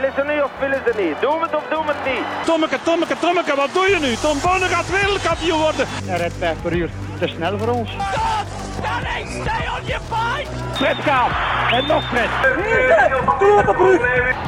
Willen 0.00 0.14
ze 0.16 0.24
nu 0.32 0.40
of 0.40 0.50
willen 0.58 0.82
ze 0.86 1.02
niet? 1.02 1.20
Doen 1.20 1.38
we 1.38 1.44
het 1.46 1.54
of 1.56 1.62
doen 1.70 1.86
we 1.86 1.92
het 1.96 2.04
niet? 2.12 2.24
Tommeke, 2.44 2.78
Tommeke, 2.82 3.18
Tommeke, 3.18 3.56
wat 3.56 3.68
doe 3.72 3.86
je 3.88 3.98
nu? 4.00 4.14
Tom 4.14 4.38
Bonne 4.42 4.66
gaat 4.66 4.90
wereldkampioen 4.90 5.60
worden. 5.60 5.86
Hij 6.04 6.16
rijdt 6.16 6.34
5 6.38 6.62
per 6.62 6.72
uur. 6.72 6.90
Te 7.18 7.26
snel 7.26 7.58
voor 7.58 7.68
ons. 7.68 7.90
Stop! 7.90 8.46
Stanley, 8.78 9.24
stay 9.26 9.64
on 9.76 9.86
your 9.86 10.02
fight! 10.12 10.48
Fred 10.72 10.96
gaat. 10.96 11.30
En 11.72 11.86
nog 11.86 12.04
Fred. 12.08 12.30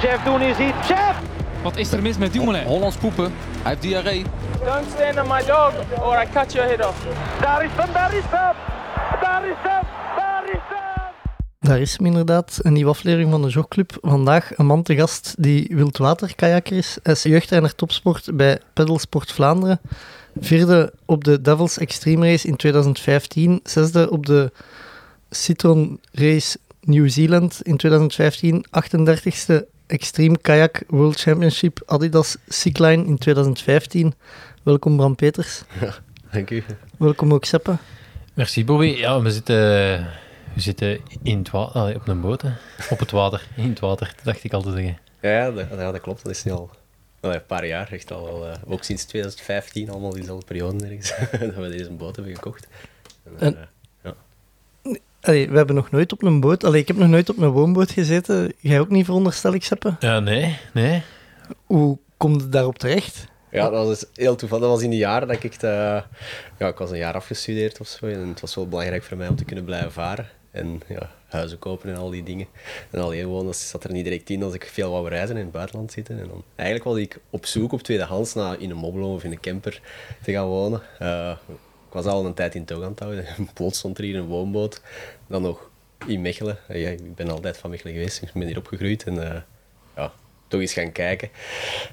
Jeff 0.03 0.23
doen 0.25 0.41
is 0.41 0.59
iets. 0.59 0.89
Jeff! 0.89 1.17
Wat 1.63 1.77
is 1.77 1.93
er 1.93 2.03
mis 2.03 2.19
met 2.19 2.33
Dumoulin? 2.33 2.65
Hollands 2.65 2.97
poepen. 2.97 3.35
Hij 3.63 3.71
heeft 3.71 3.83
diarree. 3.83 4.25
Don't 4.65 4.87
stand 4.95 5.21
on 5.21 5.27
my 5.37 5.45
dog 5.45 5.73
or 6.01 6.23
I 6.23 6.27
cut 6.33 6.53
your 6.53 6.69
head 6.69 6.87
off. 6.87 6.97
Daar 7.41 7.65
is 7.65 7.71
hem, 7.77 7.93
daar 7.93 8.15
is 8.15 8.25
hem! 8.31 8.55
Daar 9.21 9.21
is 9.21 9.21
hem, 9.21 9.21
daar 9.21 9.47
is 9.47 9.57
hem! 9.63 10.02
Daar 11.63 11.81
is 11.81 11.97
hem 11.97 12.07
inderdaad, 12.07 12.59
een 12.63 12.73
nieuwe 12.73 12.91
aflevering 12.91 13.31
van 13.31 13.43
de 13.43 13.49
Jogclub. 13.49 13.99
Vandaag 14.01 14.59
een 14.59 14.67
man 14.67 14.83
te 14.83 14.95
gast 14.95 15.35
die 15.39 15.71
wildwaterkajakker 15.71 16.77
is. 16.77 16.99
Hij 17.03 17.13
is 17.13 17.23
jeugdtrainer 17.23 17.75
topsport 17.75 18.37
bij 18.37 18.61
Pedalsport 18.73 19.33
Vlaanderen. 19.33 19.81
Vierde 20.41 20.93
op 21.05 21.25
de 21.25 21.41
Devils 21.41 21.79
Extreme 21.79 22.31
Race 22.31 22.49
in 22.49 22.57
2015. 22.57 23.61
Zesde 23.65 24.11
op 24.11 24.27
de 24.27 24.53
Citron 25.31 26.01
Race 26.13 26.59
New 26.81 27.09
Zealand 27.09 27.61
in 27.63 27.77
2015. 27.77 28.65
38ste 28.67 29.65
Extreme 29.87 30.39
Kayak 30.39 30.83
World 30.89 31.21
Championship 31.21 31.83
Adidas 31.87 32.37
Cycline 32.49 33.05
in 33.05 33.19
2015. 33.19 34.15
Welkom 34.63 34.97
Bram 34.97 35.15
Peters. 35.15 35.63
Dank 36.31 36.51
u. 36.51 36.65
Welkom 36.99 37.33
ook 37.33 37.45
Seppe. 37.45 37.77
Merci 38.35 38.65
Bobby. 38.65 38.87
Ja, 38.87 39.23
we 39.23 39.31
zitten, 39.31 40.07
we 40.55 40.61
zitten 40.61 40.99
in 41.23 41.39
het 41.39 41.51
wa- 41.51 41.63
allee, 41.73 41.95
op 41.95 42.09
een 42.09 42.21
boot. 42.21 42.43
Hè. 42.43 42.51
Op 42.91 42.99
het 42.99 43.11
water. 43.11 43.47
In 43.57 43.69
het 43.69 43.81
water, 43.81 44.13
dat 44.17 44.25
dacht 44.25 44.45
ik 44.45 44.53
al 44.53 44.63
te 44.63 44.71
zeggen. 44.73 44.99
Ja, 45.21 45.31
ja, 45.31 45.51
dat, 45.51 45.67
ja, 45.71 45.93
dat 45.93 46.01
klopt. 46.01 46.23
Dat 46.25 46.33
is 46.33 46.45
nu 46.45 46.53
al 46.53 46.71
een 47.21 47.47
paar 47.47 47.67
jaar. 47.67 47.93
Echt 47.93 48.13
al, 48.13 48.25
wel, 48.25 48.47
eh, 48.49 48.55
ook 48.67 48.83
sinds 48.85 49.05
2015, 49.05 49.91
allemaal 49.91 50.13
diezelfde 50.13 50.47
periode 50.47 50.85
ergens, 50.85 51.15
dat 51.41 51.55
we 51.55 51.69
deze 51.69 51.91
boot 51.91 52.17
hebben 52.17 52.35
gekocht. 52.35 52.67
En, 53.25 53.33
En- 53.39 53.57
eh, 53.57 53.63
ja. 54.03 54.15
Allee, 55.21 55.51
we 55.51 55.57
hebben 55.57 55.75
nog 55.75 55.91
nooit 55.91 56.13
op 56.13 56.23
een 56.23 56.41
boot... 56.41 56.65
Allee, 56.65 56.81
ik 56.81 56.89
heb 56.89 56.97
nog 56.97 57.09
nooit 57.09 57.31
op 57.31 57.39
een 57.39 57.49
woonboot 57.51 57.91
gezeten. 57.91 58.53
Jij 58.59 58.81
ook 58.81 58.89
niet, 58.89 59.05
veronderstel 59.05 59.55
ik, 59.55 59.65
Seppe? 59.65 59.97
Ja, 60.01 60.21
nee, 60.21 60.59
nee. 60.73 61.03
Hoe 61.67 61.99
komt 62.17 62.41
het 62.41 62.53
daarop 62.53 62.79
terecht? 62.79 63.31
ja, 63.51 63.71
dat 63.71 63.87
was 63.87 63.99
dus 64.01 64.09
heel 64.15 64.37
toevallig. 64.37 64.65
Dat 64.65 64.73
was 64.75 64.83
in 64.83 64.91
de 64.91 64.97
jaren 64.97 65.29
dat 65.29 65.43
ik 65.43 65.55
eh, 65.55 65.71
ja, 66.59 66.69
ik 66.69 66.77
was 66.79 66.91
een 66.91 66.97
jaar 66.99 67.15
afgestudeerd 67.15 67.81
of 67.81 67.87
zo. 67.87 68.07
En 68.07 68.29
het 68.29 68.41
was 68.41 68.55
wel 68.55 68.69
belangrijk 68.69 69.03
voor 69.03 69.17
mij 69.17 69.29
om 69.29 69.37
te 69.37 69.45
kunnen 69.45 69.65
blijven 69.65 69.93
varen. 69.93 70.29
En 70.53 70.81
ja, 70.89 71.11
huizen 71.27 71.59
kopen 71.59 71.91
en 71.91 71.97
al 71.97 72.11
die 72.11 72.23
dingen. 72.23 72.47
En 72.91 73.01
alleen 73.01 73.27
wonen, 73.27 73.55
zat 73.55 73.85
er 73.85 73.93
niet 73.93 74.05
direct 74.05 74.31
in 74.31 74.43
als 74.43 74.55
ik 74.55 74.65
veel 74.65 74.91
wou 74.91 75.09
reizen 75.09 75.31
en 75.31 75.37
in 75.37 75.43
het 75.43 75.53
buitenland 75.53 75.93
zitten. 75.93 76.19
En 76.21 76.29
dan, 76.29 76.45
eigenlijk 76.55 76.89
was 76.89 76.99
ik 76.99 77.19
op 77.31 77.47
zoek 77.47 77.73
op 77.73 77.83
tweedehands 77.83 78.35
naar 78.35 78.61
in 78.61 78.71
een 78.71 78.77
mobilo 78.77 79.15
of 79.15 79.25
in 79.25 79.31
een 79.31 79.41
camper 79.41 79.81
te 80.23 80.33
gaan 80.33 80.47
wonen. 80.47 80.83
Eh, 80.99 81.37
ik 81.87 81.93
was 81.93 82.05
al 82.05 82.27
een 82.27 82.35
tijd 82.35 82.55
in 82.55 82.61
het 82.67 82.99
houden. 82.99 83.27
Plots 83.55 83.79
stond 83.79 83.99
er 83.99 84.05
hier 84.05 84.17
een 84.17 84.27
woonboot. 84.27 84.83
Dan 85.27 85.43
nog 85.43 85.71
in 86.07 86.21
Mechelen. 86.21 86.59
Eh, 86.69 86.83
ja, 86.83 86.89
ik 86.89 87.15
ben 87.15 87.31
altijd 87.31 87.57
van 87.57 87.71
Mechelen 87.71 87.93
geweest, 87.93 88.21
dus 88.21 88.29
ik 88.29 88.35
ben 88.35 88.47
hier 88.47 88.59
opgegroeid. 88.59 89.05
En 89.05 89.33
eh, 89.33 89.41
ja, 89.97 90.13
toch 90.49 90.61
eens 90.61 90.73
gaan 90.73 90.93
kijken. 90.93 91.29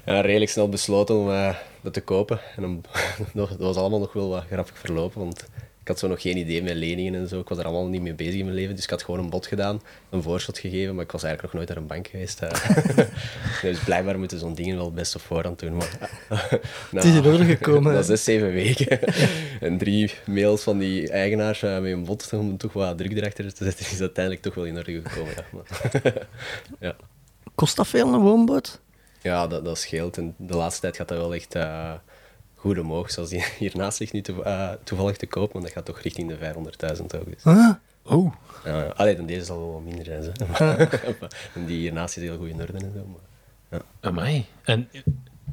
En 0.04 0.22
redelijk 0.22 0.50
snel 0.50 0.68
besloten 0.68 1.16
om 1.16 1.54
dat 1.80 1.92
te 1.92 2.00
kopen. 2.00 2.40
En 2.56 2.62
dan, 2.62 2.84
dat 3.34 3.56
was 3.56 3.76
allemaal 3.76 3.98
nog 3.98 4.12
wel 4.12 4.28
wat 4.28 4.44
grappig 4.44 4.78
verlopen, 4.78 5.20
want 5.20 5.46
had 5.90 5.98
zo 5.98 6.08
nog 6.08 6.22
geen 6.22 6.36
idee 6.36 6.62
met 6.62 6.74
leningen 6.74 7.14
en 7.14 7.28
zo. 7.28 7.40
Ik 7.40 7.48
was 7.48 7.58
er 7.58 7.64
allemaal 7.64 7.88
niet 7.88 8.02
mee 8.02 8.14
bezig 8.14 8.34
in 8.34 8.44
mijn 8.44 8.56
leven, 8.56 8.74
dus 8.74 8.84
ik 8.84 8.90
had 8.90 9.02
gewoon 9.02 9.20
een 9.20 9.30
bod 9.30 9.46
gedaan, 9.46 9.82
een 10.10 10.22
voorschot 10.22 10.58
gegeven, 10.58 10.94
maar 10.94 11.04
ik 11.04 11.12
was 11.12 11.22
eigenlijk 11.22 11.54
nog 11.54 11.62
nooit 11.62 11.74
naar 11.74 11.82
een 11.84 11.94
bank 11.94 12.08
geweest. 12.08 12.40
eh. 12.40 13.06
dus 13.62 13.78
blijkbaar 13.78 14.18
moeten 14.18 14.38
zo'n 14.38 14.54
dingen 14.54 14.76
wel 14.76 14.92
best 14.92 15.14
op 15.14 15.20
voorhand 15.20 15.58
doen. 15.58 15.76
Maar, 15.76 15.98
Het 16.90 17.04
is 17.04 17.14
in 17.14 17.24
orde 17.24 17.44
gekomen. 17.44 17.92
Na 17.94 18.02
zes, 18.02 18.24
zeven 18.24 18.52
weken 18.52 18.98
en 19.60 19.78
drie 19.78 20.14
mails 20.26 20.62
van 20.62 20.78
die 20.78 21.10
eigenaars 21.10 21.62
eh, 21.62 21.78
met 21.78 21.92
een 21.92 22.04
bod 22.04 22.30
om 22.32 22.56
toch 22.56 22.72
wat 22.72 22.98
druk 22.98 23.12
erachter 23.12 23.54
te 23.54 23.64
zetten, 23.64 23.84
is 23.84 23.90
dat 23.90 24.00
uiteindelijk 24.00 24.44
toch 24.44 24.54
wel 24.54 24.64
in 24.64 24.76
orde 24.76 25.02
gekomen. 25.02 25.34
Ja, 25.36 25.44
maar, 25.52 26.12
ja. 26.78 26.96
Kost 27.54 27.76
dat 27.76 27.88
veel, 27.88 28.14
een 28.14 28.20
woonboot? 28.20 28.80
Ja, 29.22 29.46
dat, 29.46 29.64
dat 29.64 29.78
scheelt. 29.78 30.16
En 30.16 30.34
de 30.38 30.56
laatste 30.56 30.80
tijd 30.80 30.96
gaat 30.96 31.08
dat 31.08 31.18
wel 31.18 31.34
echt 31.34 31.54
eh, 31.54 31.92
goed 32.60 32.78
omhoog. 32.78 33.10
Zoals 33.10 33.28
die 33.28 33.44
hiernaast 33.58 34.00
ligt 34.00 34.12
nu 34.12 34.22
eh, 34.44 34.70
toevallig 34.84 35.16
te 35.16 35.26
koop, 35.26 35.52
maar 35.52 35.62
dat 35.62 35.70
gaat 35.70 35.84
toch 35.84 36.00
richting 36.00 36.28
de 36.28 36.36
500.000 36.96 37.02
ook. 37.02 37.24
Dus. 37.24 37.44
Ah, 37.44 37.74
Oh, 38.02 38.32
Ja, 38.64 38.82
ja. 38.82 38.88
Allee, 38.88 39.16
dan 39.16 39.26
deze 39.26 39.44
zal 39.44 39.58
wel 39.58 39.72
wat 39.72 39.82
minder 39.82 40.04
zijn. 40.04 40.22
Zo. 40.22 40.64
en 41.54 41.66
die 41.66 41.78
hiernaast 41.78 42.16
is 42.16 42.22
heel 42.22 42.36
goed 42.36 42.48
in 42.48 42.60
orde 42.60 42.72
en 42.72 42.92
zo. 42.94 43.18
Maar... 43.68 43.80
amai. 44.00 44.46
En 44.64 44.88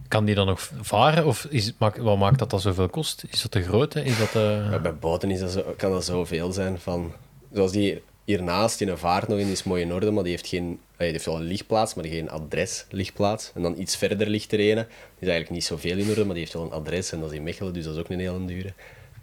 kan 0.08 0.26
die 0.26 0.36
dan 0.36 0.46
nog 0.46 0.72
varen? 0.82 1.26
Of 1.26 1.46
is, 1.46 1.74
maakt, 1.78 1.98
wat 1.98 2.18
maakt 2.18 2.40
dat 2.40 2.50
dat 2.50 2.62
zoveel 2.62 2.90
kost? 2.90 3.24
Is 3.30 3.42
dat 3.42 3.52
de 3.52 3.62
grootte? 3.62 4.04
Is 4.04 4.18
dat 4.18 4.32
de... 4.32 4.68
Maar 4.70 4.82
bij 4.82 4.96
boten 4.96 5.32
is 5.32 5.40
dat 5.40 5.52
zo, 5.52 5.74
kan 5.78 5.92
dat 5.92 6.06
zoveel 6.06 6.52
zijn. 6.52 6.80
Van, 6.80 7.14
zoals 7.54 7.72
die 7.72 8.04
hiernaast, 8.28 8.78
die 8.78 8.90
een 8.90 8.98
vaart 8.98 9.28
nog 9.28 9.38
in, 9.38 9.44
die 9.44 9.54
is 9.54 9.64
mooi 9.64 9.82
in 9.82 9.94
orde, 9.94 10.12
maar 10.12 10.24
die 10.24 10.32
heeft, 10.32 10.48
geen, 10.48 10.64
allee, 10.64 10.80
die 10.98 11.12
heeft 11.12 11.26
wel 11.26 11.36
een 11.36 11.42
lichtplaats, 11.42 11.94
maar 11.94 12.06
geen 12.06 12.30
adres-lichtplaats. 12.30 13.52
En 13.56 13.62
dan 13.62 13.80
iets 13.80 13.96
verder 13.96 14.28
ligt 14.28 14.52
er 14.52 14.60
een. 14.60 14.76
Die 14.76 14.86
is 15.20 15.28
eigenlijk 15.28 15.50
niet 15.50 15.64
zoveel 15.64 15.98
in 15.98 16.10
orde, 16.10 16.26
maar 16.26 16.34
die 16.34 16.44
heeft 16.44 16.54
wel 16.54 16.64
een 16.64 16.72
adres. 16.72 17.12
En 17.12 17.20
dat 17.20 17.32
is 17.32 17.38
in 17.38 17.44
Mechelen, 17.44 17.74
dus 17.74 17.84
dat 17.84 17.94
is 17.94 18.00
ook 18.00 18.10
een 18.10 18.20
hele 18.20 18.46
dure. 18.46 18.74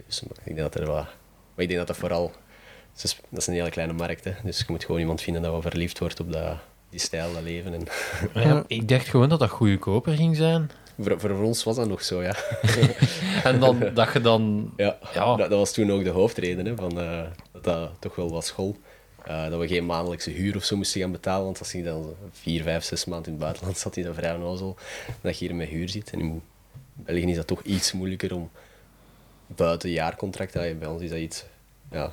Dus 0.06 0.22
maar 0.22 0.38
ik 0.44 0.56
denk 0.56 0.72
dat 0.72 0.74
er 0.74 0.86
wat... 0.86 1.04
Maar 1.54 1.64
ik 1.64 1.68
denk 1.68 1.78
dat 1.78 1.86
dat 1.86 1.96
vooral... 1.96 2.32
Dat 3.30 3.40
is 3.40 3.46
een 3.46 3.54
hele 3.54 3.70
kleine 3.70 3.92
markt, 3.92 4.24
hè. 4.24 4.32
Dus 4.44 4.58
je 4.58 4.64
moet 4.68 4.84
gewoon 4.84 5.00
iemand 5.00 5.20
vinden 5.20 5.42
dat 5.42 5.50
wel 5.50 5.62
verliefd 5.62 5.98
wordt 5.98 6.20
op 6.20 6.32
dat, 6.32 6.56
die 6.90 7.00
stijl, 7.00 7.32
dat 7.32 7.42
leven. 7.42 7.74
En 7.74 7.86
ja, 8.34 8.64
ik 8.66 8.88
dacht 8.88 9.08
gewoon 9.08 9.28
dat 9.28 9.38
dat 9.38 9.50
goedkoper 9.50 10.12
ging 10.12 10.36
zijn. 10.36 10.70
voor, 10.98 11.20
voor 11.20 11.30
ons 11.30 11.64
was 11.64 11.76
dat 11.76 11.88
nog 11.88 12.02
zo, 12.02 12.22
ja. 12.22 12.36
En 13.50 13.60
dan 13.60 13.90
dat 13.94 14.12
je 14.12 14.20
dan... 14.20 14.72
Ja, 14.76 14.98
Ja. 15.14 15.36
Dat, 15.36 15.50
dat 15.50 15.58
was 15.58 15.72
toen 15.72 15.92
ook 15.92 16.04
de 16.04 16.10
hoofdreden, 16.10 16.66
hè, 16.66 16.76
van, 16.76 17.00
eh, 17.00 17.22
dat 17.52 17.64
dat 17.64 17.90
toch 17.98 18.14
wel 18.14 18.30
was 18.30 18.46
school. 18.46 18.76
Eh, 19.24 19.48
dat 19.48 19.60
we 19.60 19.68
geen 19.68 19.86
maandelijkse 19.86 20.30
huur 20.30 20.56
of 20.56 20.64
zo 20.64 20.76
moesten 20.76 21.00
gaan 21.00 21.12
betalen, 21.12 21.44
want 21.44 21.58
als 21.58 21.72
je 21.72 21.82
dan 21.82 22.14
vier, 22.32 22.62
vijf, 22.62 22.84
zes 22.84 23.04
maanden 23.04 23.26
in 23.26 23.32
het 23.32 23.42
buitenland 23.42 23.78
zat, 23.78 23.96
is 23.96 24.04
dat 24.04 24.14
vrij 24.14 24.34
onnozel 24.34 24.76
dat 25.20 25.38
je 25.38 25.46
hier 25.46 25.54
met 25.54 25.68
huur 25.68 25.88
zit. 25.88 26.10
En 26.10 26.20
in 26.20 26.42
België 26.92 27.30
is 27.30 27.36
dat 27.36 27.46
toch 27.46 27.62
iets 27.62 27.92
moeilijker 27.92 28.34
om 28.34 28.50
buiten 29.46 29.90
jaarcontracten, 29.90 30.60
allee, 30.60 30.74
bij 30.74 30.88
ons 30.88 31.02
is 31.02 31.10
dat 31.10 31.18
iets, 31.18 31.44
ja, 31.90 32.12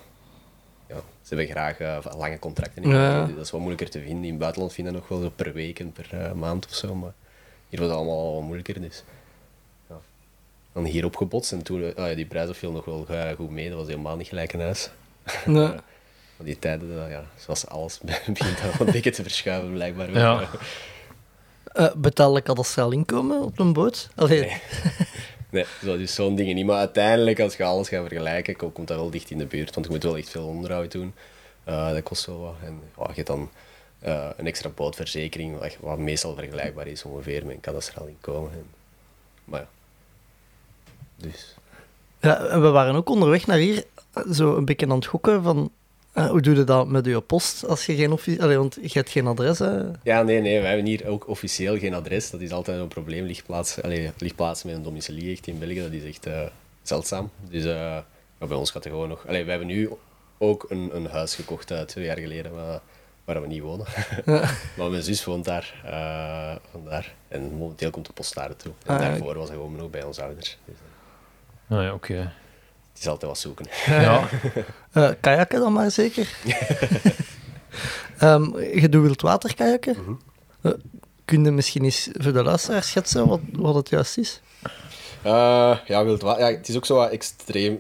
ja 0.88 0.96
ze 1.22 1.36
hebben 1.36 1.48
graag 1.48 1.80
eh, 1.80 2.06
lange 2.18 2.40
contracten. 2.40 2.90
Ja. 2.90 3.26
Dus 3.26 3.36
dat 3.36 3.46
is 3.46 3.52
wat 3.52 3.60
moeilijker 3.60 3.90
te 3.90 4.00
vinden. 4.00 4.24
In 4.24 4.30
het 4.30 4.40
buitenland 4.40 4.74
vinden 4.74 4.94
dat 4.94 5.02
nog 5.02 5.12
wel 5.12 5.22
zo 5.30 5.34
per 5.36 5.54
week 5.54 5.80
en 5.80 5.92
per 5.92 6.08
eh, 6.12 6.32
maand 6.32 6.66
of 6.66 6.74
zo, 6.74 6.96
maar 6.96 7.14
hier 7.70 7.80
was 7.80 7.90
het 7.90 7.98
allemaal 7.98 8.34
wat 8.34 8.44
moeilijker, 8.44 8.82
dus 8.82 9.04
ja. 9.90 10.00
dan 10.74 10.86
hier 10.86 11.06
opgebotst 11.06 11.52
en 11.52 11.64
toen, 11.64 11.94
ja, 11.96 12.14
die 12.14 12.26
prijzen 12.26 12.56
viel 12.56 12.72
nog 12.72 12.86
wel 12.86 13.06
goed 13.36 13.50
mee, 13.50 13.70
dat 13.70 13.78
was 13.78 13.88
helemaal 13.88 14.18
niet 14.18 14.28
gelijk 14.28 14.54
een 14.54 14.62
huis. 14.62 14.90
nee. 15.46 15.72
Die 16.44 16.60
tijden, 16.60 16.96
dat, 16.96 17.10
ja, 17.10 17.24
zoals 17.38 17.68
alles, 17.68 18.00
begint 18.28 18.62
dat 18.62 18.80
een 18.80 18.92
beetje 18.92 19.12
te 19.12 19.22
verschuiven, 19.24 19.74
blijkbaar. 19.74 20.12
Ja. 20.12 20.50
Eh, 21.66 21.94
betaal 21.96 22.38
ik 22.38 22.44
kadastraal 22.44 22.92
inkomen 22.92 23.42
op 23.42 23.60
een 23.60 23.74
boot? 23.74 24.10
Allee, 24.16 24.40
Nee. 24.40 24.62
Nee, 25.50 25.66
zo, 25.84 25.98
dus 25.98 26.14
zo'n 26.16 26.36
dingen 26.36 26.56
niet. 26.56 26.66
Maar 26.66 26.78
uiteindelijk, 26.78 27.40
als 27.40 27.56
je 27.56 27.64
alles 27.64 27.90
gaat 27.90 28.08
vergelijken, 28.08 28.56
ko- 28.56 28.70
komt 28.70 28.88
dat 28.88 28.98
wel 28.98 29.10
dicht 29.10 29.30
in 29.32 29.38
de 29.38 29.46
buurt. 29.46 29.74
Want 29.74 29.86
je 29.86 29.92
moet 29.92 30.04
wel 30.04 30.18
echt 30.18 30.30
veel 30.30 30.46
onderhoud 30.48 30.92
doen. 30.92 31.14
Eh, 31.64 31.92
dat 31.92 32.04
kost 32.04 32.26
wel 32.26 32.40
wat. 32.40 32.56
En 32.64 32.82
je 32.96 33.12
hebt 33.14 33.28
dan 33.28 33.50
eh, 34.00 34.30
een 34.38 34.48
extra 34.48 34.70
bootverzekering, 34.70 35.60
wat, 35.60 35.78
wat 35.80 35.98
meestal 35.98 36.36
vergelijkbaar 36.36 36.88
is 36.88 37.04
ongeveer 37.04 37.46
met 37.46 37.56
een 37.56 37.62
kadastraal 37.62 38.06
inkomen. 38.08 38.52
En, 38.52 38.66
maar 39.46 39.60
ja. 39.60 39.68
Dus. 41.16 41.56
Ja, 42.20 42.46
en 42.46 42.62
we 42.62 42.70
waren 42.70 42.96
ook 42.96 43.10
onderweg 43.10 43.48
naar 43.48 43.58
hier, 43.58 43.84
zo 44.32 44.56
een 44.56 44.66
beetje 44.66 44.86
aan 44.86 44.96
het 44.96 45.06
gokken 45.06 45.44
van... 45.44 45.72
eh, 46.14 46.30
hoe 46.30 46.42
doe 46.42 46.56
je 46.56 46.64
dat 46.64 46.88
met 46.88 47.06
je 47.06 47.22
post 47.22 47.66
als 47.68 47.86
je 47.86 47.96
geen 47.96 48.12
officie... 48.12 48.42
Allee, 48.44 48.58
want 48.58 48.78
je 48.82 48.90
hebt 48.94 49.10
geen 49.10 49.28
adres, 49.28 49.60
hè? 49.60 49.82
Ja, 50.04 50.22
nee, 50.24 50.42
nee, 50.42 50.60
wij 50.60 50.68
hebben 50.70 50.88
hier 50.88 51.08
ook 51.08 51.28
officieel 51.28 51.78
geen 51.78 51.94
adres. 51.94 52.30
Dat 52.30 52.42
is 52.42 52.52
altijd 52.52 52.80
een 52.80 52.88
probleem. 52.88 53.26
Lichtplaats, 53.26 53.82
allee, 53.82 54.12
lichtplaatsen 54.18 54.68
met 54.68 54.76
een 54.78 54.84
domicilie 54.84 55.32
echt 55.32 55.48
in 55.48 55.60
België, 55.60 55.82
dat 55.82 55.92
is 55.92 56.04
echt 56.04 56.26
eh, 56.26 56.42
zeldzaam. 56.82 57.30
Dus 57.50 57.64
eh, 57.66 57.98
maar 58.38 58.48
bij 58.48 58.58
ons 58.58 58.72
gaat 58.72 58.84
het 58.84 58.94
gewoon 58.94 59.10
nog... 59.10 59.28
Allee, 59.28 59.42
wij 59.42 59.50
hebben 59.56 59.76
nu 59.76 59.90
ook 60.38 60.66
een, 60.70 60.90
een 60.94 61.06
huis 61.06 61.36
gekocht 61.36 61.72
uh, 61.72 61.80
twee 61.82 62.06
jaar 62.06 62.18
geleden, 62.18 62.52
waar, 62.52 62.80
waar 63.26 63.42
we 63.42 63.48
niet 63.48 63.62
wonen. 63.62 63.86
maar 64.78 64.90
mijn 64.90 65.04
zus 65.04 65.26
woont 65.26 65.46
daar, 65.46 65.82
eh, 65.86 66.56
vandaar. 66.72 67.14
En 67.28 67.54
momenteel 67.54 67.90
komt 67.90 68.06
de 68.06 68.14
post 68.14 68.36
daar 68.36 68.48
naartoe. 68.48 68.72
En 68.86 68.96
Ah, 68.96 69.02
ja. 69.02 69.08
daarvoor 69.10 69.36
was 69.36 69.48
hij 69.48 69.58
gewoon 69.58 69.76
nog 69.76 69.90
bij 69.90 70.04
onze 70.04 70.24
ouders. 70.24 70.58
Dus, 70.66 70.76
Nou 71.68 71.84
ja, 71.84 71.94
oké. 71.94 72.32
Het 72.94 73.00
is 73.02 73.08
altijd 73.08 73.32
wat 73.32 73.40
zoeken. 73.40 73.66
Ja. 73.86 74.28
Eh 74.92 75.10
kajakken 75.22 75.60
dan 75.60 75.74
maar 75.74 75.92
zeker. 75.92 76.30
Ehm, 78.18 78.58
je 78.60 78.90
doet 78.90 79.02
wildwaterkajakken. 79.04 79.96
Mhm. 80.02 80.14
Eh, 80.62 80.72
kun 81.26 81.44
je 81.44 81.52
misschien 81.52 81.84
eens 81.84 82.10
voor 82.14 82.34
de 82.34 82.44
luisteraar 82.44 82.84
schetsen 82.84 83.28
wat, 83.28 83.40
wat 83.52 83.76
het 83.76 83.90
juist 83.90 84.18
is? 84.18 84.42
Eh, 85.22 85.78
ja, 85.88 86.04
wild 86.06 86.22
ja, 86.22 86.38
het 86.38 86.68
is 86.70 86.76
ook 86.76 86.86
zo 86.86 86.96
wat 86.96 87.10
extreem. 87.12 87.80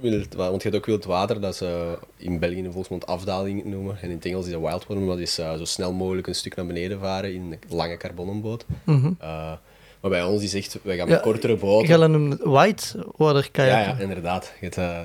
wild, 0.00 0.34
wa- 0.34 0.50
want 0.50 0.62
je 0.62 0.68
hebt 0.68 0.80
ook 0.80 0.86
wild 0.88 1.04
water, 1.04 1.40
dat 1.40 1.56
ze 1.56 1.98
in 2.16 2.38
België 2.38 2.56
in 2.56 2.72
volksmond 2.72 3.06
afdaling 3.06 3.64
noemen. 3.64 3.96
En 4.00 4.08
in 4.10 4.16
het 4.16 4.24
Engels 4.24 4.46
is 4.46 4.52
dat 4.52 4.60
wild 4.60 4.86
water, 4.86 4.96
maar 4.98 5.06
dat 5.16 5.18
is 5.18 5.34
zo 5.34 5.64
snel 5.64 5.92
mogelijk 5.92 6.26
een 6.26 6.34
stuk 6.34 6.56
naar 6.56 6.66
beneden 6.66 6.98
varen 7.00 7.34
in 7.34 7.42
een 7.52 7.58
lange 7.76 7.96
carbonenboot. 7.96 8.64
Mhm. 8.84 9.10
Eh, 9.18 9.52
maar 10.00 10.10
bij 10.10 10.24
ons 10.24 10.42
is 10.42 10.54
echt, 10.54 10.78
wij 10.82 10.96
gaan 10.96 11.08
met 11.08 11.16
Ja, 11.16 11.22
kortere 11.22 11.56
boten. 11.56 11.86
Gellen 11.86 12.12
hem 12.12 12.36
white 12.36 13.06
water 13.16 13.42
Ja, 13.42 13.48
kajak. 13.52 13.84
ja, 13.86 14.02
inderdaad. 14.02 14.44
Je 14.60 14.64
hebt, 14.64 14.76
eh, 14.76 15.00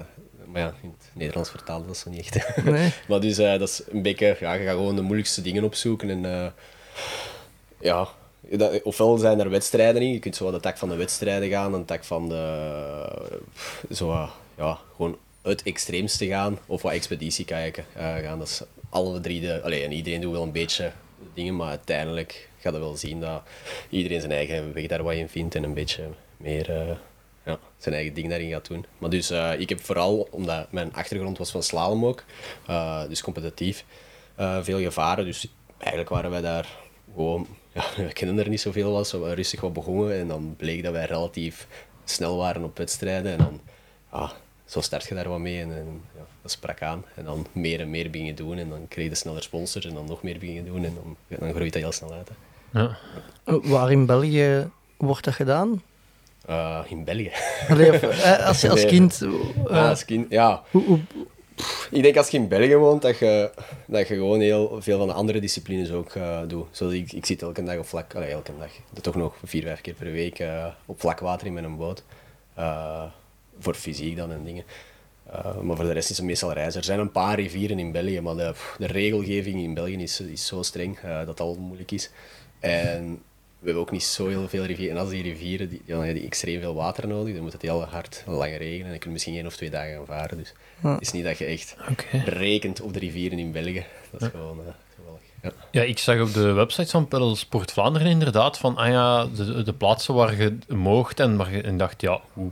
maar 0.45 0.61
ja, 0.61 0.73
in 0.81 0.93
het 0.97 1.09
Nederlands 1.13 1.49
vertaald 1.49 1.87
dat 1.87 1.97
zo 1.97 2.09
niet 2.09 2.35
echt. 2.35 2.55
Nee. 2.65 2.93
maar 3.07 3.19
dus 3.19 3.37
eh, 3.37 3.59
dat 3.59 3.69
is 3.69 3.81
een 3.91 4.01
beetje, 4.01 4.37
ja, 4.39 4.53
je 4.53 4.65
gaat 4.65 4.75
gewoon 4.75 4.95
de 4.95 5.01
moeilijkste 5.01 5.41
dingen 5.41 5.63
opzoeken. 5.63 6.09
En 6.09 6.25
eh, 6.25 6.45
ja, 7.79 8.07
dat, 8.41 8.81
ofwel 8.81 9.17
zijn 9.17 9.39
er 9.39 9.49
wedstrijden 9.49 10.01
in, 10.01 10.11
je 10.11 10.19
kunt 10.19 10.35
zo 10.35 10.45
aan 10.47 10.53
de 10.53 10.59
tak 10.59 10.77
van 10.77 10.89
de 10.89 10.95
wedstrijden 10.95 11.49
gaan, 11.49 11.73
aan 11.73 11.79
de 11.79 11.85
tak 11.85 12.03
van 12.03 12.29
de, 12.29 13.41
zo, 13.91 14.29
ja, 14.57 14.77
gewoon 14.95 15.17
het 15.41 15.63
extreemste 15.63 16.27
gaan, 16.27 16.59
of 16.65 16.81
wat 16.81 16.91
expeditiekajaken 16.91 17.85
eh 17.95 18.15
gaan. 18.15 18.39
Dat 18.39 18.47
is 18.47 18.61
alle 18.89 19.19
drie 19.19 19.41
de, 19.41 19.61
allee, 19.63 19.83
en 19.83 19.91
iedereen 19.91 20.21
doet 20.21 20.31
wel 20.31 20.43
een 20.43 20.51
beetje 20.51 20.91
dingen, 21.33 21.55
maar 21.55 21.69
uiteindelijk 21.69 22.49
gaat 22.59 22.73
je 22.73 22.79
wel 22.79 22.95
zien 22.95 23.19
dat 23.19 23.41
iedereen 23.89 24.19
zijn 24.19 24.31
eigen 24.31 24.73
weg 24.73 24.87
daar 24.87 25.03
wat 25.03 25.13
in 25.13 25.29
vindt 25.29 25.55
en 25.55 25.63
een 25.63 25.73
beetje 25.73 26.03
meer 26.37 26.69
eh, 26.69 26.95
ja, 27.45 27.59
zijn 27.77 27.95
eigen 27.95 28.13
ding 28.13 28.29
daarin 28.29 28.49
gaat 28.49 28.67
doen. 28.67 28.85
Maar 28.97 29.09
dus 29.09 29.29
eh, 29.29 29.59
ik 29.59 29.69
heb 29.69 29.81
vooral, 29.81 30.27
omdat 30.31 30.71
mijn 30.71 30.93
achtergrond 30.93 31.37
was 31.37 31.51
van 31.51 31.63
slalom 31.63 32.05
ook, 32.05 32.23
eh, 32.67 33.07
dus 33.07 33.21
competitief, 33.21 33.85
veel 34.61 34.79
gevaren. 34.79 35.25
Dus 35.25 35.47
eigenlijk 35.77 36.09
waren 36.09 36.31
wij 36.31 36.41
daar 36.41 36.67
gewoon, 37.13 37.47
ja, 37.73 37.83
we 38.05 38.13
kennen 38.13 38.39
er 38.39 38.49
niet 38.49 38.61
zoveel 38.61 38.91
was, 38.91 39.11
we 39.11 39.33
rustig 39.33 39.61
wat 39.61 39.73
begonnen 39.73 40.19
en 40.19 40.27
dan 40.27 40.55
bleek 40.57 40.83
dat 40.83 40.93
wij 40.93 41.05
relatief 41.05 41.67
snel 42.03 42.37
waren 42.37 42.63
op 42.63 42.77
wedstrijden 42.77 43.31
en 43.31 43.37
dan, 43.37 43.61
ja, 44.11 44.31
zo 44.73 44.81
start 44.81 45.07
je 45.07 45.15
daar 45.15 45.29
wat 45.29 45.39
mee 45.39 45.61
en, 45.61 45.71
en 45.71 46.01
ja, 46.15 46.25
dat 46.41 46.51
sprak 46.51 46.81
aan. 46.81 47.05
En 47.15 47.23
dan 47.23 47.45
meer 47.51 47.79
en 47.79 47.89
meer 47.89 48.11
dingen 48.11 48.35
doen 48.35 48.57
en 48.57 48.69
dan 48.69 48.85
kreeg 48.87 49.09
je 49.09 49.15
sneller 49.15 49.43
sponsors 49.43 49.85
en 49.85 49.93
dan 49.93 50.05
nog 50.05 50.23
meer 50.23 50.39
dingen 50.39 50.65
doen 50.65 50.85
en 50.85 50.93
dan, 50.95 51.15
ja, 51.27 51.37
dan 51.39 51.53
groeit 51.53 51.73
dat 51.73 51.81
heel 51.81 51.91
snel 51.91 52.13
uit. 52.13 52.29
Hè. 52.29 52.79
Ja. 52.79 52.97
Eh, 53.43 53.55
Waar 53.63 53.91
in 53.91 54.05
België 54.05 54.69
wordt 54.97 55.23
dat 55.23 55.33
gedaan? 55.33 55.81
Eh, 56.45 56.79
in 56.87 57.03
België. 57.03 57.31
Allee, 57.69 57.93
of, 57.93 58.01
eh, 58.01 58.47
als 58.47 58.61
je 58.61 58.69
als 58.69 58.85
kind... 58.85 59.21
Ja, 59.69 59.89
als 59.89 60.05
kind, 60.05 60.31
ja. 60.31 60.63
hoe, 60.71 60.83
hoe, 60.83 60.99
Ik 61.91 62.03
denk 62.03 62.17
als 62.17 62.29
je 62.29 62.37
in 62.37 62.47
België 62.47 62.75
woont, 62.75 63.01
dat 63.01 63.17
je, 63.17 63.51
dat 63.87 64.07
je 64.07 64.15
gewoon 64.15 64.39
heel 64.39 64.81
veel 64.81 64.97
van 64.97 65.07
de 65.07 65.13
andere 65.13 65.39
disciplines 65.39 65.91
ook 65.91 66.15
eh, 66.15 66.39
doet. 66.47 66.67
Zoals 66.71 66.93
ik, 66.93 67.11
ik 67.11 67.25
zit 67.25 67.41
elke 67.41 67.63
dag 67.63 67.77
op 67.77 67.85
vlak, 67.85 68.15
allee, 68.15 68.29
elke 68.29 68.51
dag, 68.59 69.01
toch 69.01 69.15
nog 69.15 69.35
vier, 69.43 69.63
vijf 69.63 69.81
keer 69.81 69.93
per 69.93 70.11
week 70.11 70.43
op 70.85 70.99
vlak 70.99 71.19
water 71.19 71.47
in 71.47 71.53
met 71.53 71.63
een 71.63 71.77
boot. 71.77 72.03
Eh, 72.53 73.03
voor 73.59 73.73
fysiek 73.73 74.15
dan 74.17 74.31
en 74.31 74.43
dingen. 74.43 74.63
Eh, 75.31 75.59
maar 75.59 75.75
voor 75.75 75.85
de 75.85 75.91
rest 75.91 76.09
is 76.09 76.17
het 76.17 76.25
meestal 76.25 76.53
reizen. 76.53 76.79
Er 76.79 76.85
zijn 76.85 76.99
een 76.99 77.11
paar 77.11 77.35
rivieren 77.39 77.79
in 77.79 77.91
België, 77.91 78.21
maar 78.21 78.35
de, 78.35 78.53
de 78.77 78.87
regelgeving 78.87 79.61
in 79.61 79.73
België 79.73 79.97
is, 80.03 80.19
is 80.19 80.45
zo 80.45 80.61
streng 80.61 80.97
eh, 80.99 81.17
dat 81.17 81.27
het 81.27 81.39
al 81.39 81.55
moeilijk 81.55 81.91
is. 81.91 82.09
En 82.59 83.21
we 83.59 83.65
hebben 83.69 83.81
ook 83.83 83.91
niet 83.91 84.03
zo 84.03 84.27
heel 84.27 84.47
veel 84.47 84.63
rivieren. 84.65 84.95
En 84.95 85.01
als 85.01 85.09
die 85.11 85.23
rivieren, 85.23 85.69
die, 85.69 85.81
ja, 85.85 85.95
dan 85.95 86.03
heb 86.05 86.15
je 86.15 86.23
extreem 86.25 86.59
veel 86.59 86.73
water 86.75 87.07
nodig, 87.07 87.33
dan 87.33 87.43
moet 87.43 87.53
het 87.53 87.61
heel 87.61 87.83
hard, 87.83 88.23
lang 88.27 88.57
regenen. 88.57 88.83
En 88.85 88.89
dan 88.89 88.97
kun 88.99 89.07
je 89.07 89.13
misschien 89.13 89.35
één 89.35 89.45
of 89.45 89.55
twee 89.55 89.69
dagen 89.69 89.93
gaan 89.95 90.05
varen. 90.05 90.37
Dus 90.37 90.53
Ja. 90.83 90.91
het 90.93 91.01
is 91.01 91.11
niet 91.11 91.23
dat 91.23 91.37
je 91.37 91.45
echt 91.45 91.75
Oké. 91.91 92.17
rekent 92.25 92.81
op 92.81 92.93
de 92.93 92.99
rivieren 92.99 93.39
in 93.39 93.51
België. 93.51 93.85
Dat 94.11 94.21
is 94.21 94.27
gewoon 94.27 94.59
eh, 94.59 94.73
geweldig. 94.95 95.21
Ja. 95.41 95.51
Ja, 95.71 95.81
ik 95.81 95.97
zag 95.97 96.21
op 96.21 96.33
de 96.33 96.51
website 96.51 96.89
van 96.89 97.07
Pedal 97.07 97.35
Sport 97.35 97.71
Vlaanderen 97.71 98.07
inderdaad 98.07 98.57
van, 98.57 98.77
ah 98.77 98.87
ja, 98.89 99.25
de, 99.25 99.63
de 99.63 99.73
plaatsen 99.73 100.13
waar 100.13 100.35
je 100.41 100.57
moogt 100.67 101.19
en 101.19 101.37
waar 101.37 101.55
je 101.55 101.61
en 101.61 101.77
dacht, 101.77 102.01
ja, 102.01 102.21
hoe, 102.33 102.51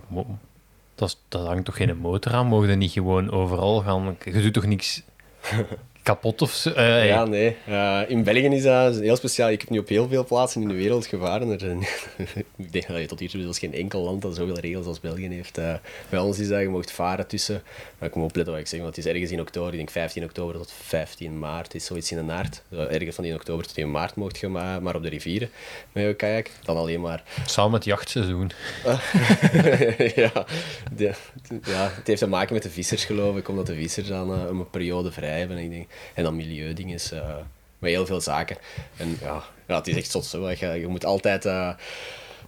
dat, 1.02 1.18
dat 1.28 1.48
hangt 1.48 1.66
toch 1.66 1.76
geen 1.76 1.98
motor 1.98 2.34
aan, 2.34 2.48
mogen 2.48 2.78
niet 2.78 2.92
gewoon 2.92 3.32
overal 3.32 3.82
gaan, 3.82 4.18
je 4.24 4.42
doet 4.42 4.54
toch 4.54 4.66
niks 4.66 5.02
kapot 6.04 6.42
of 6.42 6.52
zo? 6.52 6.70
Eh, 6.70 7.08
Ja, 7.08 7.26
nee. 7.26 7.56
Eh, 7.66 8.02
in 8.08 8.24
België 8.24 8.46
is 8.48 8.64
dat 8.64 9.00
heel 9.00 9.16
speciaal. 9.16 9.50
Ik 9.50 9.60
heb 9.62 9.70
nu 9.70 9.78
op 9.80 9.88
heel 9.88 10.08
veel 10.08 10.26
plaatsen 10.26 10.62
in 10.62 10.68
de 10.68 10.74
wereld 10.74 11.06
gevaren. 11.06 11.50
Er 11.50 11.72
ik 12.58 12.72
denk 12.72 12.88
dat 12.88 13.00
je 13.00 13.06
tot 13.06 13.20
hier 13.20 13.30
toe 13.30 13.42
is 13.50 13.60
geen 13.60 13.74
enkel 13.74 14.02
land 14.04 14.22
dat 14.22 14.36
zoveel 14.36 14.60
regels 14.60 14.86
als 14.86 15.00
België 15.00 15.28
heeft. 15.28 15.58
Eh, 15.58 15.74
bij 16.10 16.20
ons 16.20 16.40
is 16.40 16.48
dat 16.48 16.60
je 16.62 16.68
mocht 16.68 16.92
varen 16.92 17.28
tussen... 17.28 17.64
Nou, 18.00 18.12
ik 18.12 18.16
moet 18.16 18.26
opletten 18.26 18.54
wat 18.54 18.62
ik 18.62 18.68
zeg, 18.70 18.80
want 18.82 18.96
het 18.96 19.06
is 19.06 19.12
ergens 19.12 19.32
in 19.32 19.40
oktober. 19.40 19.72
Ik 19.72 19.78
denk 19.78 19.90
15 19.90 20.24
oktober 20.24 20.56
tot 20.56 20.72
15 20.84 21.40
maart. 21.40 21.66
Het 21.66 21.76
is 21.76 21.86
zoiets 21.86 22.12
in 22.12 22.18
de 22.18 22.24
naart. 22.24 22.62
Ergens 22.72 23.16
van 23.16 23.26
in 23.26 23.34
oktober 23.36 23.68
tot 23.68 23.78
in 23.78 23.92
maart 23.92 24.16
mocht 24.16 24.38
je 24.40 24.48
maar, 24.48 24.82
maar 24.82 24.96
op 24.96 25.04
de 25.04 25.10
rivieren 25.10 25.50
met 25.92 26.04
je 26.04 26.14
kajak. 26.14 26.50
Dan 26.64 26.78
alleen 26.78 27.02
maar 27.02 27.24
Samen 27.46 27.72
met 27.72 27.84
het 27.86 27.94
jachtseizoen. 27.94 28.52
ja, 30.22 30.32
de- 30.96 31.14
ja, 31.64 31.90
het 31.96 32.08
heeft 32.08 32.20
te 32.20 32.28
maken 32.28 32.54
met 32.54 32.64
de 32.64 32.70
vissers, 32.70 33.06
geloof 33.06 33.38
ik, 33.38 33.48
omdat 33.48 33.66
de 33.66 33.76
vissers 33.76 34.08
dan 34.08 34.30
een 34.32 34.70
periode 34.70 35.12
vrij 35.12 35.40
hebben. 35.40 35.58
En, 35.58 35.64
ik 35.64 35.70
denk, 35.72 35.90
en 36.14 36.24
dan 36.24 36.36
milieudingen, 36.36 37.00
eh 37.12 37.36
met 37.82 37.92
heel 37.92 38.06
veel 38.06 38.22
zaken. 38.22 38.58
En 38.98 39.18
ja, 39.22 39.44
ja 39.68 39.76
het 39.76 39.88
is 39.88 39.96
echt 39.96 40.12
zot 40.12 40.26
zo. 40.26 40.50
Je, 40.50 40.66
je 40.66 40.88
moet 40.88 41.06
altijd 41.06 41.46
eh, 41.46 41.74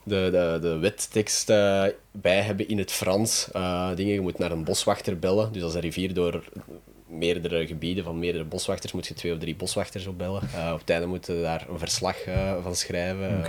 de, 0.04 0.30
de, 0.32 0.58
de 0.62 0.78
wettekst 0.78 1.50
eh, 1.50 1.86
bij 2.12 2.42
hebben 2.42 2.68
in 2.68 2.78
het 2.78 2.92
Frans. 2.92 3.48
Eh, 3.52 3.96
dingen. 3.96 4.14
Je 4.14 4.22
moet 4.22 4.38
naar 4.38 4.52
een 4.52 4.64
boswachter 4.64 5.20
bellen. 5.20 5.54
Dus 5.54 5.64
als 5.64 5.74
een 5.74 5.82
rivier 5.82 6.14
door 6.14 6.44
meerdere 7.08 7.68
gebieden 7.68 8.04
van 8.04 8.20
meerdere 8.20 8.44
boswachters, 8.44 8.92
moet 8.92 9.08
je 9.08 9.14
twee 9.14 9.34
of 9.34 9.40
drie 9.40 9.56
boswachters 9.56 10.06
opbellen. 10.06 10.42
Eh 10.56 10.72
op 10.74 10.80
het 10.80 10.90
einde 10.90 11.08
moeten 11.08 11.42
daar 11.42 11.66
een 11.70 11.80
verslag 11.80 12.18
van 12.62 12.76
schrijven. 12.76 13.46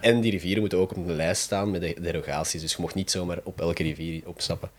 En 0.00 0.20
die 0.20 0.30
rivieren 0.30 0.60
moeten 0.60 0.78
ook 0.78 0.90
op 0.90 0.96
een 0.96 1.16
lijst 1.16 1.42
staan 1.42 1.70
met 1.70 1.80
de 1.80 2.00
derogaties. 2.00 2.60
Dus 2.60 2.72
je 2.72 2.80
mocht 2.80 2.94
niet 2.94 3.10
zomaar 3.10 3.38
op 3.44 3.60
elke 3.60 3.82
rivier 3.82 4.22
opstappen. 4.24 4.70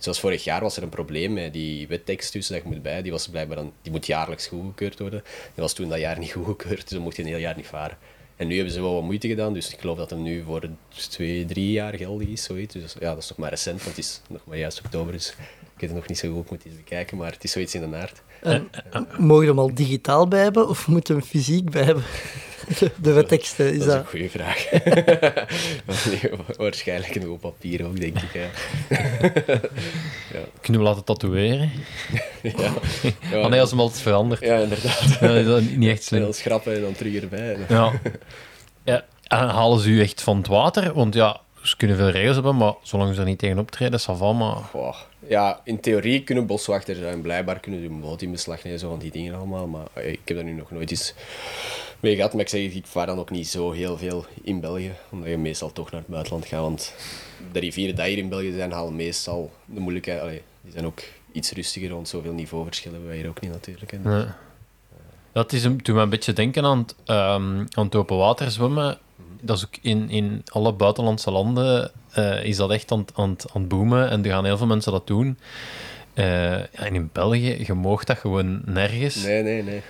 Zoals 0.00 0.20
vorig 0.20 0.44
jaar 0.44 0.60
was 0.60 0.76
er 0.76 0.82
een 0.82 0.88
probleem 0.88 1.32
met 1.32 1.52
die 1.52 1.88
wettekst 1.88 2.32
tussen 2.32 2.62
moet 2.64 2.82
bij. 2.82 3.02
Die, 3.02 3.12
was 3.12 3.28
blijkbaar 3.28 3.56
dan, 3.56 3.72
die 3.82 3.92
moet 3.92 4.06
jaarlijks 4.06 4.46
goedgekeurd 4.46 4.98
worden. 4.98 5.22
Die 5.24 5.62
was 5.62 5.72
toen 5.72 5.88
dat 5.88 5.98
jaar 5.98 6.18
niet 6.18 6.32
goedgekeurd, 6.32 6.80
dus 6.80 6.90
dan 6.90 7.02
mocht 7.02 7.16
je 7.16 7.22
een 7.22 7.28
heel 7.28 7.38
jaar 7.38 7.56
niet 7.56 7.66
varen. 7.66 7.98
En 8.36 8.46
nu 8.46 8.54
hebben 8.54 8.72
ze 8.72 8.80
wel 8.80 8.94
wat 8.94 9.02
moeite 9.02 9.28
gedaan, 9.28 9.52
dus 9.52 9.72
ik 9.72 9.80
geloof 9.80 9.96
dat 9.96 10.10
hem 10.10 10.22
nu 10.22 10.42
voor 10.42 10.68
twee, 10.92 11.44
drie 11.44 11.70
jaar 11.70 11.94
geldig 11.94 12.28
is. 12.28 12.42
Zoiets. 12.42 12.74
Dus 12.74 12.94
ja, 13.00 13.14
dat 13.14 13.22
is 13.22 13.28
nog 13.28 13.38
maar 13.38 13.50
recent, 13.50 13.82
want 13.82 13.96
het 13.96 14.04
is 14.04 14.20
nog 14.28 14.40
maar 14.44 14.58
juist 14.58 14.80
oktober, 14.84 15.12
dus 15.12 15.34
ik 15.80 15.88
weet 15.88 15.96
het 15.96 16.08
nog 16.08 16.08
niet 16.08 16.18
zo 16.18 16.32
goed, 16.32 16.44
ik 16.44 16.50
moet 16.50 16.64
eens 16.64 16.76
bekijken, 16.76 17.16
maar 17.16 17.32
het 17.32 17.44
is 17.44 17.52
zoiets 17.52 17.74
in 17.74 17.80
de 17.80 17.86
naart. 17.86 18.22
En, 18.42 18.68
mogen 19.18 19.40
we 19.40 19.46
hem 19.46 19.58
al 19.58 19.74
digitaal 19.74 20.28
bij 20.28 20.42
hebben 20.42 20.68
of 20.68 20.88
moeten 20.88 21.14
we 21.14 21.20
hem 21.20 21.30
fysiek 21.30 21.70
bij 21.70 21.82
hebben? 21.82 22.04
De, 23.02 23.12
wetteksten, 23.12 23.72
is 23.72 23.78
dat 23.78 23.80
is 23.80 23.86
dat... 23.86 23.96
een 23.96 24.06
goede 24.06 24.30
vraag. 24.30 24.68
Nee, 26.10 26.30
Waarschijnlijk 26.56 27.14
nog 27.14 27.30
op 27.30 27.40
papier 27.40 27.86
ook, 27.86 28.00
denk 28.00 28.18
ik. 28.18 28.32
Ja. 30.32 30.40
Kunnen 30.60 30.82
we 30.82 30.88
laten 30.88 31.04
tatoeëren? 31.04 31.70
Ja. 32.42 32.72
Ah 33.32 33.50
nee, 33.50 33.60
als 33.60 33.70
hem 33.70 33.80
altijd 33.80 34.02
verandert. 34.02 34.40
Ja, 34.40 34.56
inderdaad. 34.56 35.18
Ja, 35.20 35.42
dat 35.42 35.60
is 35.60 35.68
niet 35.68 35.88
echt 35.88 35.98
En 35.98 36.04
slim. 36.04 36.22
dan 36.22 36.34
schrappen 36.34 36.74
en 36.74 36.80
dan 36.80 36.92
terug 36.92 37.22
erbij. 37.22 37.56
Ja. 37.68 37.92
ja. 38.84 39.04
En 39.22 39.48
halen 39.48 39.80
ze 39.80 39.88
u 39.88 40.00
echt 40.00 40.22
van 40.22 40.36
het 40.36 40.46
water? 40.46 40.92
Want 40.92 41.14
ja, 41.14 41.40
ze 41.62 41.76
kunnen 41.76 41.96
veel 41.96 42.10
regels 42.10 42.34
hebben, 42.34 42.56
maar 42.56 42.74
zolang 42.82 43.14
ze 43.14 43.20
er 43.20 43.26
niet 43.26 43.38
tegen 43.38 43.58
optreden, 43.58 44.00
ça 44.00 44.16
va, 44.16 44.32
maar... 44.32 44.56
Goh. 44.56 44.96
Ja, 45.30 45.60
in 45.64 45.80
theorie 45.80 46.22
kunnen 46.22 46.46
boswachters 46.46 46.98
en 46.98 47.20
blijkbaar 47.20 47.60
kunnen 47.60 47.80
ze 47.80 47.86
een 47.86 48.00
boot 48.00 48.22
in 48.22 48.30
beslag 48.30 48.64
nemen, 48.64 48.78
zo 48.78 48.88
van 48.88 48.98
die 48.98 49.10
dingen 49.10 49.34
allemaal. 49.34 49.66
Maar 49.66 49.86
eh, 49.92 50.12
ik 50.12 50.20
heb 50.24 50.36
daar 50.36 50.46
nu 50.46 50.52
nog 50.52 50.70
nooit 50.70 50.90
eens 50.90 51.14
mee 52.00 52.16
gehad. 52.16 52.32
Maar 52.32 52.42
ik 52.42 52.48
zeg, 52.48 52.60
ik 52.74 52.86
vaar 52.86 53.06
dan 53.06 53.18
ook 53.18 53.30
niet 53.30 53.48
zo 53.48 53.70
heel 53.70 53.96
veel 53.96 54.24
in 54.42 54.60
België, 54.60 54.92
omdat 55.10 55.28
je 55.28 55.38
meestal 55.38 55.72
toch 55.72 55.90
naar 55.90 56.00
het 56.00 56.10
buitenland 56.10 56.46
gaat. 56.46 56.60
Want 56.60 56.94
de 57.52 57.58
rivieren 57.58 57.96
die 57.96 58.04
hier 58.04 58.18
in 58.18 58.28
België 58.28 58.52
zijn, 58.52 58.72
halen 58.72 58.96
meestal 58.96 59.52
de 59.64 59.80
moeilijkheid. 59.80 60.20
Allee, 60.20 60.42
die 60.60 60.72
zijn 60.72 60.86
ook 60.86 61.00
iets 61.32 61.52
rustiger, 61.52 61.94
want 61.94 62.08
zoveel 62.08 62.32
niveauverschillen 62.32 62.92
hebben 62.92 63.12
wij 63.14 63.20
hier 63.20 63.30
ook 63.30 63.40
niet 63.40 63.52
natuurlijk. 63.52 63.92
Dat 65.32 65.52
is 65.52 65.62
toen 65.62 65.94
me 65.94 66.02
een 66.02 66.08
beetje 66.08 66.32
denken 66.32 66.64
aan 66.64 66.78
het, 66.78 66.94
ehm, 67.04 67.66
aan 67.70 67.92
open 67.92 68.16
water 68.16 68.50
zwemmen. 68.50 68.98
Dat 69.42 69.56
is 69.56 69.64
ook 69.64 69.76
in, 69.82 70.10
in 70.10 70.42
alle 70.44 70.72
buitenlandse 70.72 71.30
landen 71.30 71.90
eh, 72.12 72.44
is 72.44 72.56
dat 72.56 72.70
echt 72.70 72.92
aan, 72.92 73.04
aan, 73.14 73.36
aan 73.54 73.60
het 73.60 73.68
boomen 73.68 74.10
en 74.10 74.24
er 74.24 74.30
gaan 74.30 74.44
heel 74.44 74.56
veel 74.56 74.66
mensen 74.66 74.92
dat 74.92 75.06
doen. 75.06 75.38
Eh, 76.14 76.24
ja, 76.50 76.66
en 76.72 76.94
in 76.94 77.10
België, 77.12 77.64
je 77.66 77.74
moogt 77.74 78.06
dat 78.06 78.18
gewoon 78.18 78.62
nergens. 78.64 79.24
Nee, 79.24 79.42
nee, 79.42 79.62
nee. 79.62 79.82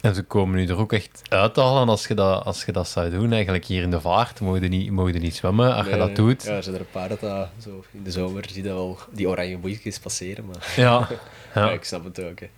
En 0.00 0.14
ze 0.14 0.22
komen 0.22 0.56
nu 0.56 0.66
er 0.66 0.76
ook 0.76 0.92
echt 0.92 1.22
uit 1.28 1.54
te 1.54 1.60
halen 1.60 1.88
als 1.88 2.06
je 2.06 2.14
dat, 2.14 2.44
als 2.44 2.64
je 2.64 2.72
dat 2.72 2.88
zou 2.88 3.10
doen. 3.10 3.32
Eigenlijk 3.32 3.64
hier 3.64 3.82
in 3.82 3.90
de 3.90 4.00
vaart 4.00 4.40
mogen 4.40 4.62
je 4.62 4.68
niet, 4.68 4.90
mogen 4.90 5.20
niet 5.20 5.36
zwemmen 5.36 5.74
als 5.74 5.86
je 5.86 5.96
dat 5.96 6.16
doet. 6.16 6.42
Ja, 6.42 6.56
er 6.56 6.62
zijn 6.62 6.74
er 6.74 6.80
een 6.80 6.90
paar 6.90 7.08
dat, 7.08 7.20
dat 7.20 7.48
zo 7.62 7.84
in 7.92 8.02
de 8.02 8.10
zomer 8.10 8.44
zie 8.48 8.62
je 8.62 8.68
wel 8.68 8.98
die 9.12 9.28
oranje 9.28 9.58
boeitjes 9.58 9.98
passeren. 9.98 10.46
Maar 10.46 10.72
Ja, 10.76 11.08
ja. 11.54 11.66
ja. 11.66 11.70
ik 11.70 11.84
snap 11.84 12.04
het 12.04 12.22
ook. 12.22 12.40
Hè. 12.40 12.48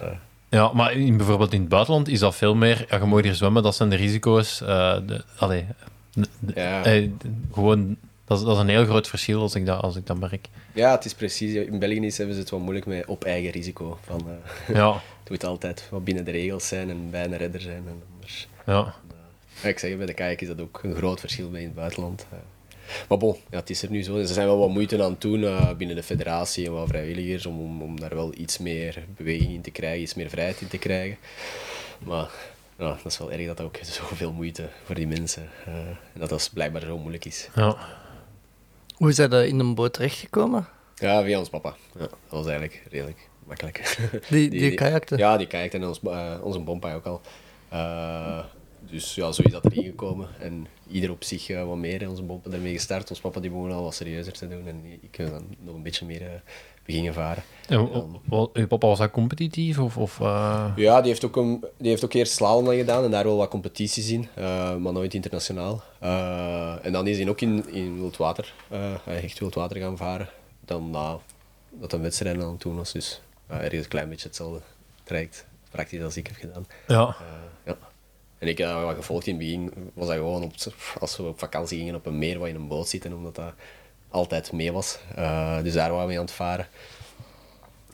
ja 0.00 0.20
maar 0.72 0.92
in, 0.92 1.16
bijvoorbeeld 1.16 1.52
in 1.52 1.60
het 1.60 1.68
buitenland 1.68 2.08
is 2.08 2.18
dat 2.18 2.34
veel 2.34 2.54
meer... 2.54 2.86
Ja, 2.90 2.96
je 2.98 3.04
mag 3.04 3.22
hier 3.22 3.34
zwemmen, 3.34 3.62
dat 3.62 3.74
zijn 3.74 3.88
de 3.90 3.96
risico's. 3.96 4.60
eh, 4.60 4.96
de, 5.06 5.24
allee, 5.38 5.64
de- 6.12 6.26
de- 6.38 6.52
Ja. 6.54 6.84
eh, 6.84 7.08
gewoon, 7.52 7.96
dat, 8.24 8.38
is, 8.38 8.44
dat 8.44 8.54
is 8.56 8.60
een 8.62 8.68
heel 8.68 8.84
groot 8.84 9.08
verschil 9.08 9.40
als 9.40 9.54
ik 9.54 9.66
dat, 9.66 9.82
als 9.82 9.96
ik 9.96 10.06
dat 10.06 10.18
merk. 10.18 10.48
Ja, 10.72 10.90
het 10.90 11.04
is 11.04 11.14
precies. 11.14 11.54
In 11.54 11.78
België 11.78 12.06
is, 12.06 12.16
hebben 12.16 12.34
ze 12.34 12.40
het 12.40 12.50
wel 12.50 12.60
moeilijk 12.60 12.86
met 12.86 13.06
op 13.06 13.24
eigen 13.24 13.50
risico. 13.50 13.98
Van, 14.06 14.20
eh, 14.66 14.74
Ja, 14.76 14.92
het 15.20 15.30
moet 15.30 15.44
altijd 15.44 15.86
wat 15.90 16.04
binnen 16.04 16.24
de 16.24 16.30
regels 16.30 16.68
zijn 16.68 16.90
en 16.90 17.10
bijna 17.10 17.36
redder 17.36 17.60
zijn. 17.60 17.82
En 17.86 18.02
anders. 18.14 18.48
ja. 18.66 18.94
Ja, 19.62 19.68
ik 19.68 19.78
zeg, 19.78 19.96
bij 19.96 20.06
de 20.06 20.14
kajak 20.14 20.40
is 20.40 20.48
dat 20.48 20.60
ook 20.60 20.80
een 20.82 20.94
groot 20.94 21.20
verschil 21.20 21.50
bij 21.50 21.60
in 21.60 21.66
het 21.66 21.74
buitenland. 21.74 22.26
Eh, 22.92 23.08
maar 23.08 23.18
bon, 23.18 23.36
ja, 23.50 23.58
het 23.58 23.70
is 23.70 23.82
er 23.82 23.90
nu 23.90 24.02
zo. 24.02 24.24
Ze 24.24 24.32
zijn 24.32 24.46
wel 24.46 24.58
wat 24.58 24.68
moeite 24.68 25.02
aan 25.02 25.10
het 25.10 25.20
doen 25.20 25.44
eh, 25.44 25.72
binnen 25.76 25.96
de 25.96 26.02
federatie 26.02 26.66
en 26.66 26.72
wat 26.72 26.88
vrijwilligers 26.88 27.46
om, 27.46 27.60
om, 27.60 27.82
om 27.82 28.00
daar 28.00 28.14
wel 28.14 28.32
iets 28.36 28.58
meer 28.58 29.04
beweging 29.16 29.50
in 29.50 29.62
te 29.62 29.70
krijgen, 29.70 30.02
iets 30.02 30.14
meer 30.14 30.28
vrijheid 30.30 30.60
in 30.60 30.68
te 30.68 30.78
krijgen. 30.78 31.16
Maar 31.98 32.30
ja, 32.78 32.96
dat 33.02 33.12
is 33.12 33.18
wel 33.18 33.32
erg 33.32 33.46
dat 33.46 33.56
dat 33.56 33.66
ook 33.66 33.78
zoveel 34.08 34.32
moeite 34.32 34.68
voor 34.84 34.94
die 34.94 35.06
mensen 35.06 35.48
eh, 35.66 35.74
en 35.86 36.20
dat 36.20 36.28
dat 36.28 36.50
blijkbaar 36.54 36.82
zo 36.82 36.98
moeilijk 36.98 37.24
is. 37.24 37.48
Ja. 37.54 37.76
Hoe 38.96 39.08
is 39.08 39.16
dat 39.16 39.32
in 39.32 39.58
een 39.58 39.74
boot 39.74 39.92
terechtgekomen? 39.92 40.68
Ja, 40.94 41.22
via 41.22 41.38
ons 41.38 41.48
papa. 41.48 41.74
Ja, 41.92 42.00
dat 42.00 42.16
was 42.28 42.46
eigenlijk 42.46 42.82
redelijk 42.90 43.28
makkelijk. 43.44 43.98
Die, 44.30 44.50
die, 44.50 44.74
kajakte? 44.74 45.16
Ja, 45.16 45.36
die 45.36 45.46
kajakte 45.46 45.76
en 45.76 45.86
ons, 45.86 46.00
eh, 46.02 46.34
onze 46.42 46.58
bompa 46.58 46.94
ook 46.94 47.06
al. 47.06 47.20
Eh, 47.68 48.44
dus 48.80 49.14
ja, 49.14 49.32
zo 49.32 49.42
is 49.42 49.52
dat 49.52 49.64
erin 49.64 49.84
gekomen. 49.84 50.28
En 50.38 50.66
ieder 50.92 51.10
op 51.10 51.24
zich 51.24 51.48
eh, 51.50 51.64
wat 51.64 51.76
meer. 51.76 52.08
Onze 52.08 52.22
bompa 52.22 52.50
ermee 52.50 52.72
gestart. 52.72 53.10
Ons 53.10 53.20
papa 53.20 53.40
die 53.40 53.50
begon 53.50 53.72
al 53.72 53.82
wat 53.82 53.94
serieuzer 53.94 54.32
te 54.32 54.48
doen. 54.48 54.66
En 54.66 54.82
ik 55.00 55.14
heb 55.16 55.30
dan 55.30 55.44
nog 55.58 55.74
een 55.74 55.82
beetje 55.82 56.06
meer 56.06 56.42
beginnen 56.84 57.14
varen. 57.14 57.42
En, 57.68 57.88
wat, 58.24 58.50
uw 58.52 58.66
papa 58.66 58.86
was 58.86 58.98
dat 58.98 59.10
competitief? 59.10 59.78
Of, 59.78 59.96
of, 59.96 60.18
Ja, 60.76 61.00
die 61.00 61.10
heeft, 61.10 61.24
ook 61.24 61.36
een, 61.36 61.64
die 61.78 61.88
heeft 61.88 62.04
ook 62.04 62.12
eerst 62.12 62.32
slalom 62.32 62.66
gedaan 62.66 63.04
en 63.04 63.10
daar 63.10 63.24
wel 63.24 63.36
wat 63.36 63.48
competities 63.48 64.10
in, 64.10 64.28
maar 64.80 64.92
nooit 64.92 65.14
internationaal. 65.14 65.82
en 66.82 66.92
dan 66.92 67.06
is 67.06 67.18
hij 67.18 67.28
ook 67.28 67.40
in, 67.40 67.72
in 67.72 67.98
wildwater, 67.98 68.54
echt 69.04 69.38
wildwater 69.38 69.80
gaan 69.80 69.96
varen. 69.96 70.28
Dan 70.64 70.90
na 70.90 71.18
dat 71.70 71.92
een 71.92 72.00
wedstrijd 72.00 72.42
aan 72.42 72.50
het 72.50 72.60
doen 72.60 72.76
was. 72.76 72.92
Dus 72.92 73.20
ergens 73.46 73.82
een 73.82 73.88
klein 73.88 74.08
beetje 74.08 74.26
hetzelfde 74.26 74.60
traject, 75.02 75.46
praktisch 75.70 76.02
als 76.02 76.16
ik 76.16 76.26
heb 76.26 76.36
gedaan. 76.36 76.66
Ja. 76.86 77.16
ja. 77.64 77.76
En 78.42 78.48
ik 78.48 78.58
heb 78.58 78.68
uh, 78.68 78.84
wat 78.84 78.94
gevolgd 78.94 79.26
in 79.26 79.34
het 79.34 79.42
begin, 79.42 79.72
was 79.94 80.06
dat 80.06 80.16
gewoon 80.16 80.42
op, 80.42 80.52
als 81.00 81.16
we 81.16 81.22
op 81.22 81.38
vakantie 81.38 81.78
gingen 81.78 81.94
op 81.94 82.06
een 82.06 82.18
meer 82.18 82.38
waar 82.38 82.48
in 82.48 82.54
een 82.54 82.68
boot 82.68 82.88
zitten, 82.88 83.12
omdat 83.12 83.34
dat 83.34 83.52
altijd 84.08 84.52
mee 84.52 84.72
was. 84.72 84.98
Uh, 85.18 85.62
dus 85.62 85.72
daar 85.72 85.92
waren 85.92 86.08
we 86.08 86.14
aan 86.14 86.20
het 86.20 86.30
varen. 86.30 86.66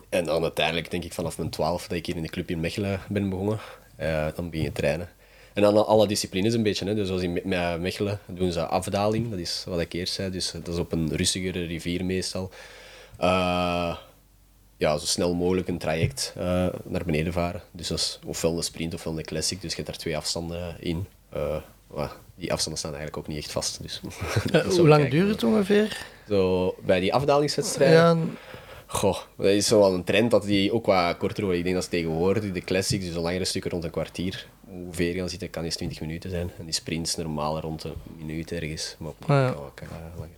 En 0.09 0.25
dan 0.25 0.43
uiteindelijk, 0.43 0.91
denk 0.91 1.05
ik 1.05 1.13
vanaf 1.13 1.39
mijn 1.39 1.51
twaalf, 1.51 1.89
dat 1.89 1.99
ik 1.99 2.07
hier 2.07 2.17
in 2.17 2.23
de 2.23 2.29
club 2.29 2.51
in 2.51 2.61
Mechelen 2.61 3.01
ben 3.09 3.29
begonnen. 3.29 3.59
Uh, 4.01 4.27
dan 4.35 4.51
begin 4.51 4.65
je 4.65 4.73
trainen. 4.73 5.09
En 5.53 5.63
dan 5.63 5.87
alle 5.87 6.07
disciplines 6.07 6.55
een 6.55 6.63
beetje. 6.63 6.85
Hè. 6.85 6.95
Dus 6.95 7.07
zoals 7.07 7.23
in 7.23 7.41
Mechelen 7.81 8.21
doen 8.27 8.53
ze 8.53 8.67
afdaling, 8.67 9.31
dat 9.31 9.39
is 9.39 9.65
wat 9.67 9.81
ik 9.81 9.93
eerst 9.93 10.15
zei. 10.15 10.31
Dus 10.31 10.51
dat 10.51 10.69
is 10.69 10.79
op 10.79 10.93
een 10.93 11.17
rustigere 11.17 11.65
rivier 11.65 12.05
meestal. 12.05 12.51
Ja, 14.79 14.99
zo 14.99 15.07
snel 15.07 15.35
mogelijk 15.35 15.69
een 15.69 15.79
traject 15.79 16.35
uh, 16.39 16.45
naar 16.85 17.05
beneden 17.05 17.33
varen. 17.33 17.63
Dus 17.71 17.89
dat 17.89 17.99
is 17.99 18.19
ofwel 18.27 18.57
een 18.57 18.63
sprint 18.63 18.95
ofwel 18.95 19.19
een 19.19 19.25
classic. 19.25 19.61
Dus 19.61 19.71
je 19.71 19.77
hebt 19.77 19.89
daar 19.89 19.99
twee 19.99 20.17
afstanden 20.17 20.77
in. 20.81 21.07
Uh, 21.37 22.11
die 22.35 22.53
afstanden 22.53 22.79
staan 22.79 22.95
eigenlijk 22.95 23.17
ook 23.17 23.27
niet 23.27 23.39
echt 23.39 23.53
vast. 23.53 23.83
Dus. 23.83 24.01
hoe 24.77 24.89
lang 24.89 25.11
duurt 25.11 25.29
het 25.29 25.43
ongeveer? 25.43 26.07
Zo, 26.29 26.75
bij 26.85 27.01
die 27.01 27.15
afdalingswedstrijden? 27.15 27.97
Ja. 27.97 28.17
Goh, 28.87 29.19
dat 29.37 29.47
is 29.47 29.67
zo 29.67 29.79
wel 29.79 29.95
een 29.95 30.05
trend 30.05 30.31
dat 30.31 30.43
die 30.43 30.73
ook 30.73 30.87
wat 30.87 31.17
korter 31.17 31.43
wordt. 31.43 31.59
Ik 31.59 31.65
denk 31.65 31.75
dat 31.75 31.85
ze 31.85 31.91
tegenwoordig 31.91 32.53
de 32.53 32.61
classics, 32.61 33.05
dus 33.05 33.15
een 33.15 33.21
langere 33.21 33.45
stukken 33.45 33.71
rond 33.71 33.85
een 33.85 33.91
kwartier, 33.91 34.47
hoe 34.69 34.87
ver 34.91 35.15
gaan 35.15 35.29
zitten, 35.29 35.51
kan 35.51 35.65
eens 35.65 35.77
20 35.77 36.01
minuten 36.01 36.31
zijn. 36.31 36.51
En 36.59 36.65
die 36.65 36.75
sprints 36.75 37.17
normaal 37.17 37.61
rond 37.61 37.85
een 37.85 37.95
minuut 38.17 38.53
ergens. 38.53 38.97
Maar 38.99 39.13
ah, 39.21 39.29
ja. 39.29 39.49
ook 39.49 39.81
langer. 40.17 40.37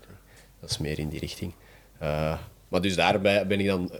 Dat 0.61 0.70
is 0.70 0.78
meer 0.78 0.99
in 0.99 1.09
die 1.09 1.20
richting. 1.20 1.52
Maar 2.68 2.80
dus 2.80 2.97
daarbij 2.97 3.47
ben 3.47 3.61
ik 3.61 3.66
dan 3.66 3.90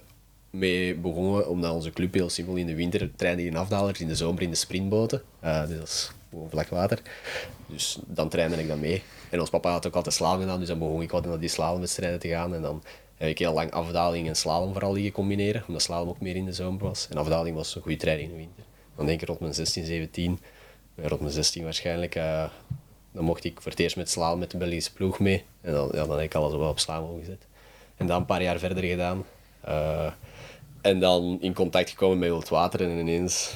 mee 0.50 0.95
begonnen, 0.95 1.49
omdat 1.49 1.75
onze 1.75 1.90
club 1.90 2.14
heel 2.14 2.30
simpel 2.30 2.57
in 2.57 2.66
de 2.66 2.75
winter 2.75 3.11
trainde 3.16 3.45
in 3.45 3.57
afdalers, 3.57 4.00
in 4.00 4.09
de 4.09 4.14
zomer 4.16 4.42
in 4.42 4.50
de 4.50 4.57
sprintboten. 4.57 5.23
Uh, 5.45 5.66
dus 5.66 5.78
dat 5.78 5.88
is 5.88 6.12
gewoon 6.30 6.50
vlak 6.50 6.69
water. 6.69 6.99
Dus 7.66 7.99
dan 8.07 8.28
trainde 8.28 8.57
ik 8.57 8.69
dan 8.69 8.80
mee. 8.80 9.02
En 9.30 9.40
ons 9.40 9.50
papa 9.50 9.71
had 9.71 9.87
ook 9.87 9.95
altijd 9.95 10.14
slalom 10.14 10.40
gedaan, 10.40 10.59
dus 10.59 10.69
dan 10.69 10.78
begon 10.78 11.02
ik 11.02 11.11
wat 11.11 11.26
naar 11.26 11.38
die 11.38 11.49
slalomwedstrijden 11.49 12.19
te 12.21 12.28
gaan. 12.28 12.54
En 12.54 12.62
dan 12.62 12.83
heb 13.16 13.28
ik 13.28 13.38
heel 13.38 13.52
lang 13.52 13.71
afdaling 13.71 14.28
en 14.28 14.37
slalom 14.37 14.73
vooral 14.73 14.92
liggen 14.92 15.12
combineren, 15.12 15.64
omdat 15.66 15.83
slalom 15.83 16.09
ook 16.09 16.21
meer 16.21 16.37
in 16.37 16.45
de 16.45 16.52
zomer 16.52 16.83
was. 16.83 17.09
En 17.11 17.16
afdaling 17.16 17.57
was 17.57 17.75
een 17.75 17.83
goede 17.83 17.97
training 17.97 18.28
in 18.28 18.35
de 18.35 18.40
winter. 18.40 18.64
Dan 18.97 19.07
denk 19.07 19.21
ik 19.21 19.26
rond 19.28 19.40
mijn 19.40 19.54
16, 19.54 19.85
17, 19.85 20.40
rond 20.97 21.21
mijn 21.21 21.33
16 21.33 21.64
waarschijnlijk, 21.64 22.16
uh, 22.16 22.45
dan 23.12 23.25
mocht 23.25 23.45
ik 23.45 23.61
voor 23.61 23.71
het 23.71 23.80
eerst 23.80 23.97
met 23.97 24.11
slalom 24.11 24.38
met 24.38 24.50
de 24.50 24.57
Belgische 24.57 24.92
ploeg 24.92 25.19
mee. 25.19 25.45
En 25.61 25.73
dan, 25.73 25.88
ja, 25.92 26.07
dan 26.07 26.11
heb 26.11 26.21
ik 26.21 26.35
alles 26.35 26.52
wel 26.52 26.69
op 26.69 26.78
slalom 26.78 27.19
gezet. 27.19 27.47
En 27.97 28.07
dan 28.07 28.21
een 28.21 28.26
paar 28.26 28.42
jaar 28.42 28.59
verder 28.59 28.85
gedaan. 28.85 29.25
En 30.81 31.01
dan 31.01 31.39
in 31.41 31.55
contact 31.55 31.91
gekomen 31.91 32.19
met 32.19 32.29
wildwater 32.29 32.81
en 32.81 32.99
ineens 32.99 33.55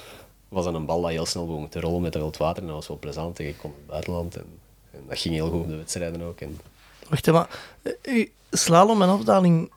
was 0.49 0.65
dat 0.65 0.75
een 0.75 0.87
bal 0.87 1.01
dat 1.01 1.11
heel 1.11 1.27
snel 1.27 1.47
begon 1.47 1.69
te 1.69 1.81
rollen 1.81 2.03
met 2.03 2.13
dat 2.13 2.23
wildwater. 2.23 2.63
En 2.63 2.69
dat 2.69 2.77
was 2.77 2.89
wel 2.89 2.99
plezant. 2.99 3.39
En 3.39 3.47
ik 3.47 3.59
kon 3.59 3.71
in 3.71 3.77
het 3.77 3.87
buitenland 3.87 4.37
en, 4.37 4.47
en, 4.91 5.01
dat 5.09 5.19
ging 5.19 5.35
heel 5.35 5.51
goed 5.51 5.61
op 5.61 5.69
de 5.69 5.77
wedstrijden 5.77 6.23
ook. 6.23 6.41
En... 6.41 6.61
Wacht 7.09 7.29
even, 7.29 7.33
maar 7.33 8.27
slalom 8.51 9.03
en 9.03 9.09
afdaling... 9.09 9.71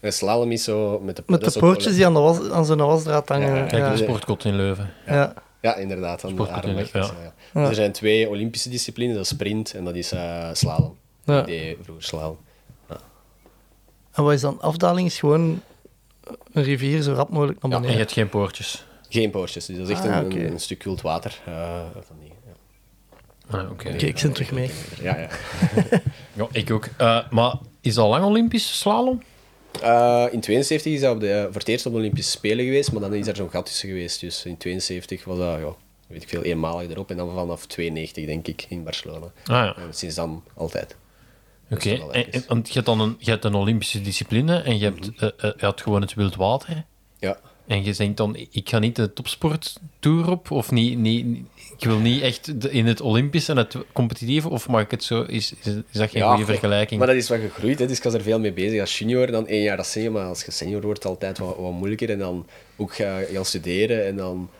En 0.00 0.12
slalom 0.12 0.52
is 0.52 0.64
zo 0.64 1.00
met 1.00 1.16
de, 1.16 1.22
met 1.26 1.52
de 1.52 1.58
pootjes 1.58 1.94
die 1.94 2.06
aan, 2.06 2.14
de 2.14 2.20
was, 2.20 2.50
aan 2.50 2.64
zijn 2.64 2.78
wasdraad 2.78 3.28
hangen. 3.28 3.54
Ja, 3.54 3.66
Kijk, 3.66 3.96
de 3.96 4.04
sportkot 4.04 4.44
in 4.44 4.56
Leuven. 4.56 4.90
Ja. 5.06 5.34
Ja, 5.60 5.74
inderdaad. 5.76 6.24
Aan 6.24 6.36
de. 6.36 6.88
Ja. 6.92 7.12
Er 7.52 7.74
zijn 7.74 7.92
twee 7.92 8.28
Olympische 8.28 8.68
disciplines, 8.68 9.14
dat 9.14 9.24
is 9.24 9.28
sprint 9.28 9.74
en 9.74 9.84
dat 9.84 9.94
is 9.94 10.12
uh, 10.12 10.48
slalom. 10.52 10.96
Ja. 11.24 11.42
Die 11.42 11.76
vroeger 11.82 12.04
slalom. 12.04 12.38
En 14.12 14.24
wat 14.24 14.32
is 14.32 14.40
dan 14.40 14.60
afdaling? 14.60 15.06
Is 15.06 15.18
gewoon 15.18 15.62
een 16.52 16.62
rivier 16.62 17.02
zo 17.02 17.12
rap 17.12 17.28
mogelijk 17.28 17.62
naar 17.62 17.70
beneden. 17.70 17.80
Ja, 17.80 17.86
en 17.86 17.92
je 17.92 17.98
hebt 17.98 18.12
geen 18.12 18.28
poortjes? 18.28 18.84
Geen 19.08 19.30
poortjes, 19.30 19.66
dus 19.66 19.76
dat 19.76 19.88
is 19.88 19.92
echt 19.92 20.04
ah, 20.04 20.16
een, 20.16 20.24
okay. 20.24 20.44
een, 20.44 20.60
stuk 20.60 20.82
wild 20.82 21.00
water. 21.00 21.40
Uh, 21.48 21.80
van 22.00 22.16
die, 22.20 22.32
ja. 22.46 23.58
ah, 23.58 23.70
okay. 23.70 23.92
Oké, 23.92 24.06
ik 24.06 24.18
zit 24.18 24.34
terug 24.34 24.52
mee. 24.52 24.70
Ja, 25.02 25.18
ja. 25.18 25.28
ja 26.36 26.46
ik 26.52 26.70
ook. 26.70 26.88
Uh, 27.00 27.30
maar 27.30 27.54
is 27.80 27.98
al 27.98 28.08
lang 28.08 28.24
Olympisch 28.24 28.78
slalom? 28.78 29.22
Uh, 29.82 30.26
in 30.30 30.40
72 30.40 30.92
is 30.92 31.00
dat 31.00 31.14
op 31.14 31.20
de, 31.20 31.46
voor 31.50 31.60
het 31.60 31.68
eerst 31.68 31.86
op 31.86 31.92
de 31.92 31.98
Olympische 31.98 32.30
Spelen 32.30 32.64
geweest, 32.64 32.92
maar 32.92 33.00
dan 33.00 33.14
is 33.14 33.26
er 33.26 33.36
zo'n 33.36 33.50
gat 33.50 33.66
tussen 33.66 33.88
geweest. 33.88 34.20
Dus 34.20 34.44
in 34.44 34.56
72 34.56 35.24
was 35.24 35.38
dat, 35.38 35.58
ja, 35.58 35.74
weet 36.06 36.22
ik 36.22 36.28
veel, 36.28 36.42
eenmalig 36.42 36.90
erop. 36.90 37.10
En 37.10 37.16
dan 37.16 37.34
vanaf 37.34 37.66
92, 37.66 38.26
denk 38.26 38.46
ik, 38.46 38.66
in 38.68 38.84
Barcelona. 38.84 39.26
Ah, 39.26 39.32
ja. 39.44 39.76
En 39.76 39.94
sinds 39.94 40.14
dan 40.14 40.42
altijd. 40.54 40.96
Oké, 41.70 41.98
okay. 42.02 42.42
want 42.46 42.68
je 42.68 42.74
hebt 42.74 42.86
dan 42.86 43.00
een, 43.00 43.16
je 43.18 43.30
hebt 43.30 43.44
een 43.44 43.54
Olympische 43.54 44.00
discipline 44.00 44.62
en 44.62 44.78
je 44.78 44.84
hebt, 44.84 45.06
mm 45.06 45.12
-hmm. 45.16 45.30
uh, 45.44 45.50
je 45.56 45.64
had 45.64 45.80
gewoon 45.80 46.00
het 46.00 46.14
wild 46.14 46.36
water. 46.36 46.84
Ja. 47.18 47.40
En 47.66 47.84
je 47.84 47.94
denkt 47.94 48.16
dan, 48.16 48.36
ik 48.50 48.68
ga 48.68 48.78
niet 48.78 48.96
de 48.96 49.12
topsporttour 49.12 50.30
op, 50.30 50.50
of 50.50 50.70
niet, 50.70 50.98
niet, 50.98 51.26
ik 51.78 51.84
wil 51.84 51.98
niet 51.98 52.22
echt 52.22 52.64
in 52.64 52.86
het 52.86 53.00
Olympische 53.00 53.52
en 53.52 53.58
het 53.58 53.76
competitieve, 53.92 54.48
of 54.48 54.68
mag 54.68 54.80
ik 54.80 54.90
het 54.90 55.04
zo, 55.04 55.22
is, 55.22 55.52
is, 55.52 55.66
is 55.66 55.98
dat 55.98 56.10
geen 56.10 56.22
ja, 56.22 56.30
goede 56.30 56.44
vergelijking? 56.44 56.98
Maar 56.98 57.08
dat 57.08 57.16
is 57.16 57.28
wat 57.28 57.38
gegroeid, 57.38 57.78
hè. 57.78 57.86
dus 57.86 57.96
ik 57.96 58.02
was 58.02 58.14
er 58.14 58.22
veel 58.22 58.40
mee 58.40 58.52
bezig 58.52 58.80
als 58.80 58.98
junior, 58.98 59.30
dan 59.30 59.46
één 59.46 59.62
jaar 59.62 59.76
dat 59.76 59.86
senior, 59.86 60.12
maar 60.12 60.26
als 60.26 60.44
je 60.44 60.50
senior 60.50 60.82
wordt, 60.82 61.04
altijd 61.04 61.38
wat, 61.38 61.56
wat 61.56 61.72
moeilijker 61.72 62.10
en 62.10 62.18
dan 62.18 62.46
ook 62.76 62.94
ga 62.94 63.20
gaan 63.32 63.44
studeren 63.44 64.06
en 64.06 64.16
dan 64.16 64.50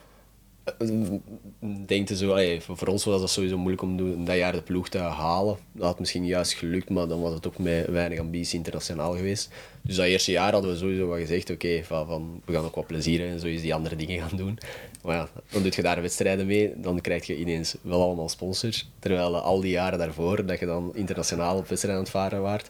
denk 1.86 2.08
je 2.08 2.16
zo, 2.16 2.36
voor 2.58 2.88
ons 2.88 3.04
was 3.04 3.20
dat 3.20 3.30
sowieso 3.30 3.56
moeilijk 3.58 3.82
om 3.82 4.24
dat 4.24 4.36
jaar 4.36 4.52
de 4.52 4.62
ploeg 4.62 4.88
te 4.88 4.98
halen. 4.98 5.56
Dat 5.72 5.86
had 5.86 5.98
misschien 5.98 6.26
juist 6.26 6.52
gelukt, 6.52 6.90
maar 6.90 7.08
dan 7.08 7.20
was 7.20 7.34
het 7.34 7.46
ook 7.46 7.58
met 7.58 7.86
weinig 7.86 8.18
ambitie 8.18 8.58
internationaal 8.58 9.16
geweest. 9.16 9.50
Dus 9.82 9.96
dat 9.96 10.06
eerste 10.06 10.30
jaar 10.30 10.52
hadden 10.52 10.70
we 10.70 10.76
sowieso 10.76 11.06
wat 11.06 11.18
gezegd, 11.18 11.50
oké, 11.50 11.84
van, 11.84 12.06
van, 12.06 12.42
we 12.44 12.52
gaan 12.52 12.64
ook 12.64 12.74
wat 12.74 12.86
plezier 12.86 13.28
en 13.28 13.40
zo 13.40 13.46
is 13.46 13.60
die 13.60 13.74
andere 13.74 13.96
dingen 13.96 14.20
gaan 14.28 14.36
doen. 14.36 14.58
Maar 15.02 15.16
ja, 15.16 15.28
dan 15.50 15.62
doe 15.62 15.72
je 15.74 15.82
daar 15.82 16.02
wedstrijden 16.02 16.46
mee, 16.46 16.72
dan 16.76 17.00
krijg 17.00 17.26
je 17.26 17.38
ineens 17.38 17.76
wel 17.80 18.02
allemaal 18.02 18.28
sponsors. 18.28 18.90
Terwijl 18.98 19.38
al 19.38 19.60
die 19.60 19.70
jaren 19.70 19.98
daarvoor, 19.98 20.46
dat 20.46 20.58
je 20.58 20.66
dan 20.66 20.90
internationaal 20.94 21.56
op 21.56 21.68
wedstrijden 21.68 22.00
aan 22.00 22.06
het 22.06 22.16
varen 22.16 22.42
waart, 22.42 22.68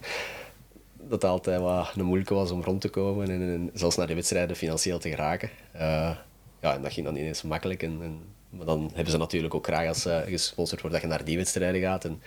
dat 1.09 1.25
altijd 1.25 1.61
wat 1.61 1.93
een 1.97 2.05
moeilijke 2.05 2.35
was 2.35 2.51
om 2.51 2.63
rond 2.63 2.81
te 2.81 2.89
komen 2.89 3.31
en, 3.31 3.71
zelfs 3.75 3.97
naar 3.97 4.07
de 4.07 4.15
wedstrijden 4.15 4.57
financieel 4.57 4.99
te 4.99 5.09
geraken. 5.09 5.51
Uh, 5.77 6.17
ja, 6.61 6.75
en 6.75 6.83
dat 6.83 6.93
ging 6.93 7.07
dan 7.07 7.17
ineens 7.17 7.43
makkelijk. 7.43 7.83
En, 7.83 7.99
en, 8.03 8.21
maar 8.51 8.67
dan 8.67 8.91
hebben 8.95 9.13
ze 9.13 9.19
natuurlijk 9.19 9.55
ook 9.55 9.67
graag 9.67 9.89
als 9.89 10.07
uh, 10.07 10.19
gesponsord 10.19 10.81
wordt 10.81 10.97
dat 10.97 11.05
je 11.05 11.11
naar 11.11 11.25
die 11.25 11.37
wedstrijden 11.37 11.81
gaat. 11.81 12.05
En 12.05 12.23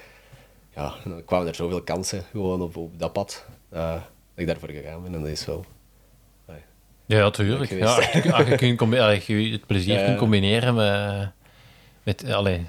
ja, 0.75 0.93
dan 1.03 1.25
kwamen 1.25 1.47
er 1.47 1.55
zoveel 1.55 1.81
kansen 1.81 2.23
gewoon 2.31 2.61
op, 2.61 2.77
op 2.77 2.99
dat 2.99 3.13
pad 3.13 3.45
uh, 3.73 3.93
dat 3.93 4.01
ik 4.35 4.47
daarvoor 4.47 4.69
gegaan 4.69 5.03
ben. 5.03 5.13
En 5.13 5.21
dat 5.21 5.29
is 5.29 5.45
wel... 5.45 5.65
Uh, 6.49 6.55
ja, 7.05 7.19
natuurlijk. 7.19 7.69
Ja, 7.69 7.85
als 7.85 8.05
je, 8.47 8.55
kunt 8.55 8.99
als 8.99 9.25
je 9.25 9.51
het 9.51 9.65
plezier 9.65 10.05
kunt 10.05 10.17
combineren 10.17 10.75
met... 10.75 11.29
met 12.03 12.33
allee, 12.33 12.67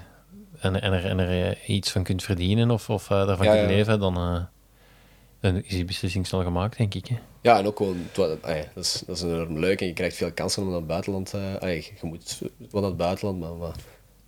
en, 0.59 0.81
en, 0.81 0.93
er, 0.93 1.05
en 1.05 1.19
er 1.19 1.57
iets 1.65 1.91
van 1.91 2.03
kunt 2.03 2.23
verdienen 2.23 2.71
of, 2.71 2.89
of 2.89 3.07
daarvan 3.07 3.47
kunt 3.47 3.67
leven, 3.67 3.99
dan 3.99 4.47
dan 5.43 5.63
is 5.63 5.69
die 5.69 5.85
beslissing 5.85 6.27
snel 6.27 6.43
gemaakt, 6.43 6.77
denk 6.77 6.93
ik. 6.93 7.07
Hè? 7.07 7.15
Ja, 7.41 7.57
en 7.57 7.65
ook 7.65 7.77
gewoon, 7.77 8.07
dat, 8.13 8.37
is, 8.75 9.03
dat 9.05 9.15
is 9.15 9.21
enorm 9.21 9.59
leuk 9.59 9.81
en 9.81 9.87
je 9.87 9.93
krijgt 9.93 10.15
veel 10.15 10.31
kansen 10.31 10.61
om 10.61 10.67
naar 10.67 10.77
het 10.77 10.87
buitenland. 10.87 11.33
Uh, 11.35 11.81
je 11.81 11.91
moet 12.01 12.41
wel 12.71 12.81
naar 12.81 12.89
het 12.89 12.97
buitenland, 12.97 13.39
maar, 13.39 13.53
maar 13.53 13.75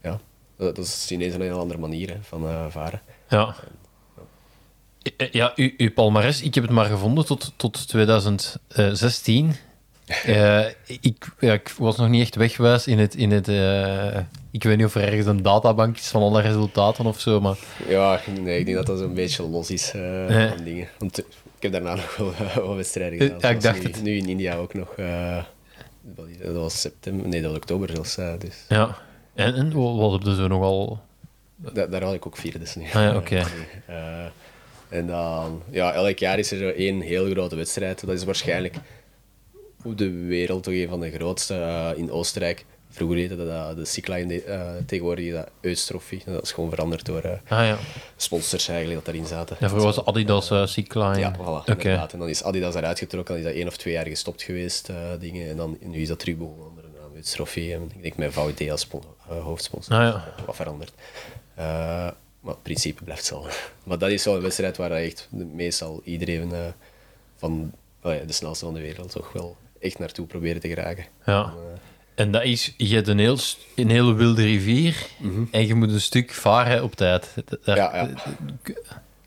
ja, 0.02 0.20
dat, 0.58 0.78
is 0.78 1.12
ineens 1.12 1.34
een 1.34 1.42
heel 1.42 1.60
andere 1.60 1.80
manier 1.80 2.10
hè, 2.10 2.18
van 2.22 2.44
uh, 2.44 2.66
varen. 2.70 3.02
Ja. 3.30 3.56
Ja, 5.32 5.52
uw, 5.56 5.72
uw 5.78 5.92
palmares, 5.92 6.42
ik 6.42 6.56
heb 6.56 6.64
het 6.64 6.74
maar 6.74 6.86
gevonden 6.86 7.26
tot, 7.26 7.54
tot 7.56 7.88
2016. 7.88 9.56
Eh, 10.06 10.66
ik, 11.02 11.28
ja, 11.40 11.54
ik 11.54 11.74
was 11.78 11.98
nog 11.98 12.10
niet 12.10 12.22
echt 12.22 12.36
wegwijs 12.36 12.88
in 12.88 13.00
het... 13.00 13.16
In 13.16 13.32
het 13.32 13.48
eh, 13.48 14.20
ik 14.52 14.64
weet 14.64 14.78
niet 14.78 14.86
of 14.86 14.96
er 14.96 15.02
ergens 15.04 15.26
een 15.26 15.42
databank 15.42 15.98
is 15.98 16.08
van 16.08 16.22
alle 16.22 16.42
resultaten 16.42 17.06
of 17.06 17.20
zo, 17.20 17.42
maar... 17.42 17.58
Ja, 17.88 18.20
nee, 18.42 18.60
ik 18.60 18.66
denk 18.66 18.78
dat 18.78 18.86
dat 18.86 19.00
zo'n 19.00 19.14
beetje 19.14 19.44
los 19.44 19.70
is 19.72 19.92
eh, 19.94 20.02
Nee. 20.28 20.48
van 20.48 20.64
dingen. 20.64 20.88
Want 20.98 21.18
ik 21.18 21.26
heb 21.60 21.72
daarna 21.72 21.96
nog 22.18 22.18
wel 22.18 22.66
wat 22.68 22.76
wedstrijden 22.76 23.20
gedaan. 23.20 23.38
ja, 23.42 23.50
ik 23.50 23.62
dacht 23.62 23.78
nu, 23.84 23.84
het. 23.90 24.02
Nu 24.04 24.18
in 24.18 24.30
India 24.30 24.56
ook 24.56 24.74
nog. 24.74 24.96
dat 26.44 26.54
was 26.54 26.82
september, 26.82 27.28
nee, 27.28 27.42
dat 27.42 27.50
was 27.52 27.60
oktober 27.60 27.90
zelfs. 27.94 28.16
dus 28.40 28.56
Ja. 28.70 28.98
En, 29.34 29.56
en 29.56 29.74
wat 29.98 30.12
heb 30.12 30.22
je 30.22 30.36
zo 30.36 30.48
nogal... 30.48 31.00
da- 31.56 31.86
daar 31.88 32.04
had 32.04 32.14
ik 32.14 32.26
ook 32.28 32.38
vierde 32.38 32.60
dus 32.60 32.76
nu. 32.76 32.84
Ah 32.84 32.92
ja, 32.92 33.16
oké. 33.16 33.44
En 34.90 35.08
dan, 35.08 35.62
ja, 35.70 35.94
elk 35.94 36.18
jaar 36.20 36.40
is 36.40 36.52
er 36.52 36.58
zo 36.58 36.70
één 36.70 37.02
heel 37.02 37.30
grote 37.30 37.56
wedstrijd. 37.56 38.06
Dat 38.06 38.16
is 38.16 38.24
waarschijnlijk 38.24 38.76
op 39.86 39.98
de 39.98 40.12
wereld 40.12 40.64
toch 40.64 40.74
een 40.74 40.90
van 40.90 41.00
de 41.00 41.12
grootste 41.12 41.54
eh, 41.54 41.92
in 41.96 42.12
Oostenrijk. 42.12 42.66
Vroeger 42.90 43.18
heette 43.18 43.36
dat 43.36 43.48
eh, 43.48 43.76
de 43.76 43.86
Cycline, 43.86 44.42
eh 44.44 44.70
tegenwoordig 44.86 45.34
dat 45.34 45.50
Uitstrofie. 45.62 46.22
Dat 46.26 46.44
is 46.44 46.52
gewoon 46.52 46.70
veranderd 46.70 47.06
door 47.06 47.22
Ah 47.26 47.66
ja. 47.66 47.78
sponsors 48.16 48.68
eigenlijk 48.68 48.98
dat 48.98 49.14
daarin 49.14 49.30
zaten. 49.30 49.58
Ja, 49.60 49.68
vroeger 49.70 49.94
was 49.94 50.06
Adidas 50.06 50.52
uh, 50.52 50.66
Cycline. 50.66 51.20
Ja, 51.20 51.36
voilà, 51.36 51.40
Oké. 51.42 51.72
inderdaad. 51.72 52.14
En 52.14 52.20
dan 52.20 52.30
is 52.30 52.44
Adidas 52.44 52.76
eruit 52.76 53.00
getrokken, 53.00 53.34
dan 53.36 53.44
is 53.44 53.50
dat 53.50 53.58
één 53.60 53.68
of 53.68 53.78
twee 53.78 53.94
jaar 53.94 54.08
gestopt 54.08 54.44
geweest, 54.44 54.90
dingen. 55.20 55.50
En 55.50 55.58
dan, 55.58 55.78
nu 55.82 55.98
is 56.02 56.08
dat 56.08 56.20
terug 56.20 56.38
begonnen 56.38 56.68
onder 56.68 56.84
de 56.84 56.90
naam. 57.00 57.82
En 57.82 57.92
ik 57.96 58.02
denk 58.02 58.16
met 58.18 58.34
VD 58.34 58.72
als 58.72 58.82
spon- 58.82 59.04
hoofdsponsor. 59.18 59.94
Ah, 59.96 60.02
ja. 60.02 60.34
Wat 60.46 60.56
veranderd. 60.56 60.94
Maar 61.56 62.54
het 62.54 62.64
principe 62.64 63.04
blijft 63.04 63.22
hetzelfde. 63.22 63.52
Maar 63.88 63.98
dat 63.98 64.10
is 64.10 64.22
zo'n 64.24 64.42
wedstrijd 64.42 64.78
waar 64.78 64.92
echt 64.92 65.28
meestal 65.32 66.02
iedereen 66.04 66.52
van 67.36 67.72
oh 68.04 68.14
ja, 68.14 68.20
de 68.20 68.34
snelste 68.34 68.66
van 68.66 68.74
de 68.74 68.80
wereld 68.82 69.12
toch 69.12 69.32
wel 69.32 69.58
echt 69.80 70.00
naartoe 70.00 70.26
proberen 70.26 70.62
te 70.62 70.68
geraken. 70.68 71.06
Ja. 71.26 71.44
En, 71.44 71.50
eh, 71.52 72.24
En 72.26 72.32
dat 72.32 72.44
is, 72.44 72.74
je 72.78 72.96
hebt 72.96 73.08
een, 73.08 73.20
heel, 73.20 73.38
een 73.76 73.90
hele 73.90 74.14
wilde 74.14 74.42
rivier 74.44 75.08
en 75.52 75.68
je 75.68 75.76
moet 75.76 75.92
een 75.92 76.02
stuk 76.02 76.32
varen 76.32 76.84
op 76.84 76.96
tijd. 76.96 77.34
Daar- 77.64 77.78
Ja, 77.78 77.96
ja. 77.96 78.10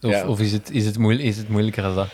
Of, 0.00 0.10
Ja. 0.10 0.28
of 0.28 0.40
is, 0.40 0.52
het, 0.52 0.70
is, 0.70 0.84
het 0.86 0.98
moeilijk, 0.98 1.24
is 1.28 1.36
het 1.36 1.48
moeilijker 1.48 1.82
dan 1.82 1.94
dat? 1.94 2.08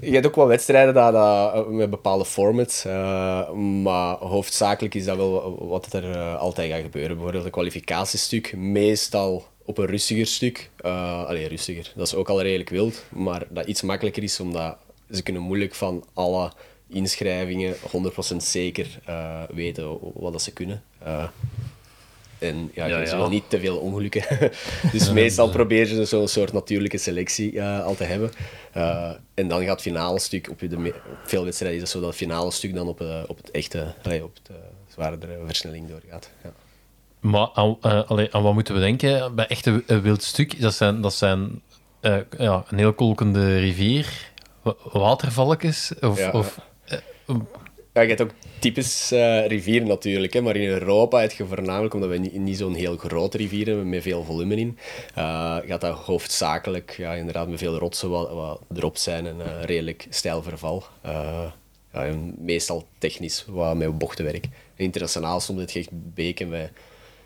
Je 0.00 0.10
hebt 0.10 0.26
ook 0.26 0.36
wel 0.36 0.46
wedstrijden 0.46 0.94
dat, 0.94 1.12
dat, 1.12 1.68
met 1.70 1.90
bepaalde 1.90 2.24
formats, 2.24 2.84
eh, 2.84 3.50
maar 3.52 4.16
hoofdzakelijk 4.16 4.94
is 4.94 5.04
dat 5.04 5.16
wel 5.16 5.66
wat 5.68 5.92
er 5.92 6.10
eh, 6.10 6.36
altijd 6.36 6.72
gaat 6.72 6.80
gebeuren. 6.82 7.14
Bijvoorbeeld 7.14 7.44
een 7.44 7.50
kwalificatiestuk, 7.50 8.56
meestal 8.56 9.46
op 9.64 9.78
een 9.78 9.86
rustiger 9.86 10.26
stuk. 10.26 10.70
Eh 10.76 11.24
allee, 11.26 11.48
rustiger, 11.48 11.92
dat 11.96 12.06
is 12.06 12.14
ook 12.14 12.28
al 12.28 12.42
redelijk 12.42 12.68
wild, 12.70 13.04
maar 13.08 13.42
dat 13.48 13.66
iets 13.66 13.82
makkelijker 13.82 14.22
is 14.22 14.40
omdat 14.40 14.76
ze 15.10 15.22
kunnen 15.22 15.42
moeilijk 15.42 15.74
van 15.74 16.04
alle 16.14 16.52
inschrijvingen 16.90 17.74
100% 18.32 18.36
zeker 18.36 18.98
eh, 19.04 19.42
weten 19.52 19.98
wat 20.14 20.32
dat 20.32 20.42
ze 20.42 20.52
kunnen. 20.52 20.82
Eh, 20.98 21.24
en 22.38 22.70
ja, 22.74 22.86
je 22.86 22.94
Ja, 23.06 23.16
wil 23.16 23.28
niet 23.28 23.44
te 23.48 23.60
veel 23.60 23.76
ongelukken. 23.78 24.50
dus 24.92 25.10
meestal 25.12 25.48
probeer 25.50 25.88
je 25.88 26.04
zo'n 26.04 26.28
soort 26.28 26.52
natuurlijke 26.52 26.98
selectie 26.98 27.60
eh, 27.60 27.84
al 27.84 27.94
te 27.94 28.04
hebben. 28.04 28.30
En 29.34 29.48
dan 29.48 29.60
gaat 29.60 29.70
het 29.70 29.80
finale 29.80 30.18
stuk, 30.18 30.50
op, 30.50 30.58
de 30.58 30.92
op 31.10 31.18
veel 31.24 31.44
wedstrijden 31.44 31.76
is 31.76 31.82
het 31.82 31.92
zo 31.92 32.00
dat 32.00 32.08
het 32.08 32.18
finale 32.18 32.50
stuk 32.50 32.74
dan 32.74 32.88
op, 32.88 33.00
eh, 33.00 33.22
op 33.26 33.36
het 33.36 33.50
echte, 33.50 33.94
allee, 34.02 34.24
op 34.24 34.36
uh, 34.50 34.56
zwaardere 34.88 35.38
versnelling 35.46 35.88
doorgaat. 35.88 36.30
Ja. 36.42 36.52
Maar 37.20 37.48
aan, 37.54 37.80
allee, 38.06 38.34
aan 38.34 38.42
wat 38.42 38.54
moeten 38.54 38.74
we 38.74 38.80
denken? 38.80 39.34
Bij 39.34 39.46
echte 39.46 39.82
wild 39.86 40.22
stuk, 40.22 40.60
dat 40.60 40.74
zijn, 40.74 41.00
dat 41.00 41.14
zijn 41.14 41.62
ja, 42.38 42.64
een 42.68 42.78
heel 42.78 42.92
kolkende 42.92 43.58
rivier, 43.58 44.30
wa- 44.62 44.74
watervalkjes, 44.92 45.92
of... 46.00 46.32
Of 46.32 46.58
Ja, 47.92 48.00
je 48.00 48.08
hebt 48.08 48.20
ook 48.20 48.30
typisch 48.58 49.12
eh, 49.12 49.46
rivieren 49.46 49.88
natuurlijk, 49.88 50.32
hè, 50.32 50.40
maar 50.40 50.56
in 50.56 50.68
Europa 50.68 51.20
heb 51.20 51.32
je 51.32 51.46
voornamelijk, 51.46 51.94
omdat 51.94 52.08
we 52.08 52.16
niet, 52.16 52.32
niet 52.32 52.58
zo'n 52.58 52.74
heel 52.74 52.96
grote 52.96 53.36
rivier 53.36 53.66
hebben 53.66 53.88
met 53.88 54.02
veel 54.02 54.24
volume 54.24 54.56
in, 54.56 54.78
eh, 55.14 55.56
gaat 55.66 55.80
dat 55.80 55.96
hoofdzakelijk 55.96 56.94
ja, 56.96 57.12
inderdaad 57.12 57.48
met 57.48 57.58
veel 57.58 57.78
rotsen 57.78 58.10
wat, 58.10 58.60
erop 58.74 58.96
zijn 58.96 59.26
en 59.26 59.40
eh, 59.40 59.64
redelijk 59.64 60.06
steil 60.10 60.42
verval. 60.42 60.84
Ja, 61.92 62.14
meestal 62.38 62.86
technisch, 62.98 63.44
wat 63.48 63.76
met 63.76 63.98
bochtenwerk. 63.98 64.44
En 64.44 64.84
internationaal 64.84 65.40
soms 65.40 65.72
je 65.72 65.78
echt 65.78 65.88
beken 65.92 66.48
met 66.48 66.70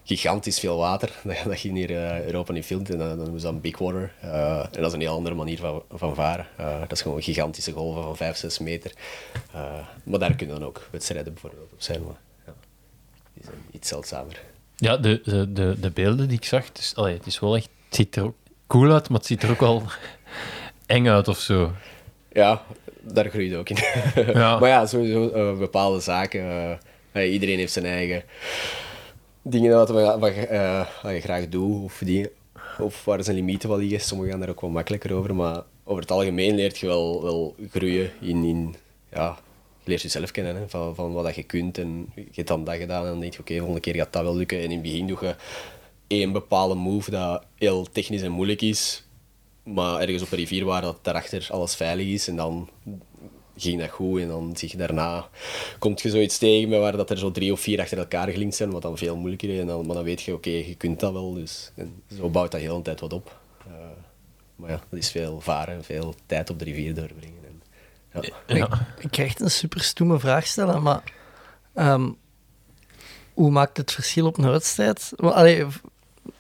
gigantisch 0.04 0.61
veel 0.61 0.78
water, 0.78 1.11
dat, 1.44 1.61
je 1.61 1.73
hier 1.73 1.90
in 1.90 2.25
Europa 2.25 2.52
niet 2.52 2.64
filmt, 2.64 2.90
en 2.90 2.99
dan, 2.99 3.08
dan 3.08 3.18
noemen 3.18 3.40
ze 3.40 3.46
dat 3.46 3.61
big 3.61 3.78
water. 3.78 4.12
Eh, 4.20 4.58
en 4.58 4.68
dat 4.73 4.87
is 4.87 4.92
een 4.92 5.00
heel 5.00 5.14
andere 5.14 5.34
manier 5.34 5.58
van, 5.58 5.82
van 5.90 6.14
varen. 6.14 6.46
Eh, 6.56 6.80
dat 6.80 6.93
is 6.93 7.02
gewoon 7.02 7.23
gigantische 7.23 7.73
golven 7.73 8.02
van 8.02 8.17
5, 8.17 8.36
6 8.36 8.58
meter. 8.58 8.93
Eh, 9.52 9.60
maar 10.04 10.19
daar 10.19 10.34
kunnen 10.34 10.58
dan 10.58 10.69
ook 10.69 10.88
wedstrijden 10.90 11.32
bijvoorbeeld 11.32 11.73
op 11.73 11.82
zijn, 11.82 12.02
maar 12.02 12.17
ja, 12.47 12.52
die 13.34 13.45
zijn 13.45 13.56
iets 13.71 13.88
zeldzamer. 13.88 14.40
ja, 14.76 14.97
de, 14.97 15.21
de, 15.25 15.52
de, 15.52 15.76
de 15.80 15.90
beelden 15.90 16.28
die 16.28 16.36
ik 16.36 16.45
zag, 16.45 16.67
het 16.67 16.78
is, 16.78 16.93
allee, 16.97 17.17
het 17.17 17.26
is 17.26 17.40
wel 17.40 17.56
echt... 17.56 17.69
Het 17.86 17.95
ziet 17.95 18.17
er 18.17 18.25
ook 18.25 18.34
cool 18.67 18.93
uit, 18.93 19.08
maar 19.08 19.19
het 19.19 19.26
ziet 19.26 19.43
er 19.43 19.50
ook 19.50 19.60
wel 19.60 19.82
eng 20.86 21.06
uit 21.06 21.28
of 21.28 21.38
zo. 21.38 21.73
Ja, 22.32 22.62
daar 23.00 23.28
groeit 23.30 23.54
ook 23.54 23.69
in. 23.69 23.76
Ja. 24.34 24.58
maar 24.58 24.69
ja, 24.69 24.86
sowieso 24.86 25.30
eh, 25.30 25.58
bepaalde 25.58 26.00
zaken. 26.00 26.40
eh, 26.40 26.73
eh, 27.12 27.32
iedereen 27.32 27.58
heeft 27.58 27.73
zijn 27.73 27.84
eigen 27.84 28.23
dingen 29.45 29.75
wat, 29.76 29.91
we- 29.91 30.47
eh, 30.47 30.87
wat 31.02 31.13
je 31.13 31.21
graag 31.21 31.49
doet, 31.49 31.83
of, 31.85 31.99
die, 32.04 32.28
of 32.78 33.04
waar 33.04 33.25
zijn 33.25 33.37
limieten 33.37 33.69
wel 33.69 33.78
liggen. 33.78 34.00
Sommigen 34.00 34.30
gaan 34.33 34.41
daar 34.41 34.50
ook 34.50 34.61
wel 34.61 34.71
makkelijker 34.71 35.13
over, 35.15 35.35
maar 35.35 35.63
over 35.85 36.02
het 36.02 36.11
algemeen 36.11 36.54
leert 36.54 36.78
je 36.78 36.87
wel, 36.87 37.23
wel 37.23 37.54
groeien 37.71 38.11
in, 38.21 38.45
in 38.45 38.75
ja, 39.13 39.39
je 39.83 39.91
leert 39.91 40.02
jezelf 40.02 40.30
kennen 40.30 40.57
hè, 40.57 40.69
van, 40.69 40.95
van 40.95 41.13
wat 41.13 41.25
dat 41.25 41.35
je 41.35 41.43
kunt. 41.43 41.78
En 41.78 42.13
je 42.15 42.25
hebt 42.33 42.49
dan 42.49 42.65
dat 42.65 42.75
gedaan 42.76 43.04
en 43.04 43.11
dan 43.11 43.21
denk 43.21 43.33
je, 43.33 43.41
oké, 43.41 43.57
volgende 43.57 43.80
keer 43.80 43.95
gaat 43.95 44.13
dat 44.13 44.23
wel 44.23 44.37
lukken. 44.37 44.59
En 44.59 44.65
in 44.65 44.71
het 44.71 44.83
begin 44.83 45.07
doe 45.07 45.19
je 45.21 45.35
één 46.07 46.33
bepaalde 46.33 46.75
move 46.75 47.11
dat 47.11 47.45
heel 47.54 47.87
technisch 47.93 48.23
en 48.23 48.30
moeilijk 48.33 48.63
is, 48.63 49.04
maar 49.63 50.00
ergens 50.00 50.23
op 50.23 50.33
een 50.33 50.39
rivier 50.39 50.65
waar 50.65 50.83
dat 50.83 50.99
daarachter 51.02 51.47
alles 51.50 51.75
veilig 51.76 52.07
is 52.07 52.28
en 52.28 52.37
dan 52.37 52.69
ging 53.56 53.80
dat 53.80 53.90
goed 53.90 54.21
en 54.21 54.28
dan 54.28 54.56
zie 54.56 54.69
je 54.71 54.76
daarna 54.76 55.28
komt 55.78 56.00
je 56.00 56.10
zoiets 56.10 56.38
tegen 56.38 56.69
met 56.69 56.80
waar 56.80 56.97
dat 56.97 57.10
er 57.10 57.19
zo 57.19 57.30
drie 57.30 57.52
of 57.52 57.60
vier 57.60 57.80
achter 57.80 57.99
elkaar 57.99 58.28
gelinkt 58.28 58.54
zijn, 58.54 58.71
wat 58.71 58.82
dan 58.82 58.99
veel 58.99 59.17
moeilijker 59.17 59.49
is 59.50 59.60
en 59.60 59.67
dan, 59.67 59.86
maar 59.86 59.95
dan 59.95 60.04
weet 60.04 60.23
je 60.23 60.34
oké, 60.34 60.50
je 60.50 60.75
kunt 60.75 61.00
dat 61.00 61.12
wel 61.12 61.34
dus 61.34 61.71
en 61.76 62.02
zo 62.17 62.28
bouwt 62.28 62.50
dat 62.50 62.60
heel 62.60 62.76
een 62.76 62.82
tijd 62.82 63.00
wat 63.00 63.12
op 63.12 63.38
Eh, 63.67 63.73
maar 64.56 64.71
ja, 64.71 64.80
dat 64.90 64.99
is 64.99 65.10
veel 65.10 65.40
varen 65.40 65.75
en 65.75 65.84
veel 65.84 66.14
tijd 66.26 66.50
op 66.50 66.58
de 66.58 66.64
rivier 66.64 66.95
doorbrengen 66.95 67.43
en, 67.45 67.62
ja. 68.23 68.56
Ja. 68.56 68.86
Ik 68.99 69.17
ga 69.17 69.23
echt 69.23 69.40
een 69.40 69.50
super 69.50 69.80
stoeme 69.82 70.19
vraag 70.19 70.47
stellen, 70.47 70.82
maar 70.82 71.02
ehm, 71.75 72.08
hoe 73.34 73.50
maakt 73.50 73.76
het 73.76 73.93
verschil 73.93 74.26
op 74.26 74.38
een 74.38 74.50
wedstrijd? 74.50 75.12
Allee, 75.17 75.64
het 75.67 75.75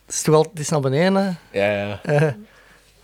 is 0.08 0.22
toch 0.22 0.34
altijd 0.34 0.58
is 0.58 0.68
naar 0.68 0.80
beneden? 0.80 1.38
ja, 1.52 1.72
ja. 1.72 2.02
Eh, 2.02 2.20
ja 2.20 2.32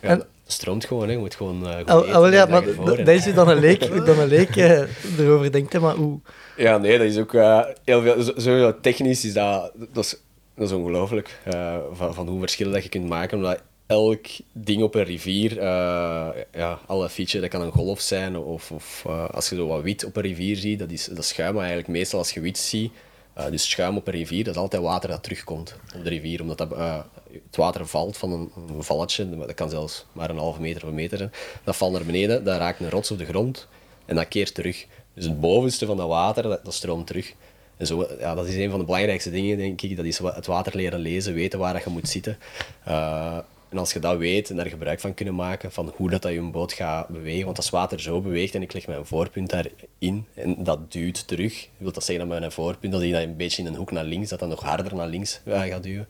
En- 0.01 0.19
dat 0.19 0.27
stroomt 0.53 0.85
gewoon, 0.85 1.07
hè. 1.07 1.13
je 1.13 1.19
moet 1.19 1.35
gewoon 1.35 1.67
eh, 1.67 1.71
goed 1.73 1.81
eten 1.81 1.97
oh, 1.99 2.13
wel 2.13 2.33
ja, 2.33 2.47
maar 2.47 2.65
dat 2.87 3.09
is 3.09 3.35
dan 3.35 3.49
een 3.49 3.59
leek, 3.61 3.81
dan 4.07 4.19
een 4.19 4.29
leek 4.29 4.57
eh, 4.57 4.83
erover 5.19 5.53
denkt, 5.53 5.73
hè, 5.73 5.81
maar 5.81 5.95
hoe... 5.95 6.21
Ja, 6.57 6.79
nee, 6.79 6.99
dat 6.99 7.07
is 7.07 7.19
ook 7.19 7.35
eh, 7.35 7.61
heel 7.85 8.03
veel. 8.03 8.23
zo- 8.23 8.33
Sowieso 8.37 8.81
technisch 8.81 9.25
is 9.25 9.33
dat, 9.33 9.73
dat 9.93 10.05
is, 10.05 10.17
dat 10.57 10.67
is 10.67 10.75
ongelooflijk. 10.75 11.39
eh, 11.45 11.77
van, 11.93 12.15
van 12.15 12.29
hoe 12.29 12.41
verschillen 12.41 12.73
dat 12.73 12.83
je 12.83 12.89
kunt 12.89 13.09
maken. 13.09 13.37
Omdat 13.37 13.63
elk 13.87 14.27
ding 14.53 14.83
op 14.83 14.95
een 14.95 15.05
rivier, 15.05 15.59
eh, 15.59 16.29
ja, 16.53 16.79
alle 16.87 17.09
feature, 17.09 17.41
dat 17.41 17.51
kan 17.51 17.61
een 17.63 17.73
golf 17.73 18.01
zijn. 18.01 18.37
Of, 18.37 18.71
of 18.71 19.03
eh, 19.07 19.29
als 19.31 19.49
je 19.49 19.57
zo 19.57 19.67
wat 19.67 19.83
wit 19.83 20.05
op 20.05 20.17
een 20.17 20.23
rivier 20.23 20.57
ziet, 20.57 20.79
dat 20.79 20.91
is, 20.91 21.05
dat 21.05 21.19
is 21.19 21.29
schuim. 21.29 21.53
Maar 21.55 21.65
eigenlijk 21.65 21.93
meestal 21.93 22.19
als 22.19 22.31
je 22.31 22.41
wit 22.41 22.59
ziet, 22.59 22.93
eh, 23.35 23.45
dus 23.51 23.71
schuim 23.71 23.97
op 23.97 24.07
een 24.07 24.13
rivier, 24.13 24.45
dat 24.45 24.55
is 24.55 24.61
altijd 24.61 24.83
water 24.83 25.11
dat 25.11 25.23
terugkomt 25.23 25.77
op 25.97 26.05
de 26.05 26.09
rivier. 26.11 26.41
Omdat 26.41 26.59
dat, 26.59 26.73
eh, 26.73 26.99
het 27.33 27.57
water 27.57 27.87
valt 27.87 28.17
van 28.17 28.33
een, 28.33 28.51
valletje, 28.83 29.37
dat 29.37 29.55
kan 29.55 29.71
zelfs 29.71 30.07
maar 30.13 30.31
een 30.31 30.39
halve 30.39 30.61
meter 30.61 30.83
of 30.83 30.89
een 30.89 30.95
meter 30.95 31.19
zijn. 31.19 31.33
Dat 31.65 31.77
valt 31.77 31.93
naar 31.93 32.05
beneden, 32.05 32.45
dat 32.45 32.59
raakt 32.59 32.81
een 32.81 32.91
rots 32.91 33.11
op 33.11 33.19
de 33.19 33.25
grond 33.25 33.69
en 34.05 34.17
dat 34.17 34.29
keert 34.29 34.55
terug. 34.55 34.87
Dus 35.15 35.25
het 35.25 35.41
bovenste 35.41 35.87
van 35.87 35.97
dat 35.97 36.09
water, 36.09 36.43
dat, 36.43 36.75
stroomt 36.75 37.07
terug. 37.07 37.35
En 37.77 37.87
zo, 37.87 38.07
ja, 38.19 38.35
dat 38.35 38.47
is 38.47 38.57
een 38.57 38.71
van 38.71 38.79
de 38.79 38.85
belangrijkste 38.85 39.31
dingen, 39.31 39.57
denk 39.57 39.83
ik. 39.83 39.97
Dat 39.97 40.05
is 40.05 40.19
het 40.19 40.47
water 40.47 40.77
leren 40.77 40.99
lezen, 40.99 41.35
weten 41.35 41.59
waar 41.59 41.83
je 41.85 41.91
moet 41.91 42.09
zitten. 42.09 42.39
Eh, 42.85 43.39
en 43.71 43.79
als 43.79 43.93
je 43.93 43.99
dat 43.99 44.19
weet 44.19 44.51
en 44.51 44.57
daar 44.57 44.67
gebruik 44.67 45.01
van 45.01 45.15
kunnen 45.15 45.35
maken, 45.35 45.73
van 45.73 45.93
hoe 45.97 46.11
dat, 46.11 46.23
dat 46.23 46.33
je 46.33 46.41
boot 46.41 46.73
gaat 46.73 47.09
bewegen. 47.09 47.45
Want 47.45 47.57
als 47.57 47.71
water 47.71 48.01
zo 48.01 48.21
beweegt 48.21 48.55
en 48.55 48.63
ik 48.63 48.73
leg 48.73 48.87
mijn 48.87 49.07
voorpunt 49.07 49.51
daarin 49.51 50.27
en 50.35 50.65
dat 50.65 50.93
duwt 50.93 51.29
terug, 51.29 51.69
wil 51.77 51.93
dat 51.93 52.05
zeggen 52.05 52.29
dat 52.29 52.39
mijn 52.39 52.53
voorpunt, 52.53 52.93
dat 52.93 53.03
ik 53.03 53.13
dat 53.13 53.23
een 53.23 53.37
beetje 53.37 53.63
in 53.63 53.69
een 53.69 53.75
hoek 53.75 53.91
naar 53.91 54.05
links, 54.05 54.29
dat 54.29 54.39
dat 54.39 54.49
nog 54.49 54.63
harder 54.63 54.95
naar 54.95 55.09
links 55.09 55.41
eh, 55.45 55.63
gaat 55.63 55.83
duwen. 55.83 56.09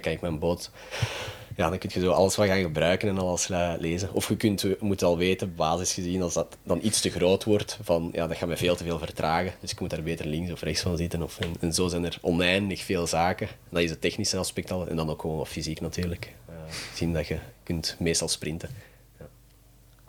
En 0.00 0.12
ik 0.12 0.20
mijn 0.20 0.38
boot 0.38 0.70
ja, 1.56 1.68
dan 1.68 1.78
kun 1.78 1.90
je 1.92 2.00
zo 2.00 2.10
alles 2.10 2.36
wat 2.36 2.46
gaan 2.46 2.60
gebruiken 2.62 3.08
en 3.08 3.18
alles 3.18 3.48
lezen. 3.78 4.12
Of 4.12 4.28
je 4.28 4.36
kunt, 4.36 4.80
moet 4.80 5.02
al 5.02 5.16
weten, 5.16 5.54
basis 5.54 5.92
gezien, 5.92 6.22
als 6.22 6.34
dat 6.34 6.56
dan 6.64 6.78
iets 6.82 7.00
te 7.00 7.10
groot 7.10 7.44
wordt, 7.44 7.78
van 7.82 8.10
ja, 8.12 8.26
dat 8.26 8.36
gaat 8.36 8.48
me 8.48 8.56
veel 8.56 8.76
te 8.76 8.84
veel 8.84 8.98
vertragen. 8.98 9.52
Dus 9.60 9.70
ik 9.70 9.80
moet 9.80 9.90
daar 9.90 10.02
beter 10.02 10.26
links 10.26 10.52
of 10.52 10.62
rechts 10.62 10.82
van 10.82 10.96
zitten. 10.96 11.22
Of, 11.22 11.38
en, 11.60 11.72
zo 11.72 11.88
zijn 11.88 12.04
er 12.04 12.18
oneindig 12.20 12.82
veel 12.82 13.06
zaken. 13.06 13.48
Dat 13.68 13.82
is 13.82 13.90
het 13.90 14.00
technische 14.00 14.36
aspect 14.36 14.70
al. 14.70 14.86
En 14.88 14.96
dan 14.96 15.10
ook 15.10 15.20
gewoon 15.20 15.36
wat 15.36 15.48
fysiek 15.48 15.80
natuurlijk. 15.80 16.32
Eh, 16.48 16.54
zien 16.94 17.12
dat 17.12 17.26
je 17.26 17.38
kunt 17.62 17.96
meestal 17.98 18.28
sprinten. 18.28 18.68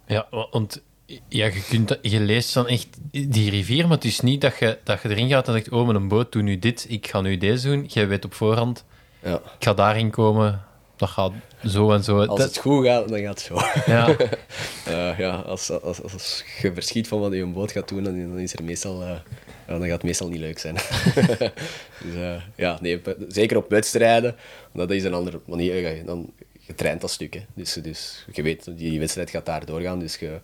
Ja, 0.08 0.28
wa- 0.32 0.48
want 0.52 0.82
Ja, 1.28 1.46
je, 1.46 1.63
kunt, 1.69 1.98
je 2.02 2.19
leest 2.19 2.54
dan 2.54 2.67
echt 2.67 2.88
die 3.12 3.50
rivier, 3.50 3.84
maar 3.88 3.96
het 3.96 4.06
is 4.06 4.19
niet 4.19 4.41
dat 4.41 4.58
je, 4.60 4.78
dat 4.84 5.02
je 5.02 5.10
erin 5.10 5.30
gaat 5.30 5.48
en 5.48 5.54
denkt, 5.54 5.69
oh, 5.69 5.88
met 5.88 5.96
een 5.96 6.08
boot, 6.08 6.32
doe 6.32 6.41
nu 6.41 6.60
dit, 6.60 6.86
ik 6.89 7.08
ga 7.08 7.22
nu 7.22 7.38
deze 7.38 7.67
doen. 7.67 7.86
Jij 7.86 8.08
weet 8.08 8.26
op 8.26 8.34
voorhand, 8.34 8.84
Ja. 9.24 9.36
ik 9.36 9.64
ga 9.64 9.74
daarin 9.74 10.10
komen, 10.10 10.64
dat 10.96 11.10
gaat 11.10 11.32
zo 11.66 11.92
en 11.92 12.04
zo. 12.04 12.26
Als 12.26 12.44
het 12.44 12.58
goed 12.58 12.86
gaat, 12.86 13.10
dan 13.10 13.20
gaat 13.20 13.30
het 13.30 13.40
zo. 13.40 13.82
ja, 13.92 14.16
Eh, 14.86 15.20
ja, 15.20 15.36
als, 15.36 15.82
als, 15.82 16.02
als 16.02 16.44
je 16.62 16.74
verschiet 16.74 17.08
van 17.08 17.20
wat 17.20 17.34
je 17.34 17.42
een 17.42 17.54
boot 17.54 17.72
gaat 17.72 17.88
doen, 17.88 18.04
dan, 18.04 18.40
is 18.40 18.54
er 18.54 18.64
meestal, 18.64 19.02
eh, 19.02 19.18
dan 19.68 19.82
gaat 19.82 19.90
het 19.90 20.04
meestal 20.04 20.30
niet 20.30 20.40
leuk 20.40 20.60
zijn. 20.60 20.76
dus, 22.04 22.16
eh, 22.16 22.42
ja, 22.56 22.78
nee, 22.82 23.02
zeker 23.28 23.58
op 23.58 23.70
wedstrijden, 23.70 24.36
dat 24.74 24.92
is 24.92 25.04
een 25.04 25.14
andere 25.14 25.40
manier. 25.46 26.06
Dan, 26.06 26.34
je 26.60 26.76
traint 26.76 27.02
dat 27.02 27.12
stuk. 27.12 27.34
Hè. 27.34 27.46
Dus, 27.54 27.74
dus 27.74 28.26
je 28.32 28.42
weet, 28.42 28.78
die 28.78 29.00
wedstrijd 29.00 29.30
gaat 29.30 29.46
daar 29.46 29.66
doorgaan, 29.66 30.00
dus 30.00 30.16
je 30.16 30.40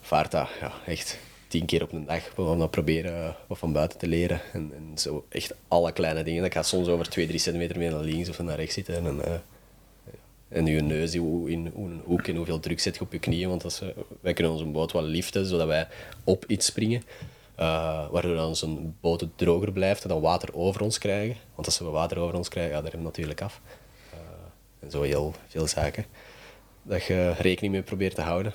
vaart 0.00 0.30
dat 0.30 0.48
ja, 0.60 0.72
echt 0.86 1.18
tien 1.48 1.64
keer 1.66 1.82
op 1.82 1.92
een 1.92 2.04
dag 2.06 2.34
om 2.36 2.58
dat 2.58 2.70
proberen 2.70 3.12
eh, 3.24 3.30
wat 3.46 3.58
van 3.58 3.72
buiten 3.72 3.98
te 3.98 4.06
leren. 4.06 4.40
En, 4.52 4.72
en 4.74 4.98
zo 4.98 5.26
echt 5.28 5.54
alle 5.68 5.92
kleine 5.92 6.22
dingen. 6.24 6.42
Dat 6.42 6.52
gaat 6.52 6.66
soms 6.66 6.88
over 6.88 7.08
2, 7.08 7.26
3 7.26 7.38
centimeter 7.38 7.78
meer 7.78 7.90
naar 7.90 8.00
links 8.02 8.28
of 8.28 8.38
naar 8.38 8.56
rechts 8.56 8.74
zitten. 8.74 9.06
En, 9.06 9.24
eh, 9.24 9.32
en 10.48 10.66
je 10.66 10.80
neus 10.82 11.16
hoe- 11.16 11.50
in 11.50 11.72
een 11.76 12.00
hoek 12.04 12.26
en 12.26 12.36
hoeveel 12.36 12.60
druk 12.60 12.80
zet 12.80 12.94
je 12.94 13.00
op 13.00 13.12
je 13.12 13.18
knieën. 13.18 13.48
Want 13.48 13.64
als, 13.64 13.78
we- 13.78 13.94
wij 14.20 14.32
kunnen 14.32 14.52
onze 14.52 14.64
boot 14.64 14.92
wel 14.92 15.02
liften, 15.02 15.46
zodat 15.46 15.66
wij 15.66 15.88
op 16.24 16.44
iets 16.46 16.66
springen. 16.66 17.02
eh, 17.54 18.10
waardoor 18.10 18.34
dan 18.34 18.46
onze 18.46 18.68
boot 19.00 19.26
droger 19.36 19.72
blijft 19.72 20.02
en 20.02 20.08
dan 20.08 20.20
water 20.20 20.54
over 20.54 20.80
ons 20.80 20.98
krijgen. 20.98 21.36
Want 21.54 21.66
als 21.66 21.78
we 21.78 21.84
water 21.84 22.18
over 22.18 22.34
ons 22.36 22.48
krijgen, 22.48 22.72
ja, 22.74 22.80
daar 22.82 22.90
hebben 22.90 23.00
we 23.00 23.06
natuurlijk 23.16 23.40
af. 23.42 23.60
Eh, 24.12 24.18
en 24.80 24.90
zo 24.90 25.02
heel 25.02 25.34
veel 25.48 25.66
zaken. 25.66 26.04
Dat 26.82 27.04
je 27.04 27.32
rekening 27.38 27.72
mee 27.72 27.82
probeert 27.82 28.14
te 28.14 28.20
houden. 28.20 28.54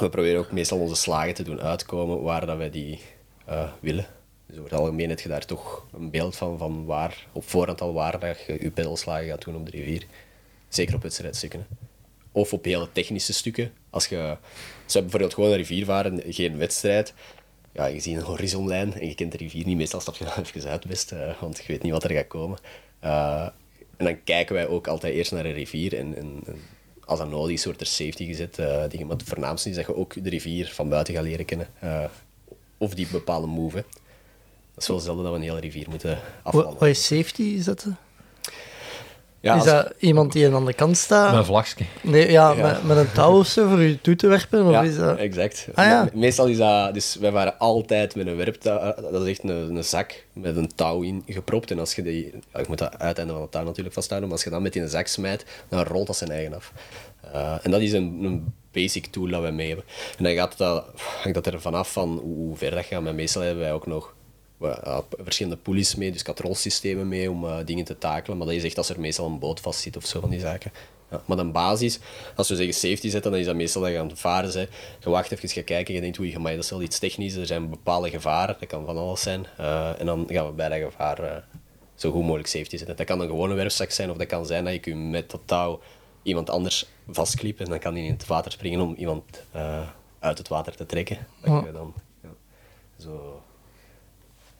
We 0.00 0.08
proberen 0.08 0.40
ook 0.40 0.52
meestal 0.52 0.78
onze 0.78 0.94
slagen 0.94 1.34
te 1.34 1.42
doen 1.42 1.60
uitkomen 1.60 2.22
waar 2.22 2.46
dat 2.46 2.56
wij 2.56 2.70
die 2.70 3.00
eh, 3.44 3.70
willen. 3.80 4.06
Dus 4.46 4.58
over 4.58 4.70
het 4.70 4.80
algemeen 4.80 5.08
heb 5.08 5.20
je 5.20 5.28
daar 5.28 5.44
toch 5.44 5.86
een 5.92 6.10
beeld 6.10 6.36
van, 6.36 6.58
van 6.58 6.84
waar, 6.84 7.26
op 7.32 7.48
voorhand 7.48 7.80
al 7.80 7.92
waar 7.92 8.20
dat 8.20 8.38
je 8.46 8.56
je 8.60 8.70
pedalslagen 8.70 9.28
gaat 9.28 9.44
doen 9.44 9.56
op 9.56 9.70
de 9.70 9.70
rivier. 9.70 10.06
Zeker 10.68 10.94
op 10.94 11.02
wedstrijdstukken. 11.02 11.66
Of 12.32 12.52
op 12.52 12.64
hele 12.64 12.88
technische 12.92 13.32
stukken. 13.32 13.72
Als 13.90 14.06
je, 14.06 14.36
je 14.86 15.00
bijvoorbeeld 15.00 15.34
gewoon 15.34 15.50
een 15.50 15.56
rivier 15.56 15.84
varen, 15.84 16.22
geen 16.26 16.58
wedstrijd. 16.58 17.14
Ja, 17.72 17.86
je 17.86 18.00
ziet 18.00 18.16
een 18.16 18.22
horizonlijn 18.22 18.94
en 18.94 19.08
je 19.08 19.14
kent 19.14 19.32
de 19.32 19.38
rivier 19.38 19.66
niet. 19.66 19.76
Meestal 19.76 20.00
stap 20.00 20.14
je 20.16 20.24
dan 20.24 20.32
even 20.54 20.70
uit 20.70 20.86
best, 20.86 21.12
eh, 21.12 21.40
want 21.40 21.56
je 21.56 21.64
weet 21.66 21.82
niet 21.82 21.92
wat 21.92 22.04
er 22.04 22.12
gaat 22.12 22.26
komen. 22.26 22.58
Eh, 23.00 23.48
en 23.96 24.04
dan 24.04 24.24
kijken 24.24 24.54
wij 24.54 24.66
ook 24.66 24.86
altijd 24.86 25.14
eerst 25.14 25.32
naar 25.32 25.42
de 25.42 25.50
rivier. 25.50 25.98
En, 25.98 26.16
en 26.16 26.42
als 27.08 27.18
dat 27.18 27.30
nodig 27.30 27.52
is, 27.54 27.64
wordt 27.64 27.80
er 27.80 27.86
safety 27.86 28.26
gezet. 28.26 28.58
eh, 28.58 28.82
dingen. 28.88 29.06
Maar 29.06 29.16
het 29.16 29.28
voornaamste 29.28 29.68
is 29.70 29.76
dat 29.76 29.86
je 29.86 29.96
ook 29.96 30.24
de 30.24 30.30
rivier 30.30 30.66
van 30.74 30.88
buiten 30.88 31.14
gaat 31.14 31.22
leren 31.22 31.44
kennen. 31.44 31.68
eh, 31.80 32.04
of 32.78 32.94
die 32.94 33.06
bepaalde 33.06 33.46
move. 33.46 33.84
Dat 34.74 34.82
is 34.82 34.88
wel 34.88 34.98
zelden 34.98 35.22
dat 35.24 35.32
we 35.32 35.38
een 35.38 35.44
hele 35.44 35.60
rivier 35.60 35.86
moeten 35.90 36.18
afvallen. 36.42 36.78
wat 36.78 36.88
is 36.88 37.06
safety 37.06 37.60
zetten? 37.62 37.98
Ja, 39.40 39.54
is 39.54 39.60
als- 39.60 39.70
dat 39.70 39.92
iemand 39.98 40.32
die 40.32 40.54
aan 40.54 40.66
de 40.66 40.72
kant 40.72 40.96
staat? 40.96 41.30
met 41.30 41.38
een 41.38 41.44
vlagje. 41.44 41.84
Nee, 42.02 42.30
ja, 42.30 42.50
Ja. 42.52 42.62
Met, 42.66 42.82
met 42.84 42.96
een 42.96 43.12
touw 43.12 43.38
of 43.38 43.46
zo 43.46 43.68
voor 43.68 43.80
je 43.82 44.00
toe 44.00 44.16
te 44.16 44.26
werpen? 44.26 44.64
Of 44.66 44.70
Ja, 44.70 44.82
is 44.82 44.96
dat... 44.96 45.18
exact. 45.18 45.66
Ah, 45.74 45.84
ja. 45.84 46.04
Me- 46.04 46.10
Meestal 46.20 46.46
is 46.46 46.56
dat... 46.56 46.94
Dus 46.94 47.16
wij 47.20 47.30
waren 47.30 47.58
altijd 47.58 48.14
met 48.14 48.26
een 48.26 48.36
werptouw... 48.36 48.78
eh, 48.78 49.12
Dat 49.12 49.22
is 49.22 49.28
echt 49.28 49.42
een, 49.42 49.76
een 49.76 49.84
zak 49.84 50.24
met 50.32 50.56
een 50.56 50.70
touw 50.74 51.02
in 51.02 51.22
gepropt. 51.26 51.70
En 51.70 51.78
als 51.78 51.94
je 51.94 52.02
die... 52.02 52.32
Ja, 52.52 52.58
ik 52.60 52.68
moet 52.68 52.78
dat 52.78 52.98
uiteinde 52.98 53.32
van 53.32 53.42
het 53.42 53.50
touw 53.50 53.64
natuurlijk 53.64 53.94
vasthouden. 53.94 54.28
Maar 54.28 54.38
als 54.38 54.46
je 54.46 54.52
dat 54.52 54.60
met 54.62 54.76
in 54.76 54.82
een 54.82 54.88
zak 54.88 55.06
smijt, 55.06 55.44
dan 55.68 55.82
rolt 55.82 56.06
dat 56.06 56.16
zijn 56.16 56.30
eigen 56.30 56.54
af. 56.54 56.72
Eh, 57.32 57.54
en 57.62 57.70
dat 57.70 57.80
is 57.80 57.92
een, 57.92 58.18
een 58.24 58.52
basic 58.72 59.06
tool 59.06 59.28
dat 59.28 59.40
wij 59.40 59.52
mee 59.52 59.66
hebben. 59.66 59.84
En 60.18 60.24
dan 60.24 60.32
gaat 60.34 60.56
dat, 60.58 60.84
hangt 61.22 61.34
dat 61.34 61.46
er 61.46 61.60
vanaf 61.60 61.92
van 61.92 62.08
hoe 62.22 62.36
hoe 62.36 62.56
ver 62.56 62.70
dat 62.70 62.84
gaat. 62.84 63.02
Maar 63.02 63.14
meestal 63.14 63.42
hebben 63.42 63.62
wij 63.62 63.72
ook 63.72 63.86
nog 63.86 64.14
p- 64.58 65.16
verschillende 65.22 65.56
pulleys 65.58 65.94
mee, 65.94 66.12
dus 66.12 66.22
katrolsystemen 66.22 67.08
mee 67.08 67.30
om 67.30 67.44
eh, 67.44 67.56
dingen 67.64 67.84
te 67.84 67.98
takelen. 67.98 68.38
Maar 68.38 68.46
dat 68.46 68.56
is 68.56 68.64
echt 68.64 68.76
als 68.78 68.88
er 68.88 69.00
meestal 69.00 69.26
een 69.26 69.38
boot 69.38 69.60
vast 69.60 69.80
zit 69.80 69.96
of 69.96 70.06
zo 70.06 70.20
van 70.20 70.30
die 70.30 70.40
zaken. 70.40 70.72
Ja, 71.10 71.22
maar 71.26 71.36
dan 71.36 71.52
basis, 71.52 71.98
als 72.36 72.48
we 72.48 72.56
zeggen 72.56 72.74
safety 72.74 73.08
zetten, 73.08 73.30
dan 73.30 73.40
is 73.40 73.46
dat 73.46 73.54
meestal 73.54 73.82
dat 73.82 73.90
je 73.90 73.98
aan 73.98 74.08
het 74.08 74.20
varen 74.20 74.52
bent. 74.52 74.68
Je 75.00 75.10
wacht 75.10 75.32
even, 75.32 75.48
je 75.52 75.62
kijkt 75.62 75.88
en 75.88 75.94
je 75.94 76.00
denkt, 76.00 76.18
oei, 76.18 76.38
maar 76.38 76.54
dat 76.54 76.64
is 76.64 76.70
wel 76.70 76.82
iets 76.82 76.98
technisch. 76.98 77.34
Er 77.34 77.46
zijn 77.46 77.70
bepaalde 77.70 78.10
gevaren, 78.10 78.56
dat 78.60 78.68
kan 78.68 78.84
van 78.84 78.96
alles 78.96 79.22
zijn. 79.22 79.46
Eh, 79.56 80.00
en 80.00 80.06
dan 80.06 80.24
gaan 80.30 80.46
we 80.46 80.52
bij 80.52 80.68
dat 80.68 80.90
gevaar 80.90 81.44
zo 81.94 82.10
goed 82.10 82.22
mogelijk 82.22 82.48
safety 82.48 82.76
zetten. 82.76 82.96
Dat 82.96 83.06
kan 83.06 83.20
een 83.20 83.28
gewone 83.28 83.54
werfzak 83.54 83.90
zijn, 83.90 84.10
of 84.10 84.16
dat 84.16 84.26
kan 84.26 84.46
zijn 84.46 84.64
dat 84.64 84.72
je 84.72 84.78
kunt 84.80 85.10
met 85.10 85.30
dat 85.30 85.40
touw 85.44 85.80
iemand 86.22 86.50
anders 86.50 86.86
vastklippen. 87.10 87.64
En 87.64 87.70
dan 87.70 87.80
kan 87.80 87.94
die 87.94 88.04
in 88.04 88.12
het 88.12 88.26
water 88.26 88.52
springen 88.52 88.80
om 88.80 88.94
iemand 88.94 89.24
uit 90.18 90.38
het 90.38 90.48
water 90.48 90.76
te 90.76 90.86
trekken. 90.86 91.18
Dat 91.40 91.50
Ja. 91.50 91.62
je 91.66 91.72
dan 91.72 91.94
ja, 92.22 92.28
zo 92.98 93.42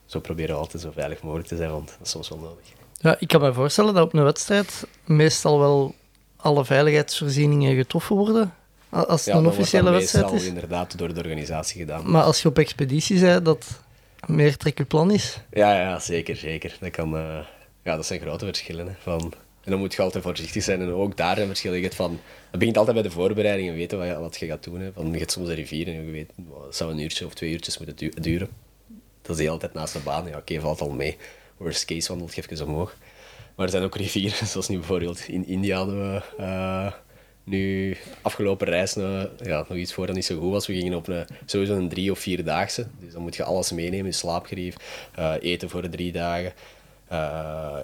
zo 0.09 0.19
proberen 0.19 0.55
we 0.55 0.61
altijd 0.61 0.83
zo 0.83 0.91
veilig 0.91 1.21
mogelijk 1.21 1.47
te 1.47 1.55
zijn, 1.55 1.71
want 1.71 1.87
dat 1.87 1.97
is 2.07 2.09
soms 2.09 2.29
wel 2.29 2.37
nodig. 2.37 2.65
Ja, 3.01 3.15
ik 3.19 3.27
kan 3.27 3.41
me 3.41 3.53
voorstellen 3.53 3.93
dat 3.93 4.03
op 4.03 4.13
een 4.13 4.23
wedstrijd 4.23 4.87
meestal 5.05 5.59
wel 5.59 5.95
alle 6.35 6.65
veiligheidsvoorzieningen 6.65 7.75
getroffen 7.75 8.15
worden. 8.15 8.53
Als 8.89 9.25
het 9.25 9.33
Ja, 9.33 9.39
een 9.39 9.47
officiële 9.47 9.89
wedstrijd 9.91 10.25
meestal 10.25 10.41
is. 10.41 10.47
inderdaad 10.53 10.97
door 10.97 11.13
de 11.13 11.19
organisatie 11.19 11.79
gedaan. 11.79 12.11
Maar 12.11 12.23
als 12.23 12.41
je 12.41 12.47
op 12.47 12.57
expeditie 12.57 13.19
bent, 13.19 13.45
dat 13.45 13.81
meer 14.25 14.57
trek 14.57 14.87
plan 14.87 15.11
is. 15.11 15.39
Ja, 15.51 15.79
ja, 15.81 15.99
zeker, 15.99 16.35
zeker. 16.35 16.77
Dat, 16.79 16.89
kan, 16.91 17.17
eh, 17.17 17.37
ja, 17.83 17.95
dat 17.95 18.05
zijn 18.05 18.19
grote 18.19 18.45
verschillen. 18.45 18.87
Hè, 18.87 18.93
van, 18.99 19.33
en 19.63 19.71
dan 19.71 19.79
moet 19.79 19.93
je 19.93 20.01
altijd 20.01 20.23
voorzichtig 20.23 20.63
zijn. 20.63 20.81
En 20.81 20.91
ook 20.93 21.17
daar. 21.17 21.39
Je 21.39 21.69
hebt 21.81 21.95
van, 21.95 22.19
het 22.51 22.59
begint 22.59 22.77
altijd 22.77 22.95
bij 22.95 23.05
de 23.05 23.11
voorbereidingen, 23.11 23.73
weten 23.73 23.97
wat 23.97 24.07
je, 24.07 24.19
wat 24.19 24.37
je 24.39 24.45
gaat 24.45 24.63
doen. 24.63 24.79
Hè. 24.79 24.91
Van, 24.93 25.11
je 25.11 25.17
hebt 25.17 25.31
soms 25.31 25.47
een 25.49 25.55
rivier 25.55 25.87
en 25.87 25.93
je 26.05 26.11
weet, 26.11 26.31
het 26.65 26.75
zou 26.75 26.91
een 26.91 26.99
uurtje 26.99 27.25
of 27.25 27.33
twee 27.33 27.51
uurtjes 27.51 27.77
moeten 27.77 27.95
du- 27.95 28.21
duren. 28.21 28.49
Dat 29.29 29.37
is 29.37 29.43
de 29.43 29.49
hele 29.49 29.61
tijd 29.61 29.73
naast 29.73 29.93
de 29.93 29.99
baan. 29.99 30.27
Ja, 30.27 30.37
oké, 30.37 30.59
valt 30.59 30.81
al 30.81 30.89
mee. 30.89 31.17
Worst 31.57 31.85
case 31.85 32.07
wandelt 32.07 32.35
je 32.35 32.43
even 32.49 32.67
omhoog. 32.67 32.95
Maar 33.55 33.65
er 33.65 33.71
zijn 33.71 33.83
ook 33.83 33.95
rivieren, 33.95 34.47
zoals 34.47 34.67
nu 34.67 34.77
bijvoorbeeld 34.77 35.27
in 35.27 35.47
India 35.47 35.77
hadden 35.77 36.13
we 36.13 36.21
eh, 36.37 36.93
nu 37.43 37.97
afgelopen 38.21 38.67
reis 38.67 38.95
nou, 38.95 39.29
ja, 39.43 39.65
nog 39.67 39.77
iets 39.77 39.93
voor 39.93 40.05
dat 40.05 40.15
niet 40.15 40.25
zo 40.25 40.39
goed 40.39 40.51
was. 40.51 40.67
We 40.67 40.73
gingen 40.73 40.93
op 40.93 41.07
een, 41.07 41.25
sowieso 41.45 41.75
een 41.75 41.89
drie 41.89 42.11
of 42.11 42.19
vierdaagse. 42.19 42.87
Dus 42.99 43.13
dan 43.13 43.21
moet 43.21 43.35
je 43.35 43.43
alles 43.43 43.71
meenemen, 43.71 44.05
je 44.05 44.11
slaapgerief, 44.11 44.75
eh, 45.15 45.33
eten 45.39 45.69
voor 45.69 45.89
drie 45.89 46.11
dagen. 46.11 46.53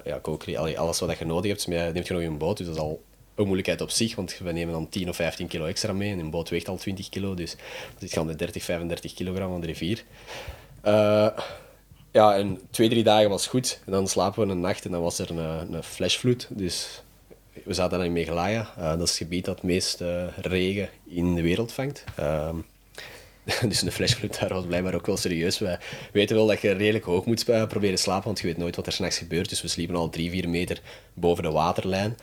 ja, 0.04 0.20
allee, 0.56 0.78
alles 0.78 0.98
wat 0.98 1.18
je 1.18 1.24
nodig 1.24 1.50
hebt. 1.50 1.68
Maar 1.68 1.76
je 1.86 1.92
neemt 1.92 2.06
je 2.06 2.14
nog 2.14 2.22
een 2.22 2.38
boot, 2.38 2.56
dus 2.56 2.66
dat 2.66 2.76
is 2.76 2.82
al 2.82 3.02
een 3.34 3.44
moeilijkheid 3.44 3.80
op 3.80 3.90
zich, 3.90 4.14
want 4.14 4.38
we 4.38 4.52
nemen 4.52 4.74
dan 4.74 4.88
10 4.88 5.08
of 5.08 5.16
15 5.16 5.46
kilo 5.46 5.66
extra 5.66 5.92
mee 5.92 6.12
en 6.12 6.18
een 6.18 6.30
boot 6.30 6.48
weegt 6.48 6.68
al 6.68 6.76
20 6.76 7.08
kilo, 7.08 7.34
dus 7.34 7.56
dan 7.98 8.08
zit 8.08 8.12
je 8.12 8.26
de 8.26 8.34
30, 8.34 8.64
35 8.64 9.14
kilogram 9.14 9.52
aan 9.52 9.60
de 9.60 9.66
rivier. 9.66 10.04
Eh, 10.86 11.28
ja, 12.10 12.36
en 12.36 12.60
twee, 12.70 12.88
drie 12.88 13.02
dagen 13.02 13.30
was 13.30 13.46
goed. 13.46 13.80
En 13.86 13.92
dan 13.92 14.08
slapen 14.08 14.46
we 14.46 14.52
een 14.52 14.60
nacht 14.60 14.84
en 14.84 14.90
dan 14.90 15.02
was 15.02 15.18
er 15.18 15.30
een, 15.30 15.74
een 15.74 15.82
flashvloed. 15.82 16.46
Dus 16.50 17.02
we 17.64 17.74
zaten 17.74 17.98
dan 17.98 18.06
in 18.06 18.12
Meghalaya. 18.12 18.70
Eh, 18.76 18.88
dat 18.88 19.00
is 19.00 19.08
het 19.08 19.18
gebied 19.18 19.44
dat 19.44 19.54
het 19.54 19.64
meest 19.64 20.00
eh, 20.00 20.24
regen 20.36 20.88
in 21.04 21.34
de 21.34 21.42
wereld 21.42 21.72
vangt. 21.72 22.04
Ehm, 22.16 22.56
dus 23.68 23.82
een 23.82 23.92
flashvloed 23.92 24.40
daar 24.40 24.52
was 24.52 24.66
blijkbaar 24.66 24.94
ook 24.94 25.06
wel 25.06 25.16
serieus. 25.16 25.58
Wij 25.58 25.78
weten 26.12 26.36
wel 26.36 26.46
dat 26.46 26.60
je 26.60 26.70
redelijk 26.70 27.04
hoog 27.04 27.24
moet 27.24 27.44
proberen 27.44 27.98
slapen, 27.98 28.24
want 28.24 28.40
je 28.40 28.46
weet 28.46 28.56
nooit 28.56 28.76
wat 28.76 28.86
er 28.86 28.92
s'nachts 28.92 29.18
gebeurt. 29.18 29.48
Dus 29.48 29.62
we 29.62 29.68
sliepen 29.68 29.96
al 29.96 30.08
drie, 30.08 30.30
vier 30.30 30.48
meter 30.48 30.80
boven 31.14 31.42
de 31.42 31.50
waterlijn. 31.50 32.16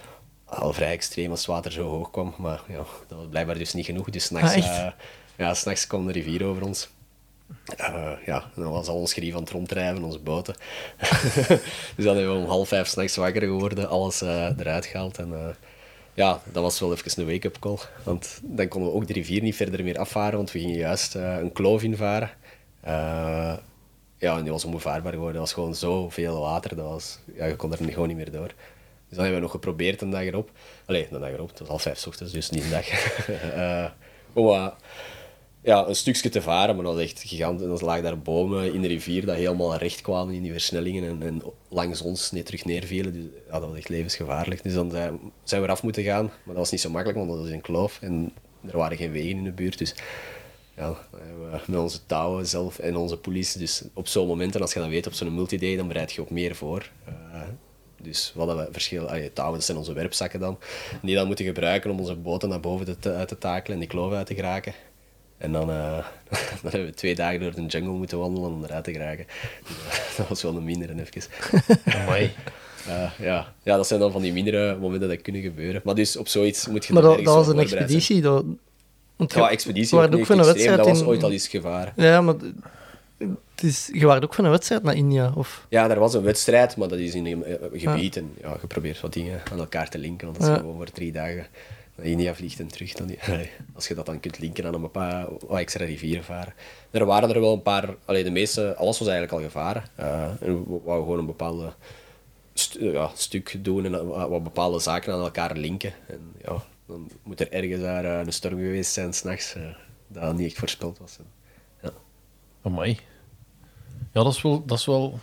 Al 0.45 0.73
vrij 0.73 0.91
extreem 0.91 1.31
als 1.31 1.39
het 1.39 1.49
water 1.49 1.71
zo 1.71 1.89
hoog 1.89 2.11
kwam. 2.11 2.35
Maar 2.37 2.61
ja, 2.67 2.85
dat 3.07 3.17
was 3.17 3.27
blijkbaar 3.29 3.57
dus 3.57 3.73
niet 3.73 3.85
genoeg. 3.85 4.09
Dus 4.09 4.23
s'nachts 4.23 4.55
Ah, 4.55 4.91
ja, 5.37 5.53
s'nachts 5.53 5.87
kwam 5.87 6.05
de 6.05 6.11
rivier 6.11 6.45
over 6.45 6.63
ons. 6.63 6.89
Eh, 7.77 8.11
ja, 8.25 8.49
dan 8.55 8.71
was 8.71 8.87
al 8.87 8.95
ons 8.95 9.13
gerief 9.13 9.35
aan 9.35 9.41
het 9.41 10.03
onze 10.03 10.19
boten. 10.19 10.55
dus 11.95 12.05
dan 12.05 12.15
hebben 12.15 12.33
we 12.33 12.41
om 12.41 12.45
half 12.45 12.67
vijf 12.67 12.87
s'nachts 12.87 13.15
wakker 13.15 13.41
geworden, 13.41 13.89
alles 13.89 14.21
eh, 14.21 14.57
eruit 14.57 14.85
gehaald. 14.85 15.17
En 15.17 15.29
uh, 15.29 15.47
ja, 16.13 16.41
dat 16.51 16.63
was 16.63 16.79
wel 16.79 16.93
even 16.93 17.21
een 17.21 17.31
wake-up 17.31 17.59
call. 17.59 17.77
Want 18.03 18.39
dan 18.43 18.67
konden 18.67 18.91
we 18.91 18.95
ook 18.95 19.07
de 19.07 19.13
rivier 19.13 19.41
niet 19.41 19.55
verder 19.55 19.83
meer 19.83 19.97
afvaren, 19.97 20.37
want 20.37 20.51
we 20.51 20.59
gingen 20.59 20.77
juist 20.77 21.15
uh, 21.15 21.37
een 21.37 21.51
kloof 21.51 21.83
invaren. 21.83 22.29
Uh, 22.85 23.53
ja, 24.17 24.37
en 24.37 24.43
die 24.43 24.51
was 24.51 24.65
onbevaarbaar 24.65 25.11
geworden. 25.11 25.35
Dat 25.35 25.43
was 25.43 25.53
gewoon 25.53 25.75
zoveel 25.75 26.39
water, 26.39 26.75
dat 26.75 26.85
was, 26.85 27.19
ja, 27.35 27.45
je 27.45 27.55
kon 27.55 27.71
er 27.71 27.77
gewoon 27.77 28.07
niet 28.07 28.17
meer 28.17 28.31
door. 28.31 28.47
Dus 28.47 29.21
dan 29.21 29.23
hebben 29.23 29.35
we 29.35 29.41
nog 29.41 29.51
geprobeerd 29.51 30.01
een 30.01 30.09
dag 30.09 30.21
erop. 30.21 30.49
Allee, 30.85 31.07
een 31.11 31.19
dag 31.19 31.29
erop, 31.29 31.49
het 31.49 31.59
was 31.59 31.67
half 31.67 31.81
vijf 31.81 31.97
s 31.97 32.07
ochtends, 32.07 32.33
dus 32.33 32.49
niet 32.49 32.63
een 32.63 32.69
dag. 32.69 32.87
uh, 33.55 33.89
om, 34.33 34.71
ja, 35.63 35.87
een 35.87 35.95
stukje 35.95 36.29
te 36.29 36.41
varen, 36.41 36.75
maar 36.75 36.85
dat 36.85 36.93
was 36.93 37.03
echt 37.03 37.23
gigantisch. 37.25 37.65
En 37.65 37.69
dan 37.69 37.85
lagen 37.85 38.03
daar 38.03 38.19
bomen 38.19 38.73
in 38.73 38.81
de 38.81 38.87
rivier 38.87 39.25
dat 39.25 39.35
helemaal 39.35 39.75
recht 39.75 40.01
kwamen 40.01 40.33
in 40.33 40.41
die 40.41 40.51
versnellingen 40.51 41.03
en, 41.03 41.23
en 41.23 41.41
langs 41.69 42.01
ons 42.01 42.31
net 42.31 42.45
terug 42.45 42.65
neervielen. 42.65 43.13
Dus 43.13 43.23
ja, 43.47 43.59
dat 43.59 43.69
was 43.69 43.77
echt 43.77 43.89
levensgevaarlijk. 43.89 44.63
Dus 44.63 44.73
dan 44.73 44.91
zijn, 44.91 45.19
we 45.43 45.67
eraf 45.67 45.83
moeten 45.83 46.03
gaan, 46.03 46.25
maar 46.25 46.41
dat 46.45 46.55
was 46.55 46.71
niet 46.71 46.81
zo 46.81 46.89
makkelijk, 46.89 47.17
want 47.17 47.29
dat 47.29 47.39
was 47.39 47.49
een 47.49 47.61
kloof 47.61 47.97
en 48.01 48.33
er 48.65 48.77
waren 48.77 48.97
geen 48.97 49.11
wegen 49.11 49.37
in 49.37 49.43
de 49.43 49.51
buurt. 49.51 49.77
Dus 49.77 49.95
ja, 50.75 50.97
we 51.11 51.59
met 51.67 51.79
onze 51.79 52.05
touwen 52.05 52.47
zelf 52.47 52.79
en 52.79 52.95
onze 52.95 53.17
politie. 53.17 53.59
Dus 53.59 53.83
op 53.93 54.07
zo'n 54.07 54.27
moment, 54.27 54.55
en 54.55 54.61
als 54.61 54.73
je 54.73 54.79
dat 54.79 54.89
weet 54.89 55.07
op 55.07 55.13
zo'n 55.13 55.35
multiday, 55.35 55.75
dan 55.75 55.87
bereid 55.87 56.11
je 56.11 56.21
ook 56.21 56.29
meer 56.29 56.55
voor. 56.55 56.89
Uh, 57.07 57.41
dus 58.01 58.31
wat 58.35 58.55
we 58.55 58.67
verschil, 58.71 59.07
allee, 59.07 59.33
touwen, 59.33 59.55
dat 59.55 59.63
zijn 59.63 59.77
onze 59.77 59.93
werpzakken 59.93 60.39
dan, 60.39 60.57
die 61.01 61.15
dan 61.15 61.27
moeten 61.27 61.45
gebruiken 61.45 61.91
om 61.91 61.99
onze 61.99 62.15
boten 62.15 62.49
naar 62.49 62.59
boven 62.59 62.85
te, 62.85 62.97
te, 62.99 63.23
te 63.27 63.37
takelen 63.37 63.73
en 63.73 63.79
die 63.79 63.89
kloof 63.89 64.13
uit 64.13 64.25
te 64.25 64.35
geraken. 64.35 64.73
En 65.43 65.51
dan, 65.51 65.69
eh, 65.69 65.97
dan 66.61 66.71
hebben 66.71 66.85
we 66.85 66.93
twee 66.93 67.15
dagen 67.15 67.39
door 67.39 67.55
de 67.55 67.65
jungle 67.65 67.91
moeten 67.91 68.17
wandelen 68.19 68.49
om 68.49 68.63
eruit 68.63 68.83
te 68.83 68.91
geraken. 68.91 69.25
Dus, 69.67 69.75
eh, 69.89 70.07
dat 70.17 70.27
was 70.27 70.41
wel 70.41 70.55
een 70.55 70.63
mindere 70.63 70.93
even. 70.93 71.21
Eh, 72.87 73.11
ja. 73.19 73.53
ja, 73.63 73.75
dat 73.75 73.87
zijn 73.87 73.99
dan 73.99 74.11
van 74.11 74.21
die 74.21 74.33
mindere 74.33 74.77
momenten 74.77 75.07
dat 75.09 75.21
kunnen 75.21 75.41
gebeuren. 75.41 75.81
Maar 75.83 75.95
dus 75.95 76.17
op 76.17 76.27
zoiets 76.27 76.67
moet 76.67 76.85
je 76.85 76.93
Maar 76.93 77.01
dan 77.01 77.15
dat, 77.15 77.25
dat 77.25 77.35
was 77.35 77.47
een 77.47 77.59
expeditie. 77.59 78.21
Dat, 78.21 78.45
want 79.15 79.33
Ja, 79.33 79.49
expeditie 79.49 79.97
je 79.97 80.03
ook 80.05 80.15
ook 80.15 80.25
van 80.25 80.39
een 80.39 80.45
wedstrijd 80.45 80.77
dat 80.77 80.87
was 80.87 80.99
in- 80.99 81.05
ooit 81.07 81.23
al 81.23 81.31
eens 81.31 81.47
gevaren. 81.47 81.93
Ja, 81.95 82.21
maar 82.21 82.35
het 83.17 83.63
is, 83.63 83.89
je 83.93 84.05
waart 84.05 84.23
ook 84.23 84.33
van 84.33 84.45
een 84.45 84.51
wedstrijd 84.51 84.83
naar 84.83 84.95
India. 84.95 85.31
Of, 85.35 85.65
Ja, 85.69 85.89
er 85.89 85.99
was 85.99 86.13
een 86.13 86.23
wedstrijd, 86.23 86.77
maar 86.77 86.87
dat 86.87 86.99
is 86.99 87.13
in 87.15 87.25
een 87.25 87.43
eh, 87.43 87.55
gebied. 87.73 88.17
En 88.17 88.33
ja, 88.41 88.57
je 88.61 88.67
probeert 88.67 89.01
wat 89.01 89.13
dingen 89.13 89.41
aan 89.51 89.59
elkaar 89.59 89.89
te 89.89 89.97
linken. 89.97 90.27
Want 90.27 90.39
je 90.39 90.45
Ja. 90.51 90.57
gewoon 90.57 90.75
voor 90.75 90.91
drie 90.91 91.11
dagen 91.11 91.45
naar 91.95 92.05
India 92.05 92.35
vliegt 92.35 92.59
en 92.59 92.67
terug, 92.67 92.93
dan, 92.93 93.15
als 93.75 93.87
je 93.87 93.95
dat 93.95 94.05
dan 94.05 94.19
kunt 94.19 94.39
linken 94.39 94.65
aan 94.65 94.73
een 94.73 94.91
paar 94.91 95.27
wat 95.47 95.59
extra 95.59 95.85
rivieren 95.85 96.23
varen. 96.23 96.53
Er 96.91 97.05
waren 97.05 97.29
er 97.29 97.41
wel 97.41 97.53
een 97.53 97.61
paar, 97.61 97.95
allee, 98.05 98.23
de 98.23 98.31
meeste, 98.31 98.75
alles 98.75 98.99
was 98.99 99.07
eigenlijk 99.07 99.37
al 99.37 99.49
gevaren. 99.49 99.83
Eh, 99.95 100.23
en 100.23 100.63
we 100.63 100.79
wouden 100.83 101.03
gewoon 101.03 101.19
een 101.19 101.25
bepaalde 101.25 101.73
ja, 102.79 103.11
stuk 103.15 103.63
doen 103.63 103.85
en 103.85 104.07
wat, 104.07 104.29
wat 104.29 104.43
bepaalde 104.43 104.79
zaken 104.79 105.13
aan 105.13 105.21
elkaar 105.21 105.55
linken. 105.55 105.93
En 106.07 106.33
ja, 106.43 106.63
dan 106.85 107.09
moet 107.23 107.39
er 107.39 107.51
ergens 107.51 107.81
daar 107.81 108.05
eh, 108.05 108.25
een 108.25 108.33
storm 108.33 108.57
geweest 108.57 108.93
zijn 108.93 109.13
s'nachts, 109.13 109.55
dat 110.07 110.35
niet 110.35 110.47
echt 110.47 110.59
voorspeld 110.59 110.97
was. 110.97 111.17
Ja. 111.81 111.91
Amai. 112.61 112.99
Ja, 114.11 114.23
dat 114.23 114.33
is 114.33 114.41
wel... 114.41 114.65
Dat 114.65 114.77
is 114.77 114.85
wel... 114.85 115.19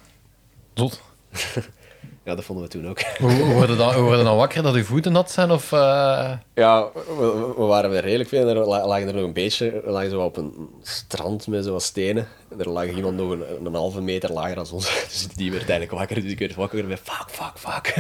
Zot. 0.75 1.03
ja, 2.25 2.35
dat 2.35 2.45
vonden 2.45 2.65
we 2.65 2.71
toen 2.71 2.89
ook. 2.89 3.01
Hoe, 3.19 3.53
worden 3.53 3.77
dan, 3.77 3.95
hoe 3.95 4.03
worden 4.03 4.25
dan 4.25 4.37
wakker 4.37 4.63
dat 4.63 4.75
uw 4.75 4.85
voeten 4.85 5.13
nat 5.13 5.31
zijn? 5.31 5.51
Of, 5.51 5.73
eh, 5.73 6.33
Ja, 6.55 6.89
we, 7.19 7.53
we 7.57 7.63
waren 7.65 7.93
er 7.93 8.03
redelijk 8.03 8.29
veel. 8.29 8.49
En 8.49 8.57
er 8.57 8.67
la- 8.67 8.87
lagen 8.87 9.09
er 9.09 9.15
nog 9.15 9.25
een 9.25 9.33
beetje. 9.33 9.81
We 9.85 9.91
lagen 9.91 10.11
zo 10.11 10.21
op 10.25 10.37
een 10.37 10.53
strand 10.83 11.47
met 11.47 11.65
zo 11.65 11.73
wat 11.73 11.83
stenen. 11.83 12.29
En 12.51 12.61
er 12.61 12.69
lag 12.71 12.87
iemand 12.91 13.17
nog 13.17 13.31
een, 13.31 13.43
een 13.65 13.75
halve 13.75 14.01
meter 14.01 14.33
lager 14.33 14.55
dan 14.55 14.67
ons. 14.73 14.87
Dus 15.11 15.27
die 15.35 15.51
werd 15.51 15.69
eigenlijk 15.69 15.99
wakker. 15.99 16.23
Dus 16.23 16.33
ik 16.33 16.39
werd 16.39 16.55
wakker 16.55 16.85
met 16.85 17.01
fuck, 17.03 17.27
fuck, 17.31 17.53
fuck. 17.59 17.95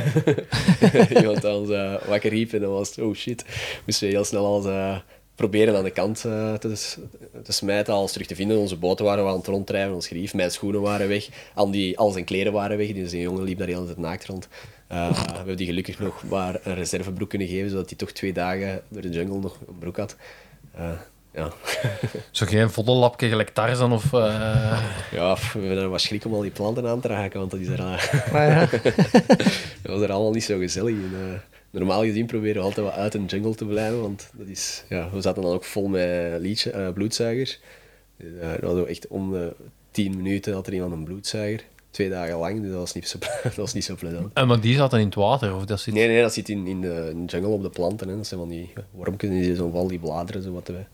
iemand 1.20 1.42
dan 1.42 1.54
ons 1.54 1.70
eh, 1.70 1.94
wakker 2.08 2.30
riep 2.30 2.52
en 2.52 2.60
dan 2.60 2.70
was 2.72 2.88
het, 2.88 2.98
oh 2.98 3.14
shit. 3.14 3.44
Moesten 3.86 4.06
we 4.08 4.14
heel 4.14 4.24
snel 4.24 4.46
alles 4.46 4.64
eh, 4.66 4.96
proberen 5.40 5.76
aan 5.76 5.84
de 5.84 5.90
kant 5.90 6.24
eh, 6.24 6.54
te, 6.54 7.52
smijten, 7.52 7.94
alles 7.94 8.12
terug 8.12 8.26
te 8.26 8.34
vinden. 8.34 8.58
Onze 8.58 8.76
boten 8.76 9.04
waren 9.04 9.26
aan 9.26 9.36
het 9.36 9.46
ronddrijven, 9.46 9.94
ons 9.94 10.08
gerief. 10.08 10.34
Mijn 10.34 10.50
schoenen 10.50 10.80
waren 10.80 11.08
weg. 11.08 11.28
Al, 11.54 11.70
die, 11.70 11.98
al 11.98 12.10
zijn 12.10 12.24
kleren 12.24 12.52
waren 12.52 12.76
weg. 12.76 12.92
Dus 12.92 13.12
een 13.12 13.20
jongen 13.20 13.42
liep 13.42 13.58
daar 13.58 13.66
de 13.66 13.72
hele 13.72 13.84
tijd 13.84 13.98
naakt 13.98 14.26
rond. 14.26 14.48
Eh, 14.86 15.10
we 15.10 15.36
hebben 15.36 15.56
die 15.56 15.66
gelukkig 15.66 15.98
nog 15.98 16.24
maar 16.28 16.60
een 16.62 16.74
reservebroek 16.74 17.28
kunnen 17.28 17.48
geven, 17.48 17.70
zodat 17.70 17.88
hij 17.88 17.98
toch 17.98 18.10
twee 18.10 18.32
dagen 18.32 18.82
door 18.88 19.02
de 19.02 19.08
jungle 19.08 19.38
nog 19.38 19.58
een 19.68 19.78
broek 19.78 19.96
had. 19.96 20.16
Eh, 20.74 20.90
ja. 21.32 21.52
zo 22.30 22.46
geen 22.46 22.70
voddenlapje 22.70 23.28
gelijk 23.28 23.50
Tarzan 23.50 23.92
of... 23.92 24.12
eh, 24.12 24.82
ja, 25.12 25.34
we 25.34 25.58
hebben 25.58 25.78
er 25.78 25.88
wat 25.88 26.00
schrik 26.00 26.24
om 26.24 26.34
al 26.34 26.40
die 26.40 26.50
planten 26.50 26.86
aan 26.86 27.00
te 27.00 27.08
raken, 27.08 27.38
want 27.38 27.50
dat 27.50 27.60
is 27.60 27.68
er, 27.68 27.78
maar 28.32 28.48
ja, 28.48 28.68
dat 29.82 29.92
was 29.92 30.00
er 30.00 30.12
allemaal 30.12 30.32
niet 30.32 30.44
zo 30.44 30.58
gezellig. 30.58 30.94
En, 30.94 31.12
eh, 31.14 31.58
normaal 31.70 32.02
gezien 32.02 32.26
proberen 32.26 32.56
we 32.56 32.68
altijd 32.68 32.86
wat 32.86 32.94
uit 32.94 33.14
een 33.14 33.24
jungle 33.24 33.54
te 33.54 33.66
blijven, 33.66 34.00
want 34.00 34.30
dat 34.32 34.46
is, 34.46 34.84
ja, 34.88 35.10
we 35.10 35.20
zaten 35.20 35.42
dan 35.42 35.52
ook 35.52 35.64
vol 35.64 35.88
met 35.88 36.40
liedje, 36.40 36.70
eh, 36.70 36.92
bloedzuigers. 36.92 37.60
Eh, 38.16 38.60
dat 38.60 38.86
echt 38.86 39.08
om 39.08 39.32
de 39.32 39.54
tien 39.90 40.16
minuten 40.16 40.54
had 40.54 40.66
er 40.66 40.72
iemand 40.72 40.92
een 40.92 41.04
bloedzuiger. 41.04 41.64
Twee 41.90 42.10
dagen 42.10 42.36
lang, 42.36 42.60
dus 42.60 42.70
dat 42.70 42.78
was 42.78 42.92
niet 42.92 43.08
zo, 43.08 43.18
dat 43.42 43.54
was 43.54 43.72
niet 43.72 43.84
zo 43.84 43.94
plezant. 43.94 44.32
en 44.32 44.46
maar 44.46 44.60
die 44.60 44.74
zaten 44.74 44.98
in 44.98 45.04
het 45.04 45.14
water? 45.14 45.54
Of 45.54 45.64
dat 45.64 45.80
zit... 45.80 45.94
Nee, 45.94 46.08
nee, 46.08 46.22
dat 46.22 46.32
zit 46.32 46.48
in, 46.48 46.66
in, 46.66 46.80
de, 46.80 47.22
jungle 47.26 47.48
op 47.48 47.62
de 47.62 47.70
planten. 47.70 48.08
Hè. 48.08 48.16
Dat 48.16 48.26
zijn 48.26 48.40
van 48.40 48.48
die 48.48 48.72
wormpjes 48.90 49.30
die 49.30 49.54
zo 49.54 49.70
van 49.70 49.88
die 49.88 49.98
bladeren 49.98 50.42
zo 50.42 50.52
wat 50.52 50.64
te 50.64 50.84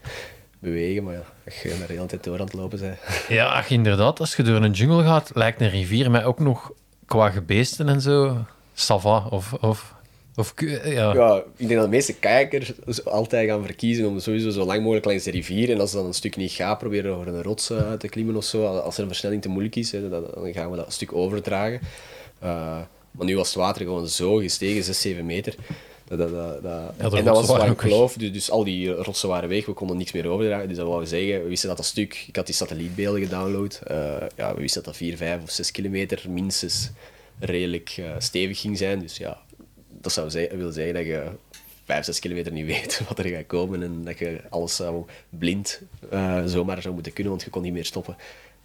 bewegen. 0.58 1.04
Maar 1.04 1.14
ja, 1.14 1.22
als 1.44 1.62
je 1.62 1.68
daar 1.68 1.86
de 1.86 1.92
hele 1.92 2.06
tijd 2.06 2.24
door 2.24 2.38
aan 2.38 2.44
het 2.44 2.54
lopen 2.54 2.80
bent. 2.80 2.98
Ja, 3.28 3.46
ach, 3.46 3.70
inderdaad. 3.70 4.20
Als 4.20 4.36
je 4.36 4.42
door 4.42 4.62
een 4.62 4.72
jungle 4.72 5.02
gaat, 5.02 5.30
lijkt 5.34 5.60
een 5.60 5.70
rivier 5.70 6.10
mij 6.10 6.24
ook 6.24 6.38
nog 6.38 6.72
qua 7.06 7.30
gebeesten 7.30 7.88
en 7.88 8.00
zo... 8.00 8.44
Sava 8.74 9.26
of... 9.30 9.52
of, 9.52 9.95
of 10.36 10.54
ja. 10.84 11.14
Ja, 11.14 11.36
ik 11.56 11.68
denk 11.68 11.80
dat 11.80 11.82
de 11.82 11.96
meeste 11.96 12.14
kijkers 12.14 12.72
altijd 13.04 13.48
gaan 13.48 13.64
verkiezen 13.64 14.06
om 14.06 14.20
sowieso 14.20 14.50
zo 14.50 14.64
lang 14.64 14.80
mogelijk 14.80 15.06
langs 15.06 15.24
de 15.24 15.30
rivier. 15.30 15.70
En 15.70 15.80
als 15.80 15.92
dat 15.92 16.04
een 16.04 16.14
stuk 16.14 16.36
niet 16.36 16.52
gaat, 16.52 16.78
proberen 16.78 17.14
over 17.14 17.28
een 17.28 17.42
rots 17.42 17.70
eh, 17.70 17.92
te 17.92 18.08
klimmen 18.08 18.36
of 18.36 18.44
zo. 18.44 18.66
Als 18.66 18.96
er 18.96 19.02
een 19.02 19.08
versnelling 19.08 19.42
te 19.42 19.48
moeilijk 19.48 19.76
is, 19.76 19.92
hè, 19.92 20.08
dan, 20.08 20.24
dan 20.34 20.52
gaan 20.52 20.70
we 20.70 20.76
dat 20.76 20.92
stuk 20.92 21.12
overdragen. 21.12 21.80
Eh, 22.38 22.78
maar 23.10 23.26
nu 23.26 23.36
was 23.36 23.48
het 23.48 23.56
water 23.56 23.82
gewoon 23.82 24.08
zo 24.08 24.34
gestegen, 24.34 24.84
6, 24.84 25.00
7 25.00 25.26
meter. 25.26 25.54
Dat, 26.08 26.18
dat, 26.18 26.62
dat, 26.62 27.14
en 27.14 27.24
dat 27.24 27.36
was 27.36 27.46
waar 27.46 27.68
weg. 27.68 27.80
geloof. 27.80 28.14
Dus, 28.14 28.32
dus 28.32 28.50
al 28.50 28.64
die 28.64 28.90
rotsen 28.90 29.28
waren 29.28 29.48
weg, 29.48 29.66
we 29.66 29.72
konden 29.72 29.96
niks 29.96 30.12
meer 30.12 30.26
overdragen. 30.26 30.68
Dus 30.68 30.76
dat 30.76 30.86
wou 30.86 31.06
zeggen, 31.06 31.42
we 31.42 31.48
wisten 31.48 31.68
dat 31.68 31.76
dat 31.76 31.86
stuk... 31.86 32.24
Ik 32.28 32.36
had 32.36 32.46
die 32.46 32.54
satellietbeelden 32.54 33.22
gedownload. 33.22 33.80
Eh, 33.84 33.96
ja, 34.36 34.54
we 34.54 34.60
wisten 34.60 34.82
dat 34.82 34.92
dat 34.92 34.96
4, 34.96 35.16
5 35.16 35.42
of 35.42 35.50
6 35.50 35.70
kilometer 35.70 36.24
minstens 36.28 36.90
redelijk 37.38 37.94
eh, 37.98 38.04
stevig 38.18 38.60
ging 38.60 38.78
zijn. 38.78 39.00
Dus 39.00 39.16
ja, 39.16 39.40
dat 40.14 40.14
zou 40.14 40.30
ze- 40.30 40.56
willen 40.56 40.72
zeggen 40.72 40.94
dat 40.94 41.04
je 41.04 41.22
5, 41.84 42.04
6 42.04 42.18
kilometer 42.18 42.52
niet 42.52 42.66
weet 42.76 43.00
wat 43.08 43.18
er 43.18 43.24
gaat 43.26 43.46
komen 43.46 43.82
en 43.82 44.04
dat 44.04 44.18
je 44.18 44.40
alles 44.50 44.76
zou 44.76 45.04
blind 45.28 45.80
eh, 46.10 46.42
zomaar 46.44 46.82
zou 46.82 46.94
moeten 46.94 47.12
kunnen, 47.12 47.32
want 47.32 47.44
je 47.44 47.50
kon 47.50 47.62
niet 47.62 47.72
meer 47.72 47.84
stoppen. 47.84 48.16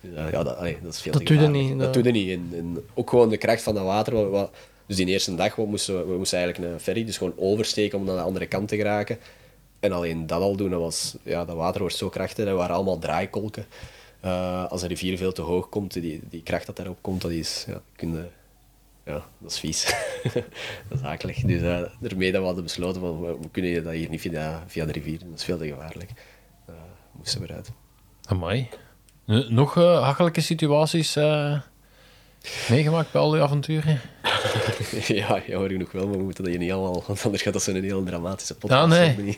Dus, 0.01 0.15
eh, 0.15 0.31
ja, 0.31 0.43
dat, 0.43 0.55
allee, 0.57 0.77
dat 0.83 0.93
is 0.93 1.01
veel 1.01 1.11
Dat 1.11 1.25
te 1.25 1.35
doe 1.37 1.47
niet, 1.47 1.69
Dat 1.69 1.79
dat- 1.79 1.93
doe 1.93 2.03
je 2.03 2.11
niet. 2.11 2.29
En, 2.29 2.57
en 2.57 2.85
ook 2.93 3.09
gewoon 3.09 3.29
de 3.29 3.37
kracht 3.37 3.61
van 3.61 3.73
dat 3.75 3.83
water. 3.83 4.13
Wat, 4.13 4.29
wat- 4.29 4.51
dus 4.85 4.95
die 4.95 5.05
eerste 5.05 5.35
dag 5.35 5.55
we 5.55 5.65
moesten 5.65 6.07
we, 6.11 6.17
moesten 6.17 6.39
eigenlijk 6.39 6.73
een 6.73 6.79
ferry, 6.79 7.05
dus 7.05 7.17
gewoon 7.17 7.33
oversteken 7.37 7.97
om 7.99 8.05
naar 8.05 8.15
de 8.15 8.21
andere 8.21 8.45
kant 8.45 8.67
te 8.67 8.75
geraken. 8.75 9.17
En 9.79 9.91
alleen 9.91 10.27
dat 10.27 10.41
al 10.41 10.55
doen, 10.55 10.69
dat, 10.69 10.79
was, 10.79 11.15
ja, 11.23 11.45
dat 11.45 11.55
water 11.55 11.81
wordt 11.81 11.95
zo 11.95 12.09
krachtig, 12.09 12.45
dat 12.45 12.55
waren 12.57 12.75
allemaal 12.75 12.99
draaikolken. 12.99 13.65
Eh, 14.19 14.65
als 14.71 14.81
een 14.81 14.87
rivier 14.87 15.17
veel 15.17 15.31
te 15.31 15.41
hoog 15.41 15.69
komt, 15.69 15.93
die, 15.93 16.21
die 16.29 16.43
kracht 16.43 16.65
dat 16.65 16.75
daarop 16.75 16.97
komt, 17.01 17.21
dat 17.21 17.31
is... 17.31 17.65
Ja, 17.67 17.81
kun 17.95 18.11
je- 18.13 18.25
ja, 19.11 19.23
dat 19.39 19.51
is 19.51 19.59
vies. 19.59 19.93
dat 20.89 20.97
is 20.99 21.03
akelig. 21.03 21.37
Dus 21.41 21.61
eh 21.61 21.81
daarmee 21.99 22.31
dat 22.31 22.39
we 22.41 22.45
hadden 22.45 22.63
besloten 22.63 23.01
van 23.01 23.21
we, 23.21 23.37
we 23.41 23.49
kunnen 23.51 23.83
dat 23.83 23.93
hier 23.93 24.09
niet 24.09 24.21
via, 24.21 24.63
via 24.67 24.85
de 24.85 24.91
rivier 24.91 25.19
doen. 25.19 25.29
Dat 25.29 25.39
is 25.39 25.45
veel 25.45 25.57
te 25.57 25.67
gevaarlijk. 25.67 26.09
Eh 26.67 26.73
moesten 27.11 27.41
we 27.41 27.47
eruit. 27.49 27.71
Amai. 28.25 28.69
N- 29.31 29.45
Nog 29.49 29.77
eh 29.77 30.01
hachelijke 30.03 30.41
situaties 30.41 31.15
eh, 31.15 31.59
meegemaakt 32.69 33.11
bij 33.11 33.21
al 33.21 33.29
die 33.31 33.41
avonturen? 33.41 34.01
ja, 35.07 35.41
jammer 35.47 35.69
genoeg 35.69 35.91
wel, 35.91 36.07
maar 36.07 36.17
we 36.17 36.23
moeten 36.23 36.43
dat 36.43 36.53
hier 36.53 36.61
niet 36.61 36.71
allemaal... 36.71 37.03
Want 37.07 37.23
anders 37.25 37.43
gaat 37.43 37.53
dat 37.53 37.61
zo'n 37.63 37.81
heel 37.81 38.03
dramatische 38.03 38.55
podcast 38.55 38.95
Ja, 38.95 38.97
nee. 38.97 39.35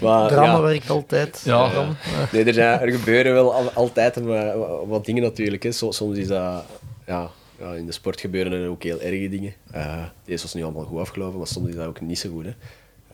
maar, 0.00 0.28
drama 0.28 0.44
ja, 0.52 0.60
werkt 0.60 0.90
altijd. 0.90 1.42
Ja. 1.44 1.86
Nee, 2.32 2.44
er, 2.44 2.54
zijn, 2.54 2.80
er 2.80 2.90
gebeuren 2.92 3.32
wel 3.32 3.54
al- 3.54 3.70
altijd 3.70 4.16
een, 4.16 4.24
wa- 4.26 4.56
wa- 4.56 4.86
wat 4.86 5.04
dingen 5.04 5.22
natuurlijk. 5.22 5.62
Hè. 5.62 5.72
So- 5.72 5.90
Soms 5.92 6.16
is 6.16 6.26
dat... 6.26 6.64
Ja, 7.06 7.30
ja, 7.58 7.74
in 7.74 7.86
de 7.86 7.92
sport 7.92 8.20
gebeuren 8.20 8.52
er 8.52 8.68
ook 8.68 8.82
heel 8.82 9.00
erge 9.00 9.28
dingen. 9.28 9.54
Eh 9.70 10.04
deze 10.24 10.42
was 10.42 10.54
nu 10.54 10.62
allemaal 10.62 10.84
goed 10.84 10.98
afgelopen, 10.98 11.38
maar 11.38 11.46
soms 11.46 11.68
is 11.68 11.74
dat 11.74 11.86
ook 11.86 12.00
niet 12.00 12.18
zo 12.18 12.30
goed. 12.30 12.44
Hè. 12.44 12.54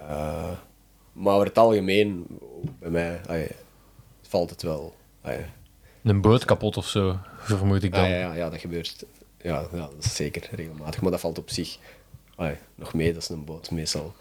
Eh, 0.07 0.50
maar 1.12 1.35
over 1.35 1.46
het 1.46 1.59
algemeen, 1.59 2.26
bij 2.79 2.90
mij, 2.90 3.20
valt 4.22 4.50
het 4.50 4.62
wel... 4.62 4.94
Een 6.03 6.20
boot 6.20 6.44
kapot 6.44 6.76
of 6.76 6.87
zo, 6.87 7.18
vermoed 7.38 7.83
ik 7.83 7.92
dan. 7.92 8.03
Ah, 8.03 8.09
ja, 8.09 8.16
ja, 8.16 8.35
ja, 8.35 8.50
dat 8.50 8.61
gebeurt. 8.61 9.05
Ja, 9.42 9.68
ja, 9.72 9.79
dat 9.79 10.05
is 10.05 10.16
zeker 10.16 10.48
regelmatig. 10.50 11.00
Maar 11.00 11.11
dat 11.11 11.20
valt 11.20 11.38
op 11.38 11.50
zich 11.50 11.79
nog 12.74 12.94
mee. 12.94 13.12
Dat 13.12 13.22
is 13.22 13.29
een 13.29 13.44
boot. 13.44 13.70
Meestal 13.70 14.14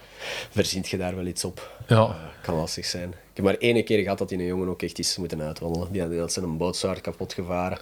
verzint 0.50 0.90
je 0.90 0.98
daar 0.98 1.16
wel 1.16 1.26
iets 1.26 1.44
op. 1.44 1.72
Ja. 1.88 2.06
Eh, 2.06 2.16
kan 2.42 2.56
lastig 2.56 2.86
zijn. 2.86 3.10
Ik 3.10 3.16
heb 3.34 3.46
maar 3.46 3.58
één 3.58 3.84
keer 3.84 4.02
gehad 4.02 4.18
dat 4.18 4.30
die 4.30 4.38
een 4.38 4.46
jongen 4.46 4.68
ook 4.68 4.82
echt 4.82 5.00
is 5.00 5.18
moeten 5.18 5.42
uitwandelen. 5.42 5.92
Die 5.92 6.20
had, 6.20 6.34
zijn 6.34 6.58
boot 6.58 6.76
zwaar 6.78 7.02
kapot 7.02 7.34
gevaren. 7.34 7.78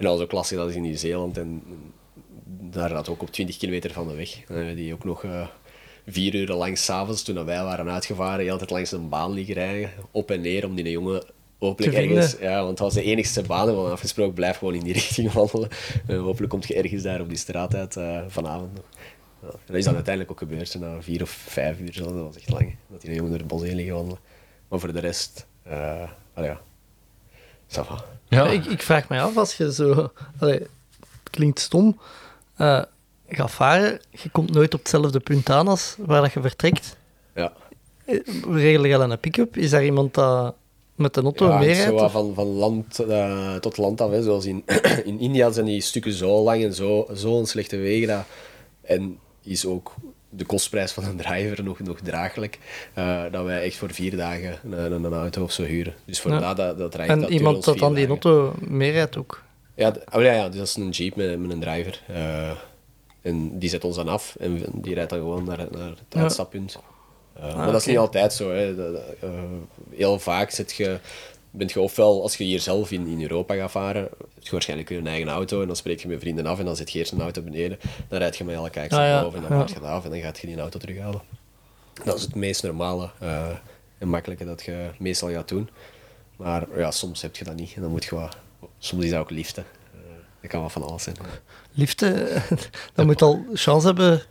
En 0.00 0.06
dat 0.06 0.14
was 0.14 0.24
ook 0.24 0.32
lastig, 0.32 0.58
dat 0.58 0.68
is 0.68 0.74
in 0.74 0.82
Nieuw-Zeeland. 0.82 1.38
En 1.38 1.62
daar 2.70 2.92
had 2.92 3.08
ook 3.08 3.22
op 3.22 3.30
20 3.30 3.56
kilometer 3.56 3.92
van 3.92 4.08
de 4.08 4.14
weg. 4.14 4.44
Die 4.74 4.92
ook 4.94 5.04
nog 5.04 5.24
eh, 5.24 5.46
vier 6.06 6.34
uur 6.34 6.48
lang 6.48 6.78
s'avonds, 6.78 7.22
toen 7.22 7.44
wij 7.44 7.62
waren 7.62 7.90
uitgevaren, 7.90 8.38
de 8.38 8.44
hele 8.44 8.58
tijd 8.58 8.70
langs 8.70 8.92
een 8.92 9.08
baan 9.08 9.32
liggen 9.32 9.54
rijden. 9.54 9.90
Op 10.10 10.30
en 10.30 10.40
neer 10.40 10.66
om 10.66 10.74
die 10.74 10.90
jongen 10.90 11.22
hopelijk 11.58 11.94
Te 11.94 12.00
ergens... 12.00 12.36
Ja, 12.40 12.56
want 12.56 12.70
het 12.70 12.78
was 12.78 12.94
de 12.94 13.02
enigste 13.02 13.42
baan. 13.42 13.66
We 13.66 13.72
hadden 13.72 13.92
afgesproken, 13.92 14.34
blijf 14.34 14.56
gewoon 14.56 14.74
in 14.74 14.84
die 14.84 14.92
richting 15.02 15.32
wandelen. 15.32 15.68
En 16.06 16.16
hopelijk 16.16 16.50
komt 16.50 16.66
je 16.66 16.74
ergens 16.74 17.02
daar 17.02 17.20
op 17.20 17.28
die 17.28 17.38
straat 17.38 17.74
uit 17.74 17.96
eh, 17.96 18.20
vanavond 18.28 18.74
nog. 18.74 18.84
Ja, 19.42 19.48
en 19.48 19.58
dat 19.66 19.76
is 19.76 19.84
dan 19.84 19.94
uiteindelijk 19.94 20.32
ook 20.32 20.48
gebeurd. 20.48 20.78
Na 20.78 21.02
vier 21.02 21.22
of 21.22 21.30
vijf 21.30 21.80
uur, 21.80 21.92
zo, 21.92 22.04
dat 22.04 22.24
was 22.24 22.36
echt 22.36 22.50
lang. 22.50 22.76
Dat 22.90 23.00
die 23.00 23.14
jongen 23.14 23.30
door 23.30 23.38
het 23.38 23.48
bos 23.48 23.62
heen 23.62 23.76
liggen 23.76 23.94
wandelen. 23.94 24.20
Maar 24.68 24.80
voor 24.80 24.92
de 24.92 25.00
rest... 25.00 25.46
eh 25.62 26.02
ah 26.34 26.44
ja, 26.44 26.60
ça 27.70 27.82
va. 27.86 28.04
Ja. 28.28 28.46
Ik, 28.46 28.64
ik 28.64 28.82
vraag 28.82 29.08
me 29.08 29.20
af, 29.20 29.36
als 29.36 29.56
je 29.56 29.72
zo... 29.72 30.10
Allee, 30.38 30.58
het 30.58 31.30
klinkt 31.30 31.60
stom. 31.60 32.00
eh 32.56 32.82
gaat 33.32 33.50
varen, 33.50 34.00
je 34.10 34.28
komt 34.30 34.52
nooit 34.52 34.74
op 34.74 34.80
hetzelfde 34.80 35.20
punt 35.20 35.50
aan 35.50 35.68
als 35.68 35.94
waar 35.98 36.20
dat 36.22 36.32
je 36.32 36.40
vertrekt. 36.40 36.96
Ja. 37.34 37.52
Eh, 38.04 38.18
Regel 38.50 38.84
je 38.84 38.96
dan 38.98 39.10
een 39.10 39.18
pick-up? 39.20 39.56
Is 39.56 39.70
daar 39.70 39.84
iemand 39.84 40.14
dat 40.14 40.54
met 40.94 41.16
een 41.16 41.24
auto 41.24 41.48
Ja, 41.48 41.58
mee 41.58 41.68
het 41.68 41.76
is 41.78 41.84
rijdt? 41.84 42.00
zo 42.00 42.08
van, 42.08 42.34
van 42.34 42.46
land 42.46 42.98
eh, 42.98 43.54
tot 43.54 43.76
land 43.76 44.00
af. 44.00 44.10
Hè. 44.10 44.22
Zoals 44.22 44.44
in, 44.44 44.64
in 45.04 45.18
India 45.20 45.50
zijn 45.50 45.66
die 45.66 45.80
stukken 45.80 46.12
zo 46.12 46.42
lang 46.42 46.64
en 46.64 46.74
zo- 46.74 47.06
zo'n 47.12 47.46
slechte 47.46 47.76
wegen. 47.76 48.08
Dat, 48.08 48.24
en 48.82 49.18
is 49.42 49.66
ook 49.66 49.94
de 50.30 50.44
kostprijs 50.44 50.92
van 50.92 51.04
een 51.04 51.16
driver 51.16 51.64
nog, 51.64 51.80
nog 51.80 52.00
draaglijk. 52.00 52.58
eh, 52.94 53.22
dat 53.30 53.44
wij 53.44 53.62
echt 53.62 53.76
voor 53.76 53.90
vier 53.94 54.16
dagen 54.16 54.58
een, 54.64 54.92
een, 54.92 55.04
een 55.04 55.12
auto 55.12 55.42
of 55.42 55.52
zo 55.52 55.62
huren. 55.62 55.94
Dus 56.04 56.20
voor 56.20 56.30
Ja. 56.30 56.38
dat, 56.38 56.56
dat, 56.56 56.78
dat 56.78 56.94
rijdt 56.94 57.12
En 57.12 57.20
dat 57.20 57.30
iemand 57.30 57.64
dat 57.64 57.78
dan 57.78 57.94
die 57.94 58.06
auto 58.06 58.54
meerijdt 58.60 59.16
ook. 59.16 59.42
Ja, 59.74 59.94
oh 60.12 60.22
ja, 60.22 60.32
ja, 60.32 60.48
dus 60.48 60.56
dat 60.58 60.66
is 60.66 60.76
een 60.76 60.90
jeep 60.90 61.16
met, 61.16 61.38
met 61.40 61.50
een 61.50 61.60
driver. 61.60 62.02
Eh, 62.08 62.50
en 63.22 63.58
die 63.58 63.68
zet 63.68 63.84
ons 63.84 63.96
dan 63.96 64.08
af 64.08 64.36
en 64.40 64.62
die 64.74 64.94
rijdt 64.94 65.10
dan 65.10 65.18
gewoon 65.18 65.44
naar, 65.44 65.56
naar 65.70 65.88
het 65.88 65.98
Ja. 66.08 66.20
uitstappunt. 66.20 66.78
Eh, 67.34 67.56
maar 67.56 67.66
dat 67.66 67.74
is 67.74 67.82
Ah, 67.82 67.88
niet 67.88 67.98
altijd 67.98 68.32
zo. 68.32 68.50
Hè. 68.50 68.74
Heel 69.90 70.18
vaak 70.18 70.50
zit 70.50 70.72
je, 70.72 70.98
bent 71.50 71.72
je 71.72 71.80
ofwel, 71.80 72.22
als 72.22 72.36
je 72.36 72.44
hier 72.44 72.60
zelf 72.60 72.90
in, 72.90 73.06
in 73.06 73.22
Europa 73.22 73.54
gaat 73.54 73.70
varen, 73.70 74.02
heb 74.02 74.42
je 74.42 74.50
waarschijnlijk 74.50 74.88
weer 74.88 74.98
een 74.98 75.06
eigen 75.06 75.28
auto 75.28 75.60
en 75.60 75.66
dan 75.66 75.76
spreek 75.76 76.00
je 76.00 76.08
met 76.08 76.20
vrienden 76.20 76.46
af 76.46 76.58
en 76.58 76.64
dan 76.64 76.76
zet 76.76 76.90
je 76.90 76.98
eerst 76.98 77.12
een 77.12 77.20
auto 77.20 77.42
beneden. 77.42 77.78
Dan 78.08 78.18
rijd 78.18 78.36
je 78.36 78.44
met 78.44 78.56
alle 78.56 78.70
kijkers 78.70 79.00
Ah, 79.00 79.06
ja, 79.06 79.22
boven 79.22 79.36
en 79.36 79.42
dan 79.42 79.52
ja. 79.52 79.58
maak 79.58 79.68
je 79.68 79.80
dat 79.80 79.88
af 79.88 80.04
en 80.04 80.10
dan 80.10 80.20
gaat 80.20 80.38
je 80.38 80.46
die 80.46 80.58
auto 80.58 80.78
terughalen. 80.78 81.20
Dat 82.04 82.16
is 82.16 82.22
het 82.22 82.34
meest 82.34 82.62
normale 82.62 83.10
eh, 83.18 83.48
en 83.98 84.08
makkelijke 84.08 84.44
dat 84.44 84.62
je 84.62 84.90
meestal 84.98 85.30
gaat 85.30 85.48
doen. 85.48 85.70
Maar 86.36 86.66
ja, 86.76 86.90
soms 86.90 87.22
heb 87.22 87.36
je 87.36 87.44
dat 87.44 87.56
niet 87.56 87.72
en 87.74 87.82
dan 87.82 87.90
moet 87.90 88.04
je 88.04 88.14
wat... 88.14 88.36
Soms 88.78 89.04
is 89.04 89.10
dat 89.10 89.20
ook 89.20 89.30
liften. 89.30 89.64
Eh, 89.94 90.00
dat 90.40 90.50
kan 90.50 90.60
wel 90.60 90.68
van 90.68 90.82
alles 90.82 91.02
zijn. 91.02 91.16
Liften, 91.72 92.42
dan 92.94 93.06
moet 93.06 93.22
al 93.22 93.44
chance 93.54 93.86
hebben 93.86 94.22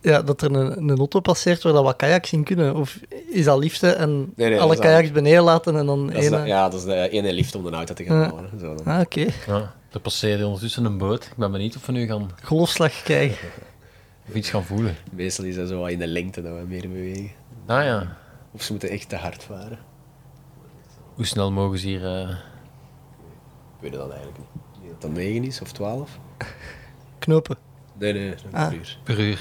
ja, 0.00 0.22
dat 0.22 0.42
er 0.42 0.52
een, 0.54 0.78
een 0.90 0.98
auto 0.98 1.20
passeert 1.20 1.62
waar 1.62 1.72
dat 1.72 1.82
wat 1.84 1.96
kajaks 1.96 2.32
in 2.32 2.44
kunnen. 2.44 2.74
Of 2.76 2.98
is 3.30 3.44
dat 3.44 3.58
liften 3.58 3.98
en 3.98 4.18
Nee, 4.18 4.32
nee, 4.36 4.50
dat 4.50 4.60
alle 4.60 4.74
dat- 4.74 4.84
kajaks 4.84 5.10
beneden 5.12 5.42
laten 5.42 5.76
en 5.76 5.86
dan 5.86 6.10
één... 6.12 6.46
ja, 6.46 6.68
dat 6.68 6.78
is 6.80 6.84
de 6.86 7.08
ene 7.08 7.32
lift 7.32 7.54
om 7.54 7.62
de 7.64 7.70
auto 7.70 7.94
te 7.94 8.04
gaan 8.04 8.16
Ja. 8.18 8.24
halen. 8.34 8.50
Zo 8.60 8.74
dan. 8.74 8.84
Ah, 8.94 9.00
oké. 9.00 9.26
Ja, 9.46 9.74
er 9.92 10.00
passeerde 10.00 10.44
ondertussen 10.46 10.84
een 10.84 10.98
boot. 10.98 11.24
Ik 11.24 11.36
ben 11.36 11.50
benieuwd 11.52 11.76
of 11.76 11.86
we 11.86 11.92
nu 11.92 12.06
gaan, 12.06 12.30
Golfslag 12.42 13.02
krijgen. 13.02 13.48
of 14.28 14.34
iets 14.34 14.50
gaan 14.50 14.64
voelen. 14.64 14.96
Meestal 15.12 15.44
is 15.44 15.54
dat 15.54 15.68
zo 15.68 15.80
wat 15.80 15.90
in 15.90 15.98
de 15.98 16.06
lengte 16.06 16.42
dat 16.42 16.52
we 16.58 16.64
meer 16.66 16.88
bewegen. 16.88 17.30
Ah 17.66 17.84
ja, 17.84 18.16
Of 18.52 18.62
ze 18.62 18.70
moeten 18.72 18.90
echt 18.90 19.08
te 19.08 19.16
hard 19.16 19.42
varen. 19.42 19.78
hoe 21.14 21.26
snel 21.26 21.52
mogen 21.52 21.78
ze 21.78 21.86
hier... 21.86 22.04
eh, 22.04 22.28
Ik 22.30 23.80
weet 23.80 23.90
het 23.90 24.00
dan 24.00 24.10
eigenlijk 24.10 24.38
niet. 24.38 24.90
Dat 24.90 25.00
dat 25.00 25.10
9 25.10 25.44
is 25.44 25.60
of 25.60 25.72
12. 25.72 26.18
Knopen. 27.18 27.56
Nee, 28.00 28.12
nee, 28.12 28.34
Ah. 28.52 28.72
uur. 28.72 28.98
per 29.04 29.18
uur? 29.20 29.38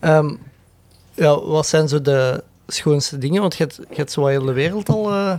Ehm, 0.00 0.34
ja, 1.14 1.40
wat 1.40 1.66
zijn 1.66 1.88
zo 1.88 2.00
de 2.00 2.44
schoonste 2.66 3.18
dingen? 3.18 3.40
Want 3.40 3.56
je 3.56 3.62
hebt, 3.62 3.76
je 3.88 3.94
hebt 3.96 4.12
zo 4.12 4.26
heel 4.26 4.44
de 4.44 4.52
wereld 4.52 4.88
al 4.88 5.10
eh, 5.10 5.38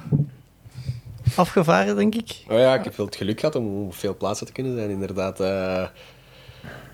afgevaren, 1.36 1.96
denk 1.96 2.16
ik. 2.16 2.44
Oh 2.50 2.58
ja, 2.58 2.76
ik 2.76 2.84
heb 2.84 2.96
wel 2.96 3.06
het 3.06 3.16
geluk 3.16 3.40
gehad 3.40 3.56
om 3.56 3.86
op 3.86 3.96
veel 3.96 4.18
plaatsen 4.18 4.46
te 4.48 4.52
kunnen 4.54 4.76
zijn, 4.76 4.90
inderdaad. 4.90 5.40
eh 5.40 5.88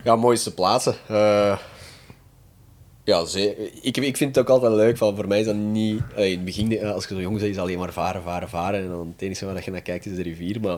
ja, 0.04 0.16
mooiste 0.16 0.54
plaatsen. 0.54 0.96
Eh, 1.08 1.58
ja, 3.04 3.26
ik, 3.82 3.98
ik 3.98 4.18
vind 4.18 4.36
het 4.36 4.40
ook 4.40 4.50
altijd 4.50 4.74
leuk. 4.74 4.98
Van, 4.98 5.16
voor 5.16 5.28
mij 5.28 5.40
is 5.40 5.46
dat 5.46 5.56
niet... 5.56 6.02
in 6.16 6.32
het 6.32 6.46
begin, 6.46 6.86
als 6.86 7.08
je 7.08 7.14
zo 7.16 7.22
jong 7.22 7.36
bent, 7.38 7.50
is 7.50 7.56
het 7.56 7.66
alleen 7.66 7.78
maar 7.78 7.94
varen, 7.94 8.22
varen, 8.24 8.50
varen. 8.50 8.82
En 8.84 8.88
dan 8.90 9.08
het 9.14 9.22
enige 9.22 9.46
waar 9.46 9.62
je 9.66 9.72
naar 9.72 9.82
kijkt 9.82 10.06
is 10.06 10.16
de 10.16 10.22
rivier. 10.22 10.60
Maar 10.62 10.78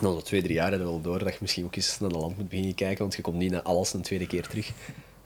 na 0.00 0.10
zo 0.10 0.20
twee, 0.20 0.42
drie 0.42 0.54
jaar 0.54 0.70
heb 0.70 0.80
je 0.80 0.86
wel 0.86 1.00
door 1.00 1.18
dat 1.18 1.32
je 1.32 1.38
misschien 1.40 1.64
ook 1.64 1.76
eens 1.76 1.98
naar 1.98 2.08
de 2.08 2.18
land 2.18 2.36
moet 2.36 2.48
beginnen 2.48 2.74
kijken. 2.74 2.98
Want 2.98 3.14
je 3.14 3.22
komt 3.22 3.36
niet 3.36 3.50
naar 3.50 3.62
alles 3.62 3.92
een 3.92 4.02
tweede 4.02 4.26
keer 4.26 4.48
terug. 4.48 4.72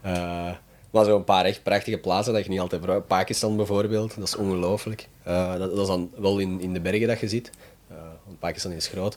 Eh, 0.01 0.53
maar 0.91 1.05
zo 1.05 1.17
een 1.17 1.25
paar 1.25 1.45
echt 1.45 1.63
prachtige 1.63 1.99
plaatsen 1.99 2.35
dat 2.35 2.45
je 2.45 2.51
niet 2.51 2.61
altijd 2.61 2.85
voor 2.85 3.03
Pakistan 3.03 3.57
bijvoorbeeld, 3.57 4.15
dat 4.15 4.29
is 4.29 4.37
ongelooflijk. 4.37 5.09
Eh, 5.23 5.59
dat, 5.59 5.71
dat 5.71 5.81
is 5.81 5.87
dan 5.87 6.11
wel 6.17 6.39
in, 6.39 6.61
in 6.61 6.73
de 6.73 6.81
bergen 6.81 7.09
dat 7.09 7.21
je 7.21 7.29
ziet. 7.29 7.51
Eh, 7.89 7.97
want 8.25 8.39
Pakistan 8.39 8.73
is 8.73 8.87
groot. 8.87 9.17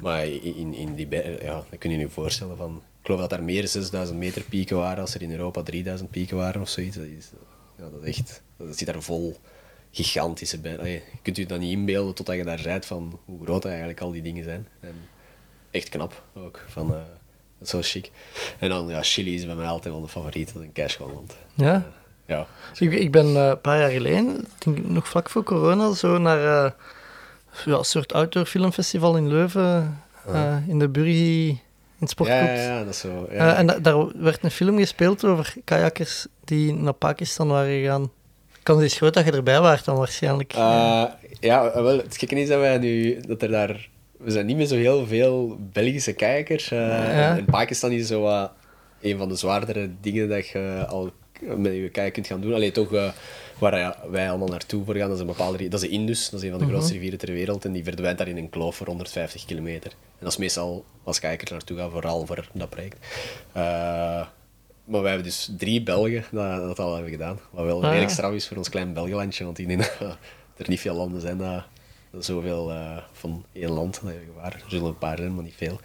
Maar 0.00 0.26
in, 0.26 0.74
in, 0.74 0.94
die 0.94 1.06
bergen, 1.06 1.44
ja, 1.44 1.64
dat 1.70 1.78
kun 1.78 1.90
je 1.90 1.98
je 1.98 2.08
voorstellen 2.08 2.56
van... 2.56 2.82
Ik 3.00 3.14
geloof 3.14 3.20
dat 3.20 3.30
daar 3.30 3.42
meer 3.42 3.68
6000 3.68 4.18
meter 4.18 4.42
pieken 4.42 4.76
waren 4.76 5.00
als 5.00 5.14
er 5.14 5.22
in 5.22 5.30
Europa 5.30 5.62
3000 5.62 6.10
pieken 6.10 6.36
waren 6.36 6.60
of 6.60 6.68
zoiets. 6.68 6.96
Dat 6.96 7.04
is, 7.04 7.30
ja, 7.78 7.88
dat 7.90 8.02
echt... 8.02 8.42
Dat 8.56 8.78
zit 8.78 8.86
daar 8.86 9.02
vol 9.02 9.36
gigantische. 9.90 10.58
Allee, 10.78 10.92
Je 10.92 11.02
kunt 11.22 11.36
je 11.36 11.46
dat 11.46 11.58
niet 11.58 11.72
inbeelden 11.72 12.14
totdat 12.14 12.36
je 12.36 12.44
daar 12.44 12.60
rijdt 12.60 12.86
van 12.86 13.18
hoe 13.24 13.44
groot 13.44 13.64
eigenlijk 13.64 14.00
al 14.00 14.10
die 14.12 14.22
dingen 14.22 14.44
zijn. 14.44 14.68
En 14.80 14.94
echt 15.70 15.88
knap 15.88 16.22
ook. 16.34 16.64
Van, 16.68 16.94
eh, 16.94 17.00
zo 17.66 17.78
chic. 17.82 18.10
En 18.58 18.68
dan, 18.68 18.88
ja, 18.88 19.02
Chili 19.02 19.34
is 19.34 19.46
bij 19.46 19.54
mij 19.54 19.66
altijd 19.66 19.94
wel 19.94 20.02
de 20.02 20.08
favoriet. 20.08 20.46
Dat 20.52 20.56
is 20.62 20.66
een 20.66 20.72
keischoon 20.72 21.12
land. 21.12 21.36
Ja. 21.54 21.86
Ja. 22.26 22.46
Ik, 22.78 22.92
ik 22.92 23.10
ben 23.10 23.26
eh, 23.36 23.46
een 23.48 23.60
paar 23.60 23.78
jaar 23.78 23.90
geleden, 23.90 24.36
ik 24.40 24.64
denk 24.74 24.86
nog 24.86 25.08
vlak 25.08 25.30
voor 25.30 25.42
corona, 25.42 25.92
zo 25.94 26.18
naar 26.18 26.64
eh, 26.64 26.70
ja, 27.64 27.76
een 27.78 27.84
soort 27.84 28.12
outdoor 28.12 28.44
filmfestival 28.46 29.16
in 29.16 29.28
Leuven, 29.28 30.00
eh, 30.26 30.56
in 30.68 30.78
de 30.78 30.88
Burgi, 30.88 31.48
in 31.48 31.56
het 31.98 32.00
Ja, 32.00 32.06
sportclub. 32.06 32.40
ja, 32.46 32.52
ja, 32.62 32.78
dat 32.84 32.88
is 32.94 32.98
zo. 33.00 33.26
Ja. 33.30 33.52
Eh, 33.52 33.58
en 33.58 33.66
da- 33.66 33.78
daar 33.78 34.22
werd 34.22 34.44
een 34.44 34.50
film 34.50 34.78
gespeeld 34.78 35.24
over 35.24 35.54
kajakkers 35.64 36.26
die 36.44 36.72
naar 36.74 36.92
Pakistan 36.92 37.48
waren 37.48 37.80
gegaan. 37.80 38.10
Kans 38.68 38.82
is 38.82 38.96
groot 38.96 39.14
dat 39.14 39.24
je 39.24 39.32
erbij 39.32 39.60
waart 39.60 39.84
dan 39.84 39.96
waarschijnlijk. 39.96 40.52
Eh, 40.52 41.04
ja, 41.40 41.82
wel, 41.82 41.96
het 41.96 42.16
gekke 42.16 42.40
is 42.40 42.48
dat 42.48 42.60
wij 42.60 42.78
nu, 42.78 43.20
dat 43.20 43.42
er 43.42 43.48
daar, 43.50 43.88
we 44.18 44.30
zijn 44.30 44.46
niet 44.46 44.56
meer 44.56 44.66
zo 44.66 44.74
heel 44.74 45.06
veel 45.06 45.56
Belgische 45.72 46.12
kijkers. 46.12 46.70
eh 46.70 46.78
Ja. 46.78 47.36
In 47.36 47.44
Pakistan 47.44 47.90
is 47.90 48.06
zo 48.06 48.48
een 49.00 49.18
van 49.18 49.28
de 49.28 49.36
zwaardere 49.36 49.90
dingen 50.00 50.28
dat 50.28 50.48
je 50.48 50.84
al 50.88 51.10
met 51.56 51.72
je 51.72 51.88
kijk 51.88 52.12
kunt 52.12 52.26
gaan 52.26 52.40
doen. 52.40 52.54
Alleen 52.54 52.72
toch, 52.72 52.94
eh, 52.94 53.10
waar 53.58 53.96
wij 54.10 54.28
allemaal 54.28 54.48
naartoe 54.48 54.84
voor 54.84 54.94
gaan, 54.94 55.08
dat 55.08 55.16
is 55.16 55.20
een 55.20 55.26
bepaalde, 55.26 55.68
dat 55.68 55.82
is 55.82 55.88
de 55.88 55.94
Indus, 55.94 56.30
dat 56.30 56.40
is 56.40 56.46
een 56.46 56.58
van 56.58 56.66
de 56.66 56.72
grootste 56.72 56.92
rivieren 56.92 57.18
ter 57.18 57.32
wereld 57.32 57.64
en 57.64 57.72
die 57.72 57.84
verdwijnt 57.84 58.18
daar 58.18 58.28
in 58.28 58.36
een 58.36 58.50
kloof 58.50 58.76
voor 58.76 58.86
150 58.86 59.44
kilometer. 59.44 59.90
En 59.90 60.24
dat 60.24 60.32
is 60.32 60.36
meestal 60.36 60.84
als 61.04 61.20
kijkers 61.20 61.50
naartoe 61.50 61.76
gaan, 61.76 61.90
vooral 61.90 62.26
voor 62.26 62.48
dat 62.52 62.68
project. 62.70 62.96
Maar 64.88 65.00
wij 65.00 65.10
hebben 65.12 65.28
dus 65.28 65.50
drie 65.58 65.82
Belgen 65.82 66.24
dat, 66.30 66.60
dat 66.60 66.78
al 66.78 66.92
hebben 66.94 67.10
gedaan. 67.12 67.38
Wat 67.50 67.64
wel 67.64 67.76
Ah, 67.76 67.82
redelijk 67.82 68.08
ja. 68.08 68.14
straf 68.14 68.32
is 68.32 68.48
voor 68.48 68.56
ons 68.56 68.68
klein 68.68 68.92
Belgelandje, 68.92 69.44
want 69.44 69.58
ik 69.58 69.68
denk 69.68 69.80
dat 69.98 70.16
er 70.56 70.68
niet 70.68 70.80
veel 70.80 70.94
landen 70.94 71.20
zijn 71.20 71.38
dat, 71.38 71.62
dat 72.10 72.24
zoveel 72.24 72.70
eh, 72.70 72.96
van 73.12 73.44
één 73.52 73.70
land 73.70 73.94
dat 73.94 74.02
hebben 74.10 74.28
gewaar. 74.34 74.52
Er 74.52 74.62
zullen 74.66 74.86
een 74.86 74.98
paar 74.98 75.16
zijn, 75.16 75.34
maar 75.34 75.44
niet 75.44 75.54
veel. 75.56 75.80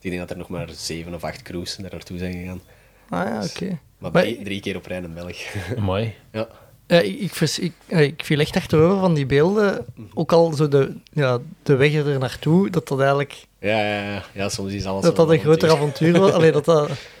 Ik 0.00 0.10
denk 0.10 0.18
dat 0.18 0.30
er 0.30 0.36
nog 0.36 0.48
maar 0.48 0.68
zeven 0.72 1.14
of 1.14 1.24
acht 1.24 1.42
crews 1.42 1.76
daar 1.76 1.90
naartoe 1.90 2.18
zijn 2.18 2.32
gegaan. 2.32 2.60
ah 3.08 3.24
ja, 3.28 3.44
oké. 3.44 3.78
Maar 3.98 4.10
Maar- 4.12 4.22
drie, 4.22 4.42
drie 4.42 4.60
keer 4.60 4.76
op 4.76 4.86
rij 4.86 4.96
een 5.02 5.14
Belg. 5.14 5.36
Mooi. 5.78 6.14
ja. 6.32 6.48
Ja, 6.88 6.98
ik, 7.00 7.18
ik, 7.20 7.34
vers- 7.34 7.58
ik, 7.58 7.72
ik 7.86 8.24
viel 8.24 8.40
echt 8.40 8.56
achterover 8.56 8.98
van 9.00 9.14
die 9.14 9.26
beelden. 9.26 9.84
Ook 10.14 10.32
al 10.32 10.52
zo 10.52 10.68
de, 10.68 10.94
ja, 11.12 11.38
de 11.62 11.76
weg 11.76 11.94
er 11.94 12.18
naartoe, 12.18 12.70
dat 12.70 12.88
dat 12.88 12.98
eigenlijk 12.98 13.46
Ja, 13.58 13.80
ja, 13.80 14.02
ja. 14.12 14.22
ja, 14.32 14.48
soms 14.48 14.72
is 14.72 14.84
alles 14.86 15.02
dat 15.04 15.16
dat 15.16 15.30
een 15.30 15.38
groter 15.38 15.70
avontuur. 15.70 16.08
avontuur 16.08 16.20
was. 16.20 16.32
Alleen 16.32 16.52
dat 16.52 16.64
dat 16.64 16.90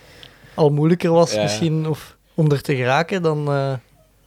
al 0.56 0.70
moeilijker 0.70 1.10
was 1.10 1.32
Ja. 1.32 1.42
misschien 1.42 1.86
of 1.88 2.16
om 2.34 2.50
er 2.50 2.62
te 2.62 2.76
geraken 2.76 3.22
dan... 3.22 3.48
eh, 3.48 3.74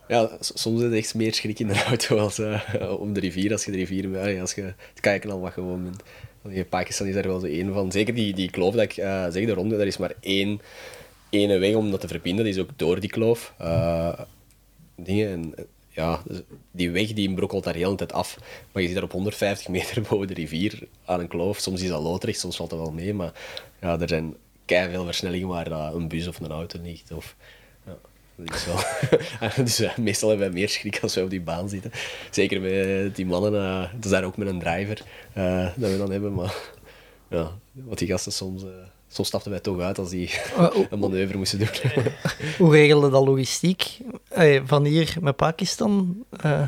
Ja, 0.08 0.30
soms 0.40 0.78
is 0.80 0.84
het 0.86 0.94
echt 0.94 1.16
meer 1.16 1.34
schrik 1.34 1.60
in 1.60 1.68
de 1.68 1.84
auto 1.84 2.18
als 2.18 2.40
eh, 2.40 2.62
op 3.00 3.14
de 3.14 3.20
rivier. 3.20 3.52
Als 3.52 3.66
je 3.66 3.72
de 3.72 3.78
rivier, 3.78 4.30
ja, 4.34 4.42
als 4.42 4.54
je 4.54 4.62
het 4.62 5.00
kijken 5.00 5.32
al 5.32 5.40
wat 5.40 5.54
gewoon 5.54 5.84
bent. 5.84 6.04
In 6.56 6.68
Pakistan 6.70 7.08
is 7.08 7.14
daar 7.14 7.28
wel 7.28 7.40
zo 7.40 7.46
één 7.46 7.74
van. 7.74 7.92
Zeker 7.92 8.14
die, 8.14 8.34
die 8.34 8.50
kloof 8.50 8.74
dat 8.74 8.84
ik 8.84 8.98
eh, 8.98 9.26
zeg, 9.30 9.46
de 9.46 9.54
ronde, 9.54 9.78
daar 9.78 9.88
is 9.88 9.98
maar 9.98 10.14
één 10.20 10.62
ene 11.30 11.58
weg 11.58 11.74
om 11.76 11.92
dat 11.92 12.00
te 12.02 12.08
verbinden. 12.08 12.46
Die 12.46 12.54
is 12.54 12.60
ook 12.60 12.70
door 12.76 13.00
die 13.00 13.10
kloof. 13.10 13.54
Dingen 14.96 15.30
en 15.32 15.54
ja, 15.90 16.22
dus 16.28 16.42
die 16.72 16.92
weg 16.92 17.14
die 17.14 17.34
brokkelt 17.34 17.64
daar 17.64 17.76
heel 17.76 17.90
de 17.90 17.96
tijd 17.96 18.14
af. 18.14 18.38
Maar 18.72 18.82
je 18.82 18.88
zit 18.88 18.96
daar 18.98 19.06
op 19.06 19.12
150 19.12 19.68
meter 19.68 20.02
boven 20.10 20.28
de 20.28 20.34
rivier 20.34 20.80
aan 21.06 21.20
een 21.20 21.28
kloof. 21.28 21.58
Soms 21.60 21.82
is 21.82 21.90
dat 21.90 22.02
loodrecht, 22.02 22.40
soms 22.40 22.56
valt 22.56 22.70
dat 22.70 22.80
wel 22.80 22.92
mee. 22.92 23.14
Maar 23.14 23.34
ja, 23.82 24.00
er 24.00 24.08
zijn 24.10 24.36
veel 24.70 25.06
versnellingen 25.06 25.48
waar 25.48 25.70
dat 25.70 25.94
een 25.94 26.08
bus 26.08 26.28
of 26.28 26.40
een 26.40 26.52
auto 26.52 26.80
ligt. 26.84 27.12
Of, 27.12 27.36
ja, 27.86 27.96
dat 28.36 28.56
is 28.56 28.66
wel. 28.66 28.80
dus 29.66 29.80
eh, 29.80 29.98
meestal 29.98 30.30
hebben 30.30 30.48
wij 30.48 30.56
meer 30.56 30.70
schrik 30.70 31.00
als 31.02 31.16
wij 31.16 31.24
op 31.24 31.30
die 31.30 31.42
baan 31.42 31.70
zitten. 31.70 31.92
Zeker 32.32 32.62
met 32.62 32.72
eh, 32.72 33.16
die 33.16 33.26
mannen. 33.26 33.56
eh 33.56 33.92
het 33.92 34.06
is 34.06 34.12
daar 34.12 34.24
ook 34.24 34.38
met 34.38 34.48
een 34.48 34.60
driver 34.60 35.02
eh, 35.34 35.68
dat 35.76 35.92
we 35.92 35.98
dan 35.98 36.12
hebben. 36.12 36.34
Maar 36.34 36.56
ja, 37.30 37.52
wat 37.72 37.98
die 37.98 38.08
gasten 38.08 38.32
soms. 38.32 38.64
eh, 38.64 38.70
soms 39.12 39.28
stapten 39.28 39.52
wij 39.52 39.60
toch 39.60 39.80
uit 39.80 39.98
als 39.98 40.10
die 40.10 40.30
een 40.90 41.00
manoeuvre 41.00 41.38
moesten 41.38 41.60
doen. 41.60 41.68
hoe 42.58 42.72
regelde 42.72 43.10
dat 43.10 43.26
logistiek? 43.26 43.98
Eh, 44.30 44.62
van 44.66 44.86
hier 44.86 45.16
met 45.22 45.36
Pakistan? 45.36 46.24
Eh, 46.42 46.62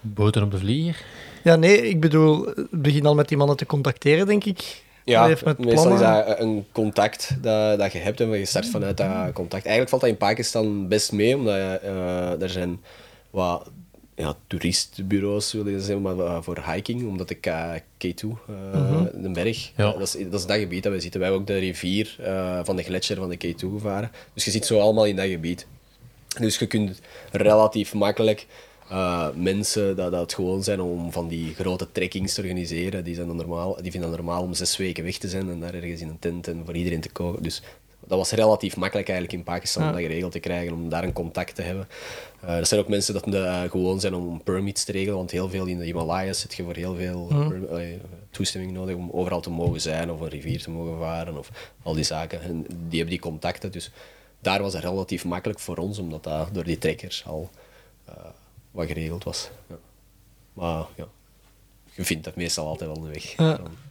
Boten 0.00 0.42
op 0.42 0.50
de 0.50 0.58
vlieger. 0.58 1.04
ja, 1.44 1.56
nee, 1.56 1.88
ik 1.88 2.00
bedoel, 2.00 2.48
begin 2.70 3.06
al 3.06 3.14
met 3.14 3.28
die 3.28 3.36
mannen 3.36 3.56
te 3.56 3.66
contacteren, 3.66 4.26
denk 4.26 4.44
ik. 4.44 4.82
Ja, 5.08 5.26
met 5.44 5.58
meestal 5.58 5.92
is 5.94 6.00
dat 6.00 6.38
een 6.40 6.66
contact 6.72 7.36
dat, 7.42 7.78
dat 7.78 7.92
je 7.92 7.98
hebt 7.98 8.20
en 8.20 8.30
je 8.30 8.44
start 8.44 8.66
vanuit 8.66 8.96
dat 8.96 9.32
contact. 9.32 9.62
Eigenlijk 9.64 9.88
valt 9.88 10.00
dat 10.02 10.10
in 10.10 10.16
Pakistan 10.16 10.88
best 10.88 11.12
mee, 11.12 11.36
omdat 11.36 11.54
uh, 11.84 12.42
er 12.42 12.50
zijn 12.50 12.80
wat 13.30 13.70
ja, 14.14 14.34
toeristenbureaus, 14.46 15.52
wil 15.52 15.68
je 15.68 15.80
zeggen, 15.80 16.02
maar 16.02 16.14
uh, 16.16 16.38
voor 16.40 16.62
hiking, 16.72 17.08
omdat 17.08 17.28
de 17.28 17.34
K, 17.34 17.48
K2, 18.04 18.22
uh, 18.24 18.36
Mhm. 18.72 19.22
de 19.22 19.30
berg, 19.30 19.72
Ja. 19.76 19.92
dat, 19.92 20.00
is, 20.14 20.24
dat 20.30 20.40
is 20.40 20.46
dat 20.46 20.58
gebied 20.58 20.82
dat 20.82 20.92
we 20.92 21.00
zitten. 21.00 21.20
Wij 21.20 21.28
hebben 21.28 21.46
ook 21.48 21.54
de 21.54 21.66
rivier 21.66 22.16
van 22.64 22.76
de 22.76 22.82
gletsjer 22.82 23.16
van 23.16 23.28
de 23.28 23.36
K2 23.36 23.58
gevaren. 23.58 24.10
Dus 24.34 24.44
je 24.44 24.50
zit 24.50 24.66
zo 24.66 24.78
allemaal 24.80 25.04
in 25.06 25.16
dat 25.16 25.26
gebied. 25.26 25.66
Dus 26.38 26.58
je 26.58 26.66
kunt 26.66 27.00
relatief 27.32 27.94
makkelijk 27.94 28.46
uh, 28.90 29.28
mensen 29.34 29.96
dat, 29.96 30.10
dat 30.10 30.20
het 30.20 30.34
gewoon 30.34 30.62
zijn 30.62 30.80
om 30.80 31.12
van 31.12 31.28
die 31.28 31.54
grote 31.54 31.92
trekkings 31.92 32.34
te 32.34 32.40
organiseren, 32.40 33.04
die, 33.04 33.14
zijn 33.14 33.26
dan 33.26 33.36
normaal, 33.36 33.76
die 33.82 33.90
vinden 33.90 34.10
het 34.10 34.18
normaal 34.18 34.42
om 34.42 34.54
zes 34.54 34.76
weken 34.76 35.04
weg 35.04 35.18
te 35.18 35.28
zijn 35.28 35.50
en 35.50 35.60
daar 35.60 35.74
ergens 35.74 36.00
in 36.00 36.08
een 36.08 36.18
tent 36.18 36.48
en 36.48 36.62
voor 36.64 36.74
iedereen 36.74 37.00
te 37.00 37.10
koken. 37.10 37.42
Dus 37.42 37.62
dat 38.06 38.18
was 38.18 38.30
relatief 38.30 38.76
makkelijk 38.76 39.08
eigenlijk 39.08 39.38
in 39.38 39.44
Pakistan 39.44 39.82
om 39.82 39.92
dat 39.92 40.00
geregeld 40.00 40.32
te 40.32 40.38
krijgen, 40.38 40.72
om 40.72 40.88
daar 40.88 41.04
een 41.04 41.12
contact 41.12 41.54
te 41.54 41.62
hebben. 41.62 41.88
Eh, 42.40 42.56
er 42.56 42.66
zijn 42.66 42.80
ook 42.80 42.88
mensen 42.88 43.14
dat 43.14 43.26
eh, 43.34 43.62
gewoon 43.62 44.00
zijn 44.00 44.14
om 44.14 44.42
permits 44.42 44.84
te 44.84 44.92
regelen, 44.92 45.16
want 45.16 45.30
heel 45.30 45.48
veel 45.48 45.66
in 45.66 45.78
de 45.78 45.84
Himalayas 45.84 46.40
zit 46.40 46.54
je 46.54 46.62
voor 46.62 46.74
heel 46.74 46.94
veel 46.94 47.28
eh, 47.70 47.86
toestemming 48.30 48.72
nodig 48.72 48.96
om 48.96 49.10
overal 49.10 49.40
te 49.40 49.50
mogen 49.50 49.80
zijn 49.80 50.10
of 50.10 50.20
een 50.20 50.28
rivier 50.28 50.62
te 50.62 50.70
mogen 50.70 50.98
varen 50.98 51.38
of 51.38 51.72
al 51.82 51.94
die 51.94 52.04
zaken. 52.04 52.42
En 52.42 52.62
die 52.68 52.98
hebben 52.98 53.08
die 53.08 53.18
contacten, 53.18 53.72
dus 53.72 53.90
daar 54.40 54.62
was 54.62 54.72
het 54.72 54.82
relatief 54.82 55.24
makkelijk 55.24 55.60
voor 55.60 55.76
ons, 55.76 55.98
omdat 55.98 56.24
dat 56.24 56.48
door 56.54 56.64
die 56.64 56.78
trekkers 56.78 57.24
al 57.26 57.50
eh, 58.04 58.14
wat 58.78 58.86
geregeld 58.86 59.24
was. 59.24 59.50
Ja. 59.68 59.74
Maar 60.52 60.84
ja, 60.96 61.04
je 61.94 62.04
vindt 62.04 62.24
dat 62.24 62.36
meestal 62.36 62.66
altijd 62.66 62.90
wel 62.90 63.04
een 63.04 63.12
weg. 63.12 63.34
Dan- 63.34 63.86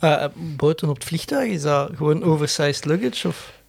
Eh, 0.00 0.24
boten 0.36 0.88
op 0.88 0.94
het 0.94 1.04
vliegtuig, 1.04 1.50
is 1.52 1.62
dat 1.62 1.90
gewoon 1.94 2.22
oversized 2.24 2.84
luggage? 2.84 3.28
Of? 3.28 3.60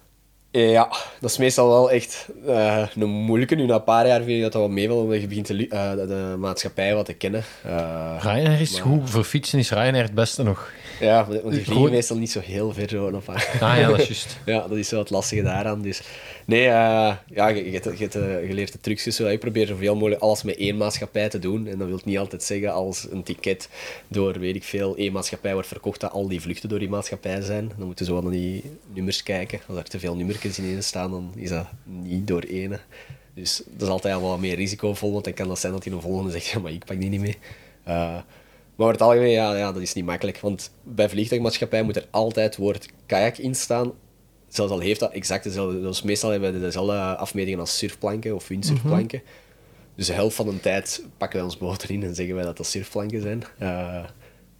Ja, 0.50 0.88
dat 1.20 1.30
is 1.30 1.36
meestal 1.36 1.68
wel 1.68 1.90
echt 1.90 2.28
eh, 2.46 2.86
een 2.94 3.08
moeilijke. 3.08 3.54
Nu 3.54 3.66
na 3.66 3.74
een 3.74 3.84
paar 3.84 4.06
jaar 4.06 4.22
vind 4.22 4.36
je 4.36 4.42
dat 4.42 4.52
dat 4.52 4.60
wel 4.60 4.70
meevalt, 4.70 5.02
omdat 5.02 5.20
je 5.20 5.26
begint 5.26 5.46
de, 5.46 5.68
eh, 5.68 5.90
de, 5.90 6.06
de 6.06 6.34
maatschappij 6.38 6.94
wat 6.94 7.06
te 7.06 7.12
kennen. 7.12 7.44
Eh, 7.64 8.16
Ryanair 8.20 8.60
is 8.60 8.72
maar- 8.72 8.82
goed. 8.82 9.10
Voor 9.10 9.24
fietsen 9.24 9.58
is 9.58 9.70
Ryanair 9.70 10.02
het 10.04 10.14
beste 10.14 10.42
nog. 10.42 10.72
Ja, 11.00 11.26
want 11.26 11.50
die 11.50 11.64
vliegen 11.64 11.90
meestal 11.90 12.16
niet 12.16 12.30
zo 12.30 12.40
heel 12.40 12.72
ver 12.72 12.88
zo 12.88 13.22
haar. 13.26 13.56
Ah 13.60 13.78
ja, 13.78 13.88
dat 13.88 13.98
is 13.98 14.06
juist. 14.06 14.36
Ja, 14.46 14.68
dat 14.68 14.78
is 14.78 14.90
wel 14.90 15.00
het 15.00 15.10
lastige 15.10 15.42
daaraan. 15.42 15.82
Dus 15.82 16.00
nee, 16.46 16.66
eh, 16.66 17.16
ja, 17.26 17.48
je, 17.48 17.64
je, 17.70 17.78
hebt- 17.80 17.98
je, 17.98 18.08
eh, 18.08 18.48
je 18.48 18.54
leert 18.54 18.72
de 18.72 18.80
trucjes 18.80 19.16
zo. 19.16 19.26
Ik 19.26 19.40
probeer 19.40 19.66
zoveel 19.66 19.94
mogelijk 19.94 20.20
alles 20.20 20.42
met 20.42 20.56
één 20.56 20.76
maatschappij 20.76 21.28
te 21.28 21.38
doen. 21.38 21.66
En 21.66 21.78
dat 21.78 21.88
wil 21.88 22.00
niet 22.04 22.18
altijd 22.18 22.42
zeggen 22.42 22.72
als 22.72 23.06
een 23.10 23.22
ticket 23.22 23.68
door, 24.08 24.38
weet 24.38 24.54
ik 24.56 24.64
veel, 24.64 24.96
één 24.96 25.12
maatschappij 25.12 25.52
wordt 25.52 25.68
verkocht, 25.68 26.00
dat 26.00 26.10
al 26.12 26.28
die 26.28 26.40
vluchten 26.40 26.68
door 26.68 26.78
die 26.78 26.88
maatschappij 26.88 27.40
zijn. 27.40 27.70
Dan 27.76 27.86
moeten 27.86 28.04
ze 28.06 28.12
wel 28.12 28.22
naar 28.22 28.30
die 28.32 28.62
nummers 28.94 29.22
kijken. 29.22 29.60
Als 29.68 29.78
er 29.78 29.84
te 29.84 29.98
veel 29.98 30.16
nummertjes 30.16 30.58
in 30.58 30.82
staan, 30.82 31.10
dan 31.10 31.32
is 31.36 31.48
dat 31.48 31.66
niet 31.84 32.26
door 32.26 32.42
ene. 32.42 32.78
Dus 33.34 33.62
dat 33.66 33.82
is 33.82 33.88
altijd 33.88 34.20
wel 34.20 34.28
wat 34.28 34.38
meer 34.40 34.54
risicovol, 34.56 35.12
want 35.12 35.24
dan 35.24 35.34
kan 35.34 35.48
dat 35.48 35.58
zijn 35.58 35.72
dat 35.72 35.84
hij 35.84 35.92
een 35.92 36.00
volgende 36.00 36.30
zegt, 36.30 36.46
ja, 36.46 36.58
maar 36.58 36.72
ik 36.72 36.84
pak 36.84 37.00
die 37.00 37.08
niet 37.10 37.20
mee. 37.20 37.36
Eh, 37.84 38.16
maar 38.76 38.86
over 38.86 39.00
het 39.00 39.08
algemeen, 39.08 39.30
ja, 39.30 39.56
ja, 39.56 39.72
dat 39.72 39.82
is 39.82 39.92
niet 39.92 40.04
makkelijk. 40.04 40.40
Want 40.40 40.70
bij 40.82 41.08
vliegtuigmaatschappij 41.08 41.82
moet 41.82 41.96
er 41.96 42.08
altijd 42.10 42.46
het 42.46 42.56
woord 42.56 42.88
kajak 43.06 43.36
in 43.36 43.54
staan. 43.54 43.92
Zelfs 44.48 44.72
al 44.72 44.78
heeft 44.78 45.00
dat 45.00 45.12
exact 45.12 45.44
dezelfde... 45.44 45.80
Dus 45.80 46.02
meestal 46.02 46.30
hebben 46.30 46.52
we 46.52 46.60
dezelfde 46.60 47.16
afmetingen 47.16 47.60
als 47.60 47.78
surfplanken 47.78 48.34
of 48.34 48.48
windsurfplanken. 48.48 49.22
Dus 49.94 50.06
de 50.06 50.12
helft 50.12 50.36
van 50.36 50.46
de 50.46 50.60
tijd 50.60 51.04
pakken 51.16 51.38
wij 51.38 51.46
ons 51.46 51.58
boot 51.58 51.82
erin 51.82 52.02
en 52.02 52.14
zeggen 52.14 52.34
wij 52.34 52.44
dat 52.44 52.56
dat 52.56 52.66
surfplanken 52.66 53.20
zijn. 53.20 53.42
Eh, 53.58 54.04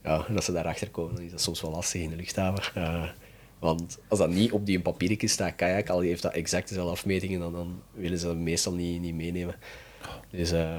ja, 0.03 0.25
en 0.29 0.37
als 0.37 0.45
ze 0.45 0.53
daarachter 0.53 0.91
komen, 0.91 1.15
dan 1.15 1.25
is 1.25 1.31
dat 1.31 1.41
soms 1.41 1.61
wel 1.61 1.71
lastig 1.71 2.01
in 2.01 2.11
de 2.11 2.17
luchthaven. 2.17 2.83
Eh, 2.83 3.09
want 3.59 3.99
als 4.09 4.19
dat 4.19 4.31
niet 4.31 4.53
op 4.53 4.67
die 4.67 4.81
papiertje 4.81 5.29
staat, 5.29 5.55
kajak, 5.55 5.89
al 5.89 6.01
heeft 6.01 6.23
dat 6.23 6.33
exact 6.33 6.69
dezelfde 6.69 6.93
afmetingen, 6.93 7.41
dan, 7.41 7.53
dan 7.53 7.83
willen 7.93 8.19
ze 8.19 8.27
dat 8.27 8.37
meestal 8.37 8.73
niet, 8.73 9.01
niet 9.01 9.15
meenemen. 9.15 9.55
Dus 10.37 10.53
eh, 10.53 10.79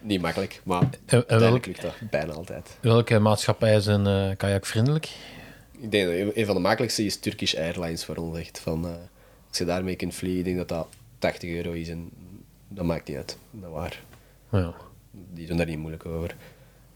niet 0.00 0.20
makkelijk, 0.20 0.60
maar 0.64 0.82
En, 0.82 0.88
en 1.06 1.16
uiteindelijk 1.26 1.64
welk, 1.64 1.66
lukt 1.66 1.82
dat 2.00 2.10
bijna 2.10 2.32
altijd. 2.32 2.78
welke 2.80 3.18
maatschappijen 3.18 3.82
zijn 3.82 4.06
eh 4.06 4.36
kajakvriendelijk? 4.36 5.08
Ik 5.78 5.90
denk 5.90 6.06
dat 6.26 6.36
een- 6.36 6.46
van 6.46 6.54
de 6.54 6.60
makkelijkste 6.60 7.04
is 7.04 7.18
Turkish 7.18 7.54
Airlines 7.54 8.04
voor 8.04 8.16
ons. 8.16 8.38
Echt 8.38 8.58
van, 8.58 8.86
eh, 8.86 8.92
als 9.48 9.58
je 9.58 9.64
daarmee 9.64 9.96
kunt 9.96 10.14
vliegen, 10.14 10.38
ik 10.38 10.44
denk 10.44 10.56
dat 10.56 10.68
dat 10.68 10.86
80 11.18 11.50
euro 11.50 11.72
is 11.72 11.88
en 11.88 12.10
dat 12.68 12.84
maakt 12.84 13.08
niet 13.08 13.16
uit. 13.16 13.38
Dat 13.50 13.70
waar. 13.70 14.02
Ja. 14.50 14.74
Die 15.10 15.46
doen 15.46 15.56
daar 15.56 15.66
niet 15.66 15.78
moeilijk 15.78 16.06
over. 16.06 16.36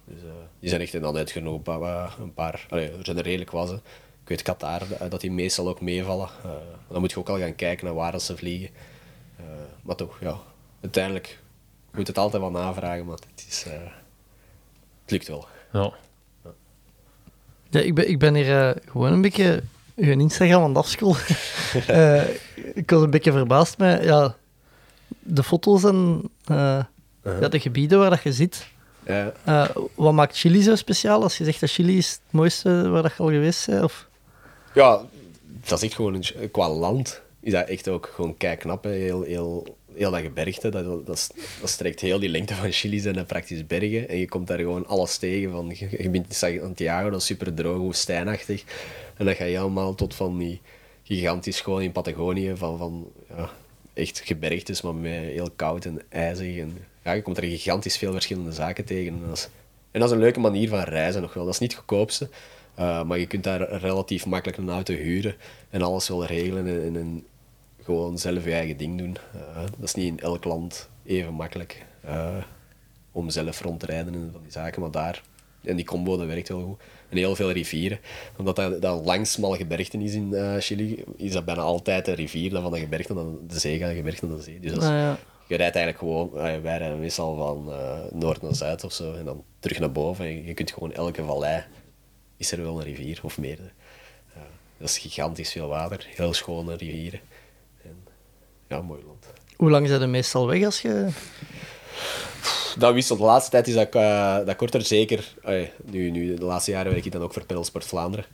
Dus, 0.04 0.20
die 0.60 0.68
zijn 0.68 0.80
echt 0.80 1.00
dan 1.00 1.16
uitgenomen. 1.16 1.56
Een 1.58 1.62
paar, 1.80 2.16
een 2.20 2.34
paar 2.34 2.66
allee, 2.68 2.90
er 2.90 3.04
zijn 3.04 3.16
er 3.16 3.22
redelijk 3.24 3.50
was. 3.50 3.68
hè. 3.70 3.74
Ik 4.22 4.28
weet 4.34 4.42
Qatar, 4.42 4.82
dat- 4.98 5.10
dat 5.10 5.20
die 5.20 5.30
meestal 5.32 5.68
ook 5.68 5.80
meevallen. 5.80 6.28
Dan 6.88 7.00
moet 7.00 7.10
je 7.10 7.18
ook 7.18 7.28
al 7.28 7.38
gaan 7.38 7.54
kijken 7.54 7.84
naar 7.84 7.94
waar 7.94 8.20
ze 8.20 8.36
vliegen. 8.36 8.68
Maar 9.82 9.96
toch, 9.96 10.18
ja. 10.20 10.38
Uiteindelijk 10.80 11.38
moet 11.98 12.06
het 12.06 12.18
altijd 12.18 12.42
wel 12.42 12.50
navragen, 12.50 13.04
maar 13.04 13.14
het, 13.14 13.46
is, 13.48 13.64
eh, 13.66 13.72
het 15.02 15.10
lukt 15.10 15.28
wel. 15.28 15.46
Ja. 15.72 15.92
Ja, 17.70 17.80
ik, 17.80 17.94
ben, 17.94 18.08
ik 18.08 18.18
ben 18.18 18.34
hier 18.34 18.68
eh, 18.68 18.76
gewoon 18.86 19.12
een 19.12 19.20
beetje 19.20 19.62
uw 19.96 20.10
Instagram 20.10 20.62
aan 20.62 20.68
het 20.68 20.78
afscrollen. 20.78 21.20
Eh, 21.86 22.22
ik 22.74 22.90
was 22.90 23.02
een 23.02 23.10
beetje 23.10 23.32
verbaasd 23.32 23.78
met 23.78 24.04
ja, 24.04 24.36
de 25.18 25.42
foto's 25.42 25.84
en 25.84 26.22
eh, 26.44 26.84
ja, 27.22 27.48
de 27.48 27.60
gebieden 27.60 27.98
waar 27.98 28.10
dat 28.10 28.22
je 28.22 28.32
zit. 28.32 28.66
Ja. 29.06 29.32
Eh, 29.44 29.68
wat 29.94 30.12
maakt 30.12 30.36
Chili 30.36 30.62
zo 30.62 30.74
speciaal? 30.74 31.22
Als 31.22 31.38
je 31.38 31.44
zegt 31.44 31.60
dat 31.60 31.70
Chili 31.70 31.98
is 31.98 32.10
het 32.10 32.20
mooiste 32.30 32.88
waar 32.88 33.02
dat 33.02 33.12
je 33.16 33.22
al 33.22 33.28
geweest 33.28 33.66
bent? 33.66 33.84
Of? 33.84 34.08
Ja, 34.74 35.00
dat 35.64 35.78
is 35.78 35.84
echt 35.84 35.94
gewoon 35.94 36.14
een, 36.14 36.50
qua 36.50 36.68
land. 36.68 37.22
Is 37.40 37.52
dat 37.52 37.68
echt 37.68 37.88
ook 37.88 38.10
gewoon 38.14 38.36
kei 38.36 38.56
knap. 38.56 38.84
hè. 38.84 38.90
Heel, 38.90 39.22
heel, 39.22 39.76
heel 39.98 40.10
dat 40.10 40.20
gebergte, 40.20 40.68
dat, 40.68 41.06
dat, 41.06 41.34
strekt 41.64 42.00
heel 42.00 42.18
die 42.18 42.28
lengte 42.28 42.54
van 42.54 42.72
Chili 42.72 42.98
zijn 42.98 43.26
praktisch 43.26 43.66
bergen. 43.66 44.08
En 44.08 44.18
je 44.18 44.28
komt 44.28 44.46
daar 44.46 44.58
gewoon 44.58 44.86
alles 44.86 45.16
tegen. 45.16 45.50
Van, 45.50 45.74
je, 45.78 46.10
bent 46.10 46.26
in 46.28 46.34
Santiago, 46.60 47.10
dat 47.10 47.20
is 47.20 47.26
super 47.26 47.54
droog, 47.54 47.78
woestijnachtig. 47.78 48.64
En 49.16 49.24
dan 49.24 49.34
ga 49.34 49.44
je 49.44 49.56
helemaal 49.56 49.94
tot 49.94 50.14
van 50.14 50.38
die 50.38 50.60
gigantisch 51.02 51.60
gewoon 51.60 51.82
in 51.82 51.92
Patagonië, 51.92 52.52
van, 52.56 52.78
van 52.78 53.10
ja, 53.28 53.50
echt 53.94 54.22
gebergtes, 54.24 54.82
maar 54.82 54.94
heel 55.10 55.50
koud 55.56 55.84
en 55.84 56.00
ijzig. 56.08 56.56
En, 56.56 56.78
ja, 57.04 57.12
je 57.12 57.22
komt 57.22 57.36
er 57.36 57.44
gigantisch 57.44 57.96
veel 57.96 58.12
verschillende 58.12 58.52
zaken 58.52 58.84
tegen. 58.84 59.12
En 59.12 59.20
dat 59.26 59.36
is, 59.36 59.48
en 59.90 60.00
dat 60.00 60.08
is 60.08 60.14
een 60.14 60.22
leuke 60.22 60.40
manier 60.40 60.68
van 60.68 60.80
reizen 60.80 61.22
nog 61.22 61.34
wel. 61.34 61.44
Dat 61.44 61.54
is 61.54 61.60
niet 61.60 61.70
het 61.70 61.78
goedkoopste, 61.78 62.28
eh, 62.74 63.02
maar 63.02 63.18
je 63.18 63.26
kunt 63.26 63.44
daar 63.44 63.70
relatief 63.70 64.26
makkelijk 64.26 64.58
een 64.58 64.70
auto 64.70 64.94
huren 64.94 65.36
en 65.70 65.82
alles 65.82 66.08
wel 66.08 66.26
regelen 66.26 66.66
en, 66.66 66.82
en, 66.82 66.96
en 66.96 67.26
gewoon 67.88 68.18
zelf 68.18 68.44
je 68.44 68.52
eigen 68.52 68.76
ding 68.76 68.98
doen. 68.98 69.16
Eh, 69.34 69.56
dat 69.62 69.82
is 69.82 69.94
niet 69.94 70.06
in 70.06 70.20
elk 70.20 70.44
land 70.44 70.88
even 71.04 71.34
makkelijk 71.34 71.84
eh, 72.00 72.36
om 73.12 73.30
zelf 73.30 73.60
rond 73.62 73.80
te 73.80 73.86
rijden 73.86 74.14
en 74.14 74.28
van 74.32 74.42
die 74.42 74.50
zaken, 74.52 74.80
maar 74.80 74.90
daar, 74.90 75.22
en 75.64 75.76
die 75.76 75.84
combo, 75.84 76.16
dat 76.16 76.26
werkt 76.26 76.48
wel 76.48 76.62
goed. 76.62 76.80
En 77.08 77.16
heel 77.16 77.34
veel 77.36 77.50
rivieren. 77.50 77.98
Omdat 78.36 78.56
dat, 78.56 78.82
dat 78.82 79.04
langs 79.04 79.32
smalle 79.32 79.56
gebergten 79.56 80.00
is 80.00 80.14
in 80.14 80.34
eh, 80.34 80.54
Chili, 80.58 81.04
is 81.16 81.32
dat 81.32 81.44
bijna 81.44 81.60
altijd 81.60 82.08
een 82.08 82.14
rivier 82.14 82.50
dat 82.50 82.62
van 82.62 82.72
de 82.72 82.78
gebergte 82.78 83.14
naar 83.14 83.24
de 83.48 83.58
zee 83.58 83.78
gaat, 83.78 83.88
de 83.88 83.94
gebergte 83.96 84.26
naar 84.26 84.36
de 84.36 84.42
zee. 84.42 84.60
Dus 84.60 84.72
dat 84.72 84.82
is- 84.82 84.88
ja. 84.88 85.18
je 85.46 85.56
rijdt 85.56 85.76
eigenlijk 85.76 85.98
gewoon, 85.98 86.30
wij 86.62 86.78
rijden 86.78 86.98
meestal 86.98 87.36
van 87.36 87.72
noord 88.18 88.42
naar 88.42 88.54
zuid 88.54 88.84
of 88.84 88.92
zo, 88.92 89.14
en 89.14 89.24
dan 89.24 89.44
terug 89.58 89.78
naar 89.78 89.92
boven. 89.92 90.24
En 90.24 90.44
je 90.44 90.54
kunt 90.54 90.72
gewoon 90.72 90.92
elke 90.92 91.24
vallei, 91.24 91.64
is 92.36 92.52
er 92.52 92.62
wel 92.62 92.78
een 92.78 92.84
rivier 92.84 93.20
of 93.22 93.38
meerdere. 93.38 93.70
Dat 94.78 94.88
is 94.88 94.98
gigantisch 94.98 95.52
veel 95.52 95.68
water, 95.68 96.06
heel 96.14 96.32
schone 96.32 96.76
rivieren. 96.76 97.20
Ja, 98.68 98.80
mooi 98.80 99.02
land. 99.06 99.26
Hoe 99.56 99.70
lang 99.70 99.88
zijn 99.88 100.02
er 100.02 100.08
meestal 100.08 100.46
weg 100.46 100.64
als 100.64 100.82
je... 100.82 101.08
Dat 102.78 102.94
wisselt. 102.94 103.18
De 103.18 103.24
laatste 103.24 103.50
tijd 103.50 103.68
is 103.68 103.74
dat, 103.74 103.94
eh, 103.94 104.36
dat 104.44 104.56
korter, 104.56 104.82
zeker. 104.82 105.34
Nu, 105.84 106.10
nu, 106.10 106.34
de 106.34 106.44
laatste 106.44 106.70
jaren 106.70 106.92
werk 106.92 107.04
ik 107.04 107.12
dan 107.12 107.22
ook 107.22 107.32
voor 107.32 107.44
Pedalsport 107.44 107.84
Vlaanderen. 107.84 108.24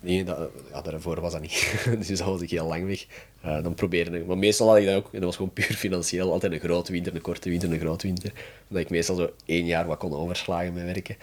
Nee, 0.00 0.24
dat, 0.24 0.38
daarvoor 0.84 1.20
was 1.20 1.32
dat 1.32 1.40
niet. 1.40 1.74
dus 1.98 2.06
dat 2.06 2.20
was 2.20 2.40
ik 2.40 2.50
heel 2.50 2.66
lang 2.66 2.86
weg. 2.86 3.06
Eh, 3.40 3.62
dan 3.62 3.74
probeerde. 3.74 4.24
Maar 4.26 4.38
meestal 4.38 4.68
had 4.68 4.76
ik 4.76 4.86
dat 4.86 4.94
ook, 4.94 5.04
en 5.04 5.10
dat 5.12 5.22
was 5.22 5.36
gewoon 5.36 5.52
puur 5.52 5.74
financieel, 5.76 6.32
altijd 6.32 6.52
een 6.52 6.58
grote 6.60 6.92
winter, 6.92 7.14
een 7.14 7.20
korte 7.20 7.48
winter, 7.48 7.72
een 7.72 7.78
grote 7.78 8.06
winter. 8.06 8.32
Omdat 8.68 8.84
ik 8.84 8.90
meestal 8.90 9.16
zo 9.16 9.30
één 9.46 9.66
jaar 9.66 9.86
wat 9.86 9.98
kon 9.98 10.14
overslagen 10.14 10.72
met 10.72 10.84
werken. 10.84 11.16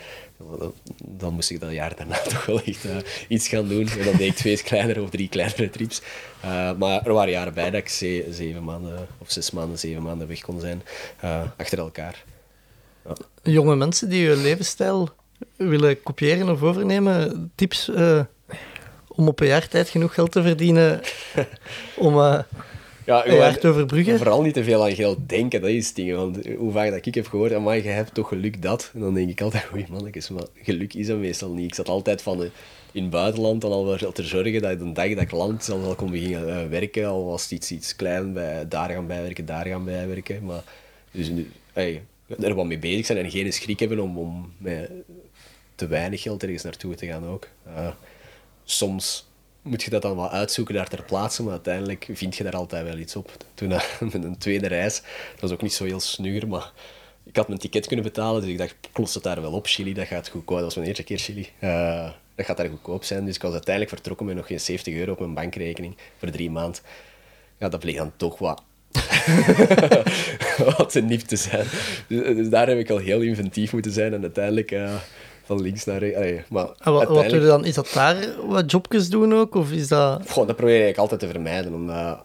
Dan, 1.18 1.34
moest 1.34 1.50
ik 1.50 1.60
dat 1.60 1.72
jaar 1.72 1.96
daarna 1.96 2.18
toch 2.34 2.46
wel 2.46 2.62
echt 2.62 2.86
eh, 2.86 2.96
iets 3.28 3.48
gaan 3.48 3.68
doen. 3.68 3.88
En 3.88 4.06
dan 4.06 4.16
deed 4.18 4.30
ik 4.30 4.36
twee 4.36 4.64
kleinere 4.64 5.02
of 5.02 5.10
drie 5.10 5.30
kleinere 5.30 5.70
trips. 5.70 6.02
Eh, 6.42 6.74
maar 6.74 7.06
er 7.06 7.14
waren 7.14 7.32
jaren 7.32 7.54
bij 7.54 7.70
dat 7.72 7.82
ik 7.82 7.90
ze- 7.90 8.28
zeven 8.30 8.64
maanden, 8.64 9.08
of 9.18 9.32
zes 9.32 9.52
maanden, 9.52 9.80
zeven 9.80 10.02
maanden 10.04 10.28
weg 10.28 10.42
kon 10.42 10.60
zijn. 10.60 10.82
achter 11.58 11.78
elkaar. 11.80 12.24
jonge 13.44 13.76
mensen 13.76 14.10
die 14.10 14.22
je 14.22 14.36
levensstijl 14.36 15.10
willen 15.56 16.04
kopiëren 16.04 16.50
of 16.50 16.62
overnemen, 16.62 17.52
tips 17.56 17.92
om 19.16 19.28
op 19.28 19.40
een 19.40 19.48
jaar 19.48 19.68
tijd 19.68 19.90
genoeg 19.90 20.14
geld 20.14 20.32
te 20.32 20.42
verdienen 20.42 21.02
om 21.96 22.20
eh, 22.20 22.40
Ja, 23.06 23.28
een 23.28 23.36
jaar 23.36 23.58
te 23.58 23.68
overbruggen? 23.68 24.18
Vooral 24.18 24.42
niet 24.42 24.54
te 24.54 24.64
veel 24.64 24.84
aan 24.84 24.96
geld 24.96 25.30
denken, 25.30 25.62
dat 25.62 25.70
is 25.70 25.88
het 25.88 25.96
ding. 25.96 26.16
Want 26.16 26.48
hoe 26.58 26.72
vaak 26.72 26.90
dat 26.90 27.06
ik 27.06 27.16
heb 27.16 27.28
gehoord, 27.28 27.60
maar 27.60 27.76
je 27.76 27.90
hebt 27.90 28.14
toch 28.14 28.28
geluk 28.28 28.62
dat. 28.62 28.92
En 28.94 29.00
dan 29.00 29.14
denk 29.14 29.30
ik 29.30 29.42
altijd, 29.42 29.68
oei 29.74 29.86
mannetjes, 29.90 30.30
maar 30.30 30.46
geluk 30.62 30.94
is 30.94 31.08
dat 31.08 31.18
meestal 31.18 31.50
niet. 31.50 31.66
Ik 31.66 31.76
zat 31.76 31.90
altijd 31.90 32.22
van 32.22 32.44
eh, 32.44 32.50
in 32.92 33.02
het 33.02 33.12
buitenland 33.12 33.62
dan 33.62 33.72
al 33.72 33.86
wel 33.86 34.12
te 34.12 34.24
zorgen 34.24 34.62
dat 34.62 34.80
de 34.80 34.92
dag 34.92 35.10
dat 35.10 35.22
ik 35.22 35.32
land 35.32 35.64
zelfs 35.64 35.86
al 35.86 35.96
kon 35.96 36.12
beginnen 36.12 36.62
eh, 36.62 36.68
werken, 36.68 37.06
al 37.06 37.26
was 37.26 37.44
het 37.44 37.52
iets, 37.52 37.72
iets 37.72 37.96
klein, 37.96 38.34
bij, 38.34 38.68
daar 38.68 38.90
gaan 38.90 39.08
bijwerken, 39.08 39.46
daar 39.46 39.66
gaan 39.66 39.86
bijwerken. 39.86 40.46
Maar 40.46 40.64
dus 41.12 41.30
nu, 41.30 41.52
hey, 41.74 42.02
er 42.40 42.56
wat 42.56 42.66
mee 42.66 42.80
bezig 42.80 43.06
zijn 43.06 43.18
en 43.18 43.32
geen 43.32 43.54
schrik 43.54 43.80
hebben 43.80 44.00
om, 44.00 44.18
om 44.18 44.54
met 44.58 44.92
te 45.76 45.88
weinig 45.88 46.22
geld 46.22 46.44
ergens 46.44 46.64
naartoe 46.64 46.96
te 46.96 47.06
gaan 47.06 47.28
ook. 47.28 47.48
Eh, 47.76 47.88
soms 48.66 49.28
moet 49.62 49.84
je 49.84 49.90
dat 49.90 50.02
dan 50.02 50.16
wel 50.16 50.30
uitzoeken 50.30 50.76
daar 50.76 50.88
ter 50.88 51.04
plaatse, 51.04 51.44
maar 51.44 51.52
uiteindelijk 51.52 52.08
vind 52.12 52.36
je 52.36 52.44
daar 52.44 52.56
altijd 52.56 52.84
wel 52.84 52.98
iets 52.98 53.16
op. 53.16 53.32
Toen 53.54 53.72
eh, 53.72 53.82
met 54.14 54.24
een 54.24 54.38
tweede 54.38 54.68
reis, 54.68 55.02
dat 55.32 55.42
was 55.42 55.52
ook 55.52 55.62
niet 55.62 55.74
zo 55.74 55.84
heel 55.86 56.00
snuger, 56.00 56.48
maar 56.48 56.72
ik 57.26 57.36
had 57.36 57.48
mijn 57.48 57.60
ticket 57.60 57.88
kunnen 57.88 58.06
betalen, 58.06 58.42
dus 58.42 58.50
ik 58.50 58.58
dacht, 58.58 58.76
los 58.94 59.14
het 59.14 59.24
daar 59.24 59.42
wel 59.42 59.52
op. 59.52 59.68
Chili, 59.68 59.94
dat 59.94 60.08
gaat 60.08 60.30
goed 60.30 60.46
komen. 60.46 60.64
Dat 60.64 60.74
was 60.74 60.76
mijn 60.76 60.88
eerste 60.88 61.04
keer 61.04 61.18
Chili. 61.18 61.50
Eh, 61.60 62.10
dat 62.36 62.46
gaat 62.46 62.58
daar 62.58 62.70
goedkoop 62.70 63.04
zijn. 63.04 63.26
Dus 63.26 63.36
ik 63.36 63.42
was 63.42 63.52
uiteindelijk 63.52 63.94
vertrokken 63.94 64.26
met 64.26 64.36
nog 64.36 64.48
geen 64.48 64.60
70 64.60 64.94
euro 64.94 65.12
op 65.12 65.20
mijn 65.20 65.34
bankrekening 65.34 65.96
voor 66.18 66.30
drie 66.30 66.52
maanden. 66.52 66.82
Ja, 67.58 67.70
dat 67.70 67.80
bleek 67.80 67.96
dan 67.96 68.12
toch 68.18 68.38
wat... 68.38 68.64
wat 70.78 70.92
te 70.92 71.02
niep 71.02 71.20
te 71.20 71.36
zijn. 71.36 71.66
Dus, 72.08 72.36
dus 72.36 72.50
daar 72.50 72.68
heb 72.68 72.78
ik 72.78 72.90
al 72.90 72.98
heel 72.98 73.22
inventief 73.22 73.74
moeten 73.74 73.92
zijn 73.92 74.14
en 74.14 74.22
uiteindelijk 74.22 74.72
eh, 74.72 74.96
van 75.46 75.62
links 75.62 75.86
naar 75.86 75.98
rechts. 75.98 76.16
Allee, 76.18 76.42
maar 76.50 76.68
En 76.80 76.92
wat, 76.92 77.08
uiteindelijk- 77.08 77.46
dan? 77.46 77.66
Is 77.66 77.74
dat 77.74 77.92
daar 77.94 78.16
wat 78.48 78.72
jobjes 78.72 79.10
doen 79.10 79.34
ook? 79.34 79.56
Of 79.56 79.72
is 79.72 79.88
dat, 79.88 80.30
Goh, 80.30 80.48
dat 80.48 80.56
probeer 80.56 80.88
ik 80.88 80.98
altijd 80.98 81.20
te 81.20 81.28
vermijden. 81.28 81.74
Omdat, 81.74 82.24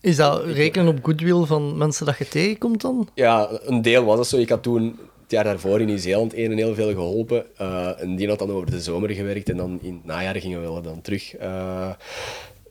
is 0.00 0.16
dat 0.16 0.44
rekenen 0.44 0.88
op 0.88 0.98
goodwill 1.04 1.44
van 1.44 1.76
mensen 1.78 2.06
dat 2.06 2.18
je 2.18 2.28
tegenkomt 2.28 2.80
dan? 2.80 3.08
ja, 3.14 3.48
een 3.64 3.82
deel 3.82 4.04
was 4.04 4.18
het 4.18 4.26
zo. 4.28 4.36
Ik 4.36 4.48
had 4.48 4.62
toen 4.62 4.98
het 5.22 5.30
jaar 5.30 5.44
daarvoor 5.44 5.80
in 5.80 5.86
Nieuw-Zeeland 5.86 6.34
een 6.34 6.50
en 6.50 6.56
heel 6.56 6.74
veel 6.74 6.88
geholpen. 6.90 7.44
Eh, 7.56 8.00
en 8.02 8.16
die 8.16 8.28
had 8.28 8.38
dan 8.38 8.50
over 8.50 8.70
de 8.70 8.80
zomer 8.80 9.10
gewerkt. 9.10 9.48
En 9.50 9.56
dan 9.56 9.78
in 9.82 9.94
het 9.94 10.04
najaar 10.04 10.36
gingen 10.36 10.74
we 10.74 10.80
dan 10.80 11.00
terug 11.00 11.36
eh, 11.36 11.90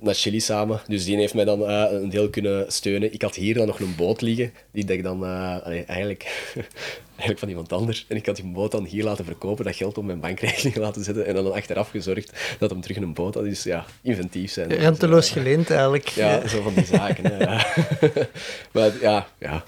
naar 0.01 0.13
Chili 0.13 0.39
samen. 0.39 0.81
Dus 0.87 1.05
die 1.05 1.17
heeft 1.17 1.33
mij 1.33 1.45
dan 1.45 1.65
eh, 1.67 1.85
een 1.91 2.09
deel 2.09 2.29
kunnen 2.29 2.71
steunen. 2.71 3.13
Ik 3.13 3.21
had 3.21 3.35
hier 3.35 3.53
dan 3.53 3.67
nog 3.67 3.79
een 3.79 3.95
boot 3.95 4.21
liggen. 4.21 4.53
Die 4.71 4.85
dat 4.85 4.95
ik 4.95 5.03
dan 5.03 5.25
eh, 5.25 5.57
allee, 5.63 5.83
eigenlijk, 5.83 6.23
eigenlijk 7.09 7.39
van 7.39 7.49
iemand 7.49 7.73
anders. 7.73 8.05
En 8.07 8.15
ik 8.15 8.25
had 8.25 8.35
die 8.35 8.45
boot 8.45 8.71
dan 8.71 8.85
hier 8.85 9.03
laten 9.03 9.25
verkopen. 9.25 9.65
Dat 9.65 9.75
geld 9.75 9.97
op 9.97 10.03
mijn 10.03 10.19
bankrekening 10.19 10.75
laten 10.85 11.03
zetten. 11.03 11.25
En 11.25 11.35
dan 11.35 11.53
achteraf 11.53 11.89
gezorgd 11.89 12.55
dat 12.59 12.69
hem 12.69 12.81
terug 12.81 12.97
een 12.97 13.13
boot 13.13 13.33
had. 13.33 13.43
Dus 13.43 13.63
ja, 13.63 13.85
inventief 14.01 14.51
zijn. 14.51 14.73
Renteloos 14.73 15.25
Dus, 15.25 15.29
geleend 15.43 15.69
eigenlijk. 15.69 16.07
ja, 16.07 16.47
zo 16.47 16.61
van 16.61 16.73
die 16.73 16.85
zaken. 16.85 17.25
Hè, 17.25 17.37
ja. 17.37 17.65
maar 18.73 18.91
ja, 19.01 19.27
ja. 19.39 19.63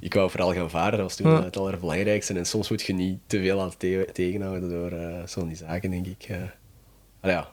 Ik 0.00 0.14
wou 0.14 0.30
vooral 0.30 0.52
gaan 0.52 0.70
varen, 0.70 0.90
dat 0.92 1.00
was 1.00 1.16
toen 1.16 1.30
Ja. 1.30 1.44
het 1.44 1.56
allerbelangrijkste. 1.56 2.34
En 2.34 2.46
soms 2.46 2.68
moet 2.70 2.82
je 2.82 2.92
niet 2.94 3.18
te 3.26 3.38
veel 3.40 3.56
laten 3.56 3.78
te- 3.78 4.08
tegenhouden 4.12 4.70
door 4.70 4.90
eh 4.92 5.22
zo'n 5.26 5.48
die 5.48 5.56
zaken, 5.56 5.90
denk 5.90 6.06
ik. 6.06 6.22
ja, 6.26 6.54
ja, 7.22 7.48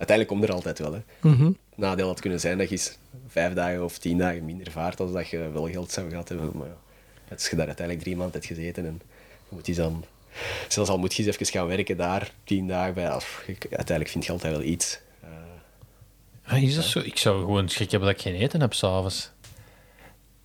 uiteindelijk 0.00 0.28
komt 0.28 0.44
er 0.44 0.52
altijd 0.52 0.78
wel. 0.78 0.92
Hè. 0.92 1.00
Mhm. 1.28 1.52
Nadeel 1.74 2.06
had 2.06 2.20
kunnen 2.20 2.40
zijn 2.40 2.58
dat 2.58 2.68
je 2.68 2.74
eens 2.74 2.98
vijf 3.28 3.52
dagen 3.54 3.84
of 3.84 3.98
tien 3.98 4.18
dagen 4.18 4.44
minder 4.44 4.70
vaart 4.70 5.00
als 5.00 5.12
dat 5.12 5.28
je 5.28 5.50
wel 5.50 5.68
geld 5.68 5.90
zou 5.90 6.10
gehad 6.10 6.28
hebben. 6.28 6.50
Maar 6.54 6.66
ja, 6.66 6.76
als 7.30 7.48
je 7.50 7.56
daar 7.56 7.66
uiteindelijk 7.66 8.04
drie 8.04 8.16
maanden 8.16 8.34
hebt 8.40 8.46
gezeten 8.46 8.86
en 8.86 9.00
je 9.48 9.54
moet 9.54 9.66
je 9.66 9.74
dan... 9.74 10.04
Zelfs 10.68 10.90
al 10.90 10.98
moet 10.98 11.14
je 11.14 11.26
eens 11.26 11.34
even 11.36 11.46
gaan 11.46 11.66
werken 11.66 11.96
daar, 11.96 12.32
tien 12.44 12.66
dagen 12.66 12.94
bij... 12.94 13.10
af, 13.10 13.44
uiteindelijk 13.46 14.08
vind 14.08 14.24
je 14.24 14.32
altijd 14.32 14.52
wel 14.52 14.62
iets. 14.62 15.00
Eh, 15.22 15.28
Ah, 16.44 16.62
is 16.62 16.74
dat 16.74 16.84
zo? 16.84 16.98
Ik 16.98 17.16
zou 17.18 17.40
gewoon 17.40 17.68
schrik 17.68 17.90
hebben 17.90 18.08
dat 18.08 18.18
ik 18.18 18.24
geen 18.24 18.40
eten 18.40 18.60
heb 18.60 18.72
s'avonds. 18.72 19.30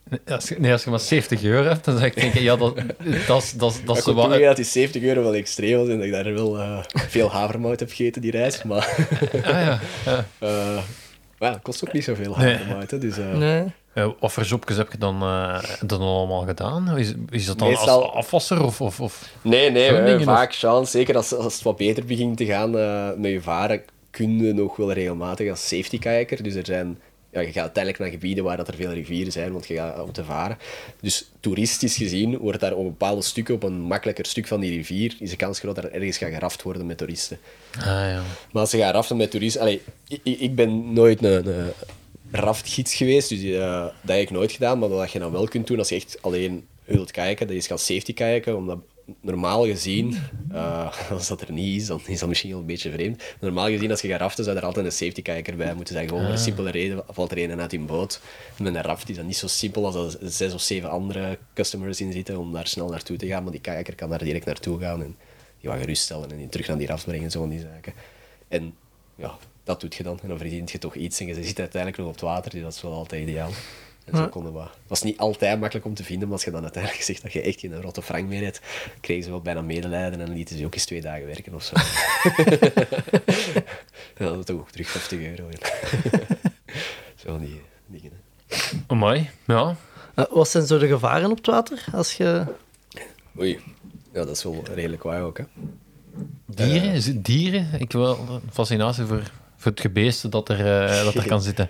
Nee, 0.10 0.20
als, 0.36 0.50
je- 0.50 0.60
nee, 0.60 0.72
als 0.72 0.84
je 0.84 0.90
maar 0.90 1.00
70 1.00 1.44
euro 1.44 1.68
hebt, 1.68 1.86
dan 1.86 1.94
zou 1.98 2.06
ik 2.08 2.16
denken, 2.16 2.42
ja, 2.44 2.56
dat, 2.56 2.76
dat, 2.76 2.86
dat, 3.28 3.42
is- 3.44 3.54
dat, 3.58 3.72
is 3.98 4.06
ik 4.08 4.14
wat... 4.14 4.16
toegeven 4.16 4.42
dat 4.46 4.56
die 4.56 4.66
70 4.66 5.02
euro 5.02 5.22
wel 5.24 5.34
extreem 5.34 5.78
was 5.78 5.88
en 5.88 5.96
dat 5.98 6.06
ik 6.06 6.12
daar 6.12 6.34
wel 6.34 6.60
eh, 6.60 6.80
veel 6.94 7.32
havermout 7.32 7.80
heb 7.80 7.90
gegeten 7.90 8.22
die 8.22 8.32
reis. 8.32 8.64
Maar, 8.64 9.08
Ah, 9.44 9.50
ja. 9.50 9.80
ja. 10.06 10.26
eh, 10.40 10.76
maar 11.40 11.50
ja, 11.50 11.54
het 11.54 11.62
kost 11.62 11.88
ook 11.88 11.94
niet 11.94 12.04
zoveel 12.04 12.36
Nee. 12.38 12.54
havermout. 12.56 12.92
Hè, 12.92 12.98
dus, 12.98 13.18
eh, 13.18 13.34
Nee. 13.34 13.64
Eh, 13.94 14.08
wat 14.20 14.32
voor 14.32 14.44
jobjes 14.44 14.78
heb 14.78 14.92
je 14.92 14.98
dan, 14.98 15.22
eh, 15.22 15.64
dan 15.86 16.02
allemaal 16.02 16.42
gedaan? 16.46 16.98
Is, 16.98 17.14
is 17.30 17.46
dat 17.46 17.60
dan 17.60 17.68
Meestal- 17.68 18.04
als 18.06 18.16
afwasser 18.26 18.64
of... 18.64 18.82
of, 18.82 19.00
of... 19.00 19.30
Nee, 19.42 19.72
nee, 19.72 19.90
dingen, 20.04 20.24
vaak 20.24 20.54
chance. 20.56 20.92
Zeker 20.92 21.16
als, 21.16 21.34
als 21.34 21.54
het 21.54 21.64
wat 21.64 21.78
beter 21.78 22.06
begint 22.06 22.38
te 22.38 22.46
gaan 22.46 22.78
eh, 22.78 23.08
met 23.18 23.32
je 23.32 23.42
varen, 23.42 23.82
kun 24.12 24.40
je 24.40 24.54
nog 24.54 24.76
wel 24.76 24.92
regelmatig 24.94 25.50
als 25.50 25.68
safety 25.68 26.00
kayaker. 26.00 26.44
Dus 26.44 26.56
er 26.56 26.66
zijn, 26.66 27.00
ja, 27.36 27.42
je 27.42 27.52
gaat 27.52 27.64
uiteindelijk 27.64 28.04
naar 28.04 28.12
gebieden 28.12 28.44
waar 28.44 28.58
dat 28.58 28.68
er 28.68 28.76
veel 28.76 28.92
rivieren 28.92 29.32
zijn, 29.32 29.52
want 29.52 29.68
je 29.68 29.76
gaat 29.76 30.02
om 30.02 30.12
te 30.12 30.24
varen. 30.24 30.58
Dus 31.02 31.30
toeristisch 31.40 31.96
gezien 31.96 32.38
wordt 32.38 32.60
daar 32.60 32.74
op 32.74 32.84
bepaalde 32.84 33.22
stukken, 33.22 33.56
op 33.56 33.64
een 33.64 33.82
makkelijker 33.82 34.26
stuk 34.26 34.48
van 34.48 34.60
die 34.60 34.76
rivier, 34.76 35.16
is 35.20 35.30
de 35.30 35.36
kans 35.36 35.60
groot 35.60 35.76
dat 35.76 35.84
er 35.84 35.92
ergens 35.92 36.18
gaat 36.18 36.34
geraft 36.34 36.62
worden 36.62 36.86
met 36.86 36.98
toeristen. 36.98 37.38
Ah, 37.78 37.86
ja. 37.86 38.22
Maar 38.52 38.62
als 38.62 38.70
ze 38.70 38.78
gaan 38.78 38.94
raften 38.94 39.18
met 39.18 39.32
toeristen... 39.32 39.62
Allee, 39.62 39.82
ik, 40.08 40.22
ik 40.24 40.56
ben 40.56 40.94
nooit 40.94 41.24
een, 41.24 41.48
een 41.48 41.74
raftgids 42.32 42.96
geweest, 42.96 43.30
dus 43.30 43.44
eh, 43.44 43.86
dat 44.02 44.16
heb 44.16 44.20
ik 44.20 44.32
nooit 44.32 44.52
gedaan. 44.52 44.80
Maar 44.80 44.90
wat 44.90 45.12
je 45.12 45.20
dan 45.20 45.32
wel 45.32 45.48
kunt 45.48 45.68
doen, 45.68 45.78
als 45.78 45.90
je 45.90 45.96
echt 45.96 46.18
alleen 46.22 46.68
wilt 46.86 47.12
kijken, 47.12 47.48
dat 47.48 47.56
is 47.56 47.68
gaan 47.68 47.80
safety 47.80 48.14
kijken, 48.14 48.58
omdat 48.58 48.78
normaal 49.22 49.66
gezien, 49.66 50.18
eh, 50.52 50.92
als 51.12 51.28
dat 51.28 51.42
er 51.42 51.52
niet 51.52 51.82
is, 51.82 51.88
dan 51.88 52.02
is 52.06 52.20
dat 52.20 52.30
misschien 52.30 52.50
wel 52.50 52.60
een 52.60 52.66
beetje 52.66 52.92
vreemd. 52.92 53.24
Normaal 53.40 53.68
gezien, 53.68 53.92
als 53.92 54.02
je 54.02 54.08
gaat 54.08 54.20
raften, 54.20 54.44
zou 54.44 54.58
er 54.58 54.66
altijd 54.66 54.86
een 54.86 54.92
safety 54.92 55.22
kijker 55.22 55.56
bij 55.56 55.74
moeten 55.74 55.94
zijn. 55.94 56.08
Gewoon 56.08 56.24
voor 56.24 56.32
een 56.32 56.38
simpele 56.38 56.72
reden, 56.72 57.04
valt 57.08 57.32
er 57.32 57.38
een 57.38 57.62
uit 57.62 57.74
in 57.74 57.86
boot. 57.86 58.22
Met 58.60 58.76
een 58.76 58.82
raft 58.82 59.10
is 59.10 59.16
dat 59.16 59.26
niet 59.26 59.38
zo 59.38 59.48
simpel 59.48 59.86
als 59.86 59.96
er 59.96 60.32
zes 60.32 60.54
of 60.54 60.62
zeven 60.62 60.90
andere 60.90 61.38
customers 61.54 62.02
in 62.02 62.12
zitten 62.12 62.40
om 62.40 62.54
daar 62.54 62.68
snel 62.68 62.90
naartoe 62.90 63.18
te 63.18 63.28
gaan, 63.28 63.44
maar 63.44 63.52
die 63.52 63.62
kijker 63.62 63.96
kan 63.96 64.10
daar 64.10 64.24
direct 64.24 64.46
naartoe 64.46 64.80
gaan 64.80 65.04
en 65.04 65.16
die 65.60 65.70
wat 65.70 65.80
geruststellen 65.80 66.32
en 66.32 66.38
die 66.38 66.50
terug 66.50 66.68
naar 66.68 66.78
die 66.78 66.88
raft 66.88 67.06
brengen, 67.06 67.32
zo 67.32 67.40
van 67.40 67.50
die 67.50 67.60
zaken. 67.60 67.94
En 68.48 68.76
ja, 69.16 69.38
dat 69.64 69.82
doet 69.82 69.96
je 69.96 70.04
dan. 70.04 70.20
En 70.22 70.28
dan 70.28 70.38
verdient 70.38 70.72
je 70.72 70.78
toch 70.78 70.96
iets 70.96 71.20
en 71.20 71.28
je 71.28 71.44
zit 71.44 71.60
uiteindelijk 71.60 71.98
nog 71.98 72.08
op 72.08 72.14
het 72.14 72.22
water, 72.22 72.52
dus 72.52 72.62
dat 72.62 72.74
is 72.74 72.82
wel 72.82 72.94
altijd 72.94 73.22
ideaal. 73.22 73.50
En 74.06 74.16
zo 74.16 74.22
Ja. 74.22 74.28
konden 74.28 74.54
we... 74.54 74.60
Het 74.60 74.70
was 74.88 75.04
niet 75.04 75.18
altijd 75.18 75.60
makkelijk 75.60 75.86
om 75.86 75.94
te 75.94 76.04
vinden, 76.04 76.28
maar 76.28 76.38
als 76.38 76.46
je 76.46 76.52
dan 76.52 76.64
uiteindelijk 76.64 77.04
zegt 77.04 77.22
dat 77.22 77.34
je 77.34 77.42
echt 77.42 77.60
geen 77.60 77.82
rotte 77.82 78.02
frank 78.02 78.28
meer 78.28 78.44
hebt, 78.44 78.62
kregen 79.02 79.24
ze 79.24 79.30
wel 79.30 79.42
bijna 79.42 79.62
medelijden 79.62 80.22
en 80.22 80.34
lieten 80.34 80.58
ze 80.58 80.66
ook 80.66 80.74
eens 80.74 80.86
twee 80.86 81.02
dagen 81.02 81.26
werken 81.26 81.54
of 81.54 81.64
zo. 81.64 81.76
dat 84.18 84.38
is 84.40 84.46
toch 84.46 84.58
ook 84.60 84.72
terug 84.72 84.90
50 84.90 85.20
euro. 85.20 85.50
zo 87.22 87.32
van 87.32 87.40
die 87.40 87.62
dingen. 87.88 88.12
Amai, 88.88 89.30
ja. 89.48 89.76
Eh, 90.16 90.26
wat 90.30 90.50
zijn 90.50 90.66
zo 90.66 90.78
de 90.78 90.88
gevaren 90.88 91.30
op 91.32 91.38
het 91.38 91.46
water? 91.46 91.86
Als 91.94 92.14
je... 92.14 92.46
Oei. 93.40 93.60
Ja, 94.14 94.26
dat 94.26 94.36
is 94.36 94.44
wel 94.44 94.64
redelijk 94.74 95.04
waar 95.04 95.22
ook, 95.22 95.38
hè. 95.38 95.44
Dieren? 96.46 96.90
Het 96.92 97.26
dieren? 97.26 97.68
Ik 97.80 97.92
wil 97.92 98.10
een 98.30 98.42
fascinatie 98.52 99.06
voor, 99.06 99.32
voor 99.58 99.72
het 99.72 99.80
gebeeste 99.80 100.30
dat 100.30 100.50
er, 100.50 100.86
eh, 100.88 101.04
dat 101.04 101.16
er 101.16 101.28
kan 101.28 101.42
zitten. 101.50 101.70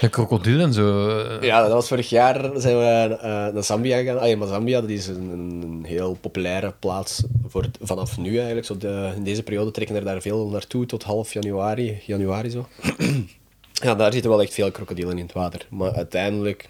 Een 0.00 0.10
krokodil 0.10 0.60
en 0.60 0.72
zo. 0.72 1.08
eh. 1.18 1.42
Ja, 1.42 1.62
dat 1.62 1.72
was 1.72 1.88
vorig 1.88 2.08
jaar 2.08 2.50
zijn 2.54 2.78
we 2.78 3.16
eh, 3.20 3.28
naar 3.28 3.64
Zambia 3.64 3.98
gegaan. 3.98 4.18
Ah, 4.18 4.28
ja, 4.28 4.36
maar 4.36 4.48
Zambia 4.48 4.80
dat 4.80 4.90
is 4.90 5.06
een, 5.06 5.84
heel 5.86 6.18
populaire 6.20 6.74
plaats 6.78 7.22
voor 7.46 7.66
vanaf 7.80 8.18
nu 8.18 8.36
eigenlijk. 8.36 8.66
Zo 8.66 8.76
de, 8.76 9.12
in 9.16 9.24
deze 9.24 9.42
periode 9.42 9.70
trekken 9.70 9.96
er 9.96 10.04
daar 10.04 10.20
veel 10.20 10.48
naartoe 10.48 10.86
tot 10.86 11.02
half 11.02 11.32
januari, 11.32 12.02
januari 12.06 12.50
zo. 12.50 12.66
ja, 13.86 13.94
daar 13.94 14.12
zitten 14.12 14.30
wel 14.30 14.42
echt 14.42 14.54
veel 14.54 14.70
krokodillen 14.70 15.18
in 15.18 15.24
het 15.24 15.32
water. 15.32 15.66
Maar 15.70 15.94
uiteindelijk, 15.94 16.68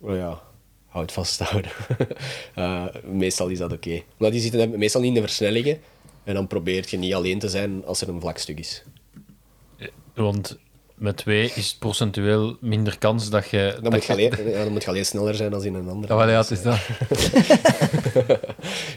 oh 0.00 0.16
ja, 0.16 0.40
houd 0.88 1.12
vasthouden. 1.12 1.70
Eh, 2.54 2.84
meestal 3.04 3.48
is 3.48 3.58
dat 3.58 3.72
oké. 3.72 4.02
Maar 4.16 4.30
die 4.30 4.40
zitten 4.40 4.78
meestal 4.78 5.00
niet 5.00 5.14
in 5.14 5.20
de 5.20 5.26
versnellingen. 5.28 5.78
En 6.24 6.34
dan 6.34 6.46
probeert 6.46 6.90
je 6.90 6.98
niet 6.98 7.14
alleen 7.14 7.38
te 7.38 7.48
zijn 7.48 7.82
als 7.86 8.00
er 8.00 8.08
een 8.08 8.20
vlak 8.20 8.38
stuk 8.38 8.58
is. 8.58 8.82
Want 10.14 10.58
met 10.98 11.16
twee 11.16 11.52
is 11.54 11.68
het 11.68 11.78
procentueel 11.78 12.56
minder 12.60 12.98
kans 12.98 13.30
dat 13.30 13.48
je... 13.50 13.70
Dan, 13.74 13.82
dat 13.82 13.92
moet 13.92 14.04
je 14.04 14.12
alleen, 14.12 14.50
ja, 14.50 14.64
dan 14.64 14.72
moet 14.72 14.82
je 14.82 14.88
alleen 14.88 15.06
sneller 15.06 15.34
zijn 15.34 15.50
dan 15.50 15.64
in 15.64 15.74
een 15.74 15.88
andere. 15.88 16.12
Ja, 16.12 16.18
wel, 16.18 16.28
ja, 16.28 16.40
het 16.40 16.50
is 16.50 16.62
dat. 16.62 16.78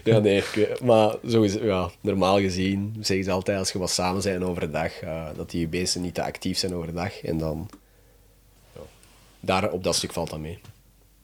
ja, 0.13 0.19
nee, 0.19 0.43
maar 0.83 1.15
zo 1.27 1.41
is, 1.41 1.53
ja, 1.53 1.89
normaal 2.01 2.39
gezien 2.39 2.95
zeggen 2.99 3.25
ze 3.25 3.31
altijd 3.31 3.57
als 3.57 3.71
je 3.71 3.79
wat 3.79 3.89
samen 3.89 4.21
zijn 4.21 4.43
overdag, 4.45 4.99
eh, 4.99 5.27
dat 5.35 5.49
die 5.49 5.67
beesten 5.67 6.01
niet 6.01 6.13
te 6.13 6.23
actief 6.23 6.57
zijn 6.57 6.75
overdag. 6.75 7.21
En 7.21 7.37
dan, 7.37 7.69
ja, 8.73 8.81
daar 9.39 9.71
op 9.71 9.83
dat 9.83 9.95
stuk 9.95 10.11
valt 10.11 10.29
dat 10.29 10.39
mee. 10.39 10.59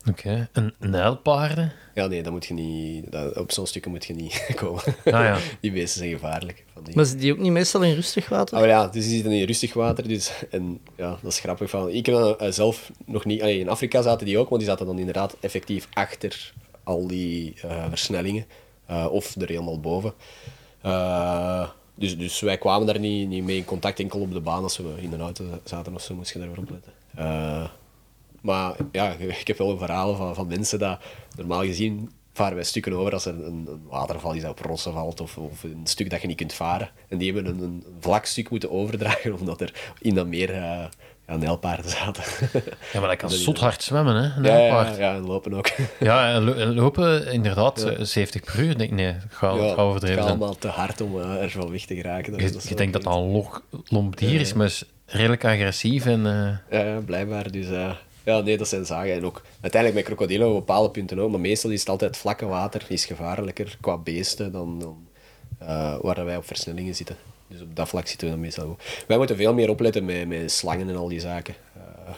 Oké. 0.08 0.48
En 0.52 0.74
nijlpaarden? 0.78 1.72
Ja, 1.94 2.06
nee, 2.06 2.22
dat 2.22 2.32
moet 2.32 2.46
je 2.46 2.54
niet, 2.54 3.12
dat, 3.12 3.36
op 3.36 3.52
zo'n 3.52 3.66
stukken 3.66 3.90
moet 3.90 4.04
je 4.04 4.14
niet 4.14 4.46
komen. 4.54 4.82
Ah, 4.86 4.94
ja. 5.04 5.38
Die 5.60 5.72
beesten 5.72 5.98
zijn 5.98 6.10
gevaarlijk. 6.10 6.64
Van 6.72 6.84
die. 6.84 6.96
Maar 6.96 7.04
zitten 7.04 7.22
die 7.22 7.32
ook 7.32 7.38
niet 7.38 7.52
meestal 7.52 7.82
in 7.82 7.94
rustig 7.94 8.28
water? 8.28 8.54
Ah, 8.54 8.60
maar 8.60 8.68
ja, 8.70 8.86
dus 8.86 9.04
die 9.04 9.14
zitten 9.14 9.32
in 9.32 9.46
rustig 9.46 9.74
water. 9.74 10.08
Dus, 10.08 10.32
en 10.50 10.80
ja, 10.96 11.18
dat 11.22 11.32
is 11.32 11.40
grappig. 11.40 11.70
Van, 11.70 11.88
ik 11.88 12.06
heb 12.06 12.14
dan 12.14 12.38
eh, 12.38 12.50
zelf 12.50 12.90
nog 13.06 13.24
niet... 13.24 13.40
allee, 13.40 13.58
in 13.58 13.68
Afrika 13.68 14.02
zaten 14.02 14.26
die 14.26 14.38
ook, 14.38 14.48
want 14.48 14.60
die 14.60 14.70
zaten 14.70 14.86
dan 14.86 14.98
inderdaad 14.98 15.36
effectief 15.40 15.88
achter 15.92 16.52
al 16.82 17.06
die 17.06 17.54
eh, 17.62 17.84
versnellingen. 17.88 18.46
Eh, 18.86 19.06
of 19.10 19.34
er 19.36 19.48
helemaal 19.48 19.80
boven. 19.80 20.12
Eh, 20.80 21.68
dus, 21.94 22.18
dus 22.18 22.40
wij 22.40 22.58
kwamen 22.58 22.86
daar 22.86 22.98
niet, 22.98 23.28
niet 23.28 23.44
mee 23.44 23.56
in 23.56 23.64
contact, 23.64 24.00
enkel 24.00 24.20
op 24.20 24.32
de 24.32 24.40
baan. 24.40 24.62
Als 24.62 24.76
we 24.76 24.94
in 24.96 25.10
de 25.10 25.18
auto 25.18 25.44
zaten 25.64 25.94
of 25.94 26.02
zo, 26.02 26.14
moest 26.14 26.32
je 26.32 26.38
daarvoor 26.38 26.58
opletten. 26.58 26.92
Eh, 27.14 27.68
maar 28.48 28.74
ja, 28.92 29.12
ik 29.40 29.46
heb 29.46 29.58
wel 29.58 29.78
verhalen 29.78 30.16
van, 30.16 30.34
van 30.34 30.46
mensen 30.46 30.78
dat 30.78 30.98
normaal 31.36 31.62
gezien 31.62 32.10
varen 32.32 32.54
wij 32.54 32.64
stukken 32.64 32.92
over 32.92 33.12
als 33.12 33.24
er 33.24 33.34
een, 33.34 33.66
een 33.68 33.80
waterval 33.88 34.32
is 34.32 34.42
dat 34.42 34.50
op 34.50 34.58
rossen 34.58 34.92
valt 34.92 35.20
of, 35.20 35.36
of 35.38 35.62
een 35.62 35.80
stuk 35.84 36.10
dat 36.10 36.20
je 36.20 36.26
niet 36.26 36.36
kunt 36.36 36.52
varen. 36.52 36.90
En 37.08 37.18
die 37.18 37.32
hebben 37.32 37.52
een, 37.52 37.62
een 37.62 37.84
vlak 38.00 38.24
stuk 38.24 38.50
moeten 38.50 38.70
overdragen 38.70 39.38
omdat 39.38 39.60
er 39.60 39.72
in 40.00 40.14
dat 40.14 40.26
meer 40.26 40.50
eh 40.54 40.84
ja, 41.26 41.36
nijlpaarden 41.36 41.90
zaten. 41.90 42.22
Ja, 42.92 43.00
maar 43.00 43.08
dat 43.08 43.16
kan 43.18 43.28
Dat 43.28 43.38
is- 43.38 43.44
zot 43.44 43.58
hard 43.58 43.82
zwemmen, 43.82 44.14
hè? 44.16 44.36
Een 44.36 44.42
ja, 44.44 44.56
ja, 44.58 44.96
ja, 44.98 45.14
en 45.14 45.26
lopen 45.26 45.54
ook. 45.54 45.68
Ja, 46.00 46.32
en 46.32 46.42
lo- 46.44 46.52
en 46.54 46.74
lopen 46.74 47.32
inderdaad 47.32 47.80
Ja. 47.82 47.90
eh, 47.90 48.04
70 48.04 48.44
per 48.44 48.60
uur. 48.60 48.78
Denk, 48.78 48.90
ik, 48.90 48.96
nee, 48.96 49.06
Ja, 49.06 49.18
gaat 49.30 49.52
overdreven 49.52 49.90
het 49.98 50.02
gaat 50.08 50.14
zijn. 50.14 50.26
allemaal 50.28 50.56
te 50.56 50.68
hard 50.68 51.00
om 51.00 51.20
eh, 51.20 51.42
er 51.42 51.50
van 51.50 51.70
weg 51.70 51.84
te 51.84 51.94
geraken. 51.94 52.32
Dat 52.32 52.40
is- 52.40 52.46
Je, 52.46 52.52
dat 52.52 52.62
is 52.62 52.68
je 52.68 52.74
denkt 52.74 52.92
dat 52.92 53.02
dat 53.02 53.14
een 53.14 53.30
log, 53.30 53.62
lomp 53.84 54.16
dier 54.16 54.40
is, 54.40 54.52
maar 54.52 54.66
is 54.66 54.84
redelijk 55.06 55.44
agressief. 55.44 56.06
En, 56.06 56.26
eh, 56.70 56.80
Ja, 56.84 57.00
blijkbaar. 57.00 57.50
Dus 57.50 57.66
ja, 58.24 58.40
nee, 58.40 58.58
dat 58.58 58.68
zijn 58.68 58.86
zaken. 58.86 59.12
En 59.12 59.24
ook 59.24 59.42
uiteindelijk 59.60 59.94
met 59.94 60.16
krokodillen 60.16 60.48
op 60.48 60.54
bepaalde 60.54 60.90
punten 60.90 61.18
ook, 61.18 61.30
maar 61.30 61.40
meestal 61.40 61.70
is 61.70 61.80
het 61.80 61.88
altijd 61.88 62.16
vlakke 62.16 62.46
water, 62.46 62.84
is 62.88 63.04
gevaarlijker 63.04 63.76
qua 63.80 63.96
beesten 63.98 64.52
dan, 64.52 64.78
dan 64.80 65.06
eh, 65.58 65.96
waar 66.00 66.24
wij 66.24 66.36
op 66.36 66.46
versnellingen 66.46 66.94
zitten. 66.94 67.16
Dus 67.48 67.60
op 67.60 67.76
dat 67.76 67.88
vlak 67.88 68.06
zitten 68.06 68.26
we 68.26 68.32
dan 68.32 68.42
meestal 68.42 68.66
goed. 68.66 69.04
Wij 69.06 69.16
moeten 69.16 69.36
veel 69.36 69.54
meer 69.54 69.70
opletten 69.70 70.04
met, 70.04 70.28
met 70.28 70.52
slangen 70.52 70.88
en 70.88 70.96
al 70.96 71.08
die 71.08 71.20
zaken. 71.20 71.54
Eh, 71.74 72.14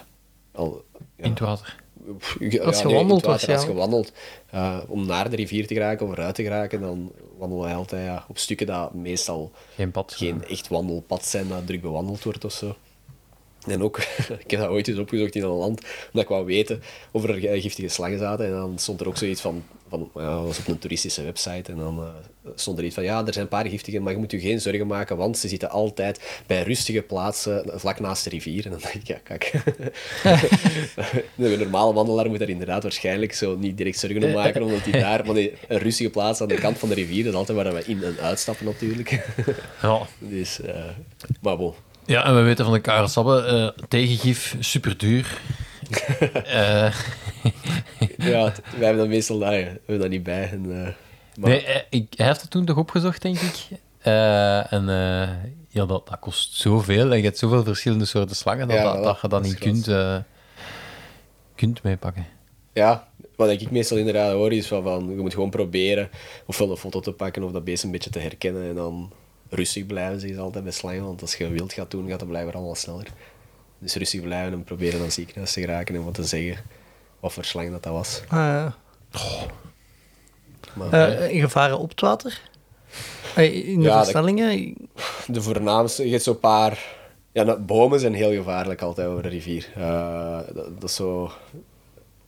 al, 0.53 0.85
ja. 1.17 1.25
In 1.25 1.31
het 1.31 1.39
water. 1.41 1.77
Ja, 2.39 2.63
Als 2.63 2.79
je 2.79 2.85
nee, 2.85 2.93
in 2.93 2.99
wandelt 2.99 3.21
het 3.21 3.31
water, 3.31 3.55
Als 3.55 3.65
je 3.65 3.73
wandelt, 3.73 4.13
eh, 4.51 4.79
om 4.87 5.07
naar 5.07 5.31
de 5.31 5.37
rivier 5.37 5.67
te 5.67 5.75
geraken 5.75 6.07
of 6.07 6.13
eruit 6.13 6.35
te 6.35 6.43
geraken, 6.43 6.81
dan 6.81 7.13
wandelen 7.39 7.65
wij 7.65 7.75
altijd 7.75 8.07
ja, 8.07 8.25
op 8.29 8.39
stukken 8.39 8.67
dat 8.67 8.95
meestal 8.95 9.53
Geen 9.75 9.91
pad. 9.91 10.13
geen 10.13 10.45
echt 10.45 10.69
wandelpad 10.69 11.25
zijn 11.25 11.49
dat 11.49 11.67
druk 11.67 11.81
bewandeld 11.81 12.23
wordt 12.23 12.45
of 12.45 12.53
zo. 12.53 12.77
En 13.67 13.83
ook, 13.83 13.99
ik 14.45 14.51
heb 14.51 14.61
dat 14.61 14.69
ooit 14.69 14.89
eens 14.89 14.99
opgezocht 14.99 15.35
in 15.35 15.43
een 15.43 15.49
land, 15.49 15.81
omdat 16.07 16.23
ik 16.23 16.29
wou 16.29 16.45
weten 16.45 16.83
of 17.11 17.25
er 17.25 17.61
giftige 17.61 17.89
slangen 17.89 18.19
zaten. 18.19 18.47
En 18.47 18.53
dan 18.53 18.79
stond 18.79 19.01
er 19.01 19.09
ook 19.09 19.17
zoiets 19.17 19.41
van, 19.41 19.65
van 19.89 20.11
ja, 20.15 20.35
dat 20.35 20.47
was 20.47 20.59
op 20.59 20.69
een 20.69 20.79
toeristische 20.79 21.23
website. 21.23 21.73
En 21.73 21.79
dan 21.79 21.99
eh, 21.99 22.51
stond 22.55 22.79
er 22.79 22.85
iets 22.85 22.95
van, 22.95 23.05
ja, 23.05 23.27
er 23.27 23.33
zijn 23.33 23.45
een 23.45 23.51
paar 23.51 23.67
giftige, 23.67 24.01
maar 24.01 24.13
je 24.13 24.19
moet 24.19 24.31
je 24.31 24.41
geen 24.41 24.61
zorgen 24.61 24.87
maken, 24.87 25.17
want 25.17 25.39
ze 25.39 25.49
zitten 25.49 25.71
altijd 25.71 26.43
bij 26.47 26.63
rustige 26.63 27.03
plaatsen, 27.03 27.65
vlak 27.75 28.01
naast 28.01 28.25
de 28.25 28.31
rivier. 28.31 28.65
En 28.65 28.71
dan 28.71 28.81
denk 28.81 28.95
ik, 28.95 29.07
ja, 29.07 29.19
kijk. 29.23 29.53
de 31.35 31.57
normale 31.59 31.93
wandelaar 31.93 32.29
moet 32.29 32.39
daar 32.39 32.49
inderdaad 32.49 32.83
waarschijnlijk 32.83 33.35
zo 33.35 33.57
niet 33.57 33.77
direct 33.77 33.99
zorgen 33.99 34.25
om 34.25 34.33
maken, 34.33 34.63
omdat 34.63 34.83
hij 34.85 35.01
daar, 35.01 35.25
want 35.25 35.39
een 35.39 35.79
rustige 35.79 36.11
plaats 36.11 36.41
aan 36.41 36.49
de 36.49 36.55
kant 36.55 36.79
van 36.79 36.89
de 36.89 36.95
rivier, 36.95 37.25
dat 37.25 37.33
is 37.33 37.39
altijd 37.39 37.59
waar 37.59 37.75
we 37.75 37.85
in 37.87 38.03
en 38.03 38.17
uitstappen 38.21 38.67
natuurlijk. 38.67 39.27
Ja. 39.83 40.07
dus, 40.19 40.61
eh, 40.61 40.85
maar 41.41 41.57
bon. 41.57 41.75
Ja, 42.07 42.25
en 42.25 42.35
we 42.35 42.41
weten 42.41 42.65
van 42.65 42.75
de 42.75 42.81
Karasabbe, 42.81 43.43
eh 43.77 43.85
tegengif, 43.89 44.57
super 44.61 44.99
duur. 44.99 45.41
Eh, 46.45 46.95
Ja, 48.17 48.53
wij 48.77 48.87
hebben 48.87 48.97
dat 48.97 49.09
meestal 49.09 49.39
daar, 49.39 49.51
we 49.51 49.65
hebben 49.87 49.99
dat 49.99 50.09
niet 50.09 50.23
bij. 50.23 50.51
En, 50.51 50.65
eh, 50.65 50.89
maar, 51.41 51.51
nee, 51.51 51.65
ik, 51.91 52.13
hij 52.17 52.27
heeft 52.27 52.41
het 52.41 52.51
toen 52.51 52.65
toch 52.65 52.77
opgezocht, 52.77 53.23
denk 53.23 53.39
ik. 53.39 53.67
En 54.71 54.87
ja, 55.69 55.87
dat, 55.87 56.09
dat 56.09 56.19
kost 56.21 56.55
zoveel 56.55 57.11
en 57.11 57.17
je 57.17 57.25
hebt 57.25 57.39
zoveel 57.39 57.65
verschillende 57.65 58.05
soorten 58.05 58.37
slangen 58.37 58.69
dat, 58.69 58.77
Ja, 58.77 59.01
dat, 59.01 59.19
je 59.23 59.29
dat 59.29 59.43
niet 59.43 59.59
kunt, 59.59 59.89
kunt 61.55 61.83
meepakken. 61.83 62.27
ja, 62.73 63.09
wat 63.37 63.51
ik 63.51 63.71
meestal 63.71 63.97
inderdaad 63.97 64.33
hoor 64.33 64.53
is 64.53 64.67
van, 64.67 64.83
van, 64.83 65.09
je 65.09 65.17
moet 65.17 65.35
gewoon 65.35 65.51
proberen 65.51 66.11
ofwel 66.47 66.71
een 66.71 66.77
foto 66.77 67.01
te 67.01 67.13
pakken 67.13 67.43
of 67.43 67.53
dat 67.53 67.65
beest 67.65 67.85
een 67.85 67.91
beetje 67.91 68.11
te 68.11 68.19
herkennen 68.19 68.69
en 68.69 68.75
dan 68.75 69.13
rustig 69.51 69.87
blijven, 69.87 70.21
zeggen 70.21 70.39
ze 70.39 70.45
altijd 70.45 70.65
bij 70.65 70.73
slangen, 70.73 71.05
want 71.05 71.21
als 71.23 71.35
je 71.35 71.49
wild 71.49 71.73
gaat 71.73 71.91
doen, 71.91 72.09
gaat 72.09 72.21
het 72.21 72.29
blijven 72.29 72.53
allemaal 72.53 72.75
sneller. 72.75 73.07
Dus 73.79 73.95
rustig 73.95 74.21
blijven 74.21 74.53
en 74.53 74.65
proberen 74.65 74.99
dan 74.99 75.11
ziekenhuis 75.11 75.53
te 75.53 75.61
geraken 75.61 75.95
en 75.95 76.05
wat 76.05 76.15
te 76.15 76.25
zeggen 76.25 76.65
wat 77.21 77.33
voor 77.33 77.45
slang 77.45 77.71
dat, 77.71 77.83
dat 77.83 77.93
was. 77.93 78.23
Ah, 78.29 78.67
Maar, 80.75 80.93
eh, 80.93 81.41
gevaren 81.41 81.79
op 81.79 81.91
het 81.91 82.01
water? 82.01 82.41
Eh, 83.37 83.69
in 83.69 83.81
de 83.81 83.87
Ja, 83.87 84.03
versnellingen? 84.03 84.75
De 85.27 85.43
voornaamste, 85.43 86.05
je 86.05 86.11
hebt 86.11 86.23
zo'n 86.23 86.41
paar... 86.41 86.99
Ja, 87.33 87.43
nou, 87.43 87.59
bomen 87.59 88.01
zijn 88.01 88.15
heel 88.15 88.33
gevaarlijk 88.33 88.83
altijd 88.83 89.09
over 89.09 89.23
de 89.23 89.29
rivier. 89.29 89.69
Dat, 90.55 90.81
dat 90.81 90.89
is 90.91 90.95
zo 90.95 91.33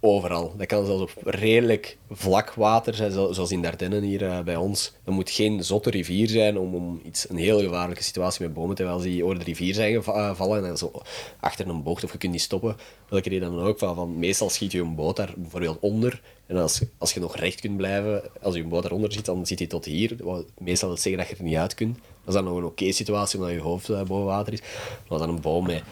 overal. 0.04 0.54
Dat 0.56 0.66
kan 0.66 0.86
zelfs 0.86 1.02
op 1.02 1.12
redelijk 1.24 1.96
vlak 2.10 2.52
water 2.54 2.94
zijn, 2.94 3.12
zo- 3.12 3.32
zoals 3.32 3.50
in 3.50 3.62
Dardenne 3.62 4.00
hier 4.00 4.24
eh, 4.26 4.40
bij 4.40 4.56
ons. 4.56 4.92
Dat 5.04 5.14
moet 5.14 5.30
geen 5.30 5.64
zotte 5.64 5.90
rivier 5.90 6.28
zijn 6.28 6.58
om, 6.58 6.74
om 6.74 7.00
iets, 7.04 7.28
een 7.28 7.36
heel 7.36 7.60
gevaarlijke 7.60 8.02
situatie 8.02 8.44
met 8.44 8.54
bomen, 8.54 8.76
terwijl 8.76 8.98
ze 8.98 9.08
die 9.08 9.24
over 9.24 9.38
de 9.38 9.44
rivier 9.44 9.74
zijn 9.74 9.92
geva- 9.92 10.34
eh, 10.38 10.68
en 10.70 10.76
zo 10.78 10.92
achter 11.40 11.68
een 11.68 11.82
bocht 11.82 12.04
of 12.04 12.12
je 12.12 12.18
kunt 12.18 12.32
niet 12.32 12.40
stoppen. 12.42 12.76
Welke 13.08 13.28
reden 13.28 13.50
dan 13.56 13.60
ook, 13.66 13.78
van, 13.78 14.18
meestal 14.18 14.50
schiet 14.50 14.72
je 14.72 14.80
een 14.80 14.94
boot 14.94 15.16
daar 15.16 15.34
bijvoorbeeld 15.36 15.78
onder 15.80 16.22
en 16.46 16.56
als, 16.56 16.82
als 16.98 17.12
je 17.12 17.20
nog 17.20 17.36
recht 17.36 17.60
kunt 17.60 17.76
blijven, 17.76 18.22
als 18.42 18.54
je 18.54 18.64
boot 18.64 18.82
daaronder 18.82 19.12
zit, 19.12 19.24
dan 19.24 19.46
zit 19.46 19.58
hij 19.58 19.68
tot 19.68 19.84
hier. 19.84 20.16
Meestal 20.58 20.88
wil 20.88 20.98
zeggen 20.98 21.20
dat 21.22 21.30
je 21.30 21.36
er 21.36 21.42
niet 21.44 21.56
uit 21.56 21.74
kunt. 21.74 21.94
Dat 21.94 22.04
is 22.26 22.34
dan 22.34 22.44
nog 22.44 22.56
een 22.56 22.64
oké 22.64 22.92
situatie, 22.92 23.38
omdat 23.38 23.54
je 23.54 23.60
hoofd 23.60 23.88
eh, 23.88 24.02
boven 24.02 24.24
water 24.26 24.52
is. 24.52 24.60
Maar 25.08 25.18
dan 25.18 25.28
een 25.28 25.40
boom 25.40 25.66
met 25.66 25.82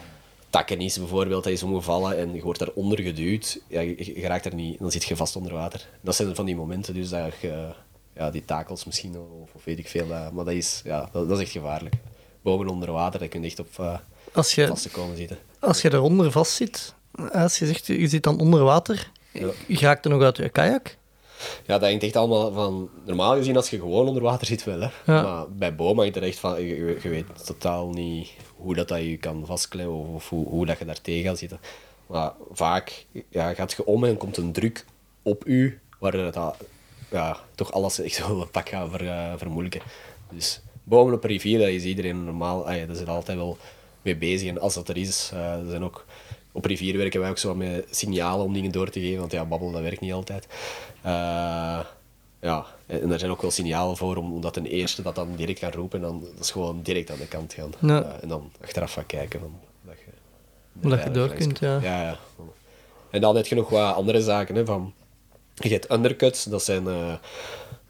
takken 0.51 0.81
is 0.81 0.99
bijvoorbeeld, 0.99 1.45
dat 1.45 1.53
is 1.53 1.63
omgevallen 1.63 2.19
en 2.19 2.35
je 2.35 2.43
wordt 2.43 2.59
daaronder 2.59 3.01
geduwd, 3.01 3.61
ja, 3.69 3.81
je, 3.81 4.21
je 4.21 4.27
raakt 4.27 4.45
er 4.45 4.55
niet, 4.55 4.79
dan 4.79 4.91
zit 4.91 5.05
je 5.05 5.17
vast 5.17 5.37
onder 5.37 5.53
water. 5.53 5.89
Dat 6.01 6.15
zijn 6.15 6.35
van 6.35 6.45
die 6.47 6.57
momenten 6.57 6.95
dus 6.95 7.09
dat 7.09 7.33
je, 7.41 7.69
ja, 8.15 8.31
die 8.31 8.45
takels 8.45 8.85
misschien, 8.85 9.19
of, 9.19 9.55
of 9.55 9.65
weet 9.65 9.79
ik 9.79 9.89
veel, 9.89 10.09
dat- 10.09 10.33
maar 10.33 10.45
dat 10.45 10.55
is, 10.55 10.81
ja, 10.85 11.09
dat, 11.13 11.29
dat 11.29 11.39
is 11.39 11.45
echt 11.45 11.53
gevaarlijk. 11.53 11.95
Boven 12.43 12.69
onder 12.69 12.93
water, 12.93 13.21
dat 13.21 13.29
kun 13.29 13.41
je 13.43 13.47
echt 13.47 13.59
op 13.59 13.69
uh, 13.81 13.99
Als 14.33 14.55
je, 14.55 14.67
vast 14.67 14.83
te 14.83 14.91
komen 14.91 15.17
zitten. 15.17 15.39
als 15.59 15.83
je 15.83 15.93
eronder 15.93 16.31
vast 16.31 16.53
zit, 16.53 16.95
als 17.33 17.59
je 17.59 17.67
zegt 17.67 17.87
je 17.87 18.09
zit 18.09 18.23
dan 18.23 18.41
onder 18.41 18.63
water, 18.65 19.11
Ja. 19.33 19.49
je 19.67 19.79
raakt 19.79 20.05
er 20.05 20.11
nog 20.11 20.23
uit 20.23 20.37
je 20.37 20.49
kajak. 20.49 20.99
Ja, 21.67 21.79
dat 21.79 21.89
hangt 21.89 22.03
echt 22.05 22.17
allemaal 22.17 22.53
van... 22.53 22.89
Normaal 23.05 23.37
gezien, 23.37 23.57
als 23.57 23.71
je 23.71 23.79
gewoon 23.79 24.07
onder 24.09 24.23
water 24.23 24.47
zit, 24.47 24.65
wel. 24.65 24.81
Hè. 24.81 24.89
Ja. 25.13 25.23
Maar 25.23 25.51
bij 25.53 25.75
bomen 25.75 26.03
hangt 26.03 26.17
er 26.17 26.23
echt 26.23 26.39
van... 26.39 26.63
Je 26.63 26.99
weet 27.03 27.47
totaal 27.47 27.89
niet 27.91 28.31
hoe 28.61 28.75
dat, 28.75 28.89
dat 28.89 29.03
je 29.03 29.17
kan 29.17 29.47
vastklemmen 29.47 30.15
of, 30.15 30.29
hoe, 30.29 30.67
dat 30.67 30.79
je 30.79 30.85
daar 30.85 31.01
tegen 31.01 31.25
gaat 31.25 31.39
zitten. 31.39 31.61
Maar 32.07 32.33
vaak 32.53 33.07
ja, 33.29 33.55
gaat 33.55 33.73
je 33.73 33.87
om 33.87 34.05
en 34.05 34.17
komt 34.17 34.37
een 34.37 34.53
druk 34.53 34.85
op 35.23 35.47
u, 35.47 35.81
waardoor 35.99 36.33
dat 36.33 36.57
ja, 37.11 37.37
toch 37.55 37.73
alles 37.73 38.01
echt 38.01 38.27
wel 38.27 38.41
een 38.41 38.51
pak 38.51 38.69
gaat 38.69 38.91
ver, 38.91 39.09
eh, 39.09 39.33
vermoeilijken. 39.37 39.81
Dus 40.31 40.61
bomen 40.85 41.15
op 41.15 41.25
rivier, 41.25 41.59
dat 41.59 41.69
is 41.69 41.85
iedereen 41.85 42.25
normaal... 42.25 42.69
Ah 42.69 42.97
zit 42.97 43.09
altijd 43.09 43.39
wel 43.39 43.59
mee 44.03 44.17
bezig. 44.17 44.49
En 44.49 44.61
als 44.61 44.75
dat 44.75 44.89
er 44.89 44.97
is, 44.97 45.31
eh, 45.35 45.59
zijn 45.69 45.85
ook... 45.85 46.05
Op 46.53 46.65
rivier 46.65 46.97
werken 46.97 47.21
wij 47.21 47.31
ook 47.31 47.39
zo 47.39 47.55
met 47.55 47.87
signalen 47.91 48.45
om 48.45 48.53
dingen 48.53 48.73
door 48.73 48.91
te 48.91 49.01
geven, 49.01 49.19
want 49.19 49.33
ja, 49.33 49.45
babbelen 49.45 49.73
dat 49.73 49.83
werkt 49.83 50.01
niet 50.01 50.13
altijd. 50.13 50.47
Eh, 51.03 51.81
ja, 52.41 52.67
en 52.91 53.09
daar 53.09 53.19
zijn 53.19 53.31
ook 53.31 53.43
wel 53.43 53.51
signalen 53.51 53.97
voor, 53.97 54.17
om- 54.17 54.33
omdat 54.33 54.53
ten 54.53 54.67
eerste 54.67 55.03
dat 55.03 55.15
dan 55.15 55.35
direct 55.37 55.59
kan 55.59 55.71
roepen 55.73 55.99
en 55.99 56.05
dan 56.07 56.21
dat 56.21 56.45
is 56.45 56.51
gewoon 56.51 56.83
direct 56.83 57.11
aan 57.11 57.19
de 57.19 57.27
kant 57.29 57.53
gaan. 57.55 57.73
Ja. 57.79 58.03
Eh, 58.03 58.23
en 58.23 58.29
dan 58.29 58.51
achteraf 58.63 58.93
gaan 58.93 59.07
kijken 59.07 59.41
van, 59.41 59.55
dat 59.83 59.95
je, 59.99 60.89
Dat 60.89 61.03
je 61.05 61.11
door 61.11 61.29
kunt, 61.29 61.59
ja. 61.59 61.79
ja, 61.83 62.03
ja. 62.03 62.19
En 63.11 63.21
dan 63.21 63.37
heb 63.37 63.47
je 63.47 63.55
nog 63.55 63.69
wat 63.69 63.95
andere 63.95 64.23
zaken. 64.23 64.55
Hè, 64.55 64.65
van, 64.65 64.93
je 65.55 65.69
hebt 65.69 65.91
undercuts, 65.93 66.45
dat 66.45 66.63
zijn... 66.63 66.87
eh, 66.87 67.15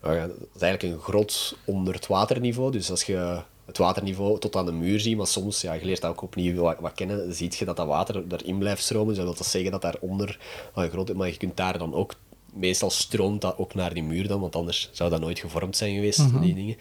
nou 0.03 0.19
dat 0.21 0.31
is 0.55 0.61
eigenlijk 0.63 0.83
een 0.95 1.03
grot 1.03 1.57
onder 1.65 1.95
het 1.95 2.07
waterniveau. 2.07 2.71
Dus 2.73 2.91
als 2.91 3.03
je 3.05 3.41
het 3.65 3.79
waterniveau 3.79 4.39
tot 4.39 4.57
aan 4.57 4.67
de 4.67 4.73
muur 4.73 5.01
ziet, 5.01 5.17
maar 5.17 5.27
soms, 5.27 5.61
ja, 5.61 5.73
je 5.73 5.85
leert 5.85 6.01
dat 6.01 6.11
ook 6.11 6.23
opnieuw 6.23 6.61
wat, 6.63 6.77
wat 6.81 6.93
kennen, 6.95 7.19
dan 7.19 7.33
zie 7.33 7.53
je 7.59 7.65
dat 7.65 7.77
dat 7.77 7.87
water 7.87 8.25
erin 8.29 8.59
blijft 8.59 8.83
stromen. 8.83 9.15
Dus 9.15 9.25
dat 9.25 9.35
wil 9.39 9.45
zeggen 9.47 9.71
dat 9.71 9.83
daaronder 9.83 10.39
een 10.75 10.91
grot... 10.91 11.15
Maar 11.15 11.29
je 11.29 11.37
kunt 11.37 11.57
daar 11.57 11.79
dan 11.79 11.95
ook... 11.95 12.15
Meestal 12.53 12.91
stroomt 12.91 13.41
dat 13.41 13.59
ook 13.59 13.75
naar 13.75 13.95
die 13.95 14.03
muur 14.03 14.29
dan, 14.29 14.41
want 14.41 14.57
anders 14.57 14.89
zou 14.93 15.11
dat 15.11 15.21
nooit 15.21 15.39
gevormd 15.39 15.77
zijn 15.77 15.95
geweest, 15.95 16.41
die 16.41 16.55
dingen. 16.55 16.77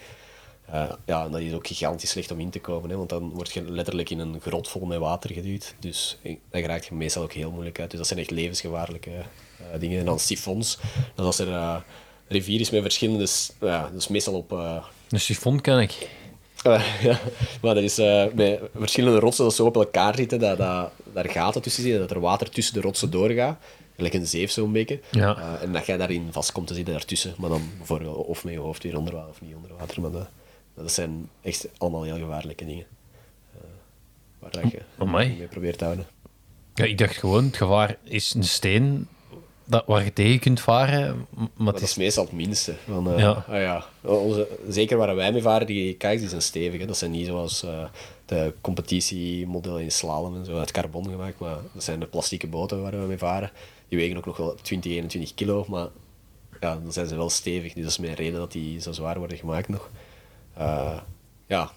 Eh, 0.72 0.90
ja, 1.06 1.26
en 1.26 1.32
dat 1.32 1.42
is 1.42 1.54
ook 1.54 1.68
gigantisch 1.68 2.10
slecht 2.10 2.32
om 2.32 2.40
in 2.40 2.50
te 2.50 2.60
komen, 2.60 2.90
hè, 2.90 2.96
want 2.96 3.10
dan 3.10 3.30
word 3.30 3.52
je 3.52 3.72
letterlijk 3.72 4.10
in 4.10 4.20
een 4.20 4.40
grot 4.42 4.68
vol 4.68 4.86
met 4.86 5.00
water 5.00 5.34
geduwd. 5.34 5.76
Dus 5.80 6.18
eh, 6.22 6.36
dan 6.52 6.62
raak 6.62 6.84
je 6.84 6.96
meestal 6.96 7.24
ook 7.24 7.34
heel 7.34 7.52
moeilijk 7.52 7.80
uit. 7.80 7.90
Dus 7.90 8.00
dat 8.00 8.08
zijn 8.08 8.20
echt 8.20 8.32
levensgevaarlijke 8.32 9.12
eh, 9.12 9.80
dingen. 9.80 10.00
En 10.00 10.06
dan 10.06 10.20
sifons, 10.20 10.78
dat 11.16 11.26
als 11.26 11.40
er 11.40 11.48
een 11.48 11.82
rivier 12.28 12.60
is 12.60 12.70
met 12.70 12.82
verschillende... 12.82 13.28
ja, 13.60 13.90
dus 13.94 14.08
meestal 14.08 14.34
op... 14.34 14.52
Een 14.52 15.20
chiffon 15.20 15.62
ken 15.62 15.80
ik. 15.80 16.10
ja, 17.02 17.20
maar 17.62 17.76
dat 17.76 17.84
is 17.84 17.98
met 18.34 18.60
verschillende 18.76 19.20
rotsen 19.20 19.44
dat 19.44 19.56
zo 19.56 19.66
op 19.66 19.76
elkaar 19.76 20.16
zitten, 20.16 20.40
dat, 20.40 20.58
dat 20.58 20.92
daar 21.14 21.30
gaten 21.30 21.62
tussen 21.62 21.84
zitten, 21.84 22.02
dat 22.02 22.12
er 22.12 22.20
water 22.20 22.50
tussen 22.50 22.74
de 22.74 22.82
rotsen 22.82 23.12
doorgaat. 23.12 23.58
Gelijk 24.06 24.14
een 24.16 24.28
zeef 24.28 24.52
zo'n 24.52 24.72
beetje. 24.72 25.00
Ja. 25.12 25.38
Eh, 25.38 25.62
en 25.64 25.74
dat 25.74 25.86
jij 25.86 25.98
daarin 25.98 26.28
vast 26.32 26.52
komt 26.52 26.68
te 26.68 26.74
zitten 26.74 26.94
daartussen. 26.94 27.34
Maar 27.38 27.50
dan 27.50 27.62
bijvoorbeeld 27.78 28.16
of 28.26 28.44
met 28.44 28.54
je 28.54 28.60
hoofd 28.60 28.84
weer 28.84 28.98
onder 28.98 29.14
water 29.14 29.30
of 29.30 29.42
niet 29.42 29.56
onder 29.56 29.72
water. 29.78 30.02
Maar 30.02 30.12
dat, 30.12 30.28
dat 30.74 30.92
zijn 30.92 31.30
echt 31.42 31.68
allemaal 31.78 32.04
heel 32.04 32.18
gevaarlijke 32.18 32.66
dingen. 32.66 32.86
eh, 33.54 33.60
waar 34.40 34.52
dat 34.52 34.72
je 34.72 34.82
Amai. 34.98 35.36
mee 35.38 35.48
probeert 35.48 35.78
te 35.78 35.84
houden. 35.84 36.08
Ja, 36.74 36.86
ik 36.86 36.98
dacht 36.98 37.18
gewoon, 37.18 37.46
het 37.46 37.58
gevaar 37.58 37.98
is 38.04 38.34
een 38.34 38.44
steen 38.44 39.08
dat, 39.66 39.84
waar 39.86 40.04
je 40.04 40.14
tegen 40.14 40.40
kunt 40.40 40.60
varen. 40.62 41.26
Maar 41.56 41.74
dat 41.74 41.82
is 41.82 41.90
is... 41.90 41.96
meestal 41.98 42.24
het 42.24 42.34
minste. 42.34 42.74
Van, 42.88 43.12
eh, 43.14 43.20
Ja. 43.20 43.46
ah 43.48 43.60
ja. 43.62 43.86
Onze, 44.02 44.48
zeker 44.70 44.98
waar 44.98 45.16
wij 45.16 45.32
mee 45.32 45.42
varen, 45.42 45.68
die 45.68 45.94
kajaks 45.96 46.20
die 46.22 46.30
zijn 46.30 46.42
stevig. 46.42 46.80
Hè. 46.80 46.86
Dat 46.86 46.98
zijn 46.98 47.12
niet 47.12 47.26
zoals 47.26 47.64
eh, 47.64 47.84
de 48.26 48.54
competitiemodellen 48.62 49.82
in 49.82 49.92
slalom 49.92 50.36
en 50.36 50.46
zo 50.46 50.58
uit 50.58 50.72
carbon 50.72 51.10
gemaakt. 51.10 51.40
Maar 51.40 51.58
dat 51.74 51.84
zijn 51.84 52.00
de 52.00 52.06
plastieke 52.06 52.48
boten 52.48 52.82
waar 52.82 52.92
we 53.02 53.08
mee 53.08 53.18
varen. 53.18 53.52
Die 53.90 53.98
wegen 53.98 54.18
ook 54.18 54.26
nog 54.26 54.38
wel 54.38 54.56
20, 54.62 54.92
21 54.92 55.34
kilo. 55.34 55.66
Maar 55.68 55.88
ja, 56.60 56.76
dan 56.84 56.94
zijn 56.94 57.08
ze 57.08 57.16
wel 57.16 57.30
stevig. 57.30 57.74
Dus 57.74 57.84
dat 57.84 57.92
is 57.92 57.98
mijn 57.98 58.14
reden 58.14 58.40
dat 58.40 58.52
die 58.52 58.82
zo 58.82 58.92
zwaar 58.92 59.18
worden 59.18 59.38
gemaakt 59.38 59.68
nog. 59.68 59.90
Eh, 60.54 61.00
ja. 61.48 61.72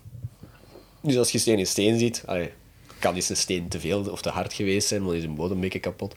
Dus 1.00 1.16
als 1.16 1.32
je 1.32 1.38
steen 1.38 1.58
in 1.58 1.66
steen 1.66 1.98
ziet, 1.98 2.22
allee, 2.26 2.50
kan 2.98 3.14
eens 3.14 3.28
een 3.28 3.36
steen 3.36 3.68
te 3.68 3.80
veel 3.80 4.10
of 4.10 4.22
te 4.22 4.28
hard 4.28 4.52
geweest 4.52 4.88
zijn, 4.88 5.04
dan 5.04 5.14
is 5.14 5.24
een 5.24 5.34
boot 5.34 5.50
een 5.50 5.60
beetje 5.60 5.78
kapot. 5.78 6.14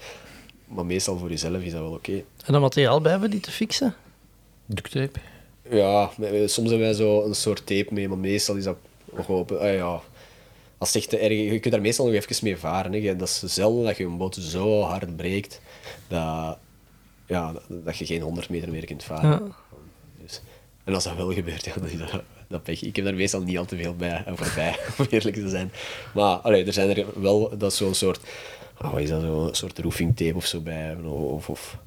Maar 0.67 0.85
meestal 0.85 1.17
voor 1.17 1.29
jezelf 1.29 1.61
is 1.61 1.71
dat 1.71 1.81
wel 1.81 1.91
oké. 1.91 2.23
En 2.45 2.53
dat 2.53 2.61
materiaal 2.61 3.01
bij 3.01 3.11
hebben 3.11 3.29
die 3.29 3.39
te 3.39 3.51
fixen? 3.51 3.95
Duct 4.65 4.91
tape. 4.91 5.19
Ja, 5.69 6.09
soms 6.45 6.69
hebben 6.69 6.79
wij 6.79 6.93
zo 6.93 7.23
een 7.23 7.35
soort 7.35 7.65
tape 7.65 7.93
mee, 7.93 8.07
maar 8.07 8.17
meestal 8.17 8.55
is 8.55 8.63
dat 8.63 8.77
nog 9.13 9.29
open. 9.29 9.59
Ah, 9.59 9.73
ja. 9.73 10.01
Als 10.77 10.93
het 10.93 10.97
echt 10.97 11.09
te 11.09 11.17
erg 11.17 11.33
je 11.33 11.59
kunt 11.59 11.73
daar 11.73 11.81
meestal 11.83 12.05
nog 12.05 12.15
even 12.15 12.37
mee 12.41 12.57
varen. 12.57 12.93
Hè. 12.93 13.15
Dat 13.15 13.27
is 13.27 13.53
zelden 13.53 13.85
dat 13.85 13.97
je 13.97 14.03
een 14.03 14.17
boot 14.17 14.35
zo 14.35 14.81
hard 14.81 15.15
breekt 15.15 15.61
dat, 16.07 16.57
ja, 17.25 17.53
dat- 17.67 17.97
je 17.97 18.05
geen 18.05 18.21
100 18.21 18.49
meter 18.49 18.69
meer 18.71 18.85
kunt 18.85 19.03
varen. 19.03 19.29
Ja. 19.29 19.41
Dus, 20.21 20.41
en 20.83 20.93
als 20.93 21.03
dat 21.03 21.15
wel 21.15 21.33
gebeurt, 21.33 21.65
ja, 21.65 21.73
dan 21.73 21.85
is 21.89 21.97
dat 21.97 22.23
dat 22.47 22.63
pech. 22.63 22.83
Ik 22.83 22.95
heb 22.95 23.05
daar 23.05 23.15
meestal 23.15 23.41
niet 23.41 23.57
al 23.57 23.65
te 23.65 23.77
veel 23.77 23.95
bij 23.95 24.23
eh, 24.25 24.33
voorbij, 24.35 24.75
om 24.99 25.05
eerlijk 25.09 25.35
te 25.35 25.49
zijn. 25.49 25.71
Maar 26.13 26.35
allee, 26.37 26.65
er 26.65 26.73
zijn 26.73 26.97
er 26.97 27.21
wel, 27.21 27.57
dat 27.57 27.73
zo'n 27.73 27.93
soort, 27.93 28.19
ah, 28.77 28.91
wat 28.91 29.01
is 29.01 29.09
dat, 29.09 29.21
zo'n 29.21 29.55
soort 29.55 29.79
roofing 29.79 30.15
tape 30.17 30.35
of 30.35 30.45
zo 30.45 30.61
bij. 30.61 30.95
Of, 30.95 31.49
of, 31.49 31.77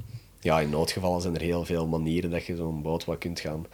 ja, 0.41 0.61
in 0.61 0.71
noodgevallen 0.71 1.21
zijn 1.21 1.35
er 1.35 1.41
heel 1.41 1.65
veel 1.65 1.87
manieren 1.87 2.31
dat 2.31 2.47
je 2.47 2.57
zo'n 2.57 2.83
boot 2.83 3.05
wat 3.05 3.19
kunt 3.19 3.41
gaan... 3.41 3.67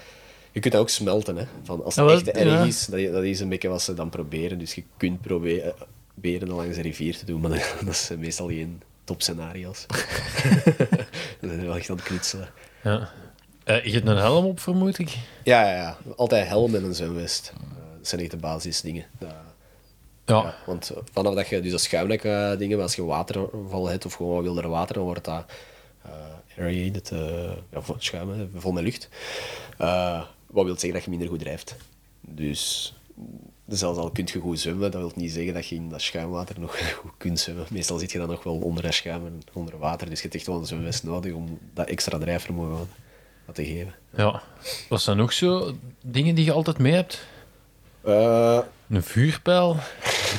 Je 0.53 0.61
kunt 0.61 0.72
dat 0.72 0.83
ook 0.83 0.89
smelten, 0.89 1.37
hè. 1.37 1.45
Van 1.62 1.85
als 1.85 1.97
het 1.97 2.05
wel, 2.05 2.14
echt 2.14 2.29
erg 2.31 2.66
is, 2.66 2.87
dat, 2.87 3.12
dat 3.12 3.22
is 3.25 3.41
een 3.41 3.49
beetje 3.49 3.68
wat 3.68 3.83
ze 3.83 3.95
dan 3.95 4.09
proberen. 4.11 4.59
Dus 4.59 4.75
je 4.75 4.83
kunt 4.97 5.20
proberen 5.20 5.75
proberen 6.14 6.49
dat 6.49 6.57
langs 6.57 6.77
de 6.77 6.83
rivier 6.83 7.16
te 7.16 7.25
doen, 7.25 7.41
maar 7.41 7.51
dat 7.85 7.95
is 7.95 8.11
meestal 8.18 8.49
geen 8.49 8.83
topscenario's. 9.05 9.86
Zijn 11.40 11.59
we 11.61 11.66
wel 11.66 11.76
echt 11.76 11.90
aan 11.90 11.96
het 11.96 12.05
knutselen. 12.05 12.48
Ja. 12.82 13.11
Eh, 13.64 13.84
je 13.84 13.92
hebt 13.92 14.07
een 14.09 14.16
helm 14.16 14.44
op, 14.44 14.61
vermoed 14.61 14.98
ik? 14.98 15.18
Ja, 15.44 15.62
ja, 15.70 15.76
ja. 15.76 15.96
Altijd 16.16 16.46
helm 16.48 16.74
en 16.74 16.84
een 16.84 16.94
zwemvest. 16.94 17.52
Eh, 17.55 17.61
dat 17.98 18.09
zijn 18.09 18.20
echt 18.20 18.30
de 18.30 18.36
basisdingen. 18.36 19.05
Dat- 19.18 19.30
Ja. 20.26 20.34
ja, 20.42 20.55
want 20.66 20.90
eh, 20.90 20.96
vanaf 21.12 21.34
dat 21.34 21.48
je 21.48 21.61
dus 21.61 21.70
dat 21.70 21.80
schuimnek 21.80 22.24
eh, 22.24 22.57
dingen, 22.59 22.80
als 22.80 22.94
je 22.94 23.05
waterval 23.05 23.88
hebt 23.88 24.07
of 24.07 24.14
gewoon 24.14 24.42
wilder 24.42 24.68
water, 24.68 24.94
dan 24.94 25.05
wordt 25.05 25.24
dat 25.24 25.44
aerated, 26.59 27.12
ja, 27.70 27.80
vol- 27.80 27.94
schuim, 27.98 28.50
vol 28.55 28.72
met 28.72 28.84
lucht. 28.84 29.09
Wat 30.46 30.64
wil 30.64 30.74
zeggen 30.74 30.92
dat 30.92 31.05
je 31.05 31.11
minder 31.11 31.28
goed 31.28 31.38
drijft. 31.38 31.76
Dus 32.20 32.94
zelfs 33.68 33.98
al 33.98 34.10
kun 34.10 34.28
je 34.32 34.38
goed 34.38 34.60
zwemmen, 34.60 34.90
dat 34.90 35.00
wil 35.00 35.12
niet 35.14 35.32
zeggen 35.32 35.54
dat 35.54 35.66
je 35.66 35.74
in 35.74 35.88
dat 35.88 36.00
schuimwater 36.02 36.60
nog 36.60 36.78
goed 37.00 37.12
kunt 37.18 37.40
zwemmen. 37.40 37.66
Meestal 37.70 37.98
zit 37.98 38.12
je 38.12 38.18
dan 38.18 38.28
nog 38.28 38.42
wel 38.42 38.56
onder 38.56 38.82
dat 38.82 38.94
schuim 38.94 39.26
en 39.26 39.40
onder 39.52 39.78
water, 39.78 40.08
dus 40.08 40.16
je 40.16 40.22
hebt 40.22 40.34
echt 40.34 40.46
wel 40.46 40.58
een 40.58 40.66
zwemvest 40.66 41.04
nodig 41.04 41.32
om 41.32 41.58
dat 41.74 41.88
extra 41.88 42.18
drijfvermogen 42.18 42.88
te 43.52 43.64
geven. 43.64 43.94
ja. 44.16 44.42
Wat 44.88 45.00
zijn 45.02 45.16
nog 45.16 45.32
zo 45.32 45.72
dingen 46.02 46.34
die 46.34 46.44
je 46.44 46.52
altijd 46.52 46.78
mee 46.78 46.92
hebt? 46.92 47.26
Eh, 48.00 48.60
Een 48.88 49.02
vuurpijl? 49.02 49.76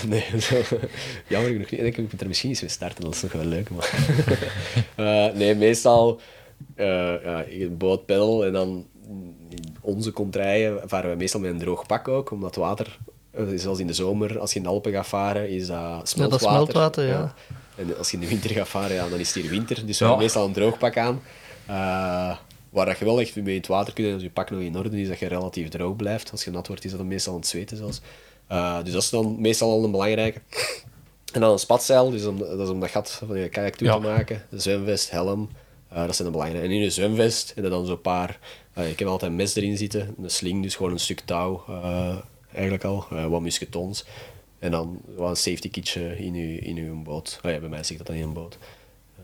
Nee, 0.07 0.25
zo, 0.39 0.55
jammer 1.27 1.51
genoeg 1.51 1.69
niet. 1.71 1.81
Ik 1.81 1.97
moet 1.97 2.21
er 2.21 2.27
misschien 2.27 2.49
eens 2.49 2.61
mee 2.61 2.69
starten, 2.69 3.03
dat 3.03 3.13
is 3.15 3.21
nog 3.21 3.31
wel 3.31 3.45
leuk. 3.45 3.69
Maar. 3.69 3.93
Eh, 4.95 5.33
nee, 5.35 5.55
meestal 5.55 6.19
eh 6.75 6.85
ja, 7.23 7.45
een 7.47 7.77
en 8.45 8.53
dan 8.53 8.85
onze 9.81 10.11
komt 10.11 10.35
rijden, 10.35 10.89
varen 10.89 11.09
we 11.09 11.15
meestal 11.15 11.39
met 11.39 11.51
een 11.51 11.59
droog 11.59 11.85
pak 11.85 12.07
ook, 12.07 12.31
omdat 12.31 12.55
het 12.55 12.63
water, 12.63 12.97
eh, 13.37 13.43
zoals 13.55 13.79
in 13.79 13.87
de 13.87 13.93
zomer, 13.93 14.39
als 14.39 14.51
je 14.51 14.57
in 14.57 14.63
de 14.63 14.69
Alpen 14.69 14.91
gaat 14.91 15.07
varen, 15.07 15.49
is 15.49 15.67
dat 15.67 16.09
smeltwater. 16.09 16.47
smeltwater, 16.49 17.07
ja. 17.07 17.33
En 17.75 17.97
als 17.97 18.11
je 18.11 18.17
in 18.17 18.23
de 18.23 18.29
winter 18.29 18.49
gaat 18.49 18.67
varen, 18.67 18.95
ja, 18.95 19.09
dan 19.09 19.19
is 19.19 19.33
het 19.33 19.41
hier 19.43 19.51
winter. 19.51 19.75
Dus 19.85 19.99
we 19.99 20.03
Ja. 20.05 20.09
hebben 20.09 20.19
meestal 20.19 20.45
een 20.45 20.53
droog 20.53 20.77
pak 20.77 20.97
aan. 20.97 21.21
Eh, 21.65 22.37
waar 22.69 22.85
dat 22.85 22.99
je 22.99 23.05
wel 23.05 23.19
echt 23.19 23.35
mee 23.35 23.45
in 23.53 23.59
het 23.59 23.67
water 23.67 23.93
kunt 23.93 24.07
en 24.07 24.13
als 24.13 24.21
je 24.23 24.29
pak 24.29 24.49
nog 24.51 24.61
in 24.61 24.77
orde 24.77 25.01
is, 25.01 25.07
dat 25.07 25.19
je 25.19 25.27
relatief 25.27 25.69
droog 25.69 25.95
blijft. 25.95 26.31
Als 26.31 26.43
je 26.43 26.51
nat 26.51 26.67
wordt, 26.67 26.83
is 26.83 26.89
dat 26.89 26.99
dan 26.99 27.07
meestal 27.09 27.33
aan 27.33 27.39
het 27.39 27.47
zweten 27.47 27.77
zelfs. 27.77 28.01
Eh, 28.47 28.83
dus 28.83 28.93
dat 28.93 29.01
is 29.01 29.09
dan 29.09 29.35
meestal 29.41 29.71
al 29.71 29.83
een 29.83 29.91
belangrijke. 29.91 30.41
En 31.33 31.41
dan 31.41 31.51
een 31.51 31.59
spatzeil, 31.59 32.09
dus 32.09 32.25
om, 32.25 32.37
dat 32.39 32.59
is 32.59 32.69
om 32.69 32.79
dat 32.79 32.89
gat 32.89 33.11
van 33.27 33.39
je 33.39 33.49
kajak 33.49 33.75
toe 33.75 33.87
Ja. 33.87 33.93
te 33.93 33.99
maken. 33.99 34.43
Een 34.51 34.61
zwemvest, 34.61 35.11
helm, 35.11 35.49
eh, 35.89 36.05
dat 36.05 36.15
zijn 36.15 36.27
de 36.27 36.33
belangrijke. 36.33 36.67
En 36.67 36.73
in 36.73 36.81
je 36.81 36.89
zwemvest 36.89 37.51
heb 37.55 37.63
je 37.63 37.69
dan 37.69 37.85
zo'n 37.85 38.01
paar... 38.01 38.39
eh, 38.73 38.89
ik 38.89 38.99
heb 38.99 39.07
altijd 39.07 39.31
een 39.31 39.37
mes 39.37 39.55
erin 39.55 39.77
zitten, 39.77 40.15
een 40.21 40.29
sling, 40.29 40.63
dus 40.63 40.75
gewoon 40.75 40.91
een 40.91 40.99
stuk 40.99 41.19
touw 41.19 41.63
eh, 41.67 42.15
eigenlijk 42.55 42.83
al. 42.83 43.05
eh, 43.11 43.25
wat 43.27 43.41
musketons. 43.41 44.05
En 44.59 44.71
dan 44.71 45.01
wat 45.15 45.29
een 45.29 45.35
safety 45.35 45.69
kitje 45.69 46.17
in 46.17 46.33
je, 46.33 46.59
in 46.59 46.77
uw 46.77 47.01
boot. 47.03 47.39
Oh 47.43 47.51
ja, 47.51 47.59
bij 47.59 47.69
mij 47.69 47.83
zit 47.83 47.97
dat 47.97 48.07
dan 48.07 48.15
in 48.15 48.21
een 48.23 48.33
boot. 48.33 48.57
Eh, 49.17 49.23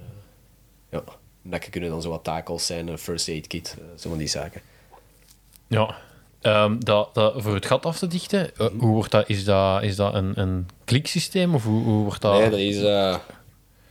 ja. 0.89 1.03
En 1.43 1.49
dat 1.49 1.69
kunnen 1.69 1.89
dan 1.89 2.01
zo 2.01 2.09
wat 2.09 2.23
takels 2.23 2.65
zijn, 2.65 2.87
een 2.87 2.97
first 2.97 3.29
aid 3.29 3.47
kit, 3.47 3.75
eh, 3.79 3.85
zo 3.99 4.09
van 4.09 4.17
die 4.17 4.27
zaken. 4.27 4.61
Ja. 5.67 5.95
Ehm, 6.41 6.79
dat, 6.79 7.13
dat, 7.13 7.41
voor 7.41 7.53
het 7.53 7.65
gat 7.65 7.85
af 7.85 7.97
te 7.97 8.07
dichten, 8.07 8.57
eh, 8.57 8.67
hoe 8.79 8.91
wordt 8.93 9.11
dat, 9.11 9.29
is 9.29 9.43
dat, 9.43 9.83
is 9.83 9.95
dat 9.95 10.13
een, 10.13 10.39
een 10.39 10.67
kliksysteem 10.85 11.55
of 11.55 11.63
hoe, 11.63 11.83
hoe 11.83 12.03
wordt 12.03 12.21
dat? 12.21 12.39
Nee, 12.39 12.49
dat 12.49 12.59
is... 12.59 12.81
eh, 12.81 13.17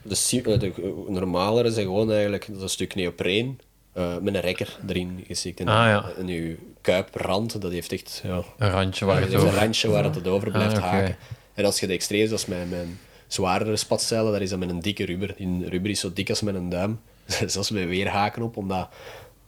de, 0.03 0.57
de 0.59 0.73
eh, 0.83 1.09
normalere 1.09 1.71
zijn 1.71 1.87
gewoon 1.87 2.11
eigenlijk 2.13 2.47
dat 2.47 2.57
is 2.57 2.63
een 2.63 2.69
stuk 2.69 2.95
neopreen 2.95 3.61
eh, 3.93 4.17
met 4.19 4.35
een 4.35 4.41
rekker 4.41 4.79
erin 4.89 5.25
gestikt. 5.27 5.61
En, 5.61 5.69
Ah, 5.69 5.75
ja. 5.87 6.11
en 6.19 6.27
uw 6.27 6.57
kuiprand, 6.81 7.61
dat 7.63 7.71
heeft 7.73 7.93
echt 7.93 8.21
ja, 8.25 8.43
Een 8.59 8.71
randje 8.71 9.05
waar 9.05 9.15
dat 9.15 9.23
het 9.25 9.33
heeft 9.33 9.43
een 9.45 9.49
over... 9.49 9.61
randje 9.63 9.89
waar 9.91 10.05
het 10.05 10.27
over 10.29 10.51
blijft 10.51 10.73
Ah, 10.77 10.79
oké. 10.85 10.87
haken. 10.87 11.17
En 11.55 11.65
als 11.65 11.81
je 11.81 11.87
de 11.87 11.93
extreem, 11.93 12.27
zoals 12.27 12.47
mijn, 12.47 12.69
mijn 12.69 12.99
zwaardere 13.27 13.77
spatcellen, 13.77 14.33
daar 14.33 14.43
is 14.43 14.51
dat 14.51 14.59
met 14.59 14.71
een 14.71 14.81
dikke 14.81 15.05
rubber. 15.05 15.35
Die 15.37 15.69
rubber 15.69 15.91
is 15.91 16.01
zo 16.01 16.13
dik 16.13 16.29
als 16.29 16.41
met 16.41 16.55
een 16.55 16.69
duim. 16.69 17.01
Zelfs 17.47 17.71
met 17.71 17.87
weerhaken 17.89 18.43
op, 18.43 18.57
omdat 18.57 18.89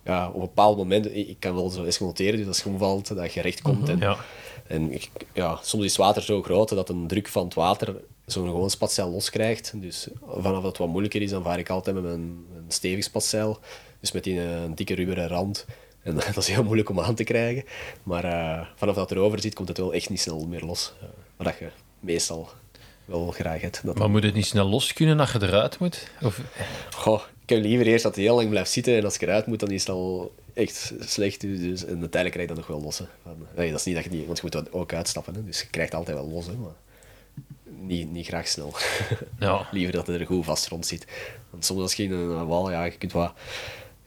ja, 0.05 0.29
op 0.29 0.35
een 0.35 0.41
bepaald 0.41 0.77
moment, 0.77 1.15
ik 1.17 1.37
kan 1.39 1.55
wel 1.55 1.69
zo 1.71 1.85
escaloteren, 1.85 2.39
dus 2.39 2.47
als 2.47 2.63
je 2.63 2.69
omvalt, 2.69 3.17
dat 3.17 3.33
je 3.33 3.41
recht 3.41 3.63
komt. 3.63 3.89
En, 3.89 3.99
Ja. 3.99 4.17
en 4.67 4.93
ik- 4.93 5.11
ja, 5.33 5.59
soms 5.63 5.85
is 5.85 5.91
het 5.93 6.01
water 6.01 6.23
zo 6.23 6.43
groot 6.43 6.69
dat 6.69 6.89
een 6.89 7.07
druk 7.07 7.29
van 7.29 7.45
het 7.45 7.55
water 7.55 7.95
zo'n 8.27 8.47
gewoon 8.47 8.71
spatzeil 8.71 9.11
loskrijgt. 9.11 9.73
Dus 9.75 10.09
vanaf 10.27 10.53
dat 10.55 10.63
het 10.65 10.79
wat 10.79 10.89
moeilijker 10.89 11.23
is, 11.23 11.31
dan 11.31 11.43
vaar 11.43 11.59
ik 11.59 11.71
altijd 11.71 11.95
met 11.97 12.05
mijn, 12.05 12.45
mijn 12.53 12.65
stevig 12.69 13.05
spatzeil. 13.05 13.59
Dus 14.03 14.13
met 14.13 14.25
die 14.25 14.41
eh, 14.41 14.63
een 14.63 14.75
dikke 14.75 14.95
rubberen 14.95 15.29
rand. 15.29 15.67
En 16.03 16.15
dat 16.35 16.37
is 16.37 16.49
heel 16.49 16.65
moeilijk 16.65 16.89
om 16.89 17.01
aan 17.01 17.15
te 17.15 17.25
krijgen. 17.25 17.65
Maar 18.03 18.25
eh, 18.25 18.67
vanaf 18.77 18.95
dat 18.95 19.09
het 19.09 19.19
erover 19.19 19.41
zit, 19.41 19.55
komt 19.55 19.69
het 19.69 19.79
wel 19.79 19.95
echt 19.95 20.11
niet 20.11 20.21
snel 20.21 20.47
meer 20.47 20.65
los. 20.65 20.93
Maar 21.37 21.47
dat 21.47 21.59
je 21.59 21.69
meestal 22.01 22.49
wel 23.05 23.31
graag 23.31 23.61
hebt. 23.61 23.81
Dat 23.85 23.99
Maar 23.99 24.11
moet 24.11 24.23
het 24.23 24.35
niet 24.35 24.47
snel 24.47 24.69
los 24.69 24.93
kunnen 24.93 25.17
dat 25.17 25.31
je 25.31 25.43
eruit 25.43 25.79
moet? 25.79 26.11
Of, 26.23 26.41
Goh, 26.95 27.21
ik 27.43 27.49
heb 27.49 27.63
liever 27.63 27.87
eerst 27.87 28.03
dat 28.03 28.15
hij 28.15 28.25
heel 28.25 28.35
lang 28.35 28.49
blijft 28.49 28.71
zitten 28.71 28.97
en 28.97 29.05
als 29.05 29.15
ik 29.15 29.23
eruit 29.23 29.47
moet, 29.47 29.61
dan 29.61 29.71
is 29.71 29.81
het 29.81 29.91
al 29.91 30.35
echt 30.55 30.93
slecht. 31.01 31.41
Dus, 31.41 31.59
dus- 31.59 31.85
en 31.85 32.01
uiteindelijk 32.01 32.31
krijg 32.33 32.49
je 32.49 32.55
dat 32.55 32.57
nog 32.57 32.67
wel 32.67 32.81
los. 32.81 32.99
Hè. 32.99 33.05
Van, 33.23 33.47
nee, 33.57 33.71
dat 33.71 33.79
is 33.79 33.85
niet 33.85 33.95
dat 33.95 34.05
je 34.05 34.11
niet, 34.11 34.25
want 34.27 34.37
je 34.37 34.43
moet 34.43 34.53
dat 34.53 34.73
ook 34.73 34.93
uitstappen. 34.93 35.35
Hè. 35.35 35.45
Dus 35.45 35.61
je 35.61 35.67
krijgt 35.67 35.95
altijd 35.95 36.17
wel 36.17 36.29
los, 36.29 36.47
hè, 36.47 36.53
maar 36.53 36.75
niet, 37.81 38.11
niet 38.11 38.27
graag 38.27 38.49
snel. 38.49 38.75
ja. 39.39 39.67
liever 39.73 39.93
dat 39.93 40.07
hij 40.07 40.19
er 40.19 40.27
goed 40.27 40.45
vast 40.45 40.69
rond 40.69 40.87
zit. 40.87 41.07
Want 41.51 41.65
soms 41.65 41.81
als 41.81 41.95
je 41.95 42.03
in 42.03 42.13
een 42.13 42.47
wal, 42.47 42.71
ja, 42.71 42.85
je 42.85 42.91
kunt 42.91 43.13
wat... 43.13 43.33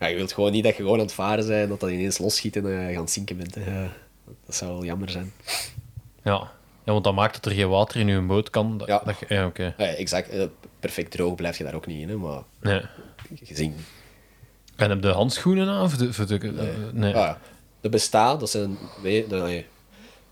Ja, 0.05 0.11
je 0.11 0.17
wilt 0.17 0.33
gewoon 0.33 0.51
niet 0.51 0.63
dat 0.63 0.75
je 0.75 0.81
gewoon 0.83 0.99
aan 0.99 1.05
het 1.05 1.13
varen 1.13 1.47
bent 1.47 1.61
en 1.63 1.69
dat 1.69 1.79
dat 1.79 1.89
ineens 1.89 2.17
losschiet 2.17 2.55
en 2.55 2.61
dan 2.63 2.71
je 2.71 2.95
aan 2.95 3.01
het 3.01 3.11
zinken 3.11 3.37
bent. 3.37 3.55
Hè. 3.55 3.87
Dat 4.45 4.55
zou 4.55 4.71
wel 4.71 4.83
jammer 4.85 5.09
zijn. 5.09 5.31
Ja. 6.23 6.51
ja, 6.83 6.91
want 6.91 7.03
dat 7.03 7.13
maakt 7.15 7.33
dat 7.33 7.45
er 7.45 7.51
geen 7.57 7.69
water 7.69 7.99
in 7.99 8.07
je 8.07 8.21
boot 8.21 8.49
kan. 8.49 8.77
Dat, 8.77 8.87
Ja. 8.87 9.01
dat 9.05 9.19
je- 9.19 9.25
ja 9.29 9.45
oké. 9.45 9.73
Ja, 9.77 9.85
exact. 9.85 10.29
eh, 10.29 10.43
Perfect 10.79 11.11
droog 11.11 11.35
blijf 11.35 11.57
je 11.57 11.63
daar 11.63 11.73
ook 11.73 11.85
niet 11.87 12.01
in, 12.01 12.09
hè, 12.09 12.15
maar 12.17 12.41
Nee. 12.61 12.81
gezien 13.43 13.75
En 14.75 14.89
heb 14.89 15.03
je 15.03 15.09
handschoenen 15.09 15.67
aan? 15.67 15.89
Voor 15.89 16.25
de, 16.25 16.37
de, 16.37 16.47
eh, 16.61 16.67
nee. 16.93 17.09
Ah, 17.15 17.21
ja. 17.21 17.39
De 17.81 17.89
bestaat, 17.89 18.39
dat 18.39 18.49
zijn 18.49 18.77
de, 19.03 19.25
nee, 19.29 19.65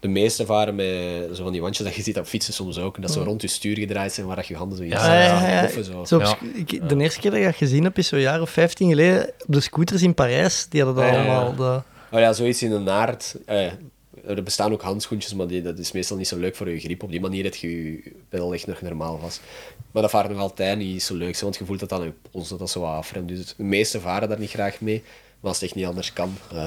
de 0.03 0.09
meeste 0.09 0.45
varen 0.45 0.75
met 0.75 1.35
zo 1.35 1.43
van 1.43 1.51
die 1.51 1.61
wandjes 1.61 1.85
dat 1.87 1.95
je 1.95 2.01
ziet 2.01 2.17
op 2.17 2.25
fietsen 2.25 2.53
soms 2.53 2.79
ook. 2.79 2.95
En 2.95 3.01
dat 3.01 3.11
zo 3.11 3.21
rond 3.23 3.41
je 3.41 3.47
stuur 3.47 3.77
gedraaid 3.77 4.13
zijn 4.13 4.25
waar 4.27 4.35
dat 4.35 4.47
je 4.47 4.55
handen 4.55 4.77
zo 4.77 4.83
in 4.83 4.89
Ja, 4.89 5.23
ja, 5.23 5.49
ja, 5.61 5.83
zo. 5.83 6.03
Zo 6.05 6.15
op 6.15 6.21
Ja. 6.21 6.27
sco- 6.27 6.45
ik, 6.55 6.89
de 6.89 6.97
eerste 6.97 7.19
keer 7.19 7.31
dat 7.31 7.39
ik 7.39 7.45
dat 7.45 7.55
gezien 7.55 7.83
heb, 7.83 7.97
is 7.97 8.07
zo'n 8.07 8.19
jaar 8.19 8.41
of 8.41 8.49
15 8.49 8.89
geleden 8.89 9.27
op 9.27 9.33
de 9.53 9.59
scooters 9.59 10.01
in 10.01 10.13
Parijs. 10.13 10.65
Die 10.69 10.83
hadden 10.83 11.03
dat 11.03 11.13
Ja, 11.13 11.19
ja, 11.19 11.25
ja. 11.25 11.35
allemaal. 11.39 11.55
De... 11.55 11.81
Oh 12.15 12.19
ja, 12.19 12.33
zoiets 12.33 12.63
in 12.63 12.71
een 12.71 12.83
naard. 12.83 13.35
Eh, 13.45 13.65
er 14.27 14.43
bestaan 14.43 14.71
ook 14.71 14.81
handschoentjes, 14.81 15.33
maar 15.33 15.47
die, 15.47 15.61
dat 15.61 15.77
is 15.79 15.91
meestal 15.91 16.17
niet 16.17 16.27
zo 16.27 16.37
leuk 16.37 16.55
voor 16.55 16.69
je 16.69 16.79
grip. 16.79 17.03
Op 17.03 17.11
die 17.11 17.21
manier 17.21 17.43
heb 17.43 17.55
je 17.55 17.83
je 17.93 18.11
pedal 18.29 18.53
echt 18.53 18.67
nog 18.67 18.81
normaal 18.81 19.19
vast. 19.19 19.41
Maar 19.91 20.01
dat 20.01 20.11
varen 20.11 20.31
nog 20.31 20.39
altijd 20.39 20.77
niet 20.77 21.03
zo 21.03 21.15
leuk, 21.15 21.39
want 21.39 21.57
je 21.57 21.65
voelt 21.65 21.79
dat 21.79 21.91
aan 21.91 22.03
je 22.03 22.11
pols, 22.31 22.49
dat 22.49 22.59
dat 22.59 22.69
zo 22.69 22.79
wat 22.79 22.89
afremt. 22.89 23.27
Dus 23.27 23.53
de 23.57 23.63
meeste 23.63 23.99
varen 23.99 24.29
daar 24.29 24.39
niet 24.39 24.49
graag 24.49 24.81
mee. 24.81 25.03
Maar 25.43 25.51
als 25.51 25.59
het 25.61 25.69
echt 25.69 25.75
niet 25.79 25.85
anders 25.85 26.13
kan, 26.13 26.37
eh, 26.51 26.57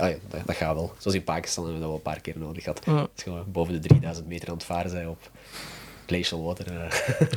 ah 0.00 0.08
ja, 0.10 0.14
dat, 0.28 0.40
dat 0.46 0.56
gaat 0.56 0.74
wel. 0.74 0.92
Zoals 0.98 1.16
in 1.16 1.24
Pakistan 1.24 1.64
hebben 1.64 1.82
we 1.82 1.86
dat 1.88 1.96
wel 1.96 2.04
een 2.06 2.12
paar 2.12 2.20
keer 2.22 2.38
nodig 2.38 2.62
gehad. 2.62 2.80
Ja. 2.86 2.92
Als 2.92 3.24
je 3.24 3.30
boven 3.46 3.72
de 3.72 3.78
3000 3.88 4.26
meter 4.28 4.48
aan 4.48 4.54
het 4.54 4.64
varen 4.64 4.90
zijn 4.90 5.08
op 5.08 5.30
glacial 6.06 6.42
water. 6.44 6.66
eh. 6.80 6.90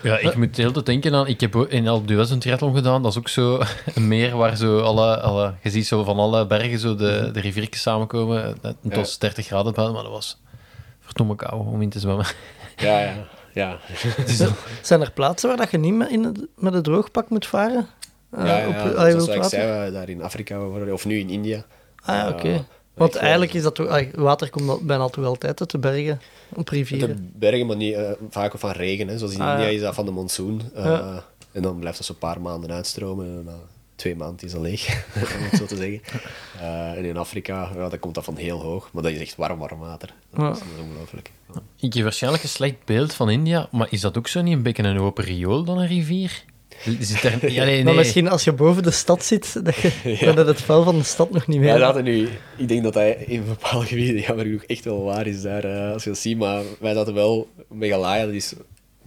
Ja, 0.03 0.17
ik 0.17 0.35
moet 0.35 0.55
de 0.55 0.61
hele 0.61 0.73
tijd 0.73 0.85
denken 0.85 1.13
aan... 1.15 1.27
Ik 1.27 1.41
heb 1.41 1.55
in 1.55 1.87
Alpe 1.87 2.05
d'Huez 2.07 2.29
een 2.31 2.39
triathlon 2.39 2.75
gedaan. 2.75 3.01
Dat 3.03 3.11
is 3.11 3.17
ook 3.17 3.27
zo 3.27 3.59
een 3.95 4.07
meer 4.07 4.37
waar 4.37 4.55
zo 4.57 4.79
alle... 4.81 5.19
alle 5.21 5.53
je 5.63 5.69
ziet 5.69 5.87
zo 5.87 6.03
van 6.03 6.17
alle 6.19 6.47
bergen 6.47 6.79
zo 6.79 6.95
de, 6.95 7.29
de 7.33 7.39
riviertjes 7.39 7.81
samenkomen. 7.81 8.43
Het 8.61 8.75
Ja. 8.81 8.95
was 8.95 9.17
30 9.17 9.45
graden 9.45 9.73
buiten, 9.73 9.95
maar 9.95 10.03
dat 10.03 10.13
was 10.13 10.37
verdomme 10.99 11.35
kou 11.35 11.67
om 11.67 11.81
in 11.81 11.89
te 11.89 11.99
zwemmen. 11.99 12.25
Ja, 12.75 12.99
ja, 12.99 13.27
ja. 13.53 13.77
Zijn 14.81 15.01
er 15.01 15.11
plaatsen 15.11 15.49
waar 15.49 15.57
dat 15.57 15.71
je 15.71 15.77
niet 15.77 15.93
met, 15.93 16.09
in 16.09 16.23
het, 16.23 16.45
met 16.55 16.73
een 16.73 16.81
droogpak 16.81 17.29
moet 17.29 17.45
varen? 17.47 17.87
Ja, 18.31 18.57
ja, 18.59 18.67
op, 18.67 18.73
ja. 18.73 18.81
ah, 18.89 19.05
je 19.05 19.11
zoals 19.21 19.27
ik 19.27 19.43
zei, 19.43 19.85
we 19.85 19.91
daar 19.91 20.09
in 20.09 20.21
Afrika, 20.23 20.59
of 20.91 21.05
nu 21.05 21.19
in 21.19 21.29
India. 21.29 21.65
Ah 22.05 22.15
ja, 22.15 22.29
oké. 22.29 22.65
Want 22.93 23.15
eigenlijk 23.15 23.53
is 23.53 23.63
dat 23.63 23.75
toch... 23.75 24.01
water 24.15 24.49
komt 24.49 24.81
bijna 24.81 25.07
toch 25.07 25.25
altijd 25.25 25.59
uit 25.59 25.71
de 25.71 25.77
bergen, 25.77 26.21
op 26.49 26.57
Met 26.57 26.67
de 26.67 26.75
rivieren. 26.75 27.31
bergen, 27.35 27.65
maar 27.67 27.75
niet, 27.75 27.93
eh, 27.93 28.11
vaak 28.29 28.53
ook 28.53 28.59
van 28.59 28.71
regen. 28.71 29.07
Hè. 29.07 29.17
Zoals 29.17 29.33
in 29.33 29.41
Ah, 29.41 29.51
India 29.51 29.65
ja. 29.65 29.71
is 29.75 29.81
dat 29.81 29.95
van 29.95 30.05
de 30.05 30.11
monsoon. 30.11 30.61
Eh, 30.75 30.83
Ja. 30.85 31.23
En 31.51 31.61
dan 31.61 31.79
blijft 31.79 31.97
dat 31.97 32.05
zo'n 32.07 32.17
paar 32.17 32.41
maanden 32.41 32.71
uitstromen. 32.71 33.25
En 33.25 33.43
na 33.45 33.55
twee 33.95 34.15
maanden 34.15 34.45
is 34.45 34.51
dat 34.51 34.61
leeg, 34.61 35.05
om 35.15 35.43
het 35.43 35.59
zo 35.59 35.65
te 35.65 35.75
zeggen. 35.75 36.01
Eh, 36.59 36.91
en 36.97 37.05
in 37.05 37.17
Afrika, 37.17 37.69
ja, 37.75 37.89
dan 37.89 37.99
komt 37.99 38.15
dat 38.15 38.23
van 38.23 38.35
heel 38.35 38.59
hoog. 38.61 38.89
Maar 38.93 39.03
dat 39.03 39.11
is 39.11 39.19
echt 39.19 39.35
warm, 39.35 39.59
warm 39.59 39.79
water. 39.79 40.13
Dat 40.31 40.41
Ja. 40.41 40.51
is, 40.51 40.57
dat 40.59 40.67
is 40.77 40.83
ongelooflijk. 40.83 41.31
Ja. 41.53 41.61
Ik 41.79 41.93
heb 41.93 42.03
waarschijnlijk 42.03 42.43
een 42.43 42.49
slecht 42.49 42.75
beeld 42.85 43.13
van 43.13 43.29
India, 43.29 43.67
maar 43.71 43.87
is 43.89 44.01
dat 44.01 44.17
ook 44.17 44.27
zo 44.27 44.41
niet 44.41 44.53
een 44.55 44.63
beetje 44.63 44.83
een 44.83 44.99
open 44.99 45.23
riool 45.23 45.63
dan 45.63 45.77
een 45.77 45.87
rivier? 45.87 46.43
Zit 46.99 47.23
er... 47.23 47.51
Ja, 47.51 47.63
nee, 47.63 47.83
Maar 47.83 47.95
misschien 47.95 48.29
als 48.29 48.43
je 48.43 48.53
boven 48.53 48.83
de 48.83 48.91
stad 48.91 49.23
zit, 49.23 49.65
dat 49.65 49.75
je 49.75 50.31
dat 50.35 50.47
het 50.47 50.61
vuil 50.61 50.83
van 50.83 50.97
de 50.97 51.03
stad 51.03 51.31
nog 51.31 51.47
niet 51.47 51.59
meer 51.59 51.77
Ja, 51.77 51.91
dat 51.91 52.03
nu, 52.03 52.29
ik 52.57 52.67
denk 52.67 52.83
dat 52.83 52.93
dat 52.93 53.15
in 53.25 53.45
bepaalde 53.45 53.85
gebieden 53.85 54.21
jammer 54.21 54.45
genoeg 54.45 54.63
echt 54.63 54.83
wel 54.83 55.03
waar 55.03 55.27
is 55.27 55.41
daar, 55.41 55.63
eh, 55.63 55.93
als 55.93 56.03
je 56.03 56.09
dat 56.09 56.19
ziet. 56.19 56.37
Maar 56.37 56.63
wij 56.79 56.93
zaten 56.93 57.13
wel, 57.13 57.49
Meghalaya, 57.67 58.25
dat 58.25 58.33
is 58.33 58.53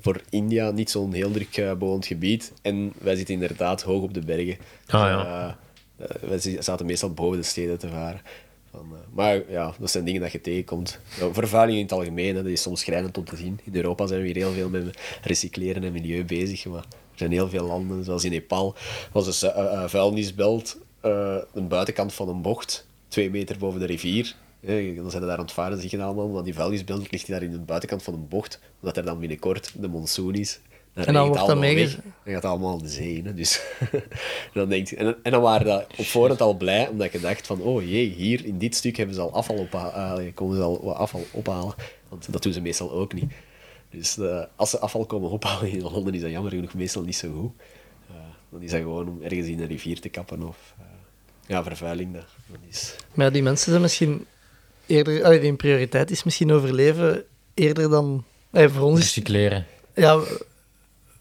voor 0.00 0.20
India 0.30 0.70
niet 0.70 0.90
zo'n 0.90 1.12
heel 1.12 1.30
druk 1.30 1.56
eh, 1.56 1.72
bewoond 1.72 2.06
gebied. 2.06 2.52
En 2.62 2.92
wij 2.98 3.16
zitten 3.16 3.34
inderdaad 3.34 3.82
hoog 3.82 4.02
op 4.02 4.14
de 4.14 4.24
bergen. 4.24 4.56
Ah, 4.86 5.00
ja. 5.00 5.58
Eh, 5.96 6.06
wij 6.28 6.56
zaten 6.58 6.86
meestal 6.86 7.12
boven 7.12 7.38
de 7.38 7.44
steden 7.44 7.78
te 7.78 7.88
varen. 7.88 8.20
Van, 8.70 8.96
maar 9.14 9.42
ja, 9.50 9.74
dat 9.78 9.90
zijn 9.90 10.04
dingen 10.04 10.20
dat 10.20 10.32
je 10.32 10.40
tegenkomt. 10.40 11.00
Ja, 11.20 11.32
vervuiling 11.32 11.78
in 11.78 11.84
het 11.84 11.92
algemeen, 11.92 12.36
hè, 12.36 12.42
dat 12.42 12.52
is 12.52 12.62
soms 12.62 12.80
schrijnend 12.80 13.18
om 13.18 13.24
te 13.24 13.36
zien. 13.36 13.60
In 13.64 13.76
Europa 13.76 14.06
zijn 14.06 14.20
we 14.20 14.26
hier 14.26 14.36
heel 14.36 14.52
veel 14.52 14.68
met 14.68 14.98
recycleren 15.22 15.84
en 15.84 15.92
milieu 15.92 16.24
bezig. 16.24 16.64
Maar 16.64 16.84
zijn 17.22 17.32
heel 17.34 17.48
veel 17.48 17.66
landen, 17.66 18.04
zoals 18.04 18.24
in 18.24 18.30
Nepal, 18.30 18.74
was 19.12 19.26
een 19.26 19.32
zu- 19.32 19.46
eh, 19.46 19.72
eh, 19.72 19.88
vuilnisbelt, 19.88 20.78
eh 21.00 21.36
een 21.54 21.68
buitenkant 21.68 22.12
van 22.12 22.28
een 22.28 22.42
bocht, 22.42 22.86
twee 23.08 23.30
meter 23.30 23.58
boven 23.58 23.80
de 23.80 23.86
rivier. 23.86 24.34
Eh, 24.60 24.96
dan 24.96 25.10
zijn 25.10 25.22
ze 25.22 25.28
daar 25.28 25.36
aan 25.38 25.44
het 25.44 25.52
varen, 25.52 25.80
zie 25.80 25.90
je 25.90 25.96
dat 25.96 26.06
allemaal. 26.06 26.30
Want 26.32 26.44
die 26.44 26.54
vuilnisbelt 26.54 27.10
ligt 27.10 27.28
daar 27.28 27.42
in 27.42 27.50
de 27.50 27.58
buitenkant 27.58 28.02
van 28.02 28.14
een 28.14 28.28
bocht, 28.28 28.60
omdat 28.80 28.96
er 28.96 29.04
dan 29.04 29.18
binnenkort 29.18 29.72
de 29.78 29.88
monsoon 29.88 30.34
is. 30.34 30.60
Dan 30.94 31.04
En 31.04 31.12
dan 31.12 31.26
wordt 31.26 31.40
dat. 31.46 31.58
Dan 32.02 32.32
gaat 32.32 32.42
het 32.42 32.44
allemaal 32.44 32.76
in 32.76 32.82
de 32.82 32.88
zee. 32.88 33.22
Dus 33.34 33.62
dan 34.54 34.68
denk 34.68 34.88
je, 34.88 34.96
en, 34.96 35.16
en 35.22 35.30
dan 35.30 35.42
waren 35.42 35.66
dat 35.66 35.86
op 35.96 36.04
voorhand 36.04 36.40
al 36.40 36.54
blij, 36.56 36.88
omdat 36.88 37.12
je 37.12 37.20
dacht 37.20 37.46
van, 37.46 37.60
oh 37.60 37.82
jee, 37.82 38.08
hier 38.08 38.44
in 38.44 38.58
dit 38.58 38.74
stuk 38.74 38.96
hebben 38.96 39.14
ze 39.14 39.20
al 39.20 39.32
afval 39.32 39.56
ophalen, 39.56 40.34
komen 40.34 40.56
ze 40.56 40.62
al 40.62 40.80
wat 40.82 40.96
afval 40.96 41.24
ophalen. 41.30 41.74
Want 42.08 42.32
dat 42.32 42.42
doen 42.42 42.52
ze 42.52 42.60
meestal 42.60 42.92
ook 42.92 43.12
niet. 43.14 43.32
Dus 43.92 44.18
eh, 44.18 44.42
als 44.56 44.70
ze 44.70 44.78
afval 44.78 45.06
komen 45.06 45.30
ophalen 45.30 45.70
in 45.70 45.82
Londen, 45.82 46.14
is 46.14 46.20
dat 46.20 46.30
jammer 46.30 46.52
genoeg 46.52 46.74
meestal 46.74 47.02
niet 47.02 47.16
zo 47.16 47.32
goed. 47.32 47.52
Eh, 48.08 48.16
dan 48.50 48.62
is 48.62 48.70
dat 48.70 48.80
gewoon 48.80 49.08
om 49.08 49.22
ergens 49.22 49.46
in 49.46 49.60
een 49.60 49.66
rivier 49.66 50.00
te 50.00 50.08
kappen 50.08 50.42
of 50.42 50.74
eh, 50.78 50.84
ja, 51.46 51.62
vervuiling. 51.62 52.14
Dat, 52.14 52.24
dat 52.46 52.58
is... 52.68 52.96
Maar 53.14 53.26
ja, 53.26 53.32
die 53.32 53.42
mensen 53.42 53.70
zijn 53.70 53.82
misschien 53.82 54.26
eerder... 54.86 55.24
Allee, 55.24 55.40
die 55.40 55.54
prioriteit 55.54 56.10
is 56.10 56.22
misschien 56.22 56.52
overleven 56.52 57.24
eerder 57.54 57.90
dan... 57.90 58.24
Allee, 58.50 58.68
voor 58.68 58.82
ons 58.82 58.98
is... 58.98 59.04
Recycleren. 59.04 59.66
Ja, 59.94 60.20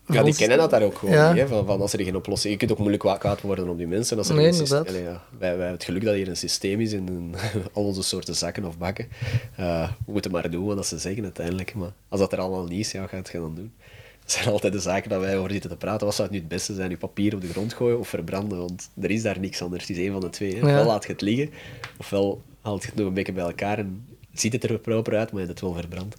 Ja, 0.07 0.23
die 0.23 0.35
kennen 0.35 0.57
dat 0.57 0.69
daar 0.69 0.81
ook 0.81 0.97
gewoon 0.97 1.13
Ja. 1.15 1.31
niet. 1.33 1.41
Hè? 1.41 1.47
Van, 1.47 1.65
van 1.65 1.81
als 1.81 1.93
er 1.93 2.03
geen 2.03 2.15
oplossing... 2.15 2.53
Je 2.53 2.59
kunt 2.59 2.71
ook 2.71 2.77
moeilijk 2.77 3.03
wa- 3.03 3.17
kwaad 3.17 3.41
worden 3.41 3.69
op 3.69 3.77
die 3.77 3.87
mensen. 3.87 4.17
Als 4.17 4.29
er 4.29 4.35
Nee, 4.35 4.53
systeem-. 4.53 4.83
Allee, 4.87 5.01
ja, 5.03 5.09
wij, 5.11 5.21
wij 5.39 5.49
hebben 5.49 5.67
het 5.71 5.83
geluk 5.83 6.03
dat 6.03 6.13
hier 6.15 6.27
een 6.27 6.37
systeem 6.37 6.79
is 6.79 6.93
in 6.93 7.07
een- 7.07 7.35
al 7.73 7.83
onze 7.85 8.03
soorten 8.03 8.35
zakken 8.35 8.65
of 8.65 8.77
bakken. 8.77 9.07
Eh, 9.55 9.89
we 10.05 10.11
moeten 10.11 10.31
maar 10.31 10.49
doen 10.49 10.65
wat 10.65 10.85
ze 10.87 10.97
zeggen 10.97 11.23
uiteindelijk. 11.23 11.73
Maar 11.75 11.91
als 12.09 12.19
dat 12.19 12.31
er 12.33 12.39
allemaal 12.39 12.65
niet 12.65 12.79
is, 12.79 12.91
ja, 12.91 12.99
wat 13.01 13.09
gaat 13.09 13.29
je 13.31 13.37
dan 13.39 13.55
doen? 13.55 13.71
Dat 14.23 14.31
zijn 14.31 14.47
altijd 14.53 14.73
de 14.73 14.79
zaken 14.79 15.09
dat 15.09 15.19
wij 15.19 15.37
over 15.37 15.51
zitten 15.51 15.69
te 15.69 15.75
praten. 15.75 16.05
Wat 16.05 16.15
zou 16.15 16.27
het 16.27 16.35
nu 16.37 16.43
het 16.43 16.53
beste 16.53 16.73
zijn? 16.73 16.89
Je 16.89 16.97
papier 16.97 17.33
op 17.35 17.41
de 17.41 17.47
grond 17.47 17.73
gooien 17.73 17.99
of 17.99 18.07
verbranden? 18.07 18.57
Want 18.57 18.89
er 19.01 19.11
is 19.11 19.21
daar 19.21 19.39
niks 19.39 19.61
anders. 19.61 19.87
Het 19.87 19.97
is 19.97 20.03
één 20.03 20.11
van 20.11 20.21
de 20.21 20.29
twee. 20.29 20.51
Hè? 20.55 20.61
Ofwel 20.65 20.85
laat 20.85 21.03
je 21.05 21.11
het 21.11 21.21
liggen, 21.21 21.49
ofwel 21.97 22.41
haalt 22.61 22.81
je 22.81 22.87
het 22.87 22.97
nog 22.97 23.07
een 23.07 23.13
beetje 23.13 23.33
bij 23.33 23.43
elkaar 23.43 23.77
en 23.77 24.05
ziet 24.33 24.53
het 24.53 24.63
er 24.63 24.79
proper 24.79 25.17
uit, 25.17 25.31
maar 25.31 25.41
je 25.41 25.47
hebt 25.47 25.59
het 25.59 25.69
wel 25.69 25.79
verbrand. 25.79 26.15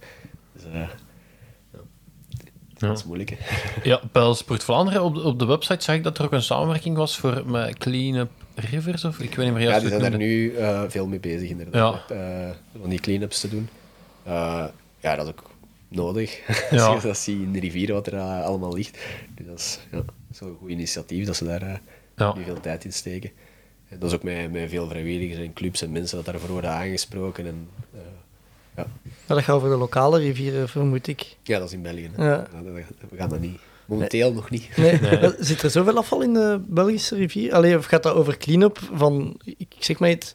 Dus 0.53 0.63
Ja. 0.73 0.89
Dat 2.87 2.97
is 2.97 3.03
moeilijk. 3.03 3.29
Hè? 3.29 3.37
Ja, 3.89 4.01
bij 4.11 4.33
Sport 4.33 4.63
Vlaanderen 4.63 5.03
op 5.03 5.15
de, 5.15 5.21
op 5.21 5.39
de 5.39 5.45
website 5.45 5.83
zag 5.83 5.95
ik 5.95 6.03
dat 6.03 6.17
er 6.17 6.25
ook 6.25 6.31
een 6.31 6.41
samenwerking 6.41 6.95
was 6.97 7.17
voor 7.17 7.43
met 7.45 7.77
Clean 7.77 8.15
Up 8.15 8.29
Rivers, 8.55 9.05
of 9.05 9.19
ik 9.19 9.35
weet 9.35 9.45
niet 9.45 9.53
meer 9.55 9.63
Ja, 9.63 9.69
juist 9.69 9.81
die 9.81 9.91
hoe 9.91 9.99
zijn 9.99 10.11
daar 10.11 10.19
nu 10.21 10.55
eh, 10.55 10.83
veel 10.87 11.07
mee 11.07 11.19
bezig, 11.19 11.49
inderdaad. 11.49 12.11
Eh, 12.11 12.49
van 12.79 12.89
die 12.89 12.99
clean-ups 12.99 13.39
te 13.39 13.49
doen. 13.49 13.69
Eh, 14.23 14.65
ja, 14.99 15.15
dat 15.15 15.25
is 15.25 15.31
ook 15.31 15.49
nodig. 15.87 16.39
Ja. 16.71 16.85
Als 16.85 17.01
je 17.01 17.07
dat 17.07 17.17
ziet 17.17 17.41
in 17.41 17.51
de 17.51 17.59
rivieren, 17.59 17.95
wat 17.95 18.07
er 18.07 18.19
allemaal 18.19 18.73
ligt. 18.73 18.97
Dus 19.35 19.45
dat 19.47 19.59
is, 19.59 19.79
ja, 19.91 19.97
een 20.47 20.55
goed 20.59 20.69
initiatief, 20.69 21.25
dat 21.25 21.35
ze 21.35 21.45
daar 21.45 21.81
Ja. 22.15 22.33
nu 22.35 22.43
veel 22.43 22.59
tijd 22.59 22.85
in 22.85 22.93
steken. 22.93 23.31
En 23.89 23.99
dat 23.99 24.09
is 24.09 24.15
ook 24.15 24.23
met, 24.23 24.51
met 24.51 24.69
veel 24.69 24.87
vrijwilligers 24.87 25.39
en 25.39 25.53
clubs 25.53 25.81
en 25.81 25.91
mensen 25.91 26.15
dat 26.17 26.25
daarvoor 26.25 26.49
worden 26.49 26.69
aangesproken. 26.71 27.45
En, 27.45 27.67
ja. 28.75 28.85
Dat 29.25 29.43
gaat 29.43 29.55
over 29.55 29.69
de 29.69 29.75
lokale 29.75 30.19
rivieren, 30.19 30.69
vermoed 30.69 31.07
ik. 31.07 31.37
ja, 31.43 31.59
dat 31.59 31.67
is 31.67 31.73
in 31.73 31.81
België. 31.81 32.09
hè. 32.15 32.25
Ja. 32.25 32.47
We 33.09 33.17
gaan 33.17 33.29
dat 33.29 33.39
niet. 33.39 33.59
Momenteel 33.85 34.33
nog 34.33 34.49
niet. 34.49 34.77
Nee. 34.77 34.99
Zit 35.39 35.61
er 35.61 35.69
zoveel 35.69 35.97
afval 35.97 36.21
in 36.21 36.33
de 36.33 36.61
Belgische 36.67 37.15
rivier? 37.15 37.53
Allee, 37.53 37.77
of 37.77 37.85
gaat 37.85 38.03
dat 38.03 38.15
over 38.15 38.37
clean-up 38.37 38.79
van, 38.93 39.39
ik 39.57 39.75
zeg 39.79 39.99
maar 39.99 40.09
iets, 40.09 40.33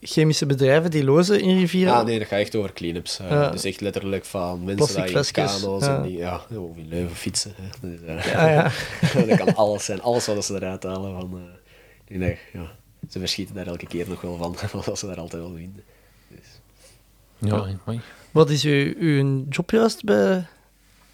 chemische 0.00 0.46
bedrijven 0.46 0.90
die 0.90 1.04
lozen 1.04 1.40
in 1.40 1.58
rivieren? 1.58 1.94
Ah, 1.94 2.04
nee, 2.04 2.18
dat 2.18 2.28
gaat 2.28 2.38
echt 2.38 2.54
over 2.54 2.72
clean-ups. 2.72 3.18
eh. 3.18 3.30
Ja. 3.30 3.50
Dus 3.50 3.64
echt 3.64 3.80
letterlijk 3.80 4.24
van 4.24 4.64
mensen 4.64 5.02
die 5.04 5.14
in 5.16 5.24
kano's 5.32 5.84
ja. 5.84 5.96
en 5.96 6.02
die, 6.02 6.16
ja, 6.16 6.34
of 6.50 6.76
in 6.76 6.88
Leuven 6.88 7.16
fietsen. 7.16 7.52
Hè. 7.56 7.88
Dus, 7.96 8.00
eh, 8.24 8.34
ja. 8.34 8.70
dat 9.26 9.36
kan 9.38 9.54
alles 9.54 9.84
zijn. 9.84 10.02
Alles 10.02 10.26
wat 10.26 10.44
ze 10.44 10.54
eruit 10.54 10.82
halen. 10.82 11.20
Van, 11.20 11.40
eh, 12.06 12.36
ja, 12.52 12.70
ze 13.10 13.18
verschieten 13.18 13.54
daar 13.54 13.66
elke 13.66 13.86
keer 13.86 14.08
nog 14.08 14.20
wel 14.20 14.36
van, 14.36 14.56
wat 14.84 14.98
ze 14.98 15.06
daar 15.06 15.18
altijd 15.20 15.42
wel 15.42 15.54
vinden. 15.56 15.82
Ja, 17.40 17.66
mooi. 17.84 18.00
Wat 18.30 18.50
is 18.50 18.64
uw, 18.64 18.94
uw 18.98 19.44
job 19.48 19.70
juist 19.70 20.04
bij 20.04 20.46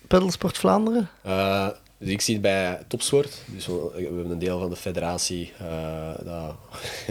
Pedalsport 0.07 0.59
Vlaanderen? 0.59 1.09
eh, 1.23 1.69
dus 1.99 2.09
ik 2.09 2.21
zie 2.21 2.35
het 2.35 2.43
bij 2.43 2.83
topsport. 2.89 3.43
Dus 3.47 3.67
we, 3.67 3.91
we 3.95 4.03
hebben 4.03 4.31
een 4.31 4.39
deel 4.39 4.59
van 4.59 4.71
de 4.71 4.77
federatie 4.77 5.53
eh, 5.59 6.15
dat, 6.25 6.57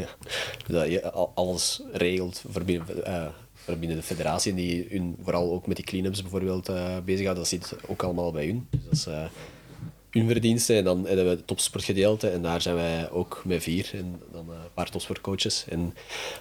dat 0.68 0.88
je 0.89 1.11
alles 1.36 1.82
regelt 1.91 2.43
voor 2.51 2.63
binnen, 2.63 3.05
eh, 3.05 3.26
voor 3.53 3.78
binnen 3.78 3.97
de 3.97 4.03
federatie. 4.03 4.51
En 4.51 4.57
die 4.57 4.86
hun, 4.89 5.18
vooral 5.24 5.51
ook 5.51 5.68
met 5.68 5.76
die 5.76 5.86
clean-ups 5.86 6.22
bijvoorbeeld 6.22 6.70
eh 6.70 6.97
bezighouden. 7.05 7.43
Dat 7.43 7.51
zit 7.51 7.76
ook 7.88 8.03
allemaal 8.03 8.32
bij 8.32 8.45
hun. 8.45 8.68
Dus 8.70 8.82
dat 8.84 8.93
is 8.93 9.05
eh, 9.05 9.24
hun 10.16 10.28
verdiensten. 10.28 10.76
En 10.76 10.84
dan 10.84 11.05
hebben 11.05 11.26
we 11.26 11.32
het 11.32 11.47
topsportgedeelte. 11.47 12.30
En 12.30 12.41
daar 12.41 12.61
zijn 12.61 12.76
wij 12.76 13.09
ook 13.09 13.41
met 13.45 13.63
vier. 13.63 13.89
En 13.93 14.22
dan 14.32 14.51
eh, 14.51 14.55
een 14.55 14.74
paar 14.74 14.89
topsportcoaches. 14.89 15.66
En 15.70 15.93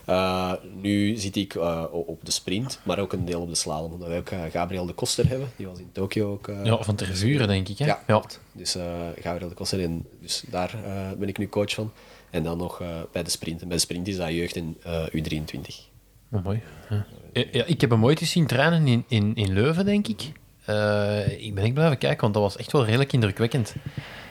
eh, 0.04 0.52
nu 0.80 1.16
zit 1.16 1.36
ik 1.36 1.54
eh, 1.54 1.84
op 1.90 2.24
de 2.24 2.30
sprint, 2.30 2.80
maar 2.84 2.98
ook 2.98 3.12
een 3.12 3.24
deel 3.24 3.40
op 3.40 3.48
de 3.48 3.54
slalom. 3.54 3.92
Omdat 3.92 4.08
wij 4.08 4.18
ook 4.18 4.30
Gabriel 4.50 4.86
de 4.86 4.92
Koster 4.92 5.28
hebben. 5.28 5.48
Die 5.56 5.66
was 5.66 5.78
in 5.78 5.90
Tokio 5.92 6.32
ook... 6.32 6.52
Ja, 6.62 6.82
van 6.82 6.96
Tervuren, 6.96 7.48
denk 7.48 7.68
ik. 7.68 7.78
Hè? 7.78 7.86
ja, 7.86 8.02
ja. 8.06 8.22
Dus 8.52 8.76
Gabriel 9.20 9.48
de 9.48 9.54
Koster, 9.54 9.82
en 9.82 10.06
dus 10.20 10.44
daar 10.50 10.76
ben 11.18 11.28
ik 11.28 11.38
nu 11.38 11.48
coach 11.48 11.74
van. 11.74 11.92
En 12.30 12.42
dan 12.42 12.58
nog 12.58 12.82
bij 13.12 13.22
de 13.22 13.30
sprint. 13.30 13.62
En 13.62 13.68
bij 13.68 13.76
de 13.76 13.82
sprint 13.82 14.08
is 14.08 14.16
dat 14.16 14.28
jeugd 14.28 14.56
in 14.56 14.76
eh, 14.82 15.06
U23. 15.06 15.92
Oh, 16.30 16.44
mooi. 16.44 16.62
Ja. 16.90 17.06
Ja, 17.32 17.64
ik 17.64 17.80
heb 17.80 17.90
hem 17.90 18.04
ooit 18.04 18.20
eens 18.20 18.30
zien 18.30 18.46
trainen 18.46 18.86
in, 18.86 19.04
in, 19.08 19.34
in 19.34 19.52
Leuven, 19.52 19.84
denk 19.84 20.08
ik. 20.08 20.32
Eh, 20.64 21.44
ik 21.46 21.54
ben 21.54 21.64
echt 21.64 21.74
blijven 21.74 21.98
kijken, 21.98 22.20
want 22.20 22.34
dat 22.34 22.42
was 22.42 22.56
echt 22.56 22.72
wel 22.72 22.84
redelijk 22.84 23.12
indrukwekkend. 23.12 23.74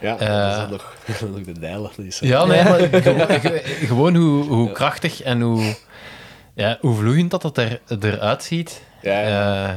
Ja, 0.01 0.17
Eh. 0.19 0.59
dat 0.59 0.63
is 0.63 0.71
nog, 0.71 0.95
nog 1.35 1.41
de 1.45 1.59
dijlen. 1.59 1.91
Dus, 1.97 2.19
Ja, 2.19 2.45
nee, 2.45 2.63
maar 2.63 2.79
gewoon, 3.01 3.27
ge- 3.39 3.61
gewoon 3.85 4.15
hoe, 4.15 4.43
hoe 4.43 4.71
krachtig 4.71 5.21
en 5.21 5.41
hoe, 5.41 5.75
ja, 6.55 6.77
hoe 6.81 6.95
vloeiend 6.95 7.31
dat 7.31 7.43
het 7.43 7.57
er, 7.57 7.81
eruit 7.99 8.43
ziet. 8.43 8.81
Ja, 9.01 9.19
ja. 9.19 9.67
Eh, 9.69 9.73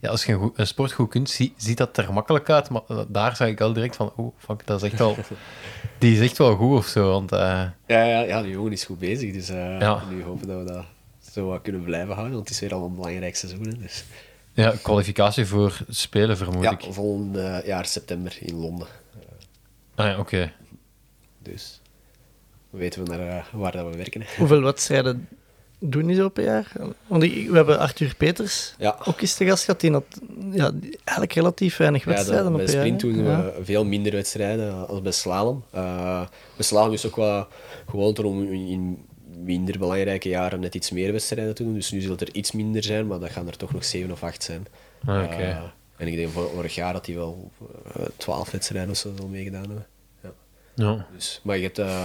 ja, 0.00 0.08
als 0.08 0.24
je 0.24 0.32
een, 0.32 0.38
goed- 0.38 0.58
een 0.58 0.66
sport 0.66 0.92
goed 0.92 1.08
kunt, 1.10 1.30
zie- 1.30 1.54
ziet 1.56 1.76
dat 1.78 1.96
er 1.96 2.12
makkelijk 2.12 2.50
uit. 2.50 2.70
Maar 2.70 2.80
daar 3.08 3.36
zag 3.36 3.48
ik 3.48 3.60
al 3.60 3.72
direct 3.72 3.96
van, 3.96 4.12
oeh, 4.16 4.32
fuck, 4.38 4.66
dat 4.66 4.82
is 4.82 4.90
echt 4.90 4.98
wel... 4.98 5.16
Die 5.98 6.14
is 6.14 6.20
echt 6.20 6.38
wel 6.38 6.56
goed 6.56 6.78
of 6.78 6.86
zo, 6.86 7.10
want... 7.10 7.30
Ja, 7.30 7.74
ja, 7.86 8.20
ja, 8.20 8.42
die 8.42 8.50
jongen 8.50 8.72
is 8.72 8.84
goed 8.84 8.98
bezig. 8.98 9.32
Dus 9.32 9.48
Ja. 9.48 10.02
nu 10.10 10.22
hopen 10.22 10.46
dat 10.48 10.58
we 10.58 10.64
dat 10.72 10.84
zo 11.32 11.46
wat 11.46 11.62
kunnen 11.62 11.82
blijven 11.82 12.14
houden. 12.14 12.34
Want 12.34 12.48
het 12.48 12.54
is 12.56 12.60
weer 12.62 12.74
al 12.74 12.84
een 12.84 12.94
belangrijk 12.94 13.36
seizoen. 13.36 13.64
hè, 13.66 13.78
Dus. 13.78 14.04
Ja, 14.52 14.74
kwalificatie 14.82 15.46
voor 15.46 15.78
Spelen, 15.88 16.36
vermoed 16.36 16.62
Ja, 16.62 16.70
ik. 16.70 16.86
volgend 16.90 17.36
eh, 17.36 17.64
jaar 17.64 17.86
september 17.86 18.36
in 18.40 18.54
Londen. 18.54 18.86
Ah, 19.94 20.06
ja, 20.06 20.18
oké. 20.18 20.52
Dus 21.42 21.80
we 22.70 22.78
weten 22.78 23.04
we 23.04 23.10
naar 23.16 23.28
eh, 23.28 23.44
waar 23.52 23.72
dat 23.72 23.90
we 23.90 23.96
werken. 23.96 24.22
Hoeveel 24.38 24.62
wedstrijden 24.62 25.28
doen 25.78 26.06
die 26.06 26.16
zo 26.16 26.28
per 26.28 26.44
jaar? 26.44 26.72
Want 27.06 27.22
ik- 27.22 27.48
we 27.50 27.56
hebben 27.56 27.78
Arthur 27.78 28.14
Peters 28.16 28.74
Ja. 28.78 28.98
ook 29.04 29.20
eens 29.20 29.34
te 29.34 29.44
gast 29.44 29.64
gehad. 29.64 29.80
Die 29.80 29.90
had 29.92 30.04
ja, 30.52 30.70
eigenlijk 30.94 31.32
relatief 31.32 31.76
weinig 31.76 32.04
Ja, 32.04 32.10
wedstrijden 32.10 32.46
de, 32.46 32.50
op 32.52 32.56
bij 32.64 32.66
jaar. 32.74 32.76
sprint 32.84 33.00
doen 33.00 33.24
we 33.24 33.52
veel 33.62 33.84
minder 33.84 34.12
wedstrijden 34.12 34.88
als 34.88 35.02
bij 35.02 35.12
slalom. 35.12 35.64
Eh 35.70 36.20
bij 36.56 36.64
slalom 36.64 36.92
is 36.92 37.06
ook 37.06 37.16
wel 37.16 37.46
gewoonte 37.88 38.26
om 38.26 38.42
in- 38.52 38.66
in 38.68 39.04
minder 39.44 39.78
belangrijke 39.78 40.28
jaren 40.28 40.60
net 40.60 40.74
iets 40.74 40.90
meer 40.90 41.12
wedstrijden 41.12 41.54
te 41.54 41.62
doen. 41.62 41.74
Dus 41.74 41.90
nu 41.90 42.00
zal 42.00 42.10
het 42.10 42.20
er 42.20 42.34
iets 42.34 42.52
minder 42.52 42.82
zijn, 42.82 43.06
maar 43.06 43.18
dat 43.18 43.30
gaan 43.30 43.46
er 43.46 43.56
toch 43.56 43.72
nog 43.72 43.84
zeven 43.84 44.10
of 44.12 44.22
acht 44.22 44.42
zijn. 44.42 44.66
Ah. 45.06 45.22
Eh, 45.40 45.56
en 45.96 46.08
ik 46.08 46.16
denk 46.16 46.30
vor- 46.30 46.50
vorig 46.54 46.74
jaar 46.74 46.92
dat 46.92 47.06
hij 47.06 47.14
wel 47.14 47.50
eh, 47.94 48.02
twaalf 48.16 48.50
wedstrijden 48.50 48.90
of 48.90 48.96
zo 48.96 49.12
zal 49.16 49.28
meegedaan 49.28 49.60
hebben. 49.60 49.86
Ja. 50.22 50.32
Ja. 50.74 51.06
Dus, 51.14 51.40
maar 51.42 51.56
je 51.56 51.62
hebt, 51.62 51.78
eh 51.78 52.04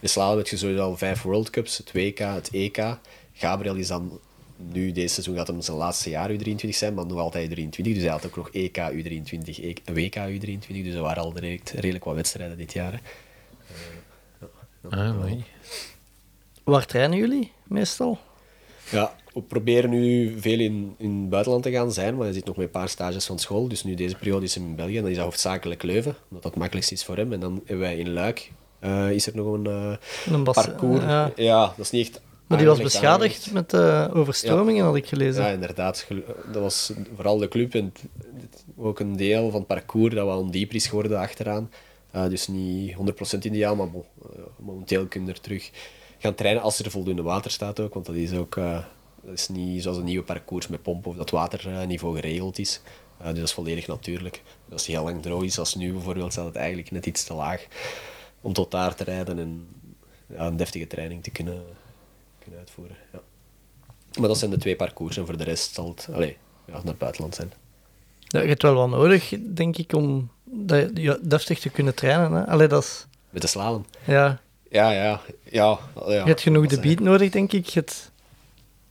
in 0.00 0.08
slalom 0.08 0.36
heb 0.36 0.46
je 0.46 0.56
sowieso 0.56 0.82
al 0.82 0.96
vijf 0.96 1.22
World 1.22 1.50
Cups, 1.50 1.78
het 1.78 1.92
WK, 1.92 2.18
het 2.18 2.48
EK. 2.52 2.84
Gabriel 3.32 3.74
is 3.74 3.86
dan 3.86 4.20
nu, 4.56 4.92
deze 4.92 5.08
seizoen 5.14 5.36
gaat 5.36 5.46
hem 5.46 5.60
zijn 5.60 5.76
laatste 5.76 6.10
jaar 6.10 6.30
U23 6.30 6.68
zijn, 6.68 6.94
maar 6.94 7.06
nog 7.06 7.18
altijd 7.18 7.50
U23. 7.50 7.68
Dus 7.82 8.02
hij 8.02 8.08
had 8.10 8.26
ook 8.26 8.36
nog 8.36 8.50
EK 8.50 8.76
U23, 8.92 9.58
E- 9.60 9.74
WK 9.92 10.16
U23. 10.16 10.66
Dus 10.82 10.94
er 10.94 11.00
waren 11.00 11.22
al 11.22 11.32
redelijk, 11.34 11.68
redelijk 11.70 12.04
wat 12.04 12.14
wedstrijden 12.14 12.56
dit 12.56 12.72
jaar. 12.72 12.92
hè. 12.92 12.98
Ah, 14.90 15.18
mooi. 15.18 15.44
Waar 16.66 16.86
trainen 16.86 17.18
jullie 17.18 17.52
meestal? 17.64 18.18
Ja, 18.90 19.14
we 19.34 19.42
proberen 19.42 19.90
nu 19.90 20.34
veel 20.40 20.58
in, 20.58 20.94
in 20.98 21.20
het 21.20 21.28
buitenland 21.28 21.62
te 21.62 21.70
gaan 21.70 21.92
zijn, 21.92 22.14
maar 22.16 22.24
hij 22.24 22.34
zit 22.34 22.44
nog 22.44 22.56
met 22.56 22.64
een 22.66 22.70
paar 22.72 22.88
stages 22.88 23.26
van 23.26 23.38
school. 23.38 23.68
Dus 23.68 23.84
nu 23.84 23.94
deze 23.94 24.16
periode 24.16 24.44
is 24.44 24.54
hem 24.54 24.64
in 24.64 24.76
België 24.76 24.96
en 24.96 25.02
dan 25.02 25.10
is 25.10 25.16
dat 25.16 25.24
hoofdzakelijk 25.24 25.82
Leuven, 25.82 26.16
omdat 26.28 26.42
dat 26.42 26.50
het 26.50 26.56
makkelijkst 26.60 26.92
is 26.92 27.04
voor 27.04 27.16
hem. 27.16 27.32
En 27.32 27.40
dan 27.40 27.54
hebben 27.64 27.78
wij 27.86 27.96
in 27.96 28.12
Luik, 28.12 28.52
eh, 28.78 29.10
is 29.10 29.26
er 29.26 29.36
nog 29.36 29.52
een, 29.52 29.66
eh, 29.66 29.96
Een 30.34 30.42
parcours. 30.42 31.02
ja. 31.02 31.32
Ja. 31.36 31.66
dat 31.66 31.84
is 31.84 31.90
niet 31.90 32.08
echt 32.08 32.20
Maar 32.46 32.58
die 32.58 32.66
was 32.66 32.80
beschadigd 32.82 33.52
met 33.52 33.70
de 33.70 34.10
overstromingen, 34.12 34.84
had 34.84 34.96
ik 34.96 35.06
gelezen. 35.06 35.42
Ja, 35.42 35.48
inderdaad. 35.48 36.06
Dat 36.52 36.62
was 36.62 36.92
vooral 37.14 37.38
de 37.38 37.48
club 37.48 37.74
en 37.74 37.92
ook 38.76 39.00
een 39.00 39.16
deel 39.16 39.50
van 39.50 39.58
het 39.58 39.68
parcours 39.68 40.14
dat 40.14 40.26
wel 40.26 40.38
ondieper 40.38 40.76
is 40.76 40.86
geworden 40.86 41.18
achteraan. 41.18 41.70
Eh, 42.10 42.28
dus 42.28 42.48
niet 42.48 42.94
100% 42.94 43.44
ideaal, 43.44 43.76
maar 43.76 43.86
eh, 43.86 44.38
momenteel 44.58 45.06
kun 45.06 45.24
je 45.24 45.30
er 45.30 45.40
terug 45.40 45.70
gaan 46.18 46.34
trainen 46.34 46.62
als 46.62 46.78
er 46.78 46.90
voldoende 46.90 47.22
water 47.22 47.50
staat 47.50 47.80
ook. 47.80 47.94
Want 47.94 48.06
dat 48.06 48.14
is 48.14 48.32
ook 48.32 48.56
eh, 48.56 48.78
dat 49.26 49.34
is 49.34 49.48
niet 49.48 49.82
zoals 49.82 49.98
een 49.98 50.04
nieuwe 50.04 50.24
parcours 50.24 50.68
met 50.68 50.82
pompen 50.82 51.10
of 51.10 51.16
dat 51.16 51.30
waterniveau 51.30 52.14
geregeld 52.14 52.58
is. 52.58 52.80
Eh, 53.18 53.26
dus 53.26 53.34
dat 53.34 53.44
is 53.44 53.52
volledig 53.52 53.86
natuurlijk. 53.86 54.42
Als 54.72 54.86
het 54.86 54.94
heel 54.94 55.04
lang 55.04 55.22
droog 55.22 55.42
is, 55.42 55.58
als 55.58 55.74
nu 55.74 55.92
bijvoorbeeld, 55.92 56.32
staat 56.32 56.44
het 56.44 56.56
eigenlijk 56.56 56.90
net 56.90 57.06
iets 57.06 57.24
te 57.24 57.34
laag 57.34 57.66
om 58.40 58.52
tot 58.52 58.70
daar 58.70 58.94
te 58.94 59.04
rijden 59.04 59.38
en 59.38 59.68
ja, 60.26 60.46
een 60.46 60.56
deftige 60.56 60.86
training 60.86 61.22
te 61.22 61.30
kunnen, 61.30 61.62
kunnen 62.38 62.60
uitvoeren. 62.60 62.96
Ja. 63.12 63.20
Maar 64.18 64.28
dat 64.28 64.38
zijn 64.38 64.50
de 64.50 64.58
twee 64.58 64.76
parcours 64.76 65.16
en 65.16 65.26
voor 65.26 65.36
de 65.36 65.44
rest 65.44 65.74
zal 65.74 65.88
het 65.88 66.08
allee, 66.12 66.36
ja, 66.66 66.72
naar 66.72 66.84
het 66.84 66.98
buitenland 66.98 67.34
zijn. 67.34 67.52
Ja, 68.20 68.40
je 68.40 68.48
hebt 68.48 68.62
wel 68.62 68.74
wat 68.74 68.88
nodig, 68.88 69.34
denk 69.40 69.76
ik, 69.76 69.92
om 69.92 70.30
dat, 70.44 70.90
ja, 70.94 71.18
deftig 71.20 71.58
te 71.58 71.70
kunnen 71.70 71.94
trainen. 71.94 72.32
Hè? 72.32 72.46
Allee, 72.46 72.68
dat 72.68 72.82
is... 72.82 73.06
Met 73.30 73.42
de 73.42 73.48
slalom. 73.48 73.84
Ja, 74.04 74.40
Ja, 74.70 74.90
ja, 74.90 75.20
ja. 75.44 75.78
ja 75.94 76.06
je 76.06 76.12
hebt 76.12 76.40
genoeg 76.40 76.64
is, 76.64 76.70
debiet 76.70 77.00
nodig, 77.00 77.30
denk 77.30 77.52
ik. 77.52 77.66
Je 77.66 77.78
hebt 77.78 78.12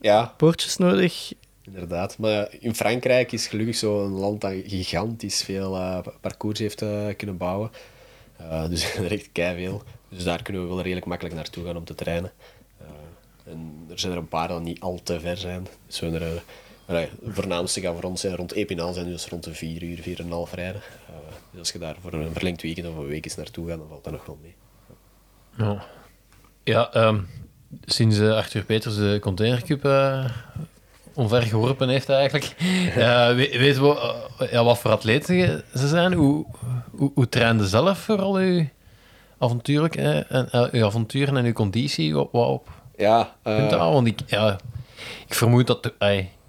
Ja, 0.02 0.34
poortjes 0.38 0.78
nodig. 0.78 1.34
inderdaad. 1.62 2.18
Maar 2.18 2.48
in 2.60 2.76
Frankrijk 2.76 3.32
is 3.32 3.48
gelukkig 3.48 3.76
zo'n 3.76 4.12
land 4.12 4.42
dat 4.42 4.54
gigantisch 4.66 5.44
veel 5.44 5.76
eh, 5.76 6.00
parcours 6.22 6.60
heeft 6.60 6.82
eh, 6.82 7.08
kunnen 7.18 7.38
bouwen. 7.38 7.72
Eh, 8.38 8.70
dus 8.70 8.94
er 8.96 9.12
echt 9.12 9.30
veel. 9.34 9.84
Dus 10.10 10.24
daar 10.24 10.42
kunnen 10.42 10.62
we 10.62 10.68
wel 10.68 10.82
redelijk 10.82 11.06
makkelijk 11.06 11.36
naartoe 11.36 11.66
gaan 11.66 11.78
om 11.78 11.86
te 11.86 11.96
trainen. 11.96 12.32
En 13.46 13.86
er 13.90 14.00
zijn 14.00 14.12
er 14.12 14.18
een 14.18 14.28
paar 14.28 14.48
dat 14.48 14.62
niet 14.62 14.80
al 14.80 15.00
te 15.04 15.20
ver 15.20 15.38
zijn. 15.38 15.68
Dus 15.88 16.00
we 16.00 16.44
er, 16.88 17.10
de 17.24 17.34
voornaamste 17.34 17.82
gaan 17.82 17.94
voor 17.94 18.10
ons 18.10 18.22
zijn 18.22 18.36
rond 18.36 18.52
Epinal 18.52 18.94
zijn, 18.94 19.06
dus 19.06 19.28
rond 19.28 19.44
de 19.44 19.54
4 19.54 19.84
uur, 19.84 19.98
4,5 19.98 20.54
rijden. 20.54 20.82
Dus 21.52 21.60
als 21.60 21.72
je 21.72 21.80
daar 21.80 21.96
voor 22.02 22.14
een 22.14 22.34
verlengd 22.34 22.62
weekend 22.62 22.88
of 22.88 22.96
een 22.96 23.08
week 23.08 23.26
eens 23.26 23.36
naartoe 23.36 23.68
gaat, 23.68 23.78
dan 23.78 23.88
valt 23.88 24.04
dat 24.04 24.14
nog 24.14 24.26
wel 24.26 24.38
mee. 24.42 24.56
Ja, 25.58 25.84
ja 26.64 26.94
ehm, 26.94 27.20
sinds 27.86 28.20
eh, 28.20 28.36
Arthur 28.36 28.64
Peters 28.64 28.96
de 28.96 29.18
containercup 29.22 29.86
eh 29.86 30.26
omver 31.14 31.42
geworpen 31.42 31.90
heeft 31.90 32.10
eigenlijk, 32.10 32.46
eh, 32.96 33.28
we- 33.28 33.56
weten 33.58 33.82
we 33.84 34.16
eh, 34.40 34.52
ja, 34.52 34.64
wat 34.64 34.78
voor 34.80 34.92
atleten 34.92 35.64
ze 35.76 35.88
zijn? 35.88 36.14
Hoe, 36.14 36.46
hoe, 36.92 37.12
hoe 37.16 37.30
trainde 37.30 37.68
zelf 37.68 37.98
vooral 38.00 38.36
uw, 38.36 38.66
avontuurlijk, 39.38 39.96
eh, 39.96 40.32
en, 40.32 40.50
eh, 40.52 40.66
uw 40.72 40.86
avonturen 40.86 41.38
en 41.38 41.46
uw 41.46 41.54
conditie? 41.54 42.14
Wat, 42.16 42.28
wat 42.32 42.48
op 42.48 42.70
Ja, 42.98 43.36
eh? 43.44 43.92
Want 43.94 44.08
ik, 44.08 44.20
ja, 44.28 44.58
ik 45.28 45.34
vermoed 45.34 45.68
dat... 45.68 45.84
de- 45.84 45.94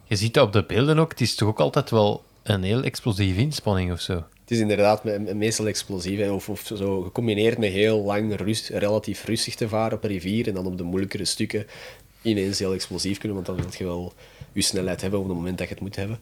je 0.08 0.16
ziet 0.16 0.34
dat 0.34 0.46
op 0.46 0.52
de 0.52 0.62
beelden 0.64 0.98
ook. 0.98 1.10
Het 1.10 1.20
is 1.20 1.34
toch 1.34 1.48
ook 1.48 1.60
altijd 1.60 1.90
wel 1.90 2.24
een 2.42 2.62
heel 2.62 2.82
explosieve 2.82 3.40
inspanning 3.40 3.92
of 3.92 4.00
zo. 4.00 4.24
Het 4.46 4.54
is 4.54 4.60
inderdaad 4.60 5.04
me- 5.04 5.18
me- 5.18 5.34
meestal 5.34 5.66
explosief. 5.66 6.30
Of, 6.30 6.48
of 6.48 6.70
zo 6.74 7.02
gecombineerd 7.02 7.58
met 7.58 7.72
heel 7.72 8.02
lang 8.02 8.36
rust, 8.36 8.68
relatief 8.68 9.24
rustig 9.24 9.54
te 9.54 9.68
varen 9.68 9.96
op 9.96 10.04
een 10.04 10.10
rivier. 10.10 10.48
En 10.48 10.54
dan 10.54 10.66
op 10.66 10.78
de 10.78 10.82
moeilijkere 10.82 11.24
stukken 11.24 11.66
ineens 12.22 12.58
heel 12.58 12.72
explosief 12.72 13.18
kunnen. 13.18 13.34
Want 13.34 13.46
dan 13.46 13.56
wil 13.56 13.74
je 13.78 13.84
wel 13.84 14.12
je 14.52 14.62
snelheid 14.62 15.00
hebben 15.00 15.20
op 15.20 15.26
het 15.26 15.36
moment 15.36 15.58
dat 15.58 15.68
je 15.68 15.74
het 15.74 15.82
moet 15.82 15.96
hebben. 15.96 16.20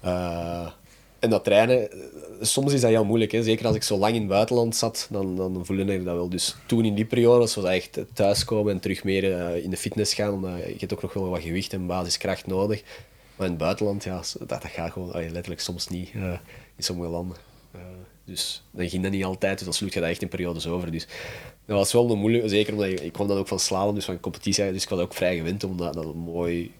Eh, 0.00 0.70
en 1.18 1.30
dat 1.30 1.44
trainen, 1.44 1.92
eh, 1.92 1.98
soms 2.40 2.72
is 2.72 2.80
dat 2.80 2.90
heel 2.90 3.04
moeilijk. 3.04 3.32
Hè. 3.32 3.42
Zeker 3.42 3.66
als 3.66 3.76
ik 3.76 3.82
zo 3.82 3.96
lang 3.96 4.14
in 4.14 4.20
het 4.20 4.30
buitenland 4.30 4.76
zat, 4.76 5.08
dan, 5.10 5.36
dan 5.36 5.66
voelde 5.66 5.94
ik 5.94 6.04
dat 6.04 6.14
wel. 6.14 6.28
Dus 6.28 6.56
toen 6.66 6.84
in 6.84 6.94
die 6.94 7.04
periode 7.04 7.38
was 7.38 7.56
echt 7.56 7.98
thuiskomen 8.12 8.72
en 8.72 8.80
terug 8.80 9.04
meer 9.04 9.38
eh, 9.38 9.64
in 9.64 9.70
de 9.70 9.76
fitness 9.76 10.14
gaan. 10.14 10.40
Je 10.40 10.74
hebt 10.78 10.92
ook 10.92 11.02
nog 11.02 11.12
wel 11.12 11.28
wat 11.28 11.42
gewicht 11.42 11.72
en 11.72 11.86
basiskracht 11.86 12.46
nodig. 12.46 12.82
Maar 13.36 13.46
in 13.46 13.52
het 13.52 13.62
buitenland, 13.62 14.04
ja, 14.04 14.22
dat, 14.38 14.48
dat 14.48 14.64
gaat 14.64 14.92
gewoon 14.92 15.10
letterlijk 15.12 15.60
soms 15.60 15.88
niet 15.88 16.10
eh, 16.14 16.32
in 16.76 16.84
sommige 16.84 17.10
landen. 17.10 17.36
Dus 18.24 18.62
dan 18.70 18.88
ging 18.88 19.02
dat 19.02 19.12
niet 19.12 19.24
altijd, 19.24 19.56
dus 19.56 19.64
dan 19.64 19.74
sloeg 19.74 19.92
je 19.92 20.00
dat 20.00 20.08
echt 20.08 20.22
in 20.22 20.28
periodes 20.28 20.66
over. 20.66 20.90
Dus 20.90 21.06
dat 21.66 21.76
was 21.76 21.92
wel 21.92 22.10
een 22.10 22.18
moeilijke, 22.18 22.48
zeker 22.48 22.72
omdat 22.72 22.88
ik, 22.88 23.12
kwam 23.12 23.28
dan 23.28 23.38
ook 23.38 23.48
van 23.48 23.58
slalom, 23.58 23.94
dus 23.94 24.04
van 24.04 24.20
competitie, 24.20 24.72
dus 24.72 24.82
ik 24.82 24.88
was 24.88 25.00
ook 25.00 25.14
vrij 25.14 25.36
gewend 25.36 25.64
om 25.64 25.76
dat, 25.76 25.94
dat 25.94 26.14
mooi 26.14 26.72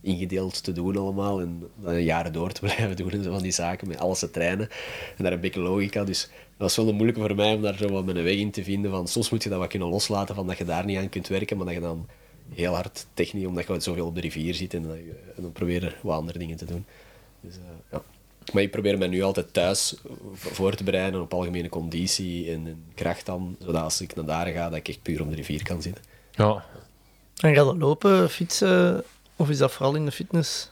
ingedeeld 0.00 0.64
te 0.64 0.72
doen 0.72 0.96
allemaal 0.96 1.40
en 1.40 1.68
dan 1.74 2.02
jaren 2.02 2.32
door 2.32 2.52
te 2.52 2.60
blijven 2.66 2.96
doen 2.96 3.10
en 3.10 3.22
zo 3.22 3.32
van 3.32 3.42
die 3.42 3.52
zaken, 3.52 3.88
met 3.88 3.98
alles 3.98 4.18
te 4.18 4.30
trainen. 4.30 4.68
En 5.16 5.24
daar 5.24 5.32
een 5.32 5.40
beetje 5.40 5.60
logica, 5.60 6.04
dus 6.04 6.20
dat 6.20 6.30
was 6.56 6.76
wel 6.76 6.88
een 6.88 6.94
moeilijke 6.94 7.20
voor 7.20 7.34
mij 7.34 7.54
om 7.54 7.62
daar 7.62 7.76
zo 7.76 7.88
wat 7.88 8.04
mijn 8.04 8.22
weg 8.22 8.36
in 8.36 8.50
te 8.50 8.64
vinden, 8.64 8.90
van 8.90 9.08
soms 9.08 9.30
moet 9.30 9.42
je 9.42 9.48
dat 9.48 9.58
wat 9.58 9.68
kunnen 9.68 9.88
loslaten, 9.88 10.34
van 10.34 10.46
dat 10.46 10.58
je 10.58 10.64
daar 10.64 10.84
niet 10.84 10.98
aan 10.98 11.08
kunt 11.08 11.28
werken, 11.28 11.56
maar 11.56 11.66
dat 11.66 11.74
je 11.74 11.80
dan 11.80 12.06
heel 12.54 12.74
hard 12.74 13.06
technisch, 13.14 13.46
omdat 13.46 13.66
je 13.66 13.80
zoveel 13.80 14.06
op 14.06 14.14
de 14.14 14.20
rivier 14.20 14.54
zit 14.54 14.74
en, 14.74 14.82
dat 14.82 14.96
je, 14.96 15.14
dan 15.36 15.52
proberen 15.52 15.94
wat 16.02 16.16
andere 16.16 16.38
dingen 16.38 16.56
te 16.56 16.64
doen. 16.64 16.84
Dus, 17.40 17.56
eh, 17.56 17.62
ja. 17.90 18.02
Maar 18.52 18.62
ik 18.62 18.70
probeer 18.70 18.98
me 18.98 19.06
nu 19.06 19.22
altijd 19.22 19.52
thuis 19.52 19.94
voor 20.34 20.74
te 20.74 20.84
bereiden 20.84 21.20
op 21.20 21.34
algemene 21.34 21.68
conditie 21.68 22.50
en, 22.52 22.66
en 22.66 22.84
kracht 22.94 23.26
dan, 23.26 23.56
zodat 23.58 23.82
als 23.82 24.00
ik 24.00 24.14
naar 24.14 24.24
daar 24.24 24.46
ga, 24.46 24.68
dat 24.68 24.78
ik 24.78 24.88
echt 24.88 25.02
puur 25.02 25.20
op 25.22 25.28
de 25.30 25.34
rivier 25.36 25.62
kan 25.62 25.82
zitten. 25.82 26.04
Ja, 26.32 26.64
En 27.36 27.54
gaat 27.54 27.64
dat 27.64 27.76
lopen, 27.76 28.30
fietsen, 28.30 29.04
of 29.36 29.48
is 29.50 29.58
dat 29.58 29.72
vooral 29.72 29.94
in 29.94 30.04
de 30.04 30.12
fitness? 30.12 30.70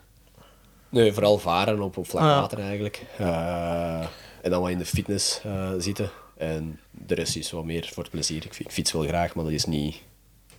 Nee, 0.89 1.13
vooral 1.13 1.39
varen 1.39 1.81
op, 1.83 1.97
op 1.97 2.09
vlak 2.09 2.23
Ah, 2.23 2.29
ja. 2.29 2.41
water 2.41 2.59
eigenlijk. 2.59 3.05
Eh, 3.19 4.01
en 4.43 4.51
dan 4.51 4.61
wat 4.61 4.71
in 4.71 4.79
de 4.79 4.85
fitness 4.87 5.41
eh, 5.45 5.73
zitten. 5.79 6.11
En 6.37 6.81
de 6.91 7.15
rest 7.15 7.37
is 7.37 7.51
wat 7.51 7.65
meer 7.65 7.91
voor 7.93 8.03
het 8.03 8.13
plezier. 8.13 8.45
Ik, 8.45 8.55
fi- 8.55 8.65
ik 8.65 8.71
fiets 8.71 8.93
wel 8.93 9.03
graag, 9.03 9.35
maar 9.35 9.45
dat 9.45 9.53
is 9.53 9.65
niet 9.65 9.97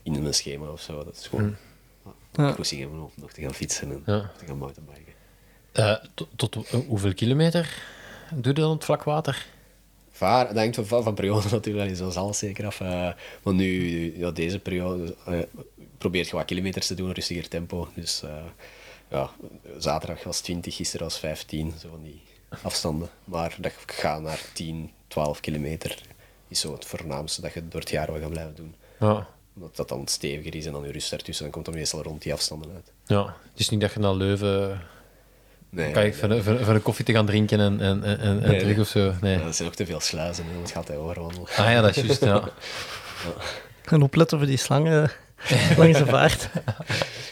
in 0.04 0.22
mijn 0.22 0.34
schema 0.34 0.68
of 0.72 0.82
zo. 0.82 1.04
Dat 1.04 1.16
is 1.16 1.28
gewoon 1.28 1.56
Ja. 2.34 2.52
cruising 2.52 2.82
hebben 2.82 3.00
om 3.00 3.12
nog 3.16 3.32
te 3.32 3.42
gaan 3.42 3.54
fietsen 3.54 3.92
en 3.92 4.04
Ja. 4.06 4.32
te 4.38 4.46
gaan 4.46 4.58
mountainbiken. 4.58 4.99
Eh, 5.80 5.96
tot, 6.14 6.28
tot 6.36 6.56
eh, 6.56 6.80
hoeveel 6.88 7.14
kilometer 7.14 7.82
doe 8.34 8.54
je 8.54 8.60
dan 8.60 8.70
op 8.70 8.76
het 8.76 8.86
vlak 8.86 9.04
water? 9.04 9.46
Vaar, 10.12 10.48
dat 10.48 10.56
hangt 10.56 10.80
van, 10.82 11.04
van 11.04 11.14
periode 11.14 11.50
natuurlijk, 11.52 11.96
zoals 11.96 12.16
alles 12.16 12.38
zeker 12.38 12.66
af. 12.66 12.82
Eh, 12.82 13.10
maar 13.44 13.54
nu, 13.54 14.18
ja, 14.18 14.32
deze 14.32 14.60
periode, 14.60 15.16
eh 15.26 15.40
probeert 15.98 16.30
je 16.30 16.36
wat 16.36 16.46
kilometers 16.46 16.88
te 16.88 16.96
doen, 16.96 17.12
rustiger 17.12 17.48
tempo. 17.48 17.88
Dus 17.94 18.24
ja, 19.10 19.30
zaterdag 19.78 20.24
was 20.24 20.40
20, 20.40 20.76
gisteren 20.76 21.06
was 21.06 21.20
15, 21.20 21.74
zo 21.82 21.90
van 21.90 22.04
die 22.04 22.22
afstanden. 22.62 23.10
Maar 23.24 23.56
dat 23.60 23.72
ik 23.72 23.92
ga 23.92 24.20
naar 24.20 24.42
10, 24.54 24.92
12 25.08 25.40
kilometer 25.40 26.02
is 26.48 26.60
zo 26.60 26.74
het 26.74 26.86
voornaamste 26.86 27.42
dat 27.42 27.54
je 27.54 27.68
door 27.68 27.80
het 27.80 27.90
jaar 27.90 28.12
wel 28.12 28.22
gaat 28.22 28.30
blijven 28.30 28.56
doen. 28.56 28.76
Ja. 29.00 29.28
Omdat 29.56 29.76
dat 29.76 29.90
dan 29.90 30.08
steviger 30.08 30.56
is 30.56 30.66
en 30.66 30.72
dan 30.72 30.84
je 30.86 30.92
rust 30.92 31.12
ertussen, 31.14 31.44
dan 31.44 31.54
komt 31.54 31.66
dat 31.66 31.74
meestal 31.74 32.04
rond 32.04 32.22
die 32.22 32.34
afstanden 32.34 32.72
uit. 32.74 32.92
ja. 33.06 33.36
Het 33.52 33.60
is 33.60 33.70
niet 33.70 33.82
dat 33.82 33.94
je 33.94 34.00
naar 34.00 34.16
Leuven 34.16 34.82
Nee, 35.72 35.92
kan 35.92 36.04
ik 36.04 36.16
voor, 36.16 36.30
een- 36.30 36.44
voor, 36.44 36.64
voor 36.64 36.74
een 36.74 36.82
koffie 36.82 37.06
te 37.06 37.12
gaan 37.14 37.26
drinken 37.26 37.60
en, 37.60 37.80
en, 37.82 38.04
en, 38.04 38.20
en 38.20 38.36
Nee, 38.40 38.60
terug 38.60 38.64
nee. 38.76 38.80
of 38.80 38.88
zo. 38.88 39.14
Nee. 39.22 39.38
Ja, 39.40 39.46
er 39.46 39.54
zijn 39.54 39.68
ook 39.68 39.76
te 39.76 39.86
veel 39.86 40.00
sluizen, 40.00 40.44
hè, 40.46 40.52
want 40.54 40.64
het 40.64 40.72
gaat 40.78 40.88
hij 40.88 40.98
overwandelen. 40.98 41.48
Ah 41.58 41.72
ja, 41.72 41.82
dat 41.82 41.98
is 41.98 42.04
juist, 42.04 42.24
ja. 42.24 42.44
En 43.84 44.02
opletten 44.02 44.38
voor 44.38 44.48
die 44.48 44.58
slangen 44.58 45.12
langs 45.78 45.98
de 45.98 46.06
vaart. 46.06 46.50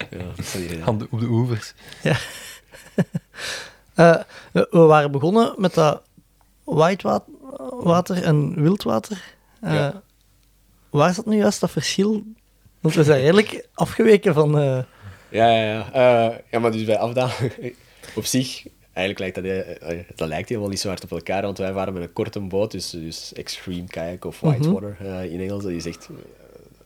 Ja, 0.09 0.17
dat 0.17 0.37
is 0.37 0.53
niet- 0.53 0.81
Aan 0.85 0.97
de, 0.97 1.07
op 1.11 1.19
de 1.19 1.25
oevers. 1.25 1.73
Eh, 3.95 4.15
we 4.51 4.67
we 4.71 4.79
waren 4.79 5.11
begonnen 5.11 5.53
met 5.57 5.73
dat 5.73 6.01
whitewater 6.63 8.23
en 8.23 8.61
wildwater. 8.61 9.23
Eh, 9.61 9.73
Ja. 9.73 10.01
Waar 10.89 11.09
is 11.09 11.15
dat 11.15 11.25
nu 11.25 11.37
juist, 11.37 11.59
dat 11.59 11.71
verschil? 11.71 12.23
Want 12.79 12.95
we 12.95 13.03
zijn 13.03 13.21
redelijk 13.21 13.67
afgeweken 13.73 14.33
van... 14.33 14.59
eh, 14.59 14.77
Ja, 15.29 15.47
ja, 15.49 15.63
ja. 15.73 15.91
Eh, 16.29 16.35
ja, 16.51 16.59
maar 16.59 16.71
dus 16.71 16.83
bij 16.83 16.97
afdaling, 16.97 17.75
op 18.15 18.25
zich, 18.25 18.65
eigenlijk 18.93 19.19
lijkt 19.19 19.35
dat, 19.35 19.65
eh, 19.89 19.99
dat 20.15 20.27
lijkt 20.27 20.49
helemaal 20.49 20.69
niet 20.69 20.79
zo 20.79 20.87
hard 20.87 21.03
op 21.03 21.11
elkaar, 21.11 21.41
want 21.41 21.57
wij 21.57 21.73
waren 21.73 21.93
met 21.93 22.03
een 22.03 22.13
korte 22.13 22.39
boot, 22.39 22.71
dus, 22.71 22.89
dus 22.89 23.33
extreme 23.33 23.87
kayak 23.87 24.25
of 24.25 24.39
whitewater 24.39 24.97
eh, 24.99 25.31
in 25.31 25.39
Engels, 25.41 25.63
dat 25.63 25.71
is 25.71 25.85
echt 25.85 26.07
eh, 26.09 26.15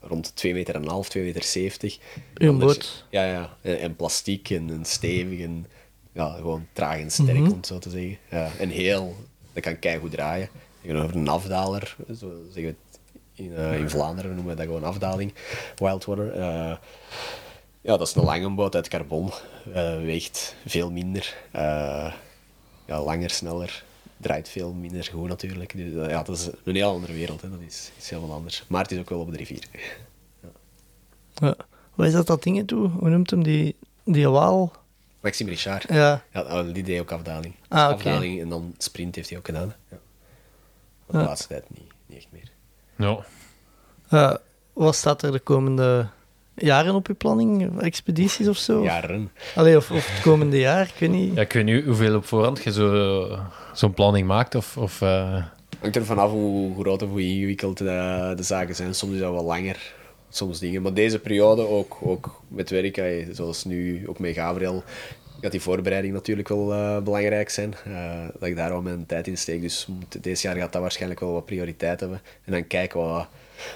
rond 0.10 0.36
2 0.36 0.54
meter 0.54 0.76
en 0.76 0.82
een 0.82 0.88
half, 0.88 1.10
2 1.10 1.24
meter 1.24 1.44
70. 1.44 1.98
Uw 2.34 2.50
Anders- 2.50 2.74
boot. 2.78 3.06
Ja, 3.10 3.26
ja. 3.26 3.58
En, 3.62 3.80
en 3.80 3.96
plastiek 3.96 4.50
en, 4.50 4.70
en 4.70 4.86
stevig 4.86 5.40
en 5.40 5.66
ja, 6.14 6.36
gewoon 6.36 6.68
traag 6.74 7.00
en 7.00 7.12
sterk, 7.12 7.38
om 7.38 7.56
het 7.56 7.68
zo 7.68 7.80
te 7.80 7.90
zeggen. 7.90 8.18
Ja, 8.30 8.50
en 8.60 8.70
heel, 8.70 9.16
dat 9.54 9.64
kan 9.64 9.80
keigoed 9.80 10.12
draaien. 10.12 10.50
Tegenover 10.82 11.16
een 11.16 11.28
afdaler, 11.28 11.96
zo 12.08 12.32
zeggen 12.54 12.62
we 12.62 12.68
het 12.68 13.00
in, 13.34 13.56
eh, 13.56 13.80
in 13.80 13.90
Vlaanderen 13.90 14.36
noemen 14.36 14.56
we 14.56 14.58
dat 14.58 14.66
gewoon 14.66 14.84
afdaling, 14.84 15.34
wildwater. 15.76 16.32
Eh, 16.32 16.76
ja, 17.82 17.98
dat 17.98 18.08
is 18.08 18.16
een 18.16 18.24
lange 18.24 18.50
boot 18.50 18.76
uit 18.76 18.88
carbon. 18.88 19.32
Eh, 19.74 19.96
weegt 19.98 20.56
veel 20.66 20.92
minder. 20.92 21.36
Eh, 21.52 22.14
ja, 22.86 23.04
langer, 23.04 23.30
sneller. 23.30 23.84
Draait 24.18 24.50
veel 24.50 24.74
minder 24.74 25.10
goed 25.14 25.28
natuurlijk. 25.28 25.76
Dus, 25.76 25.94
eh, 26.06 26.10
ja, 26.10 26.24
dat 26.24 26.38
is 26.38 26.50
een 26.64 26.76
heel 26.76 26.90
andere 26.92 27.14
wereld. 27.14 27.42
Hè. 27.42 27.50
Dat 27.50 27.60
is 27.68 27.92
iets 27.98 28.10
helemaal 28.10 28.36
anders. 28.36 28.64
Maar 28.68 28.82
het 28.82 28.92
is 28.92 29.00
ook 29.00 29.10
wel 29.10 29.20
op 29.20 29.32
de 29.32 29.38
rivier. 29.38 29.64
ja. 31.34 31.56
Wat 31.96 32.08
is 32.08 32.14
dat 32.14 32.28
dat 32.28 32.44
ding 32.44 32.68
toe? 32.68 32.88
Hoe 32.90 33.10
noemt 33.10 33.30
hem 33.30 33.44
die, 33.44 33.76
die 34.04 34.30
waal? 34.30 34.72
Maxime 35.20 35.50
Richard. 35.50 35.86
Ja. 35.90 36.24
Ja, 36.34 36.42
oh, 36.42 36.74
die 36.74 36.84
deed 36.84 37.00
ook 37.00 37.12
afdaling. 37.12 37.54
Ah. 37.68 37.88
Afdaling 37.90 38.42
en 38.42 38.50
dan 38.50 38.76
sprint 38.78 39.16
heeft 39.16 39.30
hij 39.30 39.38
ook 39.38 39.46
gedaan. 39.46 39.74
Ja. 39.90 39.98
Maar 41.06 41.16
de 41.16 41.18
Ja. 41.18 41.24
laatste 41.24 41.48
tijd 41.48 41.64
niet, 41.70 41.92
niet 42.06 42.18
echt 42.18 42.28
meer. 42.30 42.52
Ja. 42.96 43.26
Eh, 44.10 44.36
wat 44.74 44.96
staat 44.96 45.22
er 45.24 45.32
de 45.32 45.40
komende 45.40 46.08
jaren 46.62 46.96
op 46.96 47.08
uw 47.08 47.16
planning? 47.16 47.80
Expedities 47.82 48.48
of 48.48 48.58
zo? 48.58 48.84
Jaren. 48.84 49.32
Allee, 49.56 49.78
of, 49.78 49.92
of 49.92 50.12
het 50.14 50.22
komende 50.22 50.60
jaar, 50.60 50.86
ik 50.86 51.00
weet 51.00 51.10
niet. 51.10 51.36
ja, 51.36 51.42
ik 51.42 51.54
weet 51.54 51.66
niet 51.66 51.86
hoeveel 51.86 52.16
op 52.16 52.26
voorhand 52.26 52.64
je 52.64 52.72
zo, 52.72 53.40
zo'n 53.74 53.94
planning 53.94 54.28
maakt. 54.28 54.56
Of, 54.56 54.78
of, 54.78 55.02
eh, 55.02 55.44
Hangt 55.80 55.96
er 55.96 56.06
vanaf 56.06 56.32
hoe 56.32 56.82
groot 56.82 57.02
of 57.02 57.10
hoe 57.10 57.22
ingewikkeld 57.22 57.78
de, 57.78 58.34
de 58.36 58.44
zaken 58.44 58.76
zijn. 58.76 58.96
Soms 58.96 59.14
is 59.14 59.20
dat 59.20 59.32
wel 59.32 59.44
langer, 59.44 59.94
soms 60.30 60.60
dingen. 60.60 60.82
Maar 60.82 60.94
deze 60.94 61.20
periode 61.20 61.68
ook, 61.68 61.98
ook 62.02 62.42
met 62.48 62.70
werk, 62.70 62.98
eh, 62.98 63.28
zoals 63.32 63.64
nu 63.64 64.08
ook 64.08 64.20
met 64.20 64.34
Gabriel, 64.34 64.84
gaat 65.42 65.52
die 65.52 65.62
voorbereiding 65.62 66.14
natuurlijk 66.14 66.48
wel 66.48 66.74
eh, 66.74 67.02
belangrijk 67.02 67.50
zijn. 67.50 67.74
Eh, 67.86 68.26
dat 68.40 68.50
ik 68.50 68.56
daar 68.56 68.70
wel 68.70 68.82
mijn 68.82 69.06
tijd 69.06 69.28
in 69.28 69.38
steek. 69.38 69.62
Dus 69.62 69.88
deze 70.22 70.48
jaar 70.48 70.58
gaat 70.58 70.74
dat 70.74 70.82
waarschijnlijk 70.82 71.20
wel 71.20 71.34
wat 71.34 71.46
prioriteit 71.46 72.00
hebben. 72.00 72.22
En 72.46 72.52
dan 72.52 72.68
kijken 72.68 73.00
wat, 73.00 73.28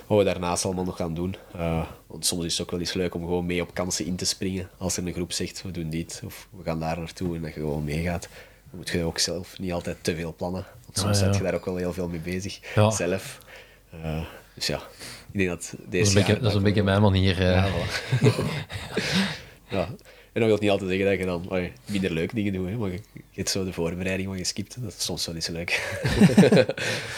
wat 0.07 0.17
we 0.17 0.23
daarnaast 0.23 0.65
allemaal 0.65 0.83
nog 0.83 0.95
gaan 0.97 1.13
doen. 1.13 1.35
Eh, 1.57 1.83
want 2.07 2.25
soms 2.25 2.45
is 2.45 2.51
het 2.57 2.61
ook 2.61 2.71
wel 2.71 2.79
eens 2.79 2.93
leuk 2.93 3.15
om 3.15 3.21
gewoon 3.21 3.45
mee 3.45 3.61
op 3.61 3.73
kansen 3.73 4.05
in 4.05 4.15
te 4.15 4.25
springen. 4.25 4.69
Als 4.77 4.97
er 4.97 5.07
een 5.07 5.13
groep 5.13 5.31
zegt, 5.31 5.61
we 5.61 5.71
doen 5.71 5.89
dit 5.89 6.21
of 6.25 6.47
we 6.57 6.63
gaan 6.63 6.79
daar 6.79 6.97
naartoe 6.97 7.35
en 7.35 7.41
dat 7.41 7.53
je 7.53 7.59
gewoon 7.59 7.83
meegaat. 7.83 8.21
Dan 8.69 8.79
moet 8.79 8.89
je 8.89 9.03
ook 9.03 9.19
zelf 9.19 9.59
niet 9.59 9.71
altijd 9.73 9.97
te 10.01 10.15
veel 10.15 10.33
plannen. 10.37 10.65
Want 10.85 10.97
soms 10.97 11.17
Ah, 11.17 11.23
ja. 11.25 11.25
zit 11.31 11.35
je 11.37 11.43
daar 11.43 11.53
ook 11.53 11.65
wel 11.65 11.75
heel 11.75 11.93
veel 11.93 12.07
mee 12.07 12.19
bezig. 12.19 12.59
Zelf. 12.89 13.39
Eh, 14.03 14.21
dus 14.53 14.67
ja, 14.67 14.77
ik 15.31 15.37
denk 15.37 15.49
dat 15.49 15.73
dat 15.77 15.91
deze 15.91 16.01
is 16.03 16.07
een 16.09 16.13
beetje, 16.23 16.39
dat 16.39 16.49
is 16.51 16.57
een 16.57 16.63
beetje 16.63 16.83
mijn 16.83 17.01
manier. 17.01 17.39
eh. 17.39 17.45
ja, 17.51 17.67
voilà. 17.69 18.29
ja. 19.69 19.89
En 20.35 20.41
dat 20.41 20.49
wil 20.49 20.57
niet 20.59 20.69
altijd 20.69 20.89
zeggen 20.89 21.07
dat 21.09 21.19
je 21.19 21.25
dan 21.25 21.45
allee, 21.49 21.71
minder 21.85 22.11
leuke 22.11 22.35
dingen 22.35 22.53
doet, 22.53 22.67
hè, 22.69 22.75
maar 22.77 22.91
je, 22.91 22.99
je 23.13 23.21
hebt 23.31 23.49
zo 23.49 23.63
de 23.65 23.73
voorbereiding 23.73 24.29
wat 24.29 24.37
je 24.37 24.43
skipt. 24.43 24.81
Dat 24.83 24.93
is 24.97 25.03
soms 25.05 25.25
wel 25.25 25.35
eens 25.35 25.47
leuk. 25.47 25.97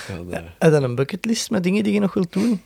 Dan, 0.08 0.34
Heb 0.34 0.44
je 0.60 0.70
dan 0.70 0.84
een 0.84 0.96
bucketlist 0.96 1.50
met 1.50 1.64
dingen 1.64 1.84
die 1.84 1.94
je 1.94 2.00
nog 2.00 2.14
wilt 2.14 2.34
doen? 2.34 2.62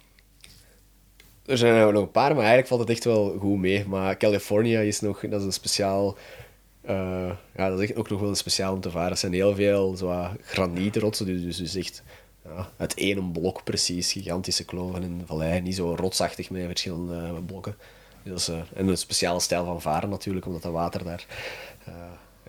er 1.46 1.58
zijn 1.58 1.74
er 1.74 1.94
nog 1.94 2.02
een 2.04 2.12
paar, 2.12 2.30
maar 2.30 2.38
eigenlijk 2.38 2.68
valt 2.68 2.80
het 2.80 2.90
echt 2.90 3.04
wel 3.04 3.38
goed 3.40 3.58
mee. 3.60 3.86
Maar 3.88 4.18
California 4.18 4.80
is 4.80 5.00
nog, 5.00 5.20
dat 5.30 5.40
is 5.40 5.46
een 5.46 5.54
speciaal. 5.54 6.18
eh, 6.82 7.32
ja, 7.56 7.70
dat 7.70 7.80
is 7.80 7.90
echt 7.90 8.00
ook 8.00 8.10
nog 8.10 8.20
wel 8.20 8.30
een 8.30 8.36
speciaal 8.36 8.74
om 8.74 8.82
te 8.82 8.92
varen. 8.92 9.12
Er 9.12 9.18
zijn 9.18 9.34
heel 9.34 9.56
veel 9.56 9.96
zo 9.98 10.28
granietrotsen, 10.44 11.26
dus, 11.26 11.42
dus, 11.42 11.58
dus 11.58 11.76
echt 11.76 12.04
ja, 12.46 12.70
uit 12.78 12.94
één 12.94 13.32
blok 13.32 13.64
precies, 13.64 14.12
gigantische 14.12 14.66
kloven 14.66 15.04
in 15.04 15.18
de 15.18 15.26
vallei. 15.26 15.62
Niet 15.62 15.76
zo 15.76 15.96
rotsachtig 15.96 16.50
met 16.50 16.66
verschillende 16.66 17.42
blokken. 17.46 17.76
Dus, 18.24 18.48
eh, 18.48 18.60
en 18.74 18.88
een 18.88 18.98
speciale 18.98 19.40
stijl 19.40 19.66
van 19.66 19.82
varen 19.82 20.10
natuurlijk, 20.10 20.46
omdat 20.46 20.62
dat 20.62 20.72
water 20.72 21.04
daar 21.04 21.26
eh, 21.86 21.94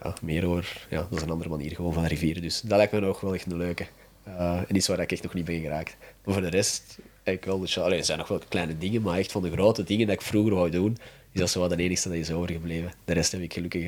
ja, 0.02 0.14
meer 0.22 0.46
over... 0.46 0.86
Ja, 0.90 0.96
dat 0.96 1.12
is 1.18 1.22
een 1.22 1.30
andere 1.30 1.50
manier 1.50 1.74
gewoon 1.74 1.92
van 1.92 2.04
rivieren. 2.04 2.42
Dus 2.42 2.60
dat 2.60 2.76
lijkt 2.76 2.92
me 2.92 3.00
nog 3.00 3.20
wel 3.20 3.34
echt 3.34 3.46
een 3.46 3.56
leuke. 3.56 3.86
Eh, 4.22 4.56
en 4.68 4.76
iets 4.76 4.86
waar 4.86 5.00
ik 5.00 5.12
echt 5.12 5.22
nog 5.22 5.34
niet 5.34 5.44
ben 5.44 5.60
geraakt. 5.60 5.96
Maar 6.24 6.34
voor 6.34 6.42
de 6.42 6.48
rest, 6.50 6.98
eigenlijk 7.14 7.44
wel... 7.44 7.58
Dus, 7.58 7.78
allee, 7.78 7.98
er 7.98 8.04
zijn 8.04 8.18
nog 8.18 8.28
wel 8.28 8.40
kleine 8.48 8.78
dingen, 8.78 9.02
maar 9.02 9.18
echt 9.18 9.32
van 9.32 9.42
de 9.42 9.50
grote 9.50 9.84
dingen 9.84 10.06
dat 10.06 10.14
ik 10.14 10.22
vroeger 10.22 10.54
wou 10.54 10.70
doen, 10.70 10.98
is 11.32 11.40
dat 11.40 11.50
zo 11.50 11.60
wat 11.60 11.70
de 11.70 11.76
enige 11.76 12.08
dat 12.08 12.18
is 12.18 12.30
overgebleven. 12.30 12.92
De 13.04 13.12
rest 13.12 13.32
heb 13.32 13.40
ik 13.40 13.52
gelukkig 13.52 13.84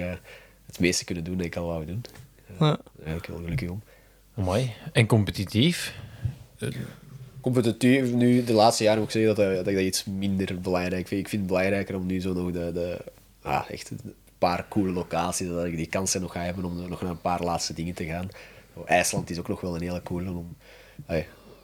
het 0.67 0.79
meeste 0.79 1.05
kunnen 1.05 1.25
doen 1.25 1.37
dat 1.37 1.47
ik 1.47 1.57
al 1.57 1.67
wou 1.67 1.85
doen. 1.85 2.05
Eh, 2.47 2.61
Ja. 2.61 2.67
Daar 2.67 2.79
ben 3.05 3.17
ik 3.17 3.27
wel 3.27 3.37
gelukkig 3.37 3.69
om. 3.69 3.83
Amai. 4.37 4.73
En 4.93 5.07
competitief? 5.07 5.95
Competitief 7.45 8.13
nu, 8.13 8.45
de 8.45 8.53
laatste 8.53 8.85
jaren 8.85 8.99
moet 8.99 9.15
ik 9.15 9.21
zeggen 9.21 9.37
dat, 9.37 9.57
dat 9.57 9.67
ik 9.67 9.75
dat 9.75 9.85
iets 9.85 10.05
minder 10.05 10.61
belangrijk 10.61 11.09
vind. 11.09 11.21
Ik 11.21 11.29
vind 11.29 11.43
het 11.43 11.51
belangrijker 11.51 11.97
om 11.97 12.07
nu 12.07 12.21
zo 12.21 12.33
nog 12.33 12.51
de, 12.51 12.73
de 12.73 13.05
ah, 13.43 13.71
echt 13.71 13.91
een 13.91 14.15
paar 14.39 14.67
coole 14.69 14.93
locaties, 14.93 15.49
dat 15.49 15.65
ik 15.65 15.77
die 15.77 15.87
kansen 15.87 16.21
nog 16.21 16.33
ga 16.33 16.41
hebben 16.41 16.65
om 16.65 16.89
nog 16.89 17.01
naar 17.01 17.11
een 17.11 17.21
paar 17.21 17.43
laatste 17.43 17.75
dingen 17.75 17.95
te 17.95 18.05
gaan. 18.05 18.29
IJsland 18.85 19.31
is 19.31 19.39
ook 19.39 19.49
nog 19.49 19.61
wel 19.61 19.75
een 19.75 19.83
hele 19.83 20.03
coole 20.03 20.31
om, 20.31 20.57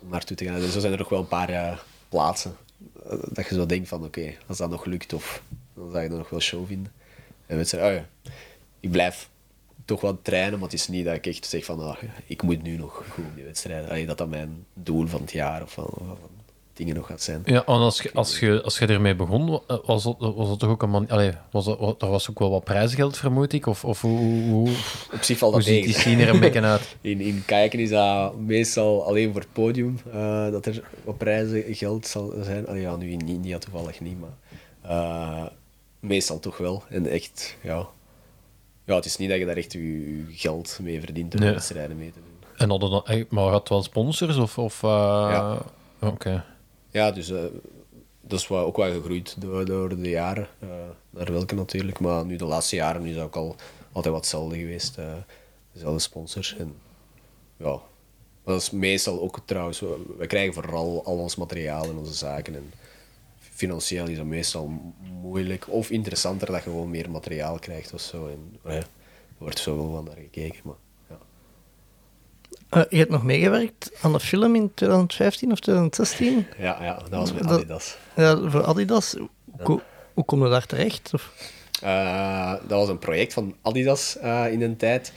om 0.00 0.08
naartoe 0.08 0.36
te 0.36 0.44
gaan. 0.44 0.60
Dus 0.60 0.72
zo 0.72 0.80
zijn 0.80 0.92
er 0.92 0.98
nog 0.98 1.08
wel 1.08 1.20
een 1.20 1.28
paar 1.28 1.48
eh, 1.48 1.78
plaatsen 2.08 2.56
eh, 3.10 3.18
dat 3.32 3.48
je 3.48 3.54
zo 3.54 3.66
denkt 3.66 3.88
van 3.88 4.04
oké, 4.04 4.34
als 4.46 4.58
dat 4.58 4.70
nog 4.70 4.84
lukt, 4.84 5.12
of 5.12 5.42
dan 5.74 5.90
zou 5.90 6.02
je 6.02 6.08
dat 6.08 6.18
nog 6.18 6.30
wel 6.30 6.40
show 6.40 6.66
vinden. 6.66 6.92
En 7.46 7.56
mensen 7.56 7.78
zeggen, 7.78 7.98
oh 7.98 8.06
ja, 8.24 8.32
ik 8.80 8.90
blijf 8.90 9.29
toch 9.90 10.00
wel 10.00 10.18
trainen, 10.22 10.52
maar 10.58 10.68
het 10.68 10.78
is 10.78 10.88
niet 10.88 11.04
dat 11.04 11.14
ik 11.14 11.26
echt 11.26 11.46
zeg 11.46 11.64
van, 11.64 11.80
ah, 11.80 11.96
ik 12.26 12.42
moet 12.42 12.62
nu 12.62 12.76
nog 12.76 13.04
goed 13.10 13.24
op 13.24 13.34
die 13.34 13.44
wedstrijden. 13.44 13.88
Allee, 13.90 14.06
dat 14.06 14.18
dat 14.18 14.28
mijn 14.28 14.64
doel 14.74 15.06
van 15.06 15.20
het 15.20 15.32
jaar 15.32 15.62
of 15.62 15.72
van, 15.72 15.90
van 15.96 16.16
dingen 16.72 16.94
nog 16.94 17.06
gaat 17.06 17.22
zijn. 17.22 17.42
Ja, 17.44 17.64
en 17.64 17.74
als 17.74 18.02
je, 18.02 18.10
als 18.12 18.38
je, 18.38 18.62
als 18.62 18.78
je 18.78 18.86
ermee 18.86 19.14
begon, 19.14 19.50
wa- 19.50 19.80
was 19.84 20.02
dat, 20.02 20.16
was 20.18 20.48
dat 20.48 20.58
toch 20.58 20.70
ook 20.70 20.82
een 20.82 20.90
man... 20.90 21.08
Allee, 21.08 21.32
was 21.50 21.64
dat, 21.64 22.00
daar 22.00 22.10
was 22.10 22.30
ook 22.30 22.38
wel 22.38 22.50
wat 22.50 22.64
prijsgeld, 22.64 23.16
vermoed 23.16 23.52
ik? 23.52 23.66
Of, 23.66 23.84
of 23.84 24.00
hoe, 24.00 24.18
hoe, 24.18 24.42
hoe, 24.50 24.68
Op 25.12 25.22
zich 25.22 25.38
valt 25.38 25.52
hoe 25.54 25.62
dat 25.62 25.70
ziet 25.70 25.84
die 25.84 25.94
scene 25.94 26.22
er 26.22 26.28
een 26.28 26.40
beetje 26.40 26.60
uit? 26.60 26.96
In, 27.00 27.20
in 27.20 27.42
kijken 27.46 27.78
is 27.78 27.90
dat 27.90 28.36
meestal 28.38 29.06
alleen 29.06 29.32
voor 29.32 29.40
het 29.40 29.52
podium, 29.52 30.00
eh, 30.12 30.50
dat 30.50 30.66
er 30.66 30.82
wat 31.04 31.18
prijzen 31.18 31.74
geld 31.74 32.06
zal 32.06 32.34
zijn. 32.42 32.66
Allee, 32.66 32.80
ja, 32.80 32.96
nu 32.96 33.10
in 33.10 33.28
India 33.28 33.58
toevallig 33.58 34.00
niet, 34.00 34.16
maar 34.20 34.36
eh, 34.82 35.46
meestal 36.00 36.38
toch 36.38 36.56
wel. 36.56 36.82
En 36.88 37.06
echt, 37.06 37.56
ja. 37.62 37.86
Ja, 38.90 38.96
het 38.96 39.04
is 39.04 39.16
niet 39.16 39.28
dat 39.28 39.38
je 39.38 39.44
daar 39.46 39.56
echt 39.56 39.72
je, 39.72 40.24
geld 40.30 40.78
mee 40.82 41.00
verdient 41.00 41.34
om 41.34 41.40
Nee. 41.40 41.52
wedstrijden 41.52 41.96
mee 41.98 42.12
te 42.12 42.18
doen. 42.18 42.48
En 42.56 42.70
hadden 42.70 42.90
dan, 42.90 43.24
maar 43.28 43.44
had 43.44 43.68
wel 43.68 43.82
sponsors? 43.82 44.36
Of, 44.36 44.58
of, 44.58 44.82
eh, 44.82 44.88
Ja. 45.30 45.62
Oké. 46.00 46.44
Ja, 46.90 47.10
dus 47.10 47.30
eh, 47.30 47.38
dat 48.20 48.38
is 48.40 48.48
wel, 48.48 48.64
ook 48.64 48.76
wel 48.76 48.92
gegroeid 48.92 49.40
door, 49.40 49.64
door 49.64 49.88
de 49.88 50.08
jaren. 50.08 50.48
eh, 50.58 50.68
naar 51.10 51.32
welke 51.32 51.54
natuurlijk. 51.54 52.00
Maar 52.00 52.24
nu 52.24 52.36
de 52.36 52.44
laatste 52.44 52.76
jaren 52.76 53.04
is 53.06 53.18
ook 53.18 53.36
al 53.36 53.56
altijd 53.92 54.14
wat 54.14 54.22
hetzelfde 54.22 54.58
geweest. 54.58 54.98
dezelfde 55.72 55.98
sponsors. 56.00 56.56
En, 56.56 56.74
ja. 57.56 57.70
Maar 58.44 58.54
dat 58.54 58.60
is 58.62 58.70
meestal 58.70 59.20
ook 59.20 59.40
trouwens. 59.44 59.80
We, 59.80 59.96
we 60.18 60.26
krijgen 60.26 60.54
vooral 60.54 61.02
al 61.04 61.18
ons 61.18 61.36
materiaal 61.36 61.84
en 61.84 61.96
onze 61.96 62.14
zaken. 62.14 62.54
En 62.54 62.72
financieel 63.60 64.06
is 64.08 64.16
dat 64.16 64.26
meestal 64.26 64.66
mo- 64.66 64.94
moeilijk 65.22 65.64
of 65.68 65.90
interessanter 65.90 66.46
dat 66.46 66.56
je 66.56 66.62
gewoon 66.62 66.90
meer 66.90 67.10
materiaal 67.10 67.58
krijgt 67.58 67.92
of 67.94 68.00
zo. 68.00 68.26
En, 68.26 68.56
ja, 68.64 68.70
er 68.78 68.86
wordt 69.38 69.58
zo 69.58 69.76
wel 69.76 69.90
van 69.92 70.04
naar 70.04 70.16
gekeken. 70.16 70.60
Maar, 70.64 70.74
ja. 71.08 71.18
Eh, 72.68 72.82
je 72.90 72.96
hebt 72.96 73.10
nog 73.10 73.22
meegewerkt 73.22 73.90
aan 74.02 74.12
de 74.12 74.20
film 74.20 74.54
in 74.54 74.70
2015 74.74 75.52
of 75.52 75.58
2016? 75.60 76.46
Ja, 76.58 76.82
ja, 76.84 76.94
dat 76.94 77.08
was 77.10 77.32
met 77.32 77.42
Dat- 77.42 77.58
Adidas. 77.58 77.96
Ja, 78.16 78.48
voor 78.50 78.64
Adidas. 78.64 79.16
Hoe, 79.60 79.80
hoe 80.14 80.24
kom 80.24 80.42
je 80.44 80.50
daar 80.50 80.66
terecht? 80.66 81.10
Of? 81.14 81.32
Eh, 81.82 82.52
dat 82.52 82.78
was 82.78 82.88
een 82.88 82.98
project 82.98 83.32
van 83.32 83.54
Adidas 83.62 84.16
eh, 84.18 84.52
in 84.52 84.62
een 84.62 84.76
tijd. 84.76 85.12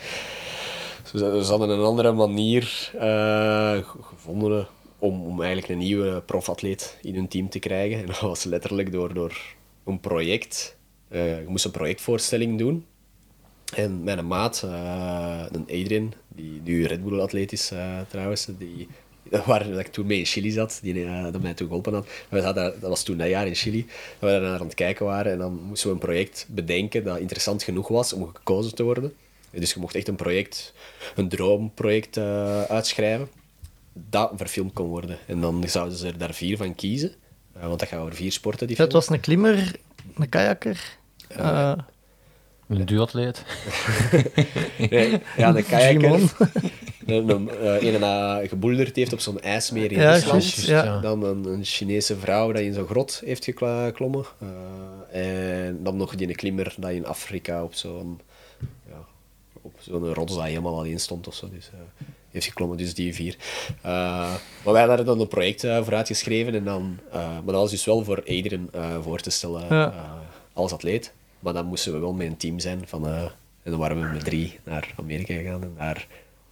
Ze, 1.04 1.18
ze 1.44 1.50
hadden 1.50 1.70
een 1.70 1.84
andere 1.84 2.12
manier 2.12 2.92
eh, 3.00 3.78
gevonden 4.02 4.68
om, 5.04 5.26
om 5.26 5.42
eigenlijk 5.42 5.72
een 5.72 5.78
nieuwe 5.78 6.22
profatleet 6.22 6.98
in 7.02 7.16
hun 7.16 7.28
team 7.28 7.50
te 7.50 7.60
krijgen. 7.60 8.00
En 8.00 8.06
dat 8.06 8.20
was 8.20 8.44
letterlijk 8.44 8.92
door, 8.92 9.14
door 9.14 9.42
een 9.86 10.00
project. 10.00 10.78
eh, 11.08 11.40
je 11.40 11.48
moest 11.48 11.66
een 11.66 11.72
projectvoorstelling 11.72 12.58
doen. 12.58 12.86
En 13.76 14.04
mijn 14.04 14.28
maat, 14.28 14.64
eh 14.64 15.46
een 15.52 15.82
Adrian, 15.82 16.14
die 16.28 16.62
nu 16.64 16.86
Red 16.86 17.04
Bull-atleet 17.04 17.52
is 17.52 17.72
eh, 17.72 18.00
trouwens, 18.10 18.48
die, 18.58 18.88
waar 19.46 19.70
dat 19.70 19.80
ik 19.80 19.88
toen 19.88 20.06
mee 20.06 20.20
in 20.20 20.26
Chili 20.26 20.52
zat, 20.52 20.80
die 20.82 21.06
dat 21.32 21.42
mij 21.42 21.54
toen 21.54 21.68
geholpen 21.68 21.94
had. 21.94 22.08
We 22.30 22.42
zaten, 22.42 22.64
dat 22.80 22.90
was 22.90 23.04
toen 23.04 23.18
dat 23.18 23.28
jaar 23.28 23.48
in 23.48 23.56
Chili, 23.56 23.86
dat 24.20 24.30
we 24.30 24.36
daar 24.40 24.42
naar 24.42 24.60
aan 24.60 24.66
het 24.66 24.74
kijken 24.74 25.06
waren. 25.06 25.32
En 25.32 25.38
dan 25.38 25.62
moesten 25.68 25.88
we 25.88 25.94
een 25.94 26.00
project 26.00 26.46
bedenken 26.50 27.04
dat 27.04 27.20
interessant 27.20 27.64
genoeg 27.64 27.88
was 27.88 28.14
om 28.14 28.32
gekozen 28.34 28.76
te 28.76 28.84
worden. 28.84 29.14
Dus 29.52 29.74
je 29.74 29.80
mocht 29.80 29.96
echt 29.96 30.08
een 30.08 30.16
project, 30.16 30.74
een 31.16 31.30
droomproject 31.30 32.18
uitschrijven, 32.68 33.30
dat 33.94 34.32
verfilmd 34.36 34.74
kon 34.74 34.88
worden. 34.88 35.18
En 35.28 35.42
dan 35.42 35.64
zouden 35.68 35.98
ze 35.98 36.08
er 36.08 36.18
daar 36.18 36.34
vier 36.34 36.58
van 36.58 36.76
kiezen. 36.76 37.14
Eh, 37.54 37.68
want 37.68 37.80
dat 37.80 37.88
gaat 37.90 38.00
over 38.00 38.14
vier 38.16 38.32
sporten, 38.32 38.68
die 38.68 38.76
Ja, 38.78 38.84
het 38.84 38.94
was 38.94 39.10
een 39.10 39.20
klimmer, 39.20 39.76
een 40.16 40.30
kajakker. 40.30 40.98
eh, 41.28 41.74
Een 42.68 42.86
duatleet. 42.86 43.44
Nee, 44.90 45.20
ja, 45.38 45.52
de 45.52 45.64
kajakker. 45.64 46.22
Een, 47.06 47.30
een, 47.30 47.50
eh, 47.50 47.94
een 47.94 48.00
dat 48.00 48.48
geboelderd 48.50 48.96
heeft 48.96 49.14
op 49.14 49.20
zo'n 49.20 49.42
ijsmeer 49.42 49.92
in 49.92 50.00
Ja, 50.00 50.12
Rusland. 50.14 50.54
ja. 50.54 51.00
Dan 51.00 51.24
een, 51.24 51.46
een 51.46 51.64
Chinese 51.66 52.18
vrouw 52.18 52.52
die 52.52 52.64
in 52.64 52.74
zo'n 52.74 52.86
grot 52.88 53.22
heeft 53.26 53.46
geklommen. 53.46 54.26
Eh, 55.10 55.68
en 55.68 55.84
dan 55.84 55.98
nog 55.98 56.16
die 56.16 56.36
klimmer 56.36 56.76
die 56.80 56.94
in 56.94 57.06
Afrika 57.06 57.64
op 57.64 57.74
zo'n 57.74 58.20
ja, 58.90 59.06
op 59.62 59.74
zo'n 59.80 60.14
rots 60.14 60.36
dat 60.36 60.44
helemaal 60.44 60.78
alleen 60.78 61.00
stond 61.00 61.28
of 61.28 61.34
zo. 61.36 61.50
Dus, 61.50 61.70
eh, 61.74 62.08
heeft 62.34 62.46
geklommen, 62.46 62.78
dus 62.78 62.94
die 62.94 63.14
vier. 63.14 63.36
Eh, 63.82 63.92
maar 64.64 64.74
wij 64.74 64.86
hadden 64.88 65.06
dan 65.06 65.20
een 65.20 65.28
project 65.28 65.64
eh, 65.64 65.84
voor 65.84 65.94
uitgeschreven. 65.96 66.54
En 66.56 66.64
dan, 66.64 67.00
eh, 67.12 67.20
maar 67.20 67.42
dat 67.46 67.56
was 67.56 67.70
dus 67.72 67.86
wel 67.86 68.04
voor 68.04 68.24
iedereen 68.28 68.70
voor 69.02 69.20
te 69.20 69.30
stellen 69.30 69.66
Ja. 69.76 70.22
als 70.54 70.72
atleet. 70.72 71.14
Maar 71.40 71.54
dan 71.54 71.66
moesten 71.66 71.94
we 71.94 72.00
wel 72.00 72.14
met 72.14 72.28
een 72.28 72.38
team 72.38 72.60
zijn. 72.60 72.82
Van, 72.88 73.08
en 73.08 73.32
dan 73.72 73.80
waren 73.80 74.02
we 74.02 74.08
met 74.08 74.24
drie 74.26 74.60
naar 74.64 74.94
Amerika 74.98 75.34
gegaan 75.34 75.62
en 75.64 75.74
daar 75.78 76.08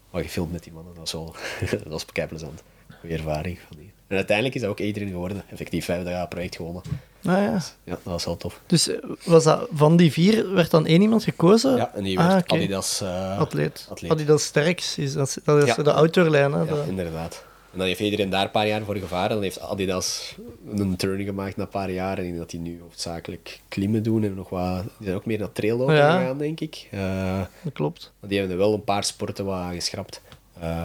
wat 0.09 0.21
gefilmd 0.21 0.51
met 0.51 0.63
die 0.63 0.73
mannen. 0.73 0.93
Dat 0.95 1.11
was 1.11 1.11
wel 1.11 1.35
dat 1.83 1.91
was 1.91 2.05
plezant. 2.27 2.63
goede 2.99 3.15
ervaring. 3.15 3.59
Van 3.67 3.77
die. 3.77 3.90
En 4.11 4.17
uiteindelijk 4.17 4.55
is 4.55 4.61
dat 4.61 4.69
ook 4.69 4.79
iedereen 4.79 5.09
geworden. 5.09 5.43
Effectief 5.51 5.85
vijfde 5.85 6.09
jaar 6.09 6.27
project 6.27 6.55
gewonnen. 6.55 6.81
Ah, 7.25 7.31
ja. 7.33 7.51
Ja, 7.83 7.91
dat 7.91 7.99
was 8.03 8.25
wel 8.25 8.37
tof. 8.37 8.59
Dus 8.65 8.87
eh, 8.87 8.97
was 9.25 9.43
dat, 9.43 9.67
van 9.73 9.97
die 9.97 10.11
vier 10.11 10.53
werd 10.53 10.71
dan 10.71 10.85
één 10.85 11.01
iemand 11.01 11.23
gekozen? 11.23 11.75
Ja, 11.75 11.91
en 11.93 12.03
die 12.03 12.19
Ah, 12.19 12.27
werd. 12.27 12.51
Adidas 12.51 13.01
eh, 13.01 13.39
Atleet. 13.39 13.87
atleet. 13.89 14.11
Adidas 14.11 14.43
Sterks, 14.43 14.97
is 14.97 15.13
dat, 15.13 15.37
dat 15.43 15.63
is 15.63 15.75
Ja. 15.75 15.83
de 15.83 15.93
outdoorlijn. 15.93 16.51
Hè? 16.51 16.59
Ja, 16.59 16.65
de- 16.65 16.83
inderdaad. 16.87 17.43
En 17.71 17.77
dan 17.77 17.87
heeft 17.87 17.99
iedereen 17.99 18.29
daar 18.29 18.43
een 18.43 18.51
paar 18.51 18.67
jaar 18.67 18.83
voor 18.83 18.95
gevaren. 18.95 19.29
Dan 19.29 19.41
heeft 19.41 19.59
Adidas 19.59 20.35
een 20.75 20.95
turn 20.95 21.23
gemaakt 21.23 21.55
na 21.57 21.63
een 21.63 21.69
paar 21.69 21.91
jaar. 21.91 22.17
En 22.17 22.37
dat 22.37 22.49
die 22.49 22.59
nu 22.59 22.79
hoofdzakelijk 22.81 23.59
klimmen 23.67 24.03
doen. 24.03 24.23
En 24.23 24.33
nog 24.33 24.49
wat... 24.49 24.81
Die 24.83 24.91
zijn 25.01 25.15
ook 25.15 25.25
meer 25.25 25.39
naar 25.39 25.51
traillopen 25.51 25.95
Ja. 25.95 26.17
gegaan, 26.19 26.37
denk 26.37 26.59
ik. 26.59 26.87
Eh, 26.91 27.39
dat 27.63 27.73
klopt. 27.73 28.11
die 28.19 28.37
hebben 28.39 28.57
er 28.57 28.61
wel 28.63 28.73
een 28.73 28.83
paar 28.83 29.03
sporten 29.03 29.45
wat 29.45 29.63
geschrapt. 29.73 30.21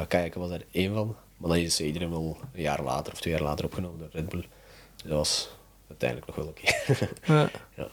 Kajaken 0.08 0.40
was 0.40 0.50
er 0.50 0.64
één 0.70 0.94
van. 0.94 1.16
Maar 1.36 1.48
dan 1.48 1.58
is 1.58 1.80
iedereen 1.80 2.10
wel 2.10 2.38
een 2.54 2.62
jaar 2.62 2.82
later 2.82 3.12
of 3.12 3.20
twee 3.20 3.32
jaar 3.32 3.42
later 3.42 3.64
opgenomen 3.64 3.98
door 3.98 4.08
Red 4.12 4.28
Bull. 4.28 4.44
Dus 4.96 5.08
dat 5.08 5.16
was 5.16 5.50
uiteindelijk 5.88 6.26
nog 6.26 6.36
wel 6.36 6.46
oké. 6.46 6.94
Ja. 7.32 7.50
ja. 7.82 7.88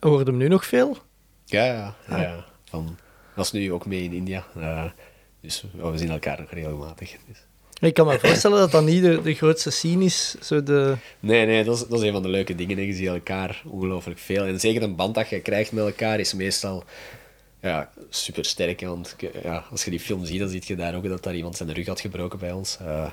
Hoorde 0.00 0.30
hem 0.30 0.36
nu 0.36 0.48
nog 0.48 0.66
veel? 0.66 0.96
Ja, 1.44 1.64
ja. 1.64 1.94
ja, 2.08 2.20
ja. 2.20 2.44
Van, 2.64 2.98
dat 3.34 3.44
is 3.44 3.52
nu 3.52 3.72
ook 3.72 3.86
mee 3.86 4.02
in 4.02 4.12
India. 4.12 4.46
Eh, 4.56 4.84
dus 5.40 5.64
we 5.72 5.98
zien 5.98 6.10
elkaar 6.10 6.40
nog 6.40 6.50
regelmatig. 6.50 7.16
Dus. 7.26 7.46
Ik 7.80 7.94
kan 7.94 8.06
me 8.06 8.18
voorstellen 8.18 8.58
dat 8.58 8.70
dat 8.70 8.84
niet 8.84 9.02
de, 9.02 9.22
de 9.22 9.34
grootste 9.34 9.70
scene 9.70 10.04
is. 10.04 10.34
Zo 10.40 10.62
de... 10.62 10.96
Nee, 11.20 11.46
nee, 11.46 11.64
dat 11.64 11.76
is, 11.76 11.86
dat 11.86 12.00
is 12.00 12.06
een 12.06 12.12
van 12.12 12.22
de 12.22 12.28
leuke 12.28 12.54
dingen. 12.54 12.76
hè. 12.76 12.82
Je 12.82 12.92
ziet 12.92 13.06
elkaar 13.06 13.62
ongelooflijk 13.66 14.18
veel. 14.18 14.44
En 14.44 14.60
zeker 14.60 14.82
een 14.82 14.96
band 14.96 15.14
dat 15.14 15.28
je 15.28 15.40
krijgt 15.40 15.72
met 15.72 15.84
elkaar 15.84 16.20
is 16.20 16.34
meestal 16.34 16.84
ja, 17.60 17.90
super 18.08 18.44
sterk. 18.44 18.80
Want 18.80 19.16
ja, 19.42 19.64
als 19.70 19.84
je 19.84 19.90
die 19.90 20.00
film 20.00 20.24
ziet, 20.24 20.38
dan 20.38 20.48
zie 20.48 20.62
je 20.64 20.76
daar 20.76 20.94
ook 20.94 21.08
dat 21.08 21.22
daar 21.22 21.34
iemand 21.36 21.56
zijn 21.56 21.72
rug 21.72 21.86
had 21.86 22.00
gebroken 22.00 22.38
bij 22.38 22.52
ons. 22.52 22.78
Eh, 22.80 23.10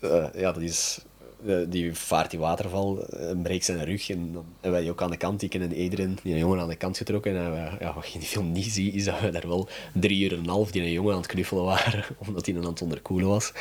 eh, 0.00 0.26
ja, 0.34 0.52
dat 0.52 0.62
is... 0.62 1.00
eh, 1.46 1.56
die 1.68 1.94
vaart 1.94 2.30
die 2.30 2.38
waterval 2.38 3.06
en 3.08 3.42
breekt 3.42 3.64
zijn 3.64 3.84
rug. 3.84 4.10
En 4.10 4.32
dan 4.32 4.44
hebben 4.60 4.80
wij 4.80 4.90
ook 4.90 5.02
aan 5.02 5.10
de 5.10 5.16
kant. 5.16 5.42
Ik 5.42 5.54
en 5.54 5.74
iedereen 5.74 6.18
die 6.22 6.32
een 6.32 6.38
jongen 6.38 6.60
aan 6.60 6.68
de 6.68 6.76
kant 6.76 6.96
getrokken. 6.96 7.36
En 7.36 7.76
ja, 7.80 7.94
wat 7.94 8.06
je 8.06 8.14
in 8.14 8.20
die 8.20 8.28
film 8.28 8.52
niet 8.52 8.72
ziet, 8.72 8.94
is 8.94 9.04
dat 9.04 9.20
we 9.20 9.30
daar 9.30 9.48
wel 9.48 9.68
drie 9.92 10.24
uur 10.24 10.32
en 10.32 10.38
een 10.38 10.48
half 10.48 10.70
die 10.70 10.82
een 10.82 10.92
jongen 10.92 11.12
aan 11.12 11.20
het 11.20 11.26
knuffelen 11.26 11.64
waren. 11.64 12.04
Omdat 12.26 12.46
hij 12.46 12.56
aan 12.56 12.64
het 12.64 12.82
onderkoelen 12.82 13.28
was. 13.28 13.52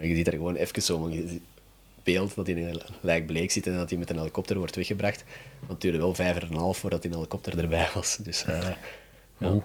Je 0.00 0.14
ziet 0.14 0.24
daar 0.24 0.34
gewoon 0.34 0.56
even 0.56 0.82
zo 0.82 1.04
een 1.04 1.42
beeld 2.02 2.34
dat 2.34 2.46
hij 2.46 2.56
in 2.56 2.66
een 2.66 2.82
lijk 3.00 3.26
bleek 3.26 3.50
zit 3.50 3.66
en 3.66 3.76
dat 3.76 3.90
hij 3.90 3.98
met 3.98 4.10
een 4.10 4.18
helikopter 4.18 4.58
wordt 4.58 4.76
weggebracht. 4.76 5.24
Want 5.58 5.72
het 5.72 5.80
duurde 5.80 5.98
wel 5.98 6.14
vijf 6.14 6.36
en 6.36 6.50
een 6.50 6.56
half 6.56 6.78
voordat 6.78 7.02
die 7.02 7.10
helikopter 7.10 7.58
erbij 7.58 7.88
was. 7.94 8.16
Dus, 8.16 8.44
eh, 8.44 8.68
ja. 9.38 9.62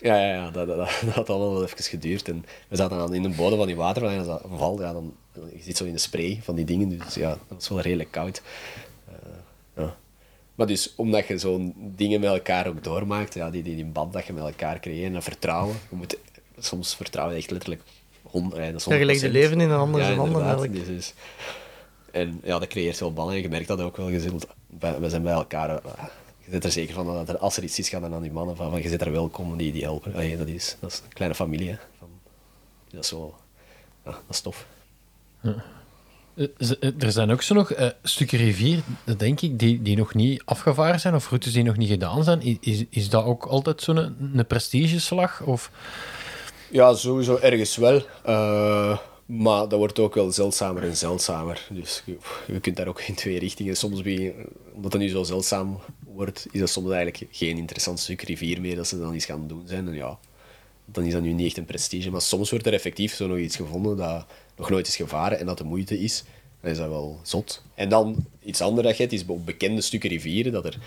Ja, 0.00 0.20
ja, 0.20 0.32
ja 0.34 0.50
dat, 0.50 0.66
dat, 0.66 0.76
dat 0.76 1.14
had 1.14 1.30
allemaal 1.30 1.52
wel 1.52 1.62
even 1.62 1.84
geduurd. 1.84 2.28
En 2.28 2.44
we 2.68 2.76
zaten 2.76 2.98
dan 2.98 3.14
in 3.14 3.22
de 3.22 3.28
bodem 3.28 3.58
van 3.58 3.66
die 3.66 3.76
waterval 3.76 4.10
en 4.10 4.18
als 4.18 4.26
dat 4.26 4.42
valt, 4.56 4.80
ja, 4.80 4.92
dan, 4.92 5.14
je 5.32 5.62
zit 5.62 5.76
zo 5.76 5.84
in 5.84 5.92
de 5.92 5.98
spray 5.98 6.40
van 6.42 6.54
die 6.54 6.64
dingen. 6.64 6.88
Dus 6.88 7.14
ja, 7.14 7.28
dat 7.28 7.38
was 7.48 7.68
wel 7.68 7.80
redelijk 7.80 8.10
koud. 8.10 8.42
Eh, 9.08 9.14
ja. 9.76 9.96
Maar 10.54 10.66
dus, 10.66 10.92
omdat 10.96 11.26
je 11.26 11.38
zo'n 11.38 11.74
dingen 11.76 12.20
met 12.20 12.30
elkaar 12.30 12.66
ook 12.66 12.84
doormaakt, 12.84 13.34
ja, 13.34 13.50
die, 13.50 13.62
die, 13.62 13.74
die 13.74 13.84
band 13.84 14.12
dat 14.12 14.26
je 14.26 14.32
met 14.32 14.44
elkaar 14.44 14.80
creëert 14.80 15.14
en 15.14 15.22
vertrouwen. 15.22 15.76
Je 15.90 15.96
moet, 15.96 16.18
soms 16.58 16.96
vertrouwen 16.96 17.36
echt 17.36 17.50
letterlijk 17.50 17.82
honderd. 18.22 18.84
Ja, 18.84 18.94
je 18.94 19.04
legt 19.04 19.20
je 19.20 19.28
100%. 19.28 19.30
leven 19.30 19.60
in 19.60 19.70
een 19.70 19.78
ander 19.78 20.00
ja, 20.00 20.06
handen 20.06 20.26
inderdaad. 20.26 20.60
eigenlijk. 20.60 20.86
Dus- 20.86 21.14
en 22.12 22.40
ja, 22.44 22.58
dat 22.58 22.68
creëert 22.68 22.96
veel 22.96 23.12
banden. 23.12 23.36
En 23.36 23.42
je 23.42 23.48
merkt 23.48 23.68
dat 23.68 23.80
ook 23.80 23.96
wel. 23.96 24.08
Je 24.08 24.20
we 24.78 25.08
zijn 25.08 25.22
bij 25.22 25.32
elkaar. 25.32 25.70
eh, 25.70 26.04
je 26.44 26.50
zit 26.50 26.64
er 26.64 26.72
zeker 26.72 26.94
van 26.94 27.06
dat 27.06 27.28
er, 27.28 27.38
als 27.38 27.56
er 27.56 27.62
iets 27.62 27.78
is, 27.78 27.88
gaat 27.88 28.00
dan 28.00 28.14
aan 28.14 28.22
die 28.22 28.32
mannen 28.32 28.56
van, 28.56 28.70
van 28.70 28.82
je 28.82 28.88
zit 28.88 29.00
er 29.00 29.12
welkom, 29.12 29.56
die, 29.56 29.72
die 29.72 29.82
helpen. 29.82 30.14
Allee, 30.14 30.36
dat, 30.36 30.46
is, 30.46 30.76
dat 30.80 30.90
is 30.92 30.98
een 30.98 31.12
kleine 31.12 31.34
familie. 31.36 31.68
hè. 31.68 31.76
Van, 31.98 32.08
dat 32.90 33.04
is 33.04 33.10
wel... 33.10 33.34
Ja, 34.04 34.10
dat 34.10 34.20
is 34.30 34.40
tof. 34.40 34.66
Eh, 35.42 35.54
eh, 36.80 37.02
Er 37.02 37.12
zijn 37.12 37.30
ook 37.30 37.42
zo 37.42 37.54
nog 37.54 37.72
eh, 37.72 37.88
stukken 38.02 38.38
rivier, 38.38 38.80
dat 39.04 39.18
denk 39.18 39.40
ik, 39.40 39.58
die, 39.58 39.82
die 39.82 39.96
nog 39.96 40.14
niet 40.14 40.42
afgevaren 40.44 41.00
zijn 41.00 41.14
of 41.14 41.28
routes 41.28 41.52
die 41.52 41.62
nog 41.62 41.76
niet 41.76 41.88
gedaan 41.88 42.24
zijn. 42.24 42.58
Is, 42.60 42.84
is 42.90 43.08
dat 43.10 43.24
ook 43.24 43.44
altijd 43.46 43.82
zo'n 43.82 43.96
een, 43.96 44.32
een 44.34 44.46
prestigeslag? 44.46 45.40
Of... 45.42 45.70
Ja, 46.70 46.94
sowieso 46.94 47.36
ergens 47.36 47.76
wel. 47.76 48.02
Eh, 48.24 48.98
maar 49.28 49.68
dat 49.68 49.78
wordt 49.78 49.98
ook 49.98 50.14
wel 50.14 50.32
zeldzamer 50.32 50.82
en 50.82 50.96
zeldzamer. 50.96 51.66
Dus 51.70 52.02
je, 52.46 52.60
kunt 52.60 52.76
daar 52.76 52.86
ook 52.86 53.00
in 53.00 53.14
twee 53.14 53.38
richtingen. 53.38 53.76
Soms, 53.76 54.02
omdat 54.74 54.92
het 54.92 55.02
nu 55.02 55.08
zo 55.08 55.22
zeldzaam 55.22 55.78
wordt, 56.04 56.46
is 56.50 56.60
dat 56.60 56.70
soms 56.70 56.90
eigenlijk 56.90 57.26
geen 57.30 57.56
interessant 57.56 58.00
stuk 58.00 58.22
rivier 58.22 58.60
meer 58.60 58.76
dat 58.76 58.86
ze 58.86 58.98
dan 58.98 59.14
iets 59.14 59.24
gaan 59.24 59.48
doen 59.48 59.62
zijn. 59.66 59.88
En 59.88 59.94
ja, 59.94 60.18
dan 60.84 61.04
is 61.04 61.12
dat 61.12 61.22
nu 61.22 61.32
niet 61.32 61.46
echt 61.46 61.56
een 61.56 61.64
prestige. 61.64 62.10
Maar 62.10 62.22
soms 62.22 62.50
wordt 62.50 62.66
er 62.66 62.72
effectief 62.72 63.14
zo 63.14 63.26
nog 63.26 63.38
iets 63.38 63.56
gevonden 63.56 63.96
dat 63.96 64.26
nog 64.56 64.70
nooit 64.70 64.86
is 64.86 64.96
gevaren 64.96 65.38
en 65.38 65.46
dat 65.46 65.58
de 65.58 65.64
moeite 65.64 66.00
is. 66.00 66.24
Dan 66.60 66.70
is 66.70 66.76
dat 66.76 66.88
wel 66.88 67.20
zot. 67.22 67.62
En 67.74 67.88
dan 67.88 68.26
iets 68.42 68.60
anders 68.60 68.86
dat 68.86 68.96
je 68.96 69.02
hebt, 69.02 69.14
is 69.14 69.26
op 69.26 69.46
bekende 69.46 69.80
stukken 69.80 70.10
rivieren, 70.10 70.52
dat 70.52 70.64
er 70.64 70.78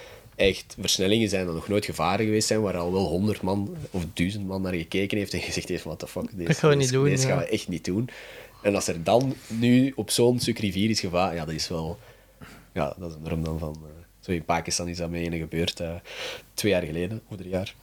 echt 0.48 0.76
versnellingen 0.80 1.30
zijn 1.30 1.46
dat 1.46 1.56
nog 1.56 1.68
nooit 1.68 1.86
gevaren 1.86 2.26
geweest 2.26 2.48
zijn, 2.48 2.62
waar 2.62 2.78
al 2.78 2.92
wel 2.92 3.06
honderd 3.08 3.42
man 3.42 3.76
of 3.92 4.06
duizend 4.14 4.48
man 4.48 4.62
naar 4.62 4.74
gekeken 4.74 5.18
heeft 5.18 5.34
en 5.34 5.40
gezegd 5.40 5.70
heeft, 5.70 5.84
what 5.84 6.00
the 6.00 6.08
fuck, 6.08 6.30
deze, 6.32 6.48
Dat 6.48 6.58
gaan 6.58 6.70
we 6.70 6.76
niet 6.76 6.92
doen, 6.92 7.04
deze 7.04 7.28
gaan 7.28 7.38
we 7.38 7.46
echt 7.46 7.68
niet 7.68 7.86
doen. 7.86 8.10
En 8.62 8.76
als 8.76 8.88
er 8.88 9.04
dan 9.04 9.36
nu 9.48 9.92
op 9.96 10.10
zo'n 10.12 10.40
stuk 10.40 10.60
rivier 10.60 10.90
is 10.90 11.00
gevaren, 11.00 11.36
ja, 11.36 11.46
dat 11.46 11.54
is 11.56 11.68
wel... 11.68 12.00
Ja, 12.74 12.96
dat 13.00 13.10
is 13.10 13.16
enorm 13.26 13.44
dan 13.44 13.60
van... 13.60 13.76
eh, 13.84 13.90
zo 14.20 14.32
in 14.32 14.46
Pakistan 14.46 14.88
is 14.88 14.98
dat 14.98 15.10
mee 15.10 15.24
ene 15.24 15.38
gebeurd, 15.38 15.80
eh, 15.80 15.90
twee 16.54 16.72
jaar 16.72 16.82
geleden, 16.84 17.22
of 17.30 17.38
drie 17.38 17.50
jaar. 17.50 17.74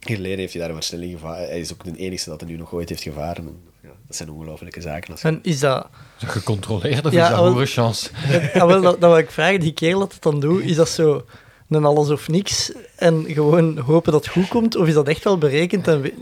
Hier 0.00 0.16
geleden 0.16 0.38
heeft 0.38 0.52
hij 0.52 0.60
daar 0.60 0.70
een 0.70 0.76
versnelling 0.76 1.12
gevaren. 1.12 1.46
Hij 1.48 1.60
is 1.60 1.72
ook 1.72 1.84
de 1.84 1.96
enige 1.96 2.28
dat 2.30 2.40
er 2.40 2.46
nu 2.46 2.56
nog 2.56 2.72
ooit 2.74 2.88
heeft 2.88 3.02
gevaren. 3.02 3.46
En, 3.46 3.56
ja, 3.82 3.88
dat 4.06 4.16
zijn 4.16 4.30
ongelofelijke 4.30 4.80
zaken. 4.80 5.10
Als 5.12 5.22
je- 5.22 5.28
En 5.28 5.38
is 5.42 5.60
dat... 5.60 5.88
Is 6.16 6.20
dat 6.20 6.30
gecontroleerd 6.30 7.06
of 7.06 7.12
Ja, 7.12 7.28
is 7.30 7.36
dat 7.36 7.48
hoere 7.52 7.66
chance? 7.66 8.10
Ja, 8.54 8.66
wel, 8.66 8.80
dat, 8.82 9.00
dat 9.00 9.10
wil 9.10 9.18
ik 9.18 9.30
vragen, 9.30 9.60
die 9.60 9.72
kerel 9.72 9.98
dat 9.98 10.12
het 10.12 10.22
dan 10.22 10.40
doet, 10.40 10.62
is 10.64 10.76
dat 10.76 10.88
zo 10.88 11.24
een 11.74 11.84
alles 11.84 12.10
of 12.10 12.28
niks 12.28 12.72
en 12.96 13.24
gewoon 13.28 13.78
hopen 13.78 14.12
dat 14.12 14.24
het 14.24 14.32
goed 14.32 14.48
komt? 14.48 14.76
Of 14.76 14.86
is 14.86 14.94
dat 14.94 15.08
echt 15.08 15.24
wel 15.24 15.38
berekend 15.38 15.88
en 15.88 16.00
we- 16.00 16.14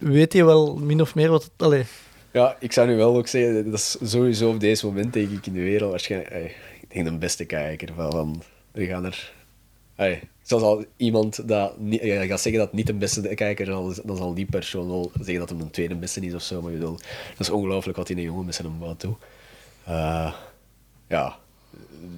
weet 0.00 0.32
je 0.32 0.44
wel 0.44 0.76
min 0.76 1.00
of 1.00 1.14
meer 1.14 1.30
wat 1.30 1.42
het... 1.42 1.52
Allee, 1.56 1.84
Ja, 2.32 2.56
ik 2.60 2.72
zou 2.72 2.88
nu 2.88 2.96
wel 2.96 3.16
ook 3.16 3.26
zeggen, 3.26 3.64
dat 3.70 3.74
is 3.80 3.96
sowieso 4.02 4.48
op 4.50 4.60
deze 4.60 4.86
moment, 4.86 5.12
denk 5.12 5.30
ik, 5.30 5.46
in 5.46 5.52
de 5.52 5.60
wereld 5.62 5.90
waarschijnlijk... 5.90 6.56
ik 6.80 6.92
denk 6.92 7.06
de 7.06 7.12
beste 7.18 7.44
kijker 7.44 7.88
van... 7.96 8.42
we 8.72 8.86
gaan 8.86 9.04
er... 9.04 9.32
ey, 9.96 10.22
zoals 10.42 10.62
al 10.62 10.84
iemand 10.96 11.48
dat 11.48 11.78
niet, 11.78 12.02
ja, 12.02 12.24
gaat 12.26 12.40
zeggen 12.40 12.60
dat 12.62 12.72
niet 12.72 12.86
de 12.86 12.94
beste 12.94 13.20
kijker 13.34 13.88
is, 13.90 14.00
dan 14.04 14.16
zal 14.16 14.34
die 14.34 14.46
persoon 14.46 14.88
wel 14.88 15.10
zeggen 15.14 15.38
dat 15.38 15.48
hem 15.48 15.60
een 15.60 15.70
tweede 15.70 15.94
beste 15.94 16.20
is 16.20 16.34
of 16.34 16.42
zo. 16.42 16.62
Maar 16.62 16.72
bedoel, 16.72 16.96
dat 17.30 17.38
is 17.38 17.50
ongelooflijk 17.50 17.96
wat 17.98 18.06
die 18.06 18.16
een 18.16 18.22
jongen 18.22 18.44
met 18.44 18.54
zijn 18.54 18.78
bouwt 18.78 19.00
doet. 19.00 19.16
Eh, 19.84 20.32
ja, 21.08 21.38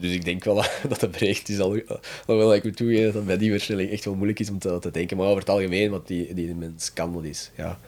dus 0.00 0.12
ik 0.12 0.24
denk 0.24 0.44
wel 0.44 0.54
dat 0.88 1.00
het 1.00 1.10
bereikt 1.10 1.48
is. 1.48 1.60
Al, 1.60 1.80
alhoewel 2.26 2.54
ik 2.54 2.64
moet 2.64 2.76
toegeven 2.76 3.04
dat 3.04 3.14
het 3.14 3.24
bij 3.24 3.38
die 3.38 3.50
versnelling 3.50 3.90
echt 3.90 4.04
wel 4.04 4.14
moeilijk 4.14 4.40
is 4.40 4.50
om 4.50 4.58
te, 4.58 4.90
denken. 4.92 5.16
Maar 5.16 5.26
over 5.26 5.38
het 5.38 5.50
algemeen, 5.50 5.90
wat 5.90 6.06
die, 6.06 6.34
die 6.34 6.54
mens 6.54 6.92
kan, 6.92 7.12
dat 7.12 7.24
is... 7.24 7.50
Ja. 7.56 7.78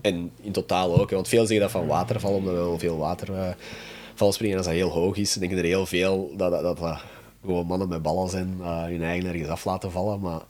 En 0.00 0.30
in 0.40 0.52
totaal 0.52 1.00
ook. 1.00 1.10
Want 1.10 1.28
veel 1.28 1.46
zeggen 1.46 1.60
dat 1.60 1.70
van 1.70 1.86
waterval, 1.86 2.34
omdat 2.34 2.54
we 2.54 2.60
wel 2.60 2.78
veel 2.78 2.96
waterval 2.96 4.32
springen. 4.32 4.50
En 4.50 4.56
als 4.56 4.66
dat 4.66 4.74
heel 4.74 4.90
hoog 4.90 5.16
is, 5.16 5.32
denken 5.32 5.58
er 5.58 5.64
heel 5.64 5.86
veel 5.86 6.32
dat 6.36 6.50
dat, 6.50 6.78
dat, 6.78 7.00
gewoon 7.44 7.66
mannen 7.66 7.88
met 7.88 8.02
ballen 8.02 8.28
zijn, 8.28 8.56
uh, 8.60 8.82
hun 8.82 9.02
eigen 9.02 9.28
ergens 9.28 9.48
af 9.48 9.64
laten 9.64 9.90
vallen. 9.90 10.20
Maar 10.20 10.40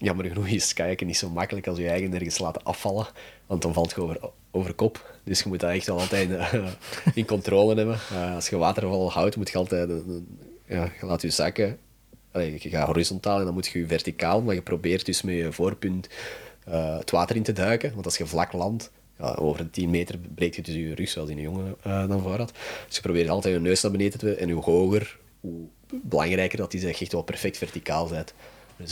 jammer 0.00 0.26
genoeg 0.26 0.48
is 0.48 0.72
kijken 0.72 1.06
niet 1.06 1.16
zo 1.16 1.30
makkelijk 1.30 1.66
als 1.66 1.78
je 1.78 1.88
eigen 1.88 2.14
ergens 2.14 2.38
laten 2.38 2.62
afvallen. 2.62 3.06
Want 3.46 3.62
dan 3.62 3.72
valt 3.72 3.90
je 3.90 4.00
over, 4.00 4.20
over 4.50 4.74
kop. 4.74 5.18
Dus 5.24 5.42
je 5.42 5.48
moet 5.48 5.60
dat 5.60 5.70
echt 5.70 5.88
altijd 5.88 6.30
uh, 6.30 6.54
in 7.14 7.26
controle 7.26 7.74
hebben. 7.74 7.98
Uh, 8.12 8.34
als 8.34 8.48
je 8.48 8.56
waterval 8.56 9.12
houdt, 9.12 9.36
moet 9.36 9.50
je 9.50 9.58
altijd... 9.58 9.88
Uh, 9.88 9.96
ja, 10.66 10.92
je 11.00 11.06
laat 11.06 11.22
je 11.22 11.30
zakken. 11.30 11.78
Je 12.32 12.58
gaat 12.58 12.86
horizontaal 12.86 13.38
en 13.38 13.44
dan 13.44 13.54
moet 13.54 13.66
je 13.66 13.86
verticaal. 13.86 14.42
Maar 14.42 14.54
je 14.54 14.62
probeert 14.62 15.06
dus 15.06 15.22
met 15.22 15.34
je 15.34 15.52
voorpunt 15.52 16.08
het 16.70 17.10
water 17.10 17.36
in 17.36 17.42
te 17.42 17.52
duiken. 17.52 17.92
Want 17.92 18.04
als 18.04 18.16
je 18.18 18.26
vlak 18.26 18.52
landt, 18.52 18.90
ja, 19.18 19.34
over 19.34 19.70
10 19.70 19.90
meter 19.90 20.18
breekt 20.34 20.56
je 20.56 20.62
dus 20.62 20.74
je 20.74 20.94
rug, 20.94 21.08
zoals 21.08 21.28
die 21.28 21.36
een 21.36 21.42
jongen 21.42 21.76
dan 21.82 22.20
voor 22.20 22.36
had. 22.36 22.52
Dus 22.86 22.96
je 22.96 23.02
probeert 23.02 23.28
altijd 23.28 23.54
je 23.54 23.60
neus 23.60 23.82
naar 23.82 23.92
beneden 23.92 24.18
te 24.18 24.26
doen. 24.26 24.36
En 24.36 24.50
hoe 24.50 24.62
hoger, 24.62 25.18
hoe 25.40 25.66
belangrijker 26.02 26.58
dat 26.58 26.74
is, 26.74 26.82
dat 26.82 26.98
je 26.98 27.04
echt 27.04 27.12
wel 27.12 27.22
perfect 27.22 27.58
verticaal 27.58 28.08
bent. 28.08 28.34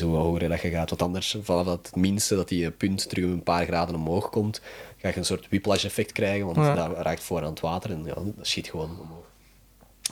Hoe 0.00 0.16
hoger 0.16 0.48
dat 0.48 0.60
je 0.60 0.70
gaat. 0.70 0.88
Want 0.88 1.02
anders, 1.02 1.36
vanaf 1.42 1.66
het 1.66 1.96
minste 1.96 2.34
dat 2.34 2.48
die 2.48 2.70
punt 2.70 3.08
terug 3.08 3.24
een 3.24 3.42
paar 3.42 3.66
graden 3.66 3.94
omhoog 3.94 4.30
komt, 4.30 4.60
ga 4.96 5.08
je 5.08 5.16
een 5.16 5.24
soort 5.24 5.48
whiplash 5.48 5.84
effect 5.84 6.12
krijgen. 6.12 6.46
Want 6.46 6.56
ja. 6.56 6.74
dat 6.74 6.96
raakt 6.98 7.22
voor 7.22 7.42
aan 7.42 7.50
het 7.50 7.60
water 7.60 7.90
en 7.90 8.04
ja, 8.04 8.14
dat 8.14 8.46
schiet 8.46 8.70
gewoon 8.70 8.90
omhoog. 9.00 9.24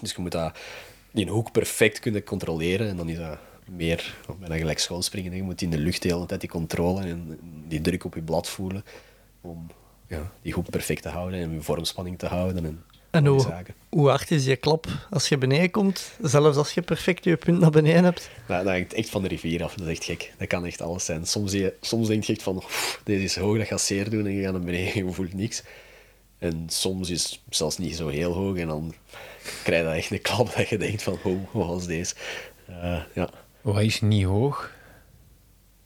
Dus 0.00 0.12
je 0.12 0.20
moet 0.20 0.32
dat 0.32 0.58
die 1.10 1.30
hoek 1.30 1.52
perfect 1.52 1.98
kunnen 1.98 2.24
controleren. 2.24 2.88
En 2.88 2.96
dan 2.96 3.08
is 3.08 3.18
dat 3.18 3.38
meer 3.64 4.16
bijna 4.38 4.56
gelijk 4.56 4.78
schoolspringen. 4.78 5.36
Je 5.36 5.42
moet 5.42 5.62
in 5.62 5.70
de 5.70 5.78
lucht 5.78 6.02
de 6.02 6.08
hele 6.08 6.26
tijd 6.26 6.40
die 6.40 6.50
controle 6.50 7.00
en 7.00 7.38
die 7.68 7.80
druk 7.80 8.04
op 8.04 8.14
je 8.14 8.22
blad 8.22 8.48
voelen. 8.48 8.84
Om 9.40 9.66
ja, 10.06 10.32
die 10.42 10.52
hoek 10.52 10.70
perfect 10.70 11.02
te 11.02 11.08
houden 11.08 11.40
en 11.40 11.52
je 11.52 11.62
vormspanning 11.62 12.18
te 12.18 12.26
houden. 12.26 12.64
En, 12.64 12.84
en 13.16 13.26
hoe, 13.26 13.64
hoe 13.88 14.08
hard 14.08 14.30
is 14.30 14.44
je 14.44 14.56
klap 14.56 14.86
als 15.10 15.28
je 15.28 15.38
beneden 15.38 15.70
komt? 15.70 16.10
Zelfs 16.22 16.56
als 16.56 16.72
je 16.72 16.82
perfect 16.82 17.24
je 17.24 17.36
punt 17.36 17.60
naar 17.60 17.70
beneden 17.70 18.04
hebt? 18.04 18.30
Nou, 18.48 18.64
dat 18.64 18.72
hangt 18.72 18.92
echt 18.92 19.10
van 19.10 19.22
de 19.22 19.28
rivier 19.28 19.64
af. 19.64 19.74
Dat 19.74 19.86
is 19.86 19.92
echt 19.92 20.04
gek. 20.04 20.32
Dat 20.38 20.48
kan 20.48 20.66
echt 20.66 20.82
alles 20.82 21.04
zijn. 21.04 21.26
Soms, 21.26 21.52
je, 21.52 21.74
soms 21.80 22.08
denk 22.08 22.24
je 22.24 22.32
echt 22.32 22.42
van, 22.42 22.62
deze 23.04 23.24
is 23.24 23.36
hoog, 23.36 23.58
dat 23.58 23.66
gaat 23.66 23.80
zeer 23.80 24.10
doen. 24.10 24.26
En 24.26 24.32
je 24.32 24.42
gaat 24.42 24.52
naar 24.52 24.60
beneden 24.60 24.92
en 24.92 25.06
je 25.06 25.12
voelt 25.12 25.34
niks. 25.34 25.62
En 26.38 26.64
soms 26.66 27.10
is 27.10 27.22
het 27.24 27.56
zelfs 27.56 27.78
niet 27.78 27.96
zo 27.96 28.08
heel 28.08 28.32
hoog 28.32 28.56
en 28.56 28.68
dan 28.68 28.94
krijg 29.62 29.84
je 29.84 29.90
echt 29.90 30.10
een 30.10 30.20
klap 30.20 30.54
dat 30.56 30.68
je 30.68 30.78
denkt 30.78 31.02
van, 31.02 31.18
oh, 31.22 31.38
wat 31.52 31.66
was 31.66 31.86
deze? 31.86 32.14
Eh, 32.66 33.00
ja. 33.14 33.30
Wat 33.60 33.80
is 33.80 34.00
niet 34.00 34.24
hoog? 34.24 34.74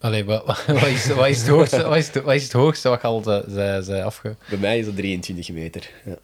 Allee, 0.01 0.25
wat, 0.25 0.45
wat, 0.67 0.87
is, 0.97 1.07
wat, 1.07 1.29
is 1.29 1.39
het 1.39 1.49
hoogste, 1.49 1.83
wat, 1.83 1.97
is 1.97 2.07
het, 2.07 2.23
wat 2.23 2.35
is 2.35 2.43
het 2.43 2.53
hoogste 2.53 2.89
wat 2.89 3.01
je 3.01 3.07
al 3.07 3.23
zei, 3.23 3.45
zei, 3.49 3.83
zei 3.83 4.03
afge... 4.03 4.37
Bij 4.49 4.59
mij 4.59 4.79
is 4.79 4.85
dat 4.85 4.97
23 4.97 5.51
meter. 5.51 5.91
Ja. 6.05 6.19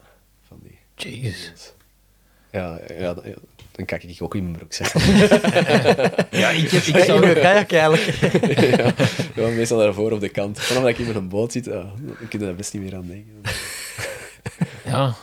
Jezus. 0.97 1.73
Ja, 2.51 2.79
ja, 2.99 3.13
dan- 3.13 3.23
ja, 3.75 3.85
kijk 3.85 4.03
ik 4.03 4.21
ook 4.21 4.35
in 4.35 4.43
mijn 4.43 4.57
broek 4.57 4.73
zeg. 4.73 4.93
Ja, 6.31 6.49
ik, 6.49 6.69
heb, 6.69 6.83
ik 6.83 6.95
In 6.95 7.05
zou... 7.05 7.25
een 7.27 7.33
kajak 7.41 7.71
eigenlijk. 7.71 8.03
ja, 8.77 8.93
ja, 9.43 9.47
meestal 9.47 9.77
daarvoor 9.77 10.11
op 10.11 10.19
de 10.19 10.29
kant. 10.29 10.59
Vanaf 10.59 10.81
dat 10.83 10.91
ik 10.91 10.97
in 11.07 11.15
een 11.15 11.29
boot 11.29 11.51
zit, 11.51 11.65
ja, 11.65 11.71
dan 11.71 12.15
kun 12.29 12.39
je 12.39 12.45
daar 12.45 12.55
best 12.55 12.73
niet 12.73 12.83
meer 12.83 12.95
aan 12.95 13.07
denken. 13.07 13.41
Ja. 14.85 15.15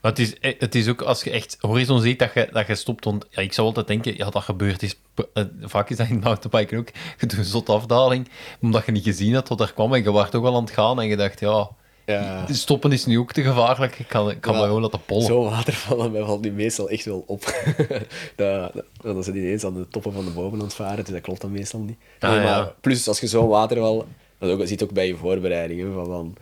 Maar 0.00 0.10
het 0.10 0.18
is, 0.20 0.38
eh, 0.38 0.54
het 0.58 0.74
is 0.74 0.88
ook 0.88 1.02
als 1.02 1.22
je 1.24 1.30
echt 1.30 1.56
horizon 1.60 2.00
ziet 2.00 2.18
dat 2.18 2.30
je, 2.34 2.48
dat 2.52 2.66
je 2.66 2.74
stopt. 2.74 3.04
Want 3.04 3.26
ja, 3.30 3.42
ik 3.42 3.52
zou 3.52 3.66
altijd 3.66 3.86
denken, 3.86 4.16
ja, 4.16 4.30
dat 4.30 4.42
gebeurt 4.42 4.82
is. 4.82 4.94
eh, 5.34 5.44
Vaak 5.62 5.90
is 5.90 5.96
dat 5.96 6.08
in 6.08 6.18
mountainbiken 6.18 6.78
ook. 6.78 6.88
Je 7.18 7.26
doet 7.26 7.38
een 7.38 7.44
zotte 7.44 7.72
afdaling, 7.72 8.28
omdat 8.60 8.86
je 8.86 8.92
niet 8.92 9.04
gezien 9.04 9.34
had 9.34 9.48
wat 9.48 9.60
er 9.60 9.72
kwam. 9.72 9.94
En 9.94 10.02
je 10.02 10.12
was 10.12 10.30
toch 10.30 10.42
wel 10.42 10.56
aan 10.56 10.62
het 10.64 10.70
gaan. 10.72 11.00
En 11.00 11.06
je 11.08 11.16
dacht, 11.16 11.40
ja, 11.40 11.68
Ja, 12.12 12.46
stoppen 12.52 12.92
is 12.92 13.06
nu 13.06 13.18
ook 13.18 13.32
te 13.32 13.42
gevaarlijk. 13.42 13.98
Ik 13.98 14.08
kan, 14.08 14.30
ik 14.30 14.40
kan 14.40 14.52
Ja, 14.52 14.58
maar 14.58 14.68
gewoon 14.68 14.82
laten 14.82 15.04
pollen. 15.04 15.26
Zo'n 15.26 15.50
watervallen 15.50 16.12
mij 16.12 16.24
valt 16.24 16.40
nu 16.40 16.52
meestal 16.52 16.88
echt 16.88 17.04
wel 17.04 17.24
op. 17.26 17.44
dat, 18.36 18.72
dat, 18.74 18.84
dan 19.02 19.22
zijn 19.22 19.34
die 19.34 19.44
ineens 19.44 19.64
aan 19.64 19.74
de 19.74 19.88
toppen 19.88 20.12
van 20.12 20.24
de 20.24 20.64
het 20.64 20.74
varen, 20.74 21.04
dus 21.04 21.14
dat 21.14 21.22
klopt 21.22 21.40
dan 21.40 21.52
meestal 21.52 21.80
niet. 21.80 21.96
Ah, 22.20 22.30
Nee, 22.30 22.40
maar. 22.40 22.72
Plus, 22.80 23.08
als 23.08 23.20
je 23.20 23.26
zo'n 23.26 23.48
waterval... 23.48 24.06
Dat 24.38 24.50
ook, 24.50 24.66
ziet 24.66 24.82
ook 24.82 24.92
bij 24.92 25.06
je 25.06 25.16
voorbereidingen, 25.16 25.94
van... 25.94 26.06
van 26.06 26.36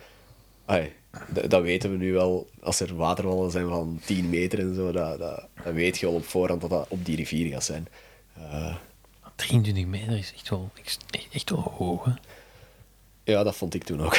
ai, 0.65 0.91
dat, 1.27 1.49
dat 1.49 1.61
weten 1.61 1.91
we 1.91 1.97
nu 1.97 2.13
wel, 2.13 2.47
als 2.61 2.79
er 2.79 2.95
watervallen 2.95 3.51
zijn 3.51 3.67
van 3.67 3.99
10 4.05 4.29
meter 4.29 4.59
en 4.59 4.75
zo, 4.75 4.91
dat, 4.91 5.19
dat, 5.19 5.45
dat 5.63 5.73
weet 5.73 5.97
je 5.97 6.05
al 6.05 6.13
op 6.13 6.25
voorhand 6.25 6.61
dat 6.61 6.69
dat 6.69 6.85
op 6.89 7.05
die 7.05 7.15
rivier 7.15 7.51
gaat 7.51 7.63
zijn. 7.63 7.87
Eh, 8.33 8.75
23 9.35 9.85
meter 9.85 10.17
is 10.17 10.33
echt 10.33 10.49
wel, 10.49 10.69
echt, 10.83 10.97
echt 11.31 11.49
wel 11.49 11.73
hoog. 11.77 12.05
Hè? 12.05 12.11
Ja, 13.27 13.43
dat 13.43 13.55
vond 13.55 13.73
ik 13.73 13.83
toen 13.83 14.01
ook. 14.01 14.17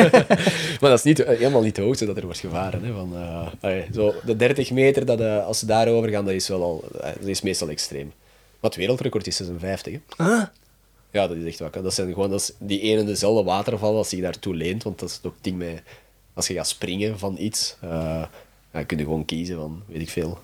maar 0.80 0.90
dat 0.90 0.98
is 0.98 1.02
niet, 1.02 1.20
eh, 1.20 1.38
helemaal 1.38 1.62
niet 1.62 1.76
het 1.76 1.84
hoogste 1.84 2.06
dat 2.06 2.16
er 2.16 2.24
wordt 2.24 2.38
gevaren. 2.38 2.84
Hè, 2.84 2.92
van, 2.92 3.16
eh, 3.16 3.46
allee, 3.60 3.86
zo, 3.92 4.14
de 4.24 4.36
30 4.36 4.70
meter, 4.70 5.06
dat, 5.06 5.20
eh, 5.20 5.46
als 5.46 5.58
ze 5.58 5.66
daarover 5.66 6.08
gaan, 6.10 6.24
dat 6.24 6.34
is, 6.34 6.48
wel 6.48 6.62
al, 6.62 6.84
dat 6.92 7.26
is 7.26 7.40
meestal 7.40 7.68
extreem. 7.68 8.12
Maar 8.60 8.70
het 8.70 8.76
wereldrecord 8.76 9.26
is 9.26 9.36
56. 9.36 9.92
Hè. 9.92 10.24
Ah, 10.24 10.42
Ja, 11.10 11.28
dat 11.28 11.36
is 11.36 11.44
echt 11.44 11.58
wakker. 11.58 11.82
Dat 11.82 11.94
zijn 11.94 12.12
gewoon 12.12 12.30
dat 12.30 12.40
is 12.40 12.52
die 12.58 12.80
ene 12.80 13.00
en 13.00 13.06
dezelfde 13.06 13.42
waterval 13.42 13.96
als 13.96 14.08
zich 14.08 14.20
daartoe 14.20 14.54
leent. 14.54 14.82
Want 14.82 14.98
dat 14.98 15.08
is 15.08 15.20
ook 15.22 15.36
ding 15.40 15.56
met... 15.56 15.82
Als 16.32 16.46
je 16.46 16.54
gaat 16.54 16.68
springen 16.68 17.18
van 17.18 17.36
iets, 17.38 17.76
dan 18.70 18.86
kun 18.86 18.98
je 18.98 19.04
gewoon 19.04 19.24
kiezen 19.24 19.56
van, 19.56 19.82
weet 19.86 20.00
ik 20.00 20.10
veel, 20.10 20.38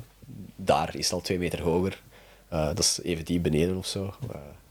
daar 0.57 0.97
is 0.97 1.05
het 1.05 1.13
al 1.13 1.21
twee 1.21 1.39
meter 1.39 1.63
hoger. 1.63 2.01
Dat 2.49 2.79
is 2.79 3.01
even 3.03 3.25
die 3.25 3.41
beneden 3.41 3.77
of 3.77 3.87
zo. 3.87 4.15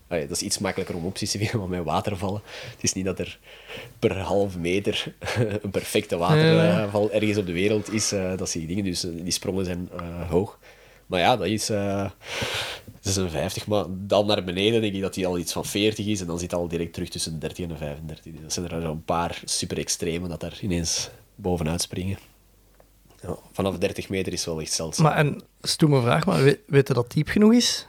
Allee, 0.10 0.27
dat 0.27 0.36
is 0.36 0.41
iets 0.44 0.57
makkelijker 0.60 0.95
om 0.95 1.06
opties 1.06 1.31
te 1.31 1.38
vinden, 1.38 1.60
maar 1.60 1.68
met 1.69 1.84
watervallen. 1.84 2.41
Het 2.72 2.84
is 2.84 2.94
niet 2.94 3.06
dat 3.06 3.19
er 3.19 3.40
per 3.99 4.18
half 4.18 4.57
meter 4.57 5.14
een 5.64 5.69
perfecte 5.72 6.18
waterval 6.18 7.11
ergens 7.11 7.38
op 7.38 7.45
de 7.45 7.52
wereld 7.52 7.94
is. 7.94 8.11
eh, 8.11 8.38
dat 8.38 8.49
zie 8.49 8.61
je 8.61 8.68
dingen. 8.68 8.84
Dus 8.84 9.03
eh, 9.06 9.11
die 9.23 9.31
sprongen 9.31 9.65
zijn 9.65 9.90
eh, 9.99 10.30
hoog. 10.30 10.60
Maar 11.06 11.19
ja, 11.19 11.38
dat 11.38 11.48
is 11.48 11.69
eh 11.69 12.10
56. 13.02 13.68
Maar 13.68 13.86
dan 13.90 14.26
naar 14.26 14.44
beneden 14.44 14.81
denk 14.81 14.94
ik 14.94 15.02
dat 15.02 15.14
die 15.14 15.27
al 15.27 15.38
iets 15.38 15.53
van 15.53 15.65
40 15.65 16.06
is. 16.06 16.22
En 16.22 16.27
dan 16.27 16.40
zit 16.40 16.52
het 16.52 16.60
al 16.60 16.68
direct 16.68 16.94
terug 16.94 17.10
tussen 17.10 17.31
de 17.34 17.38
30 17.38 17.64
en 17.64 17.69
de 17.69 17.77
35. 17.77 18.31
Dus 18.34 18.41
dat 18.41 18.53
zijn 18.53 18.69
er 18.69 18.81
zo'n 18.81 19.03
paar 19.03 19.41
super 19.45 19.77
extreme 19.77 20.27
dat 20.27 20.40
daar 20.40 20.57
ineens 20.61 21.10
bovenuit 21.36 21.81
springen. 21.81 22.18
Ja, 23.22 23.36
vanaf 23.52 23.77
30 23.77 24.10
meter 24.10 24.34
is 24.34 24.45
wel 24.45 24.61
echt 24.61 24.72
zeldzaam. 24.73 25.06
maar 25.06 25.19
een 25.19 25.41
stoeme 25.61 26.02
vraag, 26.02 26.26
maar 26.26 26.44
we- 26.44 26.60
weet 26.68 26.88
je 26.88 26.94
dat 26.94 27.11
diep 27.11 27.27
genoeg 27.27 27.53
is? 27.53 27.88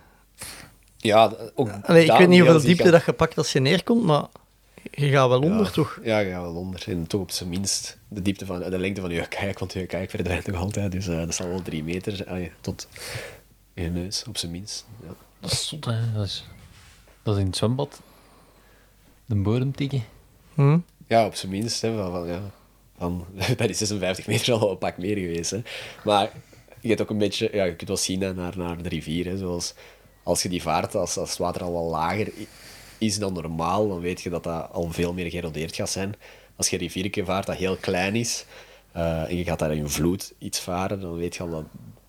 Ja, 1.00 1.32
ook 1.54 1.70
Allee, 1.82 2.04
ik 2.04 2.18
weet 2.18 2.28
niet 2.28 2.40
hoeveel 2.40 2.60
diepte 2.60 2.90
dat 2.90 3.04
je 3.04 3.12
pakt 3.12 3.38
als 3.38 3.52
je 3.52 3.60
neerkomt, 3.60 4.02
maar 4.02 4.26
je 4.90 5.08
gaat 5.08 5.28
wel 5.28 5.40
onder, 5.40 5.64
ja, 5.64 5.70
toch? 5.70 6.00
Ja, 6.02 6.18
je 6.18 6.30
gaat 6.30 6.42
wel 6.42 6.54
onder. 6.54 6.82
En 6.86 7.06
toch 7.06 7.20
op 7.20 7.30
zijn 7.30 7.48
minst 7.48 7.98
de 8.08 8.22
diepte 8.22 8.46
van 8.46 8.58
de 8.58 8.78
lengte 8.78 9.00
van 9.00 9.10
je 9.10 9.26
kajak, 9.26 9.58
want 9.58 9.72
je 9.72 9.86
kajak 9.86 10.10
verdwijnt 10.10 10.46
nog 10.46 10.60
altijd. 10.60 10.92
Dus 10.92 11.08
eh, 11.08 11.16
dat 11.16 11.34
zal 11.34 11.48
wel 11.48 11.62
drie 11.62 11.84
meter 11.84 12.24
allee, 12.28 12.52
tot 12.60 12.88
je 13.74 13.88
neus, 13.88 14.24
op 14.28 14.36
zijn 14.36 14.52
minst. 14.52 14.86
Ja. 15.02 15.14
Dat 15.40 15.52
is 15.52 15.68
zot, 15.68 15.84
hè. 15.84 16.12
Dat 16.12 16.24
is, 16.24 16.44
dat 17.22 17.34
is 17.34 17.40
in 17.40 17.46
het 17.46 17.56
zwembad. 17.56 18.00
De 19.26 19.34
bodem 19.34 19.74
tikken. 19.74 20.04
Hm? 20.54 20.78
Ja, 21.06 21.26
op 21.26 21.34
zijn 21.34 21.52
minst. 21.52 21.82
Hè, 21.82 21.96
van, 21.96 22.10
van, 22.10 22.26
ja, 22.26 22.40
van, 22.98 23.26
bij 23.56 23.66
die 23.66 23.76
56 23.76 24.26
meter 24.26 24.54
al 24.54 24.70
een 24.70 24.78
pak 24.78 24.98
meer 24.98 25.16
geweest. 25.16 25.50
Hè. 25.50 25.62
Maar 26.04 26.30
je 26.80 26.88
hebt 26.88 27.00
ook 27.02 27.10
een 27.10 27.18
beetje... 27.18 27.50
Ja, 27.52 27.64
je 27.64 27.74
kunt 27.74 27.88
wel 27.88 27.96
zien 27.96 28.20
hè, 28.20 28.34
naar, 28.34 28.58
naar 28.58 28.82
de 28.82 28.88
rivier. 28.88 29.26
Hè, 29.26 29.36
zoals 29.36 29.74
als 30.22 30.42
je 30.42 30.48
die 30.48 30.62
vaart, 30.62 30.94
als, 30.94 31.16
als 31.16 31.28
het 31.28 31.38
water 31.38 31.62
al 31.62 31.72
wel 31.72 31.90
lager 31.90 32.32
is 32.98 33.18
dan 33.18 33.32
normaal, 33.32 33.88
dan 33.88 34.00
weet 34.00 34.20
je 34.20 34.30
dat 34.30 34.44
dat 34.44 34.68
al 34.72 34.90
veel 34.92 35.12
meer 35.12 35.30
gerodeerd 35.30 35.74
gaat 35.76 35.90
zijn. 35.90 36.14
Als 36.56 36.68
je 36.68 36.76
een 36.76 36.82
riviertje 36.82 37.24
vaart 37.24 37.46
dat 37.46 37.56
heel 37.56 37.76
klein 37.76 38.14
is, 38.16 38.44
eh, 38.92 39.22
en 39.30 39.36
je 39.36 39.44
gaat 39.44 39.58
daar 39.58 39.74
in 39.74 39.88
vloed 39.88 40.32
iets 40.38 40.58
varen, 40.60 41.00
dan 41.00 41.14
weet 41.16 41.34
je 41.36 41.42
al 41.42 41.50
dat 41.50 41.64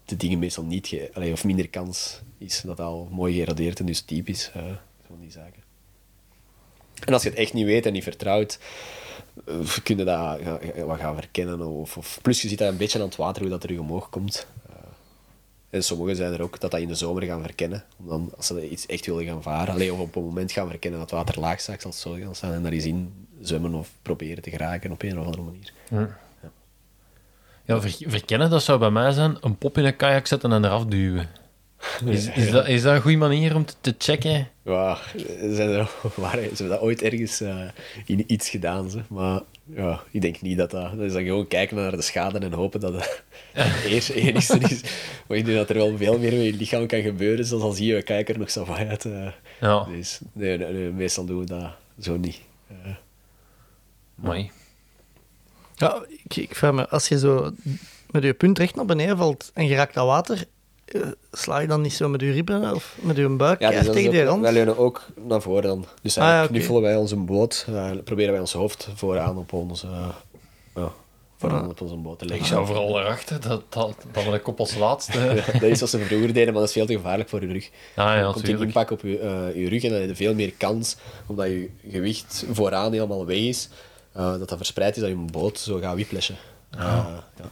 de 0.06 0.18
dingen 0.18 0.40
meestal 0.40 0.64
niet... 0.64 0.88
Ge, 0.88 1.10
allee, 1.14 1.32
of 1.32 1.44
minder 1.44 1.70
kans 1.70 2.22
is 2.38 2.62
dat 2.66 2.80
al 2.80 3.08
mooi 3.12 3.34
gerodeerd 3.40 3.80
en 3.80 3.86
dus 3.86 4.04
is. 4.08 4.52
eh, 4.54 4.62
van 5.08 5.20
die 5.20 5.32
zaken. 5.32 5.64
En 7.06 7.14
als 7.14 7.24
je 7.24 7.30
het 7.30 7.38
echt 7.38 7.54
niet 7.54 7.66
weet 7.66 7.86
en 7.86 7.94
niet 7.94 8.04
vertrouwt, 8.04 8.60
eh, 9.46 9.56
kun 9.84 9.98
je 9.98 10.04
dat 10.04 10.18
ga- 10.18 10.38
ga- 10.44 10.84
wat 10.86 11.00
gaan 11.00 11.16
verkennen. 11.16 11.68
Of, 11.68 11.98
of, 11.98 12.20
plus 12.22 12.42
je 12.42 12.48
ziet 12.48 12.58
dat 12.58 12.70
een 12.72 12.78
beetje 12.78 13.00
aan 13.00 13.06
het 13.06 13.16
water 13.16 13.42
hoe 13.42 13.52
dat 13.52 13.62
terug 13.62 13.80
omhoog 13.80 14.10
komt. 14.10 14.48
En 15.72 15.84
sommigen 15.84 16.16
zijn 16.16 16.34
er 16.34 16.42
ook 16.42 16.60
dat 16.60 16.72
dat 16.72 16.80
in 16.80 16.88
de 16.88 16.96
zomer 16.96 17.24
gaan 17.24 17.42
verkennen. 17.42 17.84
Om 17.98 18.08
dan, 18.08 18.32
als 18.38 18.48
ze 18.48 18.70
iets 18.70 18.86
echt 18.86 19.06
willen 19.06 19.26
gaan 19.26 19.42
varen, 19.44 19.74
alleen 19.74 19.92
of 19.92 20.00
op 20.00 20.16
een 20.16 20.24
moment 20.24 20.52
gaan 20.52 20.70
verkennen 20.70 21.00
dat 21.00 21.10
het 21.10 21.20
water 21.20 21.42
laag 21.42 21.60
staat, 21.60 21.82
zal 21.82 21.94
zo 21.94 22.16
gaan 22.24 22.36
staan. 22.36 22.54
En 22.54 22.64
daar 22.64 22.72
eens 22.72 22.86
in 22.86 23.14
zwemmen 23.42 23.74
of 23.74 23.90
proberen 24.02 24.44
te 24.44 24.50
geraken 24.50 24.92
op 24.92 25.02
een 25.04 25.20
of 25.20 25.26
andere 25.26 25.44
manier. 25.44 25.72
Ja, 27.66 27.82
ver- 27.82 28.10
verkennen, 28.10 28.50
dat 28.50 28.64
zou 28.64 28.80
bij 28.80 28.90
mij 28.90 29.12
zijn 29.12 29.38
een 29.42 29.58
pop 29.58 29.78
in 29.78 29.86
een 29.86 29.96
kajak 29.96 30.28
zetten 30.28 30.52
en 30.52 30.66
eraf 30.66 30.86
duwen. 30.86 31.30
Is, 32.06 32.30
is, 32.30 32.52
dat, 32.52 32.68
is 32.68 32.82
dat 32.82 32.96
een 32.96 33.02
goede 33.02 33.18
manier 33.18 33.56
om 33.56 33.66
te, 33.66 33.74
te 33.82 33.96
checken? 33.98 34.48
Ja, 34.64 34.98
ze, 35.40 35.64
er, 35.64 35.90
ze 36.32 36.40
hebben 36.48 36.68
dat 36.70 36.80
ooit 36.80 37.02
ergens 37.02 37.42
eh, 37.42 37.64
in 38.06 38.24
iets 38.28 38.50
gedaan. 38.50 38.90
Ze. 38.90 39.02
Maar 39.10 39.42
ja, 39.76 40.04
ik 40.12 40.22
denk 40.22 40.42
niet 40.42 40.58
dat 40.58 40.72
dat... 40.72 40.92
Dat 40.92 41.06
is 41.06 41.14
dan 41.14 41.24
gewoon 41.24 41.48
kijken 41.48 41.76
naar 41.76 41.92
de 41.92 42.02
schade 42.02 42.40
en 42.40 42.54
hopen 42.54 42.80
dat 42.80 42.94
het 42.94 43.24
eerst 43.86 44.10
enigste 44.10 44.58
is. 44.60 44.82
Maar 45.28 45.38
ik 45.38 45.46
denk 45.46 45.58
dat 45.58 45.70
er 45.70 45.76
wel 45.76 45.98
veel 45.98 46.20
meer 46.20 46.32
met 46.34 46.44
je 46.44 46.54
lichaam 46.54 46.88
kan 46.88 47.02
gebeuren, 47.02 47.46
zoals 47.46 47.64
al 47.64 47.72
zie 47.72 47.94
je 47.96 48.02
kijker 48.02 48.40
nog 48.40 48.52
zo 48.52 48.66
uit. 48.66 49.06
eh. 49.06 49.32
Ja, 49.60 49.84
dus 49.84 50.20
nee, 50.34 50.58
nee, 50.58 50.74
nee, 50.74 50.92
meestal 50.92 51.26
doen 51.26 51.40
we 51.40 51.46
dat 51.46 51.72
zo 52.00 52.18
niet. 52.18 52.42
Eh, 52.68 52.96
mooi. 54.16 54.52
Ja, 55.76 56.04
ik, 56.24 56.36
ik 56.36 56.56
vraag 56.56 56.74
me, 56.74 56.90
als 56.90 57.08
je 57.08 57.20
zo 57.20 57.52
met 58.12 58.24
je 58.24 58.34
punt 58.34 58.58
recht 58.58 58.76
naar 58.76 58.86
beneden 58.86 59.18
valt 59.18 59.52
en 59.54 59.68
je 59.68 59.76
raakt 59.76 59.94
dat 59.94 60.06
water, 60.06 60.46
sla 61.32 61.60
je 61.60 61.68
dan 61.68 61.82
niet 61.82 61.94
zo 61.94 62.10
met 62.10 62.22
je 62.22 62.32
ribben 62.32 62.74
of 62.76 62.98
met 63.02 63.16
je 63.16 63.30
buik 63.30 63.60
Ja, 63.60 63.70
dus 63.70 63.86
tegen 63.92 64.12
die 64.12 64.22
ook- 64.22 64.28
rand? 64.28 64.42
wij 64.42 64.52
leunen 64.54 64.78
ook 64.78 65.06
naar 65.28 65.42
voren 65.42 65.62
dan. 65.64 65.86
Dus 66.02 66.18
Ah, 66.18 66.24
eigenlijk 66.24 66.54
ja, 66.54 66.58
knuffelen 66.58 66.82
wij 66.82 66.96
onze 66.96 67.16
boot, 67.16 67.66
eh, 67.70 67.90
proberen 68.04 68.32
wij 68.32 68.40
ons 68.40 68.54
hoofd 68.54 68.90
vooraan 68.96 69.38
op 69.38 69.54
onze, 69.54 69.88
eh, 69.88 70.08
ja, 70.76 70.92
vooraan 71.38 71.64
Ah. 71.64 71.70
op 71.70 71.82
onze 71.82 71.96
boot 71.96 72.20
te 72.20 72.24
Ik 72.26 72.30
leggen. 72.32 72.48
zou 72.48 72.66
vooral 72.66 73.00
erachter, 73.00 73.42
dat, 73.42 73.64
dat, 73.70 73.96
dat 74.12 74.24
we 74.24 74.32
de 74.32 74.40
kop 74.40 74.60
als 74.60 74.76
laatste... 74.76 75.20
Ja, 75.54 75.60
dat 75.60 75.62
is 75.70 75.80
wat 75.80 75.90
ze 75.90 76.00
vroeger 76.00 76.34
deden, 76.34 76.46
maar 76.54 76.62
dat 76.62 76.70
is 76.70 76.72
veel 76.76 76.86
te 76.86 76.94
gevaarlijk 76.94 77.30
voor 77.30 77.42
je 77.42 77.48
rug. 77.54 77.70
Ah 77.96 78.06
ja, 78.16 78.22
Dan 78.22 78.34
komt 78.34 78.46
die 78.46 78.58
impact 78.58 78.92
op 78.92 79.02
je, 79.02 79.20
eh, 79.20 79.56
je 79.64 79.70
rug 79.70 79.84
en 79.84 79.90
dan 79.90 80.00
heb 80.00 80.10
je 80.10 80.16
veel 80.16 80.34
meer 80.34 80.54
kans, 80.58 80.96
omdat 81.28 81.46
je 81.48 81.70
gewicht 81.90 82.46
vooraan 82.52 82.92
helemaal 82.94 83.26
weg 83.26 83.38
is, 83.38 83.70
eh, 84.12 84.32
dat 84.38 84.50
dat 84.50 84.58
verspreid 84.58 84.96
is, 84.96 85.02
dat 85.02 85.10
je 85.12 85.16
een 85.16 85.32
boot 85.32 85.60
zo 85.60 85.80
gaat 85.80 85.94
whiplashen. 85.94 86.36
Ah. 86.78 86.82
Eh, 86.88 87.06
ja. 87.38 87.52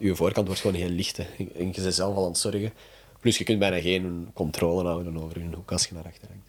Je 0.00 0.16
voorkant 0.16 0.46
wordt 0.46 0.62
gewoon 0.62 0.76
heel 0.76 0.88
licht 0.88 1.16
hè. 1.16 1.24
en 1.38 1.66
je 1.66 1.80
bent 1.82 1.94
zelf 1.94 2.16
al 2.16 2.22
aan 2.22 2.28
het 2.28 2.38
zorgen. 2.38 2.72
Plus 3.20 3.38
je 3.38 3.44
kunt 3.44 3.58
bijna 3.58 3.80
geen 3.80 4.30
controle 4.34 4.88
houden 4.88 5.22
over 5.22 5.38
je 5.38 5.48
hoek 5.54 5.72
als 5.72 5.86
je 5.86 5.94
naar 5.94 6.04
achter 6.04 6.28
hangt. 6.28 6.44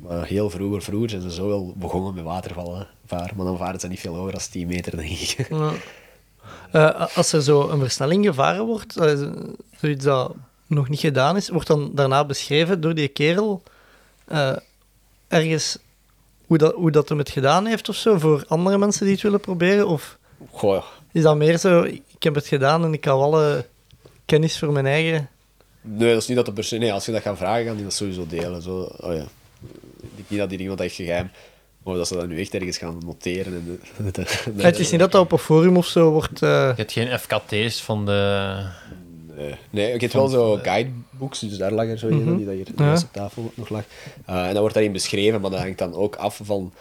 Maar 0.00 0.26
heel 0.26 0.50
vroeger, 0.50 0.82
vroeger 0.82 1.10
zijn 1.10 1.22
ze 1.22 1.32
zo 1.32 1.48
wel 1.48 1.74
begonnen 1.76 2.14
met 2.14 2.24
watervallen 2.24 2.88
varen, 3.06 3.36
maar 3.36 3.46
dan 3.46 3.56
varen 3.56 3.80
ze 3.80 3.88
niet 3.88 4.00
veel 4.00 4.14
hoger 4.14 4.32
dan 4.32 4.40
10 4.50 4.66
meter, 4.66 4.96
denk 4.96 5.10
ik. 5.10 5.48
Ja. 5.48 5.72
Eh, 6.72 7.16
als 7.16 7.32
er 7.32 7.42
zo 7.42 7.68
een 7.68 7.78
versnelling 7.78 8.24
gevaren 8.24 8.66
wordt, 8.66 8.92
zoiets 9.76 10.04
dat 10.04 10.34
nog 10.66 10.88
niet 10.88 11.00
gedaan 11.00 11.36
is, 11.36 11.48
wordt 11.48 11.66
dan 11.66 11.90
daarna 11.94 12.24
beschreven 12.24 12.80
door 12.80 12.94
die 12.94 13.08
kerel 13.08 13.62
eh, 14.24 14.56
ergens 15.28 15.78
hoe 16.46 16.58
dat, 16.58 16.74
hoe 16.74 16.90
dat 16.90 17.08
hem 17.08 17.18
het 17.18 17.30
gedaan 17.30 17.66
heeft 17.66 17.88
of 17.88 17.96
zo, 17.96 18.18
voor 18.18 18.44
andere 18.48 18.78
mensen 18.78 19.04
die 19.04 19.14
het 19.14 19.22
willen 19.22 19.40
proberen? 19.40 19.88
Of 19.88 20.18
Goh, 20.50 20.84
is 21.12 21.22
dat 21.22 21.36
meer 21.36 21.58
zo, 21.58 21.86
ik 22.20 22.26
heb 22.26 22.34
het 22.34 22.46
gedaan 22.46 22.84
en 22.84 22.92
ik 22.92 23.04
hou 23.04 23.22
alle 23.22 23.66
kennis 24.24 24.58
voor 24.58 24.72
mijn 24.72 24.86
eigen... 24.86 25.28
Nee, 25.80 26.12
dat 26.12 26.22
is 26.22 26.26
niet 26.28 26.36
dat 26.36 26.46
de 26.46 26.52
persoon... 26.52 26.78
Nee, 26.78 26.92
als 26.92 27.06
je 27.06 27.12
dat 27.12 27.22
gaat 27.22 27.36
vragen, 27.36 27.64
gaan 27.66 27.74
die 27.74 27.84
dat 27.84 27.92
sowieso 27.92 28.26
delen. 28.28 28.62
Zo, 28.62 28.92
oh 28.96 29.14
ja. 29.14 29.22
Ik 30.00 30.10
denk 30.14 30.28
niet 30.28 30.38
dat 30.38 30.48
die 30.48 30.58
iemand 30.58 30.80
echt 30.80 30.94
geheim... 30.94 31.30
Maar 31.84 31.94
dat 31.94 32.08
ze 32.08 32.14
dat 32.14 32.28
nu 32.28 32.40
echt 32.40 32.54
ergens 32.54 32.78
gaan 32.78 32.98
noteren. 33.04 33.52
En 33.54 33.64
de, 33.96 34.02
de- 34.04 34.10
de- 34.10 34.52
de- 34.56 34.62
Het 34.62 34.78
is 34.78 34.90
niet 34.90 35.00
dat 35.00 35.12
dat 35.12 35.20
op 35.20 35.32
een 35.32 35.38
forum 35.38 35.76
of 35.76 35.86
zo 35.86 36.10
wordt... 36.10 36.42
eh, 36.42 36.48
Je 36.50 36.72
hebt 36.76 36.92
geen 36.92 37.18
FKT's 37.18 37.82
van 37.82 38.06
de... 38.06 38.56
Nee, 39.36 39.54
nee 39.70 39.92
ik 39.92 40.00
heb 40.00 40.12
wel 40.12 40.28
zo 40.28 40.56
guidebooks, 40.62 41.38
dus 41.40 41.56
daar 41.58 41.72
lag 41.72 41.86
er 41.86 41.98
zo 41.98 42.08
een, 42.08 42.36
die 42.36 42.46
dat 42.46 42.54
hier 42.54 42.66
Ja. 42.76 42.92
op 42.92 43.08
tafel 43.12 43.52
nog 43.54 43.68
lag. 43.68 43.82
Eh, 44.26 44.40
en 44.42 44.48
dat 44.52 44.58
wordt 44.58 44.74
daarin 44.74 44.92
beschreven, 44.92 45.40
maar 45.40 45.50
dat 45.50 45.60
hangt 45.60 45.78
dan 45.78 45.94
ook 45.94 46.16
af 46.16 46.40
van 46.42 46.72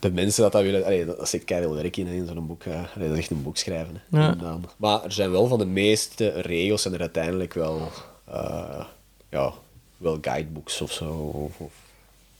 de 0.00 0.10
mensen 0.12 0.42
dat 0.42 0.52
dat 0.52 0.62
willen. 0.62 0.84
Allee, 0.84 1.04
dat 1.04 1.18
dat 1.18 1.28
zit 1.28 1.44
keihard 1.44 1.74
werk 1.74 1.96
in, 1.96 2.06
in 2.06 2.26
zo'n 2.26 2.46
boek. 2.46 2.64
eh. 2.64 2.74
Allee, 2.96 3.08
dat 3.08 3.16
is 3.16 3.22
echt 3.22 3.30
een 3.30 3.42
boek 3.42 3.56
schrijven. 3.56 4.02
hè. 4.10 4.18
Ja. 4.20 4.30
En 4.32 4.38
dan- 4.38 4.64
maar 4.76 5.04
er 5.04 5.12
zijn 5.12 5.30
wel 5.30 5.46
van 5.46 5.58
de 5.58 5.66
meeste 5.66 6.28
regels 6.28 6.82
zijn 6.82 6.94
er 6.94 7.00
uiteindelijk 7.00 7.54
wel, 7.54 7.88
eh, 8.24 8.84
ja, 9.30 9.52
wel 9.96 10.18
guidebooks 10.20 10.80
of 10.80 10.92
zo. 10.92 11.10
Of, 11.14 11.58
of 11.60 11.72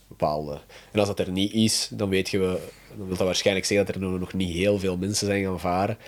bepaalde. 0.07 0.59
En 0.93 0.99
als 0.99 1.09
dat 1.09 1.19
er 1.19 1.31
niet 1.31 1.53
is, 1.53 1.89
dan 1.93 2.09
weet 2.09 2.29
je, 2.29 2.39
we- 2.39 2.61
dan 2.97 3.07
wil 3.07 3.17
dat 3.17 3.27
waarschijnlijk 3.27 3.67
zeggen 3.67 3.87
dat 3.87 3.95
er 3.95 4.01
nog 4.01 4.19
nog 4.21 4.33
niet 4.33 4.53
heel 4.55 4.79
veel 4.79 4.97
mensen 4.97 5.27
zijn 5.27 5.45
gaan 5.45 5.61
varen. 5.61 5.99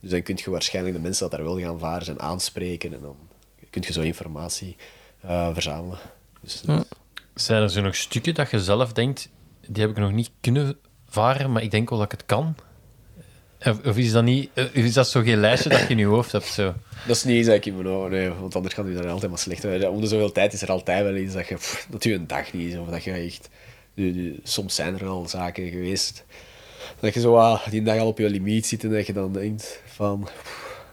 Dus 0.00 0.10
dan 0.10 0.22
kun 0.22 0.38
je 0.44 0.50
waarschijnlijk 0.50 0.94
de 0.96 1.02
mensen 1.02 1.28
dat 1.30 1.38
daar 1.38 1.46
wel 1.48 1.60
gaan 1.60 1.78
varen 1.78 2.04
zijn 2.04 2.20
aanspreken 2.20 2.94
en 2.94 3.00
dan 3.00 3.16
kun 3.70 3.82
je 3.86 3.92
zo 3.92 4.00
informatie 4.00 4.76
eh, 5.20 5.48
verzamelen. 5.52 5.98
Dus, 6.40 6.62
Zijn 7.34 7.62
er 7.62 7.70
zo 7.70 7.80
nog 7.80 7.94
stukken 7.94 8.34
dat 8.34 8.50
je 8.50 8.60
zelf 8.60 8.92
denkt, 8.92 9.28
die 9.68 9.82
heb 9.82 9.90
ik 9.90 9.96
nog 9.98 10.12
niet 10.12 10.30
kunnen 10.40 10.76
varen, 11.08 11.52
maar 11.52 11.62
ik 11.62 11.70
denk 11.70 11.90
wel 11.90 11.98
dat 11.98 12.12
ik 12.12 12.18
het 12.18 12.26
kan? 12.26 12.56
Of, 13.64 13.84
of 13.86 13.96
is 13.96 14.12
dat 14.12 14.24
niet... 14.24 14.50
eh, 14.54 14.74
Is 14.74 14.92
dat 14.94 15.08
zo 15.08 15.20
geen 15.22 15.36
lijstje 15.40 15.68
dat 15.70 15.80
je 15.80 15.86
in 15.88 15.98
je 15.98 16.04
hoofd 16.06 16.32
hebt? 16.32 16.44
Zo? 16.46 16.74
Dat 17.06 17.16
is 17.16 17.24
niet 17.24 17.46
dat 17.46 17.54
ik 17.54 17.66
in 17.66 17.74
mijn 17.74 17.88
ogen, 17.88 18.10
nee, 18.10 18.30
want 18.30 18.54
anders 18.56 18.74
gaat 18.74 18.86
u 18.86 18.94
daar 18.94 19.08
altijd 19.08 19.30
maar 19.30 19.40
slecht 19.40 19.64
uit. 19.64 19.88
Om 19.88 20.00
de 20.00 20.06
zoveel 20.06 20.32
tijd 20.32 20.52
is 20.52 20.62
er 20.62 20.70
altijd 20.70 21.02
wel 21.02 21.16
iets 21.16 21.34
dat 21.34 21.48
je, 21.48 21.54
pff, 21.54 21.86
dat 21.90 22.04
je 22.04 22.14
een 22.14 22.26
dag 22.26 22.52
niet 22.52 22.72
is, 22.72 22.78
of 22.78 22.88
dat 22.88 23.04
je 23.04 23.12
echt... 23.12 23.48
nu- 23.94 24.12
nu, 24.12 24.40
soms 24.42 24.74
zijn 24.74 24.94
er 24.98 25.06
al 25.06 25.28
zaken 25.28 25.68
geweest 25.70 26.24
dat 27.00 27.14
je 27.14 27.20
zo 27.20 27.36
ah, 27.36 27.66
die 27.68 27.82
dag 27.82 27.98
al 27.98 28.06
op 28.06 28.18
je 28.18 28.30
limiet 28.30 28.66
zit 28.66 28.84
en 28.84 28.90
dat 28.92 29.06
je 29.06 29.12
dan 29.12 29.32
denkt 29.32 29.80
van... 29.86 30.22
pff, 30.42 30.84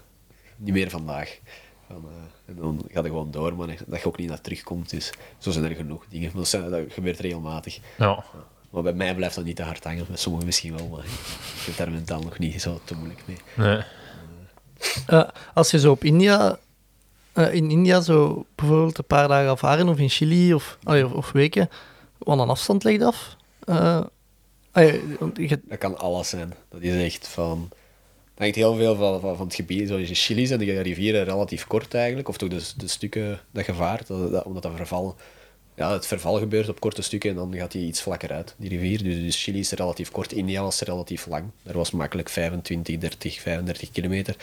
niet 0.57 0.73
meer 0.73 0.89
vandaag. 0.89 1.39
Van, 1.87 2.05
eh, 2.05 2.49
en 2.49 2.55
dan 2.55 2.81
gaat 2.87 3.03
het 3.03 3.11
gewoon 3.11 3.31
door, 3.31 3.55
maar 3.55 3.67
dat 3.87 3.99
je 4.01 4.07
ook 4.07 4.17
niet 4.17 4.29
naar 4.29 4.41
terugkomt. 4.41 4.89
Dus 4.89 5.11
zo 5.37 5.51
zijn 5.51 5.65
er 5.65 5.75
genoeg 5.75 6.05
dingen. 6.09 6.27
Maar 6.27 6.35
dat, 6.41 6.47
zijn- 6.47 6.69
dat 6.69 6.81
gebeurt 6.89 7.19
regelmatig. 7.19 7.79
Ja. 7.97 8.23
Maar 8.73 8.83
bij 8.83 8.93
mij 8.93 9.15
blijft 9.15 9.35
dat 9.35 9.43
niet 9.45 9.55
te 9.55 9.63
hard 9.63 9.83
hangen. 9.83 10.05
Bij 10.07 10.17
sommigen 10.17 10.45
misschien 10.45 10.77
wel, 10.77 10.87
maar 10.87 11.03
ik 11.03 11.09
vind 11.55 11.77
daar 11.77 11.91
mentaal 11.91 12.21
nog 12.21 12.39
niet 12.39 12.61
zo 12.61 12.79
te 12.83 12.95
moeilijk 12.95 13.21
mee. 13.25 13.37
Nee. 13.57 13.81
eh, 15.07 15.29
als 15.53 15.71
je 15.71 15.79
zo 15.79 15.91
op 15.91 16.03
India... 16.03 16.59
eh, 17.33 17.53
in 17.53 17.71
India 17.71 18.01
zo 18.01 18.45
bijvoorbeeld 18.55 18.97
een 18.97 19.05
paar 19.05 19.27
dagen 19.27 19.57
varen, 19.57 19.87
of 19.89 19.97
in 19.99 20.09
Chili, 20.09 20.53
of, 20.53 20.77
allee, 20.83 21.05
of, 21.05 21.11
of 21.11 21.31
weken, 21.31 21.69
wat 22.17 22.39
een 22.39 22.49
afstand 22.49 22.83
legt 22.83 23.01
af. 23.01 23.35
Eh, 23.65 24.01
allee, 24.71 25.01
want 25.19 25.37
je, 25.37 25.59
Dat 25.63 25.77
kan 25.77 25.97
alles 25.97 26.29
zijn. 26.29 26.53
Dat 26.69 26.81
is 26.81 27.03
echt 27.03 27.27
van... 27.27 27.69
Het 28.33 28.41
hangt 28.41 28.55
heel 28.55 28.75
veel 28.75 28.95
van, 28.95 29.19
van, 29.19 29.35
van 29.37 29.45
het 29.45 29.55
gebied. 29.55 29.87
Zoals 29.87 30.09
in 30.09 30.15
Chili 30.15 30.45
zijn 30.45 30.59
de 30.59 30.81
rivieren 30.81 31.23
relatief 31.23 31.67
kort 31.67 31.93
eigenlijk. 31.93 32.27
Of 32.29 32.37
toch 32.37 32.49
de, 32.49 32.61
de 32.77 32.87
stukken 32.87 33.39
dat 33.51 33.65
je 33.65 33.73
vaart. 33.73 34.07
Dat, 34.07 34.31
dat- 34.31 34.43
omdat 34.43 34.63
dat 34.63 34.71
verval... 34.75 35.15
Ja, 35.75 35.91
het 35.91 36.07
verval 36.07 36.37
gebeurt 36.37 36.69
op 36.69 36.79
korte 36.79 37.01
stukken 37.01 37.29
en 37.29 37.35
dan 37.35 37.55
gaat 37.55 37.71
die 37.71 37.87
iets 37.87 38.01
vlakker 38.01 38.31
uit, 38.31 38.55
die 38.57 38.69
rivier. 38.69 39.03
Dus, 39.03 39.15
dus 39.15 39.43
Chili 39.43 39.59
is 39.59 39.71
relatief 39.71 40.11
kort, 40.11 40.31
India 40.31 40.61
was 40.61 40.79
relatief 40.81 41.25
lang. 41.25 41.45
Daar 41.63 41.73
was 41.77 41.91
makkelijk 41.91 42.29
25, 42.29 42.97
30, 42.97 43.41
35 43.41 43.91
kilometer. 43.91 44.35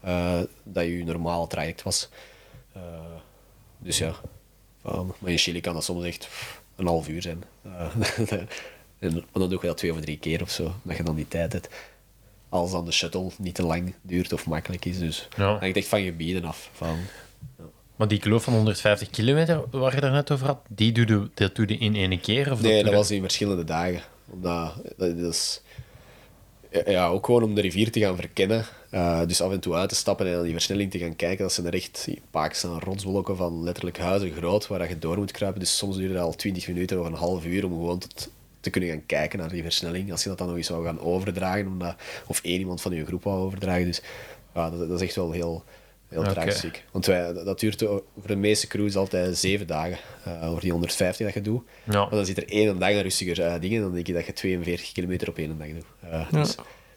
eh, 0.00 0.40
dat 0.62 0.84
je 0.84 1.04
normaal 1.04 1.46
traject 1.46 1.82
was. 1.82 2.08
Eh, 2.72 2.82
dus 3.78 3.98
ja. 3.98 4.14
Maar 5.18 5.30
in 5.30 5.38
Chili 5.38 5.60
kan 5.60 5.74
dat 5.74 5.84
soms 5.84 6.04
echt 6.04 6.28
een 6.76 6.86
half 6.86 7.08
uur 7.08 7.22
zijn. 7.22 7.44
Eh, 7.62 7.94
en, 8.98 9.12
maar 9.14 9.22
dan 9.32 9.48
doe 9.48 9.58
je 9.60 9.66
dat 9.66 9.76
twee 9.76 9.92
of 9.92 10.00
drie 10.00 10.18
keer 10.18 10.42
of 10.42 10.50
zo, 10.50 10.74
dat 10.82 10.96
je 10.96 11.02
dan 11.02 11.14
die 11.16 11.28
tijd 11.28 11.52
hebt. 11.52 11.68
Als 12.48 12.70
dan 12.70 12.84
de 12.84 12.92
shuttle 12.92 13.30
niet 13.38 13.54
te 13.54 13.62
lang 13.62 13.94
duurt 14.02 14.32
of 14.32 14.46
makkelijk 14.46 14.84
is. 14.84 14.98
Dus 14.98 15.28
Ja. 15.36 15.58
hangt 15.58 15.76
echt 15.76 15.88
van 15.88 16.02
gebieden 16.02 16.44
af. 16.44 16.70
Van, 16.72 16.98
Maar 17.96 18.08
die 18.08 18.18
kloof 18.18 18.44
van 18.44 18.52
150 18.52 19.10
kilometer 19.10 19.62
waar 19.70 19.94
je 19.94 20.00
daar 20.00 20.10
net 20.10 20.30
over 20.30 20.46
had, 20.46 20.58
die 20.68 20.92
doe 20.92 21.06
je, 21.06 21.30
dat 21.34 21.54
doe 21.54 21.68
je 21.68 21.78
in 21.78 21.94
één 21.94 22.20
keer? 22.20 22.52
Of 22.52 22.62
nee, 22.62 22.84
dat 22.84 22.94
was 22.94 23.10
in 23.10 23.20
verschillende 23.20 23.64
dagen. 23.64 24.00
Omdat, 24.30 24.74
dat, 24.96 25.18
dat 25.18 25.32
is, 25.32 25.60
ja, 26.84 27.06
ook 27.06 27.26
gewoon 27.26 27.42
om 27.42 27.54
de 27.54 27.60
rivier 27.60 27.90
te 27.90 28.00
gaan 28.00 28.16
verkennen. 28.16 28.64
Eh, 28.90 29.20
dus 29.26 29.40
af 29.40 29.52
en 29.52 29.60
toe 29.60 29.74
uit 29.74 29.88
te 29.88 29.94
stappen 29.94 30.26
en 30.26 30.36
aan 30.36 30.42
die 30.42 30.52
versnelling 30.52 30.90
te 30.90 30.98
gaan 30.98 31.16
kijken. 31.16 31.44
Dat 31.44 31.52
zijn 31.52 31.66
er 31.66 31.74
echt 31.74 32.08
Pakistan 32.30 32.80
rotsblokken 32.80 33.36
van 33.36 33.62
letterlijk 33.62 33.98
huizen 33.98 34.32
groot 34.32 34.66
waar 34.66 34.78
dat 34.78 34.88
je 34.88 34.98
door 34.98 35.16
moet 35.16 35.32
kruipen. 35.32 35.60
Dus 35.60 35.76
soms 35.76 35.96
duurde 35.96 36.14
het 36.14 36.22
al 36.22 36.34
20 36.34 36.68
minuten 36.68 37.00
of 37.00 37.06
een 37.06 37.14
half 37.14 37.44
uur 37.44 37.64
om 37.64 37.72
gewoon 37.72 37.98
tot, 37.98 38.30
te 38.60 38.70
kunnen 38.70 38.90
gaan 38.90 39.06
kijken 39.06 39.38
naar 39.38 39.48
die 39.48 39.62
versnelling. 39.62 40.12
Als 40.12 40.22
je 40.22 40.28
dat 40.28 40.38
dan 40.38 40.46
nog 40.46 40.56
eens 40.56 40.66
zou 40.66 40.84
gaan 40.84 41.00
overdragen, 41.00 41.66
omdat, 41.66 41.94
of 42.26 42.40
één 42.42 42.58
iemand 42.58 42.80
van 42.80 42.92
je 42.92 43.06
groep 43.06 43.22
wou 43.22 43.38
overdragen. 43.38 43.84
Dus 43.84 44.02
ja, 44.54 44.70
dat, 44.70 44.88
dat 44.88 45.00
is 45.00 45.06
echt 45.06 45.16
wel 45.16 45.30
heel, 45.30 45.64
heel 46.08 46.22
draagziek. 46.22 46.84
Want 46.90 47.06
wij, 47.06 47.32
dat, 47.32 47.60
duurt 47.60 47.78
voor 47.80 48.26
de 48.26 48.36
meeste 48.36 48.66
crews 48.66 48.96
altijd 48.96 49.38
zeven 49.38 49.66
dagen. 49.66 49.98
eh, 50.24 50.48
over 50.48 50.60
die 50.60 50.70
150 50.70 51.26
dat 51.26 51.34
je 51.34 51.40
doet. 51.40 51.62
Ja. 51.84 52.00
Maar 52.00 52.10
dan 52.10 52.26
zit 52.26 52.36
er 52.36 52.48
één 52.48 52.78
dag 52.78 52.90
een 52.90 53.02
rustiger 53.02 53.42
eh, 53.42 53.60
dingen. 53.60 53.82
Dan 53.82 53.94
denk 53.94 54.06
je 54.06 54.12
dat 54.12 54.26
je 54.26 54.32
42 54.32 54.92
kilometer 54.92 55.28
op 55.28 55.38
één 55.38 55.58
dag 55.58 55.68
doet. 55.68 55.84
Eh, 56.00 56.32
dus 56.32 56.54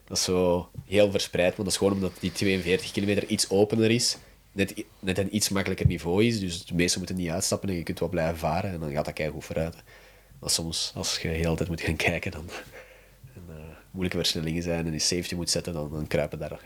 dat 0.08 0.18
is 0.18 0.24
zo 0.24 0.70
heel 0.86 1.12
verspreid. 1.12 1.48
Maar 1.48 1.66
dat 1.66 1.74
is 1.74 1.78
gewoon 1.78 1.94
omdat 1.94 2.12
die 2.20 2.32
42 2.32 2.92
kilometer 2.92 3.26
iets 3.26 3.50
opener 3.50 3.92
is. 3.92 4.18
Net, 4.52 4.84
net 5.00 5.18
een 5.18 5.36
iets 5.36 5.50
makkelijker 5.50 5.88
niveau 5.88 6.26
is. 6.26 6.40
Dus 6.40 6.66
de 6.66 6.76
meesten 6.76 6.98
moeten 6.98 7.18
niet 7.18 7.30
uitstappen 7.30 7.70
en 7.70 7.76
je 7.76 7.84
kunt 7.84 8.00
wel 8.00 8.10
blijven 8.10 8.38
varen. 8.38 8.72
En 8.72 8.80
dan 8.80 8.92
gaat 8.92 9.06
dat 9.06 9.14
keigoed 9.14 9.46
vooruit. 9.46 9.76
Maar 10.40 10.50
soms, 10.50 10.92
als 10.96 11.18
je 11.18 11.28
heel 11.28 11.56
tijd 11.56 11.70
moet 11.70 11.82
gaan 11.82 11.96
kijken, 11.96 12.32
dan 12.32 12.50
en, 13.36 13.42
moeilijke 13.92 14.18
versnellingen 14.18 14.64
zijn 14.64 14.86
en 14.86 14.92
je 14.92 15.00
safety 15.00 15.36
moet 15.36 15.50
zetten, 15.50 15.74
dan, 15.74 15.92
dan 15.92 16.08
kruipen 16.08 16.40
daar 16.40 16.60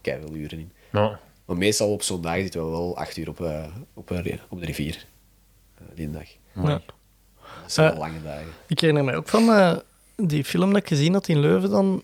keiveel 0.00 0.34
uren 0.34 0.58
in. 0.58 0.72
Ja. 0.92 1.20
Maar 1.50 1.58
meestal 1.58 1.92
op 1.92 2.02
zo'n 2.02 2.20
dag 2.20 2.36
zitten 2.36 2.64
we 2.64 2.70
wel 2.70 2.96
acht 2.96 3.16
uur 3.16 3.28
op, 3.28 3.40
eh, 3.40 3.64
op, 3.94 4.10
een 4.10 4.40
op 4.48 4.60
de 4.60 4.66
rivier. 4.66 5.06
eh, 5.78 5.84
die 5.94 6.10
dag. 6.10 6.26
ja. 6.54 6.62
Dat 7.62 7.72
zijn 7.72 7.86
wel 7.86 7.94
Eh, 7.94 8.08
lange 8.08 8.22
dagen. 8.22 8.46
Ik 8.66 8.80
herinner 8.80 9.04
mij 9.04 9.16
ook 9.16 9.28
van 9.28 9.48
eh, 9.50 9.76
die 10.16 10.44
film 10.44 10.72
dat 10.72 10.82
ik 10.82 10.88
gezien 10.88 11.12
had 11.12 11.28
in 11.28 11.40
Leuven 11.40 11.70
dan, 11.70 12.02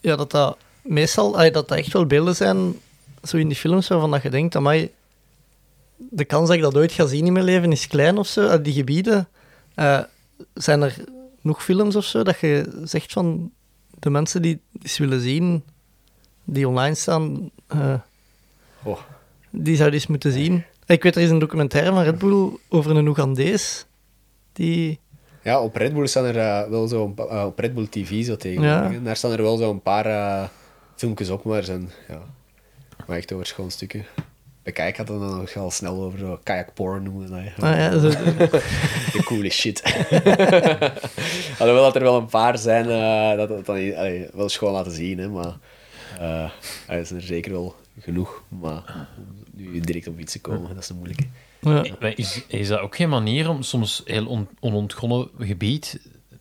ja, 0.00 0.16
dat 0.16 0.30
dat 0.30 0.58
meestal, 0.82 1.32
dat 1.32 1.52
dat 1.52 1.70
echt 1.70 1.92
wel 1.92 2.06
beelden 2.06 2.36
zijn, 2.36 2.74
zo 3.22 3.36
in 3.36 3.48
die 3.48 3.56
films 3.56 3.88
waarvan 3.88 4.10
dat 4.10 4.22
je 4.22 4.30
denkt, 4.30 4.56
amai, 4.56 4.90
de 5.96 6.24
kans 6.24 6.46
dat 6.46 6.56
ik 6.56 6.62
dat 6.62 6.76
ooit 6.76 6.92
ga 6.92 7.06
zien 7.06 7.26
in 7.26 7.32
mijn 7.32 7.44
leven 7.44 7.72
is 7.72 7.86
klein 7.86 8.18
of 8.18 8.26
zo, 8.26 8.46
uit 8.48 8.64
die 8.64 8.74
gebieden. 8.74 9.28
Eh, 9.74 10.00
zijn 10.54 10.82
er 10.82 11.04
nog 11.40 11.64
films 11.64 11.96
of 11.96 12.04
zo 12.04 12.22
dat 12.22 12.40
je 12.40 12.80
zegt 12.84 13.12
van 13.12 13.52
de 13.98 14.10
mensen 14.10 14.42
die 14.42 14.52
het 14.72 14.82
eens 14.82 14.98
willen 14.98 15.20
zien, 15.20 15.64
die 16.44 16.68
online 16.68 16.94
staan, 16.94 17.50
eh, 17.66 17.94
Oh. 18.82 18.98
die 19.50 19.76
zouden 19.76 19.98
eens 19.98 20.08
moeten 20.08 20.32
zien. 20.32 20.64
Ik 20.86 21.02
weet, 21.02 21.16
er 21.16 21.22
is 21.22 21.30
een 21.30 21.38
documentaire 21.38 21.90
van 21.92 22.02
Red 22.02 22.18
Bull 22.18 22.48
over 22.68 22.96
een 22.96 23.08
Oegandees, 23.08 23.86
die... 24.52 25.00
Ja, 25.42 25.60
op 25.60 25.76
Red 25.76 25.92
Bull 25.94 26.06
staan 26.06 26.24
er 26.24 26.38
eh, 26.38 26.68
wel 26.70 26.86
zo 26.88 27.14
eh, 27.16 27.44
op 27.46 27.58
Red 27.58 27.74
Bull 27.74 27.86
TV 27.86 28.24
zo. 28.24 28.36
Ja. 28.40 28.90
hè. 28.90 29.02
Daar 29.02 29.16
staan 29.16 29.32
er 29.32 29.42
wel 29.42 29.56
zo 29.56 29.70
een 29.70 29.82
paar 29.82 30.06
eh, 30.06 30.48
filmpjes 30.96 31.30
op, 31.30 31.44
maar 31.44 31.64
zijn 31.64 31.90
ja, 32.08 32.20
maar 33.06 33.16
echt 33.16 33.32
over 33.32 33.46
schoon 33.46 33.70
stukken. 33.70 34.06
Bij 34.62 34.72
Kijk 34.72 34.96
had 34.96 35.08
het 35.08 35.18
dan 35.20 35.38
nog 35.38 35.54
wel 35.54 35.70
snel 35.70 36.02
over 36.02 36.18
zo 36.18 36.38
kayak 36.42 36.74
porn 36.74 37.02
noemen. 37.02 37.52
Ah, 37.60 37.76
ja, 37.76 37.98
zo- 37.98 38.08
De 39.12 39.22
coole 39.24 39.50
shit. 39.50 39.82
Alhoewel 41.58 41.82
dat 41.84 41.96
er 41.96 42.02
wel 42.02 42.16
een 42.16 42.26
paar 42.26 42.58
zijn 42.58 42.86
dat 43.36 43.48
het 43.48 43.66
dan 43.66 43.76
allee, 43.76 44.26
wel 44.32 44.48
schoon 44.48 44.72
laten 44.72 44.92
zien, 44.92 45.18
hè, 45.18 45.28
maar 45.28 45.56
er 46.86 47.06
zijn 47.06 47.20
er 47.20 47.26
zeker 47.26 47.52
wel 47.52 47.74
genoeg. 47.98 48.42
Maar 48.48 49.08
om 49.16 49.44
nu 49.52 49.80
direct 49.80 50.08
op 50.08 50.18
iets 50.18 50.32
te 50.32 50.40
komen, 50.40 50.74
dat 50.74 50.82
is 50.82 50.88
een 50.88 50.96
moeilijke. 50.96 51.26
ja. 51.60 52.12
Is, 52.14 52.44
is 52.48 52.68
dat 52.68 52.80
ook 52.80 52.96
geen 52.96 53.08
manier 53.08 53.48
om 53.48 53.62
soms 53.62 54.02
heel 54.04 54.26
on, 54.26 54.48
onontgonnen 54.60 55.28
gebied 55.38 56.00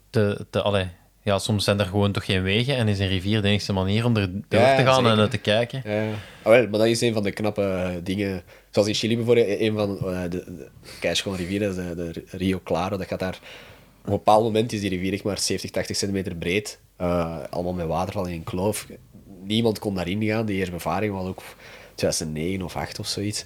te... 0.10 0.46
te 0.50 0.62
allee, 0.62 0.88
ja, 1.22 1.40
soms 1.40 1.64
zijn 1.64 1.80
er 1.80 1.86
gewoon 1.86 2.12
toch 2.12 2.26
geen 2.26 2.42
wegen 2.44 2.76
en 2.76 2.88
is 2.88 3.00
een 3.00 3.08
rivier 3.08 3.42
de 3.42 3.48
enige 3.48 3.74
manier 3.74 4.06
om 4.06 4.18
er 4.18 4.32
door 4.48 4.62
Ja, 4.62 4.76
te 4.76 4.84
gaan 4.84 4.96
zeker. 4.96 5.12
en 5.12 5.20
er 5.20 5.30
te 5.30 5.38
kijken. 5.38 5.82
Ja, 5.86 6.02
ja. 6.02 6.12
Ah, 6.42 6.52
wel, 6.52 6.62
maar 6.62 6.80
dat 6.80 6.88
is 6.88 7.02
een 7.02 7.14
van 7.14 7.24
de 7.24 7.32
knappe 7.32 8.00
dingen. 8.04 8.44
Zoals 8.72 8.88
in 8.88 8.94
Chili 8.94 9.16
bijvoorbeeld, 9.16 9.60
een 9.60 9.74
van 9.74 9.98
eh, 9.98 10.22
de, 10.22 10.30
de 10.30 10.68
keischone 11.00 11.38
rivieren, 11.38 11.76
dat 11.76 11.86
is 11.86 11.96
de, 11.96 12.12
de 12.30 12.38
Rio 12.38 12.60
Claro. 12.64 12.98
Dat 12.98 13.08
gaat 13.08 13.20
daar, 13.20 13.40
op 14.02 14.06
een 14.06 14.12
bepaald 14.12 14.44
moment 14.44 14.74
is 14.74 14.82
die 14.82 14.90
rivier 14.90 15.14
echt 15.14 15.24
maar 15.24 15.40
70, 15.40 15.72
80 15.72 15.96
centimeter 15.96 16.36
breed. 16.36 16.80
Eh, 16.96 17.38
allemaal 17.50 17.74
met 17.74 17.88
waterval 17.88 18.26
in 18.26 18.34
een 18.34 18.44
kloof. 18.44 18.88
Niemand 19.48 19.80
kon 19.80 19.96
daarin 19.96 20.24
gaan. 20.24 20.46
Die 20.46 20.56
eerste 20.58 20.72
bevaring 20.72 21.14
was 21.14 21.28
ook 21.28 21.42
2009 21.96 22.62
of 22.66 22.76
8 22.76 23.00
of 23.00 23.08
zoiets. 23.08 23.46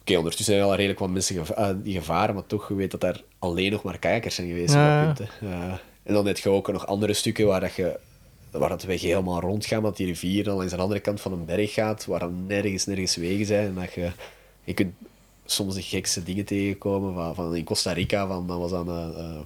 Oké, 0.00 0.16
ondertussen 0.16 0.44
zijn 0.44 0.58
er 0.58 0.64
al 0.64 0.74
redelijk 0.74 0.98
wat 1.00 1.10
mensen 1.10 1.36
geva- 1.36 1.54
eh, 1.54 1.74
die 1.82 1.94
gevaren, 1.98 2.34
maar 2.34 2.46
toch, 2.46 2.68
je 2.68 2.74
weet 2.74 2.90
dat 2.90 3.00
daar 3.00 3.20
alleen 3.38 3.70
nog 3.72 3.82
maar 3.82 3.98
kajkers 3.98 4.34
zijn 4.34 4.48
geweest 4.48 4.74
Ja. 4.74 5.00
op 5.10 5.16
dat 5.16 5.26
punt. 5.28 5.30
hè. 5.40 5.48
Eh, 5.56 5.72
en 6.02 6.14
dan 6.14 6.26
heb 6.26 6.38
je 6.38 6.48
ook 6.50 6.72
nog 6.72 6.86
andere 6.86 7.12
stukken 7.12 7.46
waar 7.46 7.60
dat 7.60 7.74
je 7.74 7.98
waar 8.50 8.68
dat 8.68 8.82
weg 8.82 9.00
helemaal 9.00 9.40
rondgaat, 9.40 9.82
dat 9.82 9.96
die 9.96 10.06
rivier 10.06 10.44
dan 10.44 10.56
langs 10.56 10.72
de 10.72 10.78
andere 10.78 11.00
kant 11.00 11.20
van 11.20 11.32
een 11.32 11.44
berg 11.44 11.72
gaat, 11.72 12.06
waar 12.06 12.20
dan 12.20 12.46
nergens, 12.46 12.86
nergens 12.86 13.16
wegen 13.16 13.46
zijn. 13.46 13.66
En 13.66 13.74
dat 13.74 13.92
je, 13.92 14.10
je 14.64 14.74
kunt 14.74 14.94
soms 15.44 15.74
de 15.74 15.82
gekste 15.82 16.22
dingen 16.22 16.44
tegenkomen. 16.44 17.14
Van, 17.14 17.34
van 17.34 17.54
in 17.56 17.64
Costa 17.64 17.92
Rica, 17.92 18.26
van, 18.26 18.46
dat 18.46 18.58
was 18.58 18.70
dan... 18.70 18.88
eh, 18.88 19.38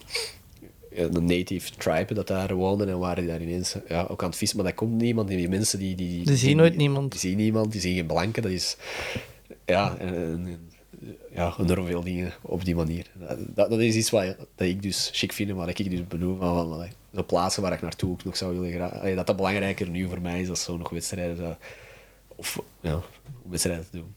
eh, 0.94 1.02
ja, 1.02 1.08
een 1.12 1.24
native 1.24 1.70
tribe 1.78 2.14
dat 2.14 2.26
daar 2.26 2.54
woonden 2.54 2.88
en 2.88 2.98
waren 2.98 3.22
die 3.22 3.32
daar 3.32 3.40
ineens 3.42 3.76
ja, 3.88 4.06
ook 4.08 4.22
aan 4.22 4.28
het 4.28 4.38
vissen. 4.38 4.56
Maar 4.58 4.66
dat 4.66 4.74
komt 4.74 5.00
niemand. 5.00 5.28
Die 5.28 5.48
mensen 5.48 5.78
die... 5.78 5.94
Die, 5.94 6.24
Die 6.24 6.36
zien 6.36 6.56
nooit 6.56 6.76
niemand. 6.76 7.10
Die 7.10 7.20
zien 7.20 7.36
niemand, 7.36 7.72
die 7.72 7.80
zien 7.80 7.94
geen 7.94 8.06
blanken. 8.06 8.42
Dat 8.42 8.50
is... 8.52 8.76
Ja, 9.64 9.96
en, 9.98 10.14
en- 10.14 10.46
en- 10.46 10.72
ja, 11.34 11.54
enorm 11.60 11.86
veel 11.86 12.02
dingen 12.02 12.32
op 12.40 12.64
die 12.64 12.74
manier. 12.74 13.06
Dat, 13.54 13.70
dat 13.70 13.80
is 13.80 13.94
iets 13.94 14.10
wat, 14.10 14.36
dat 14.54 14.66
ik 14.68 14.82
dus 14.82 15.10
chic 15.12 15.32
vind 15.32 15.50
en 15.50 15.56
wat 15.56 15.68
ik 15.68 15.90
dus 15.90 16.06
bedoel. 16.06 16.36
Van, 16.36 16.68
van, 16.68 16.86
de 17.10 17.22
plaatsen 17.22 17.62
waar 17.62 17.72
ik 17.72 17.82
naartoe 17.82 18.10
ook 18.10 18.24
nog 18.24 18.36
zou 18.36 18.58
willen 18.58 18.72
graag... 18.72 19.14
Dat 19.14 19.26
dat 19.26 19.36
belangrijker 19.36 19.88
nu 19.88 20.08
voor 20.08 20.20
mij 20.20 20.40
is 20.40 20.46
dan 20.46 20.56
zo 20.56 20.76
nog 20.76 20.90
wedstrijden... 20.90 21.58
Of 22.36 22.62
ja, 22.80 23.00
wedstrijden 23.48 23.86
te 23.90 23.96
doen. 23.96 24.14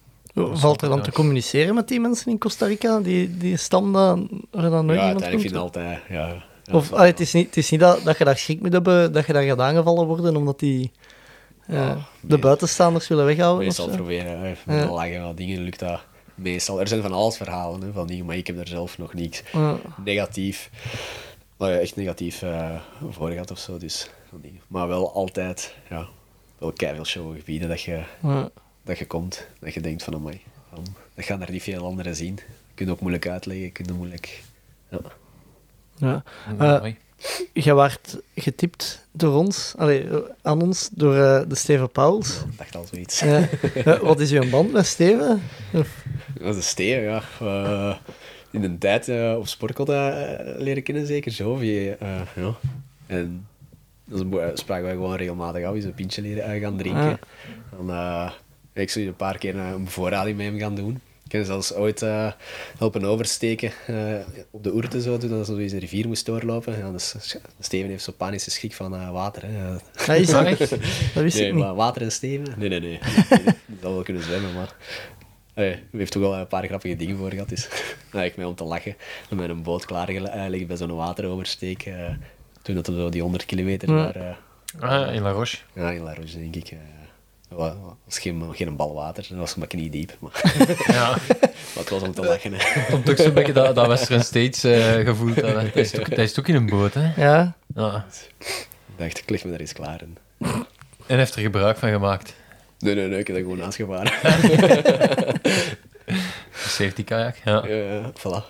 Valt 0.58 0.82
er 0.82 0.90
dan 0.90 1.02
te 1.02 1.12
communiceren 1.12 1.76
met 1.76 1.88
die 1.88 2.00
mensen 2.00 2.32
in 2.32 2.38
Costa 2.38 2.66
Rica? 2.66 3.00
Die, 3.00 3.38
die 3.38 3.58
stam 3.58 3.94
dat 3.94 4.18
er 4.52 4.70
dan 4.70 4.86
nooit 4.86 5.00
Ja, 5.00 5.06
iemand 5.08 5.24
uiteindelijk 5.24 5.32
komt? 5.32 5.42
vind 5.42 5.54
ik 5.54 5.56
altijd... 5.56 6.00
Ja, 6.10 6.28
ja, 6.28 6.46
Of 6.72 6.94
allee, 6.94 7.12
het 7.12 7.20
is 7.20 7.34
niet, 7.34 7.46
het 7.46 7.58
is 7.58 7.70
niet 7.70 7.80
dat, 7.80 8.04
dat 8.04 8.18
je 8.18 8.24
daar 8.24 8.38
schrik 8.38 8.62
moet 8.62 8.74
hebben 8.74 9.12
dat 9.14 9.26
je 9.26 9.34
daar 9.34 9.44
gaat 9.44 9.60
aangevallen 9.60 10.08
worden 10.08 10.36
omdat 10.36 10.60
die 10.60 10.92
eh, 11.68 11.96
de 12.22 12.38
buitenstaanders 12.38 13.08
willen 13.08 13.26
weghouden. 13.26 13.66
Meestal 13.66 13.90
proberen, 13.90 14.40
hè, 14.40 14.50
met 14.66 14.76
Ja. 14.76 14.82
een 14.82 14.90
lachen 14.90 15.24
wat 15.24 15.38
dingen 15.38 15.62
lukt 15.62 15.80
dat 15.80 16.00
meestal. 16.36 16.80
Er 16.80 16.88
zijn 16.88 17.02
van 17.02 17.12
alles 17.12 17.38
verhalen 17.38 17.82
hè, 17.82 17.92
van 17.92 18.08
dingen, 18.08 18.26
maar 18.26 18.36
ik 18.38 18.48
heb 18.48 18.60
er 18.60 18.68
zelf 18.68 18.98
nog 18.98 19.14
niks 19.14 19.44
Ja. 19.54 19.78
negatief, 20.04 20.70
nou 21.58 21.72
ja, 21.72 21.78
echt 21.78 21.96
negatief 21.96 22.42
eh, 22.42 22.80
voor 23.10 23.30
gehad 23.30 23.52
of 23.52 23.60
zo. 23.60 23.78
Dus. 23.78 24.10
Maar 24.68 24.88
wel 24.88 25.14
altijd, 25.14 25.76
ja, 25.90 26.08
wel 26.60 26.72
veel 26.76 27.06
showgebieden 27.06 27.70
dat 27.70 27.82
je, 27.82 28.04
Ja. 28.24 28.50
dat 28.84 28.98
je 28.98 29.06
komt, 29.06 29.48
dat 29.60 29.74
je 29.74 29.82
denkt 29.82 30.04
van, 30.04 30.14
amai, 30.14 30.42
van, 30.74 30.86
dat 31.16 31.26
gaan 31.26 31.42
er 31.42 31.52
niet 31.52 31.64
veel 31.64 31.86
anderen 31.86 32.16
zien. 32.16 32.36
Je 32.36 32.74
kunt 32.74 32.90
ook 32.90 33.00
moeilijk 33.00 33.28
uitleggen, 33.28 33.66
je 33.66 33.72
kunt 33.72 33.92
ook 33.92 33.98
moeilijk... 33.98 34.44
Ja. 34.90 35.00
Ja. 35.98 36.24
Ja, 36.60 36.82
Eh. 36.84 36.94
Jij 37.54 37.76
werd 37.76 38.18
getipt 38.36 39.08
door 39.12 39.36
ons, 39.36 39.74
allee, 39.78 40.06
aan 40.42 40.62
ons, 40.62 40.90
door 40.94 41.16
eh, 41.16 41.42
de 41.48 41.56
Steven 41.56 41.90
Pauls. 41.92 42.30
Ik 42.52 42.58
dacht 42.58 42.76
al 42.76 42.86
zoiets. 42.92 43.22
Eh, 43.26 44.00
wat 44.00 44.20
is 44.20 44.32
uw 44.32 44.50
band 44.50 44.72
met 44.72 44.86
Steven? 44.86 45.42
Dat 45.72 45.86
is 46.50 46.56
een 46.56 46.64
steen, 46.64 47.02
ja. 47.02 47.22
In 48.52 48.64
een 48.64 48.78
tijd 48.78 49.10
op 49.38 49.48
Sportkot 49.48 49.90
eh, 49.90 50.22
leren 50.58 50.84
kennen, 50.84 51.06
zeker 51.08 51.32
zo. 51.32 51.56
Via, 51.56 51.96
ja. 52.36 52.54
En 53.08 53.48
dan 54.06 54.52
spraken 54.54 54.84
wij 54.86 54.94
gewoon 54.94 55.16
regelmatig 55.16 55.66
af, 55.66 55.76
eens 55.76 55.84
een 55.86 55.94
pintje 55.94 56.22
leren 56.22 56.60
gaan 56.60 56.78
drinken. 56.78 57.20
Dan, 57.78 57.90
eh, 57.92 58.32
ik 58.74 58.90
zou 58.90 59.06
een 59.06 59.16
paar 59.16 59.38
keer 59.38 59.56
een 59.56 59.84
bevoorrading 59.84 60.38
met 60.38 60.46
hem 60.46 60.60
gaan 60.60 60.76
doen. 60.76 61.02
Ik 61.28 61.34
heb 61.34 61.46
zelfs 61.46 61.74
ooit 61.74 62.02
eh, 62.02 62.32
helpen 62.78 63.04
oversteken 63.04 63.72
eh, 63.88 63.96
op 64.52 64.64
de 64.64 64.74
Oerte, 64.74 65.02
zo, 65.02 65.18
toen 65.18 65.30
dat 65.30 65.50
eens 65.50 65.72
een 65.72 65.80
rivier 65.80 66.08
moest 66.08 66.26
doorlopen. 66.26 66.78
Ja, 66.78 66.92
dus, 66.92 67.16
Steven 67.60 67.90
heeft 67.90 68.04
zo 68.04 68.12
panische 68.18 68.52
schrik 68.52 68.74
van 68.74 68.96
eh, 68.96 69.12
water. 69.12 69.42
Hè. 69.46 69.78
Ja, 70.06 70.14
is 70.14 70.28
dat? 70.30 70.46
Echt? 70.46 70.70
Dat 70.70 70.80
wist 71.24 71.38
Nee, 71.38 71.48
ik 71.48 71.54
niet. 71.54 71.64
maar 71.64 71.76
water 71.76 72.02
en 72.02 72.12
Steven? 72.12 72.54
Nee, 72.60 72.70
nee, 72.70 72.80
nee. 72.80 73.00
Zal 73.82 73.94
wel 73.94 74.04
kunnen 74.04 74.24
zwemmen, 74.24 74.54
maar... 74.54 74.76
U 75.92 75.98
heeft 75.98 76.12
toch 76.12 76.22
wel 76.22 76.36
een 76.36 76.48
paar 76.48 76.66
grappige 76.66 76.96
dingen 76.96 77.18
voor 77.18 77.30
gehad. 77.32 77.50
Dus 77.50 77.68
nou, 78.14 78.26
ik 78.26 78.36
mij 78.38 78.46
om 78.46 78.56
te 78.56 78.64
lachen. 78.64 78.96
En 79.30 79.38
met 79.38 79.50
een 79.50 79.64
boot 79.64 79.86
klaargelegd 79.86 80.68
bij 80.68 80.78
zo'n 80.78 80.96
wateroversteek. 80.96 81.90
toen 82.62 82.76
dat 82.76 82.88
we 82.88 82.94
zo 82.94 83.10
die 83.10 83.22
100 83.22 83.46
kilometer 83.46 83.92
naar... 83.92 84.16
eh, 84.16 84.36
Ah, 84.80 85.14
in 85.16 85.22
La 85.22 85.32
Roche. 85.32 85.58
ja, 85.74 85.92
in 85.92 86.02
La 86.04 86.14
Roche, 86.14 86.38
denk 86.40 86.56
ik. 86.56 86.72
Eh 87.50 87.58
wa- 87.58 87.76
was 88.06 88.20
geen, 88.20 88.44
geen 88.54 88.76
bal 88.76 88.94
water. 88.94 89.26
Dat 89.30 89.38
was 89.38 89.56
maar 89.56 89.68
knie 89.68 89.90
diep. 89.90 90.18
Maar, 90.20 90.42
Ja, 90.88 91.10
maar 91.40 91.84
het 91.84 91.90
was 91.90 92.02
om 92.02 92.14
te 92.14 92.22
lachen. 92.22 92.54
Hè. 92.54 92.84
komt 92.90 93.10
ook 93.10 93.18
zo'n 93.18 93.34
beetje 93.34 93.54
dat, 93.54 93.76
dat 93.76 93.88
Western 93.88 94.24
States 94.24 94.64
eh 94.64 94.94
gevoel. 95.06 95.34
Dat, 95.34 95.46
hij, 95.56 95.72
is 95.74 95.92
toch, 95.92 96.10
hij 96.10 96.24
is 96.24 96.34
toch 96.34 96.48
in 96.48 96.56
een 96.56 96.66
boot, 96.70 96.94
hè? 96.94 97.12
Ja, 97.24 97.56
Ja. 97.76 98.06
Ik 98.40 98.68
dacht, 99.04 99.18
ik 99.18 99.30
leg 99.30 99.44
me 99.44 99.52
daar 99.52 99.60
eens 99.60 99.74
klaar 99.74 100.02
in. 100.02 100.18
En 101.08 101.18
heeft 101.18 101.36
er 101.36 101.42
gebruik 101.42 101.78
van 101.78 101.90
gemaakt. 101.90 102.34
Nee, 102.80 102.96
nee, 102.96 103.08
nee. 103.08 103.20
Ik 103.20 103.28
heb 103.28 103.36
dat 103.36 103.46
gewoon 103.46 103.64
aangevaren. 103.64 104.12
Safety 106.54 107.04
kajak, 107.04 107.36
ja. 107.46 107.64
Ja, 107.68 107.76
ja, 107.76 108.12
voilà. 108.20 108.44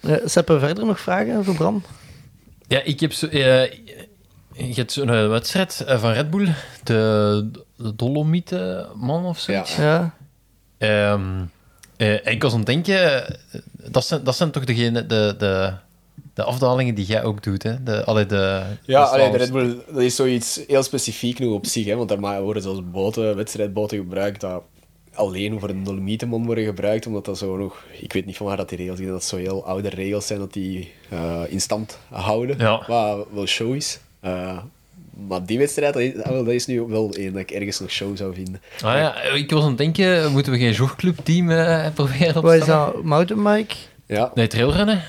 Uh, 0.00 0.16
Seppen 0.24 0.60
verder 0.60 0.86
nog 0.86 1.00
vragen 1.00 1.44
voor 1.44 1.54
Bram? 1.54 1.82
Ja, 2.68 2.80
ik 2.82 3.00
heb 3.00 3.12
zo... 3.12 3.26
eh, 3.26 3.72
je 4.66 4.74
hebt 4.74 4.92
zo'n 4.92 5.10
eh, 5.10 5.28
wedstrijd 5.28 5.84
eh, 5.86 6.00
van 6.00 6.12
Red 6.12 6.30
Bull, 6.30 6.52
de, 6.84 7.50
de 7.76 7.94
Dolomieten 7.94 8.86
man 8.94 9.24
of 9.24 9.38
zoiets. 9.38 9.76
Ja. 9.76 10.14
Ehm, 10.78 11.22
eh, 11.96 12.26
en 12.26 12.32
ik 12.32 12.42
was 12.42 12.52
aan 12.52 12.58
het 12.58 12.66
denken, 12.66 13.36
dat 13.90 14.04
zijn, 14.06 14.24
dat 14.24 14.36
zijn 14.36 14.50
toch 14.50 14.64
degene, 14.64 15.06
de, 15.06 15.34
de, 15.38 15.72
de 16.34 16.42
afdalingen 16.42 16.94
die 16.94 17.06
jij 17.06 17.22
ook 17.22 17.42
doet, 17.42 17.62
hè? 17.62 17.82
De, 17.82 18.04
allee, 18.04 18.26
de, 18.26 18.62
Ja, 18.84 19.04
de 19.04 19.10
allee, 19.10 19.30
de. 19.30 19.36
Red 19.36 19.52
Bull 19.52 19.76
dat 19.88 20.02
is 20.02 20.16
zoiets 20.16 20.60
heel 20.66 20.82
specifiek 20.82 21.38
nu 21.38 21.46
op 21.46 21.66
zich, 21.66 21.86
hè, 21.86 21.96
want 21.96 22.08
daar 22.08 22.42
worden 22.42 22.62
zelfs 22.62 22.90
boten, 22.90 23.36
wedstrijdboten 23.36 23.98
gebruikt 23.98 24.40
dat 24.40 24.62
alleen 25.14 25.60
voor 25.60 25.68
een 25.68 25.84
Dolomietenmon 25.84 26.46
worden 26.46 26.64
gebruikt, 26.64 27.06
omdat 27.06 27.24
dat 27.24 27.38
zo 27.38 27.56
nog... 27.56 27.84
Ik 28.00 28.12
weet 28.12 28.26
niet 28.26 28.36
van 28.36 28.46
waar 28.46 28.56
dat 28.56 28.68
die 28.68 28.78
regels 28.78 28.98
zijn, 28.98 29.10
dat 29.10 29.24
zo 29.24 29.36
heel 29.36 29.66
oude 29.66 29.88
regels 29.88 30.26
zijn 30.26 30.38
dat 30.38 30.52
die 30.52 30.92
in 31.48 31.60
stand 31.60 31.98
houden, 32.10 32.58
Ja. 32.58 32.82
wat 32.86 33.26
wel 33.32 33.46
show 33.46 33.74
is. 33.74 33.98
Eh, 34.28 34.58
maar 35.28 35.44
die 35.46 35.58
wedstrijd, 35.58 35.92
dat 35.94 36.02
is, 36.02 36.22
ah, 36.22 36.32
dat 36.32 36.46
is 36.48 36.66
nu 36.66 36.80
wel 36.80 37.12
één 37.12 37.32
dat 37.32 37.40
ik 37.42 37.50
ergens 37.50 37.80
nog 37.80 37.90
show 37.90 38.16
zou 38.16 38.34
vinden. 38.34 38.60
Ah 38.84 38.94
ja, 38.96 39.22
ik 39.22 39.50
was 39.50 39.62
aan 39.62 39.68
het 39.68 39.78
denken, 39.78 40.32
moeten 40.32 40.52
we 40.52 40.58
geen 40.58 40.72
jogclubteam 40.72 41.50
eh 41.50 41.86
proberen 41.94 42.36
op 42.36 42.42
Wat 42.42 42.52
te 42.52 42.56
is 42.58 42.62
stellen? 42.62 42.92
dat? 42.92 43.02
Mountainbike? 43.02 43.74
Ja, 44.06 44.30
Nee, 44.34 44.46
trailrennen. 44.46 45.02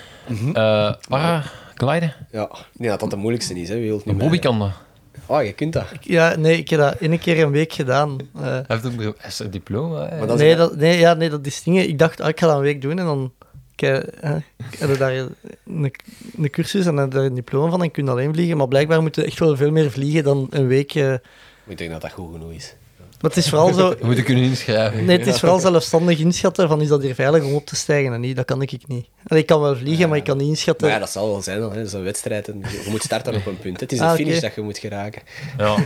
Eh 0.53 0.93
Paragliden. 1.09 2.13
ja. 2.31 2.49
Nee, 2.77 2.89
dat 2.89 2.99
dat 2.99 3.09
de 3.09 3.15
moeilijkste 3.15 3.53
is, 3.61 3.69
hè. 3.69 3.75
Wie 3.79 4.01
niet 4.05 4.17
Bobby 4.17 4.39
kan 4.39 4.59
dat. 4.59 4.71
Ah, 5.25 5.45
je 5.45 5.53
kunt 5.53 5.73
dat. 5.73 5.85
Ja, 6.01 6.35
nee, 6.35 6.57
ik 6.57 6.69
heb 6.69 6.79
dat 6.79 6.95
één 6.95 7.19
keer 7.19 7.43
een 7.43 7.51
week 7.51 7.73
gedaan. 7.73 8.17
Eh, 8.35 8.41
Hij 8.43 8.63
heeft 8.67 9.39
een, 9.39 9.51
diploma. 9.51 10.07
hè. 10.09 10.17
Maar 10.17 10.27
dat 10.27 10.35
is 10.35 10.41
nee, 10.41 10.51
een- 10.51 10.57
dat, 10.57 10.75
nee, 10.75 10.97
ja, 10.99 11.13
nee, 11.13 11.29
dat 11.29 11.45
is 11.45 11.63
dingen. 11.63 11.87
Ik 11.87 11.99
dacht, 11.99 12.21
ah, 12.21 12.27
ik 12.27 12.39
ga 12.39 12.47
dat 12.47 12.55
een 12.55 12.61
week 12.61 12.81
doen 12.81 12.99
en 12.99 13.05
dan 13.05 13.31
ik, 13.81 13.87
eh, 14.21 14.35
ik 14.71 14.79
had 14.79 14.97
daar 14.97 15.13
een, 15.15 15.35
een 16.37 16.49
cursus 16.49 16.85
en 16.85 16.95
daar 16.95 17.15
een 17.15 17.33
diploma 17.35 17.69
van 17.69 17.83
en 17.83 17.91
kun 17.91 18.05
je 18.05 18.11
alleen 18.11 18.33
vliegen. 18.33 18.57
Maar 18.57 18.67
blijkbaar 18.67 19.01
moet 19.01 19.15
je 19.15 19.23
echt 19.23 19.39
wel 19.39 19.55
veel 19.55 19.71
meer 19.71 19.91
vliegen 19.91 20.23
dan 20.23 20.47
een 20.49 20.67
week. 20.67 20.95
eh. 20.95 21.13
Ik 21.67 21.77
denk 21.77 21.91
dat 21.91 22.01
dat 22.01 22.11
goed 22.11 22.31
genoeg 22.33 22.51
is. 22.51 22.75
maar 22.97 23.29
het 23.31 23.37
is 23.37 23.49
vooral 23.49 23.73
zo. 23.73 23.89
We 23.99 24.05
moeten 24.05 24.23
kunnen 24.23 24.43
inschrijven. 24.43 25.05
Nee, 25.05 25.17
het 25.17 25.27
is 25.27 25.39
vooral 25.39 25.59
zelfstandig 25.59 26.19
inschatten 26.19 26.67
van 26.67 26.81
is 26.81 26.87
dat 26.87 27.01
hier 27.01 27.15
veilig 27.15 27.43
om 27.43 27.53
op 27.53 27.65
te 27.65 27.75
stijgen 27.75 28.13
en 28.13 28.19
niet. 28.21 28.35
Dat 28.35 28.45
kan 28.45 28.61
ik 28.61 28.71
niet. 28.87 29.07
Ik 29.27 29.45
kan 29.45 29.61
wel 29.61 29.75
vliegen, 29.75 30.09
maar 30.09 30.17
ik 30.17 30.23
kan 30.23 30.37
niet 30.37 30.47
inschatten. 30.47 30.87
Maar 30.87 30.95
ja, 30.95 31.01
dat 31.01 31.11
zal 31.11 31.27
wel 31.29 31.41
zijn 31.41 31.59
dan. 31.59 31.69
Hè. 31.71 31.77
Dat 31.77 31.85
is 31.87 31.93
een 31.93 32.03
wedstrijd 32.03 32.47
en 32.47 32.59
je 32.71 32.81
je 32.83 32.89
moet 32.89 33.03
starten 33.03 33.35
op 33.35 33.45
een 33.45 33.57
punt. 33.59 33.79
Het 33.79 33.91
is 33.91 33.99
een 33.99 34.05
Ah, 34.05 34.15
finish 34.15 34.39
dat 34.39 34.55
je 34.55 34.61
moet 34.61 34.77
geraken. 34.77 35.21
Ja. 35.57 35.75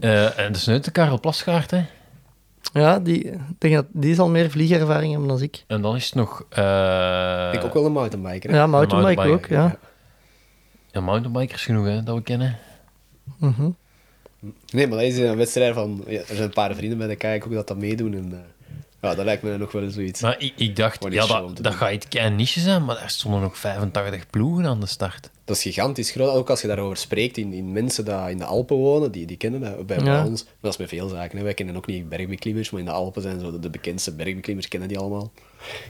Eh, 0.00 0.38
en 0.38 0.52
de 0.52 0.58
snuiten 0.58 0.92
Karel 0.92 1.20
Plasgaard, 1.20 1.70
hè. 1.70 1.80
Ja, 2.72 2.98
die, 2.98 3.24
ik 3.24 3.38
denk 3.58 3.74
dat 3.74 3.86
die 3.92 4.14
zal 4.14 4.28
meer 4.28 4.50
vliegervaring 4.50 5.10
hebben 5.10 5.28
dan 5.28 5.42
ik. 5.42 5.64
En 5.66 5.82
dan 5.82 5.96
is 5.96 6.04
het 6.04 6.14
nog... 6.14 6.44
eh 6.50 7.50
ik 7.52 7.64
ook 7.64 7.74
wel 7.74 7.86
een 7.86 7.92
mountainbiker. 7.92 8.50
hè. 8.50 8.56
Ja, 8.56 8.66
mountainbike 8.66 9.20
ook, 9.20 9.26
mountainbiker, 9.26 9.56
ja. 9.56 9.78
ja, 10.92 11.00
mountainbikers 11.00 11.64
genoeg, 11.64 11.86
hè, 11.86 12.02
dat 12.02 12.16
we 12.16 12.22
kennen. 12.22 12.58
Mhm. 13.38 13.70
Nee, 14.72 14.86
maar 14.86 14.98
dat 14.98 15.06
is 15.06 15.18
een 15.18 15.36
wedstrijd 15.36 15.74
van... 15.74 16.04
Ja, 16.06 16.18
er 16.18 16.26
zijn 16.26 16.42
een 16.42 16.50
paar 16.50 16.74
vrienden 16.74 16.98
bij 16.98 17.06
de 17.06 17.16
kijk 17.16 17.46
ook 17.46 17.52
dat 17.52 17.68
dat 17.68 17.76
meedoen. 17.76 18.14
En, 18.14 18.32
eh, 18.32 18.38
ja, 19.02 19.14
dat 19.14 19.24
lijkt 19.24 19.42
me 19.42 19.56
nog 19.58 19.72
wel 19.72 19.90
zoiets. 19.90 20.20
Maar 20.20 20.36
ik, 20.38 20.52
ik 20.56 20.76
dacht, 20.76 21.06
ja, 21.10 21.26
dat, 21.26 21.56
dat 21.56 21.74
gaat 21.74 21.92
iets 21.92 22.08
klein 22.08 22.36
niche 22.36 22.60
zijn, 22.60 22.84
maar 22.84 22.94
daar 22.96 23.10
stonden 23.10 23.40
nog 23.40 23.58
85 23.58 24.30
ploegen 24.30 24.66
aan 24.66 24.80
de 24.80 24.86
start. 24.86 25.30
Dat 25.44 25.56
is 25.56 25.62
gigantisch 25.62 26.10
groot. 26.10 26.34
Ook 26.34 26.50
als 26.50 26.60
je 26.60 26.66
daarover 26.66 26.96
spreekt 26.96 27.36
in, 27.36 27.52
in 27.52 27.72
mensen 27.72 28.04
die 28.04 28.14
in 28.30 28.38
de 28.38 28.44
Alpen 28.44 28.76
wonen, 28.76 29.12
die, 29.12 29.26
die 29.26 29.36
kennen 29.36 29.60
dat 29.60 29.86
bij, 29.86 29.96
bij 29.96 30.06
Ja. 30.06 30.24
ons. 30.26 30.44
Maar 30.44 30.52
dat 30.60 30.72
is 30.72 30.78
met 30.78 30.88
veel 30.88 31.08
zaken. 31.08 31.38
Hè. 31.38 31.44
Wij 31.44 31.54
kennen 31.54 31.76
ook 31.76 31.86
niet 31.86 32.08
bergbeklimmers, 32.08 32.70
maar 32.70 32.80
in 32.80 32.86
de 32.86 32.92
Alpen 32.92 33.22
zijn 33.22 33.40
zo 33.40 33.50
de, 33.50 33.58
de 33.58 33.70
bekendste 33.70 34.12
bergbeklimmers, 34.14 34.68
kennen 34.68 34.88
die 34.88 34.98
allemaal. 34.98 35.30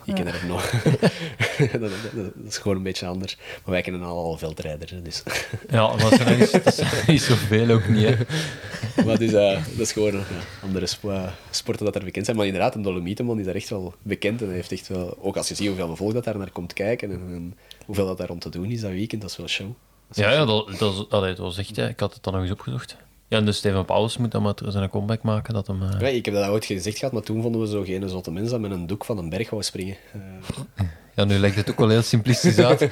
Ik 0.05 0.15
ken 0.15 0.27
er 0.27 0.41
nog. 0.47 0.71
dat, 0.73 1.81
dat, 1.81 1.81
dat- 1.81 2.13
dat 2.35 2.47
is 2.49 2.59
gewoon 2.59 2.77
een 2.77 2.83
beetje 2.83 3.07
anders. 3.07 3.37
Maar 3.37 3.71
wij 3.73 3.83
kennen 3.83 4.03
al 4.03 4.39
veldrijders. 4.39 4.93
Dus. 5.03 5.23
Ja, 5.71 5.87
maar 5.97 6.11
dat 6.11 6.21
is, 6.27 6.51
dat 6.51 6.67
is 6.67 7.07
niet 7.07 7.23
zoveel 7.23 7.71
ook 7.71 7.89
niet, 7.89 8.07
hè. 8.07 8.17
Maar 9.07 9.19
dus, 9.19 9.33
eh, 9.33 9.53
dat 9.53 9.79
is 9.79 9.93
gewoon 9.93 10.13
ja, 10.13 10.25
andere 10.63 10.87
eh, 11.03 11.29
sporten 11.51 11.85
dat 11.85 11.95
er 11.95 12.05
bekend 12.05 12.25
zijn. 12.25 12.37
Maar 12.37 12.47
inderdaad, 12.47 12.75
een 12.75 12.83
Dolomietenman 12.83 13.39
is 13.39 13.45
daar 13.45 13.55
echt 13.55 13.69
wel 13.69 13.95
bekend. 14.03 14.43
En 14.43 14.51
heeft 14.51 14.73
echt 14.73 14.89
wel, 14.89 15.17
ook 15.21 15.37
als 15.37 15.49
je 15.49 15.55
ziet 15.55 15.67
hoeveel 15.67 15.97
volk 15.97 16.13
dat 16.13 16.25
daar 16.25 16.39
naar 16.39 16.51
komt 16.51 16.73
kijken 16.73 17.11
en, 17.11 17.17
en 17.35 17.55
hoeveel 17.87 18.07
dat 18.07 18.19
daar 18.19 18.31
om 18.31 18.39
te 18.39 18.49
doen 18.49 18.71
is 18.71 18.81
dat 18.81 18.91
weekend, 18.91 19.21
dat 19.23 19.31
is 19.31 19.37
wel 19.37 19.49
show. 19.49 19.67
Dat 20.09 20.17
is 20.17 20.23
Ja, 20.25 20.31
wel 20.31 20.39
ja 20.39 20.47
show. 20.47 20.79
dat, 20.79 20.97
dat, 20.97 21.11
allee, 21.11 21.29
dat 21.35 21.39
was 21.39 21.59
echt, 21.59 21.79
ik 21.79 22.01
had 22.01 22.15
het 22.15 22.23
dan 22.23 22.33
nog 22.33 22.43
eens 22.43 22.51
opgezocht. 22.53 22.97
Ja, 23.31 23.37
en 23.39 23.45
dus 23.45 23.57
Steven 23.57 23.85
Paulus 23.85 24.17
moet 24.17 24.31
dan 24.31 24.43
maar 24.43 24.55
terug 24.55 24.73
zijn 24.73 24.91
comeback 24.91 25.23
maken. 25.23 25.55
Dat 25.55 25.67
hem, 25.67 25.83
eh, 25.83 26.01
Ja, 26.01 26.07
ik 26.07 26.25
heb 26.25 26.35
dat 26.35 26.49
ooit 26.49 26.65
gezegd 26.65 26.99
gehad, 26.99 27.15
maar 27.15 27.23
toen 27.23 27.43
vonden 27.43 27.61
we 27.61 27.67
zo 27.67 27.83
geen 27.83 28.09
zotte 28.09 28.31
mens 28.31 28.51
dat 28.51 28.61
met 28.61 28.71
een 28.71 28.87
doek 28.87 29.05
van 29.05 29.19
een 29.19 29.29
berg 29.29 29.51
wou 29.51 29.63
springen. 29.63 29.97
Eh, 30.13 30.85
Ja, 31.15 31.25
nu 31.25 31.39
lijkt 31.39 31.57
het 31.57 31.71
ook 31.71 31.79
wel 31.79 31.89
heel 31.89 32.03
simplistisch 32.03 32.59
uit. 32.65 32.81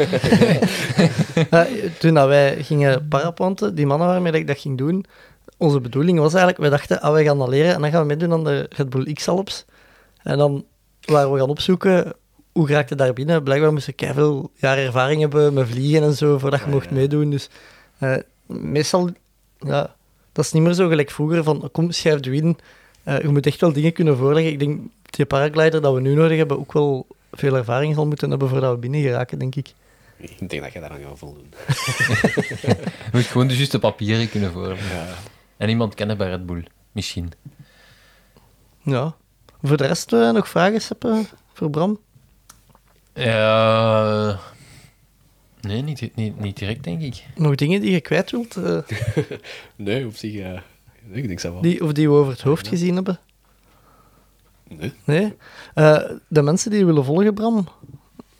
Ja, 1.50 1.66
toen 1.98 2.14
dat 2.14 2.28
wij 2.28 2.64
gingen 2.64 3.08
paraponten, 3.08 3.74
die 3.74 3.86
mannen 3.86 4.08
waarmee 4.08 4.32
dat 4.32 4.40
ik 4.40 4.46
dat 4.46 4.58
ging 4.58 4.78
doen, 4.78 5.04
onze 5.56 5.80
bedoeling 5.80 6.18
was 6.18 6.32
eigenlijk, 6.34 6.58
wij 6.60 6.70
dachten, 6.70 7.00
ah, 7.00 7.12
wij 7.12 7.24
gaan 7.24 7.38
dat 7.38 7.48
leren 7.48 7.74
en 7.74 7.80
dan 7.80 7.90
gaan 7.90 8.00
we 8.00 8.06
meedoen 8.06 8.32
aan 8.32 8.44
de 8.44 8.66
Red 8.70 8.90
Bull 8.90 9.12
X-Alps. 9.12 9.64
En 10.22 10.38
dan 10.38 10.64
waren 11.04 11.32
we 11.32 11.38
gaan 11.38 11.48
opzoeken 11.48 12.12
hoe 12.52 12.68
raakte 12.68 12.94
daar 12.94 13.12
binnen? 13.12 13.42
Blijkbaar 13.42 13.72
moest 13.72 13.92
je 13.96 14.12
veel 14.14 14.50
jaar 14.54 14.78
ervaring 14.78 15.20
hebben 15.20 15.54
met 15.54 15.68
vliegen 15.68 16.02
en 16.02 16.14
zo, 16.14 16.38
voordat 16.38 16.60
je 16.60 16.70
mocht 16.70 16.90
meedoen. 16.90 17.30
Dus 17.30 17.48
eh, 17.98 18.16
meestal, 18.46 19.10
ja, 19.58 19.94
dat 20.38 20.46
is 20.46 20.52
niet 20.52 20.62
meer 20.62 20.72
zo 20.72 20.88
gelijk 20.88 21.10
vroeger, 21.10 21.44
van 21.44 21.68
kom, 21.72 21.90
schrijf 21.90 22.24
je 22.24 22.34
in. 22.34 22.58
Eh, 23.02 23.20
je 23.20 23.28
moet 23.28 23.46
echt 23.46 23.60
wel 23.60 23.72
dingen 23.72 23.92
kunnen 23.92 24.16
voorleggen. 24.16 24.52
Ik 24.52 24.58
denk, 24.58 24.80
die 25.10 25.26
paraglider 25.26 25.80
dat 25.80 25.94
we 25.94 26.00
nu 26.00 26.14
nodig 26.14 26.36
hebben, 26.36 26.58
ook 26.58 26.72
wel 26.72 27.06
veel 27.32 27.56
ervaring 27.56 27.94
zal 27.94 28.06
moeten 28.06 28.30
hebben 28.30 28.48
voordat 28.48 28.72
we 28.72 28.78
binnen 28.78 29.00
geraken, 29.00 29.38
denk 29.38 29.54
ik. 29.54 29.72
Ik 30.16 30.48
denk 30.48 30.62
dat 30.62 30.72
je 30.72 30.80
daaraan 30.80 31.00
gaat 31.00 31.18
voldoen. 31.18 31.46
Je 33.04 33.10
moet 33.12 33.24
gewoon 33.24 33.48
de 33.48 33.56
juiste 33.56 33.78
papieren 33.78 34.30
kunnen 34.30 34.52
vormen. 34.52 34.78
En 35.56 35.68
iemand 35.68 35.94
kennen 35.94 36.16
bij 36.16 36.28
Red 36.28 36.46
Bull, 36.46 36.64
misschien. 36.92 37.32
Ja. 38.82 39.16
Voor 39.62 39.76
de 39.76 39.86
rest 39.86 40.12
eh, 40.12 40.30
nog 40.30 40.48
vragen, 40.48 40.80
Seppe, 40.80 41.24
voor 41.52 41.70
Bram? 41.70 41.98
Ja... 43.14 44.38
Nee, 45.60 45.82
niet, 45.82 46.16
niet, 46.16 46.40
niet 46.40 46.56
direct, 46.58 46.84
denk 46.84 47.02
ik. 47.02 47.24
Nog 47.36 47.54
dingen 47.54 47.80
die 47.80 47.90
je 47.90 48.00
kwijt 48.00 48.30
wilt? 48.30 48.56
eh, 48.56 48.78
Nee, 49.76 50.06
op 50.06 50.16
zich... 50.16 50.34
eh, 50.36 50.60
nee, 51.04 51.22
ik 51.22 51.26
denk 51.26 51.40
dat 51.42 51.52
wel. 51.52 51.60
die, 51.62 51.84
of 51.84 51.92
die 51.92 52.08
we 52.08 52.14
over 52.14 52.32
het 52.32 52.40
hoofd 52.42 52.68
gezien 52.68 52.94
hebben? 52.94 53.18
Nee. 54.68 54.92
Nee? 55.04 55.34
Eh, 55.74 56.10
de 56.28 56.42
mensen 56.42 56.70
die 56.70 56.78
je 56.78 56.84
willen 56.84 57.04
volgen, 57.04 57.34
Bram, 57.34 57.68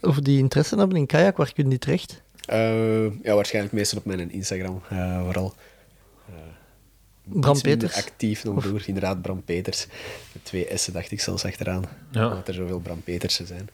of 0.00 0.16
die 0.20 0.38
interesse 0.38 0.76
hebben 0.76 0.96
in 0.96 1.06
kajak, 1.06 1.36
waar 1.36 1.52
kunnen 1.52 1.70
die 1.70 1.78
terecht? 1.78 2.22
Eh, 2.46 3.22
ja, 3.22 3.34
waarschijnlijk 3.34 3.74
meestal 3.74 3.98
op 3.98 4.04
mijn 4.04 4.30
Instagram, 4.32 4.82
eh, 4.88 5.22
vooral. 5.24 5.54
Bram 7.30 7.60
Peters? 7.60 7.96
actief 7.96 8.44
nog 8.44 8.64
door, 8.64 8.82
inderdaad, 8.86 9.22
Bram 9.22 9.42
Peters. 9.44 9.86
Met 10.32 10.44
twee 10.44 10.66
S'en 10.74 10.92
dacht 10.92 11.10
ik 11.10 11.20
zelfs 11.20 11.44
achteraan. 11.44 11.84
Ja. 12.10 12.28
Omdat 12.28 12.48
er 12.48 12.54
zoveel 12.54 12.78
Bram 12.80 13.02
Petersen 13.02 13.46
zijn. 13.46 13.68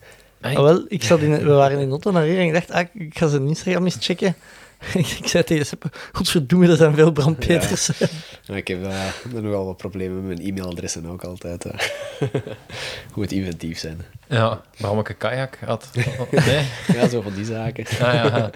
Ah, 0.45 0.63
wel, 0.63 0.85
ik 0.87 1.03
zat 1.03 1.19
in, 1.19 1.31
we 1.43 1.51
waren 1.53 1.79
in 1.79 1.91
Otto 1.91 2.11
naar 2.11 2.23
hier 2.23 2.39
en 2.39 2.45
ik 2.45 2.53
dacht, 2.53 2.71
ah, 2.71 2.85
ik 2.93 3.17
ga 3.17 3.27
zijn 3.27 3.47
Instagram 3.47 3.83
eens 3.83 3.97
checken. 3.99 4.35
ik 4.93 5.27
zei 5.27 5.43
tegen 5.43 5.65
Seppe, 5.65 5.89
godverdomme, 6.11 6.67
er 6.67 6.75
zijn 6.77 6.95
veel 6.95 7.11
Bram 7.11 7.35
Peters. 7.35 7.89
Maar 8.47 8.57
ik 8.57 8.67
heb 8.67 8.83
eh, 8.85 9.01
nogal 9.41 9.65
wat 9.65 9.77
problemen 9.77 10.27
met 10.27 10.37
mijn 10.37 10.47
e-mailadressen 10.49 11.05
ook 11.05 11.23
altijd. 11.23 11.65
eh. 11.65 11.79
Goed 13.11 13.31
inventief 13.41 13.79
zijn. 13.79 14.01
Ja, 14.27 14.61
waarom 14.77 14.99
ik 14.99 15.09
een 15.09 15.17
kajak 15.17 15.57
had. 15.65 15.89
Nee? 16.31 16.65
Ja, 16.93 17.07
zo 17.09 17.21
van 17.21 17.33
die 17.33 17.45
zaken. 17.45 17.85
Ah, 17.85 17.99
ja, 18.13 18.23
ja. 18.23 18.49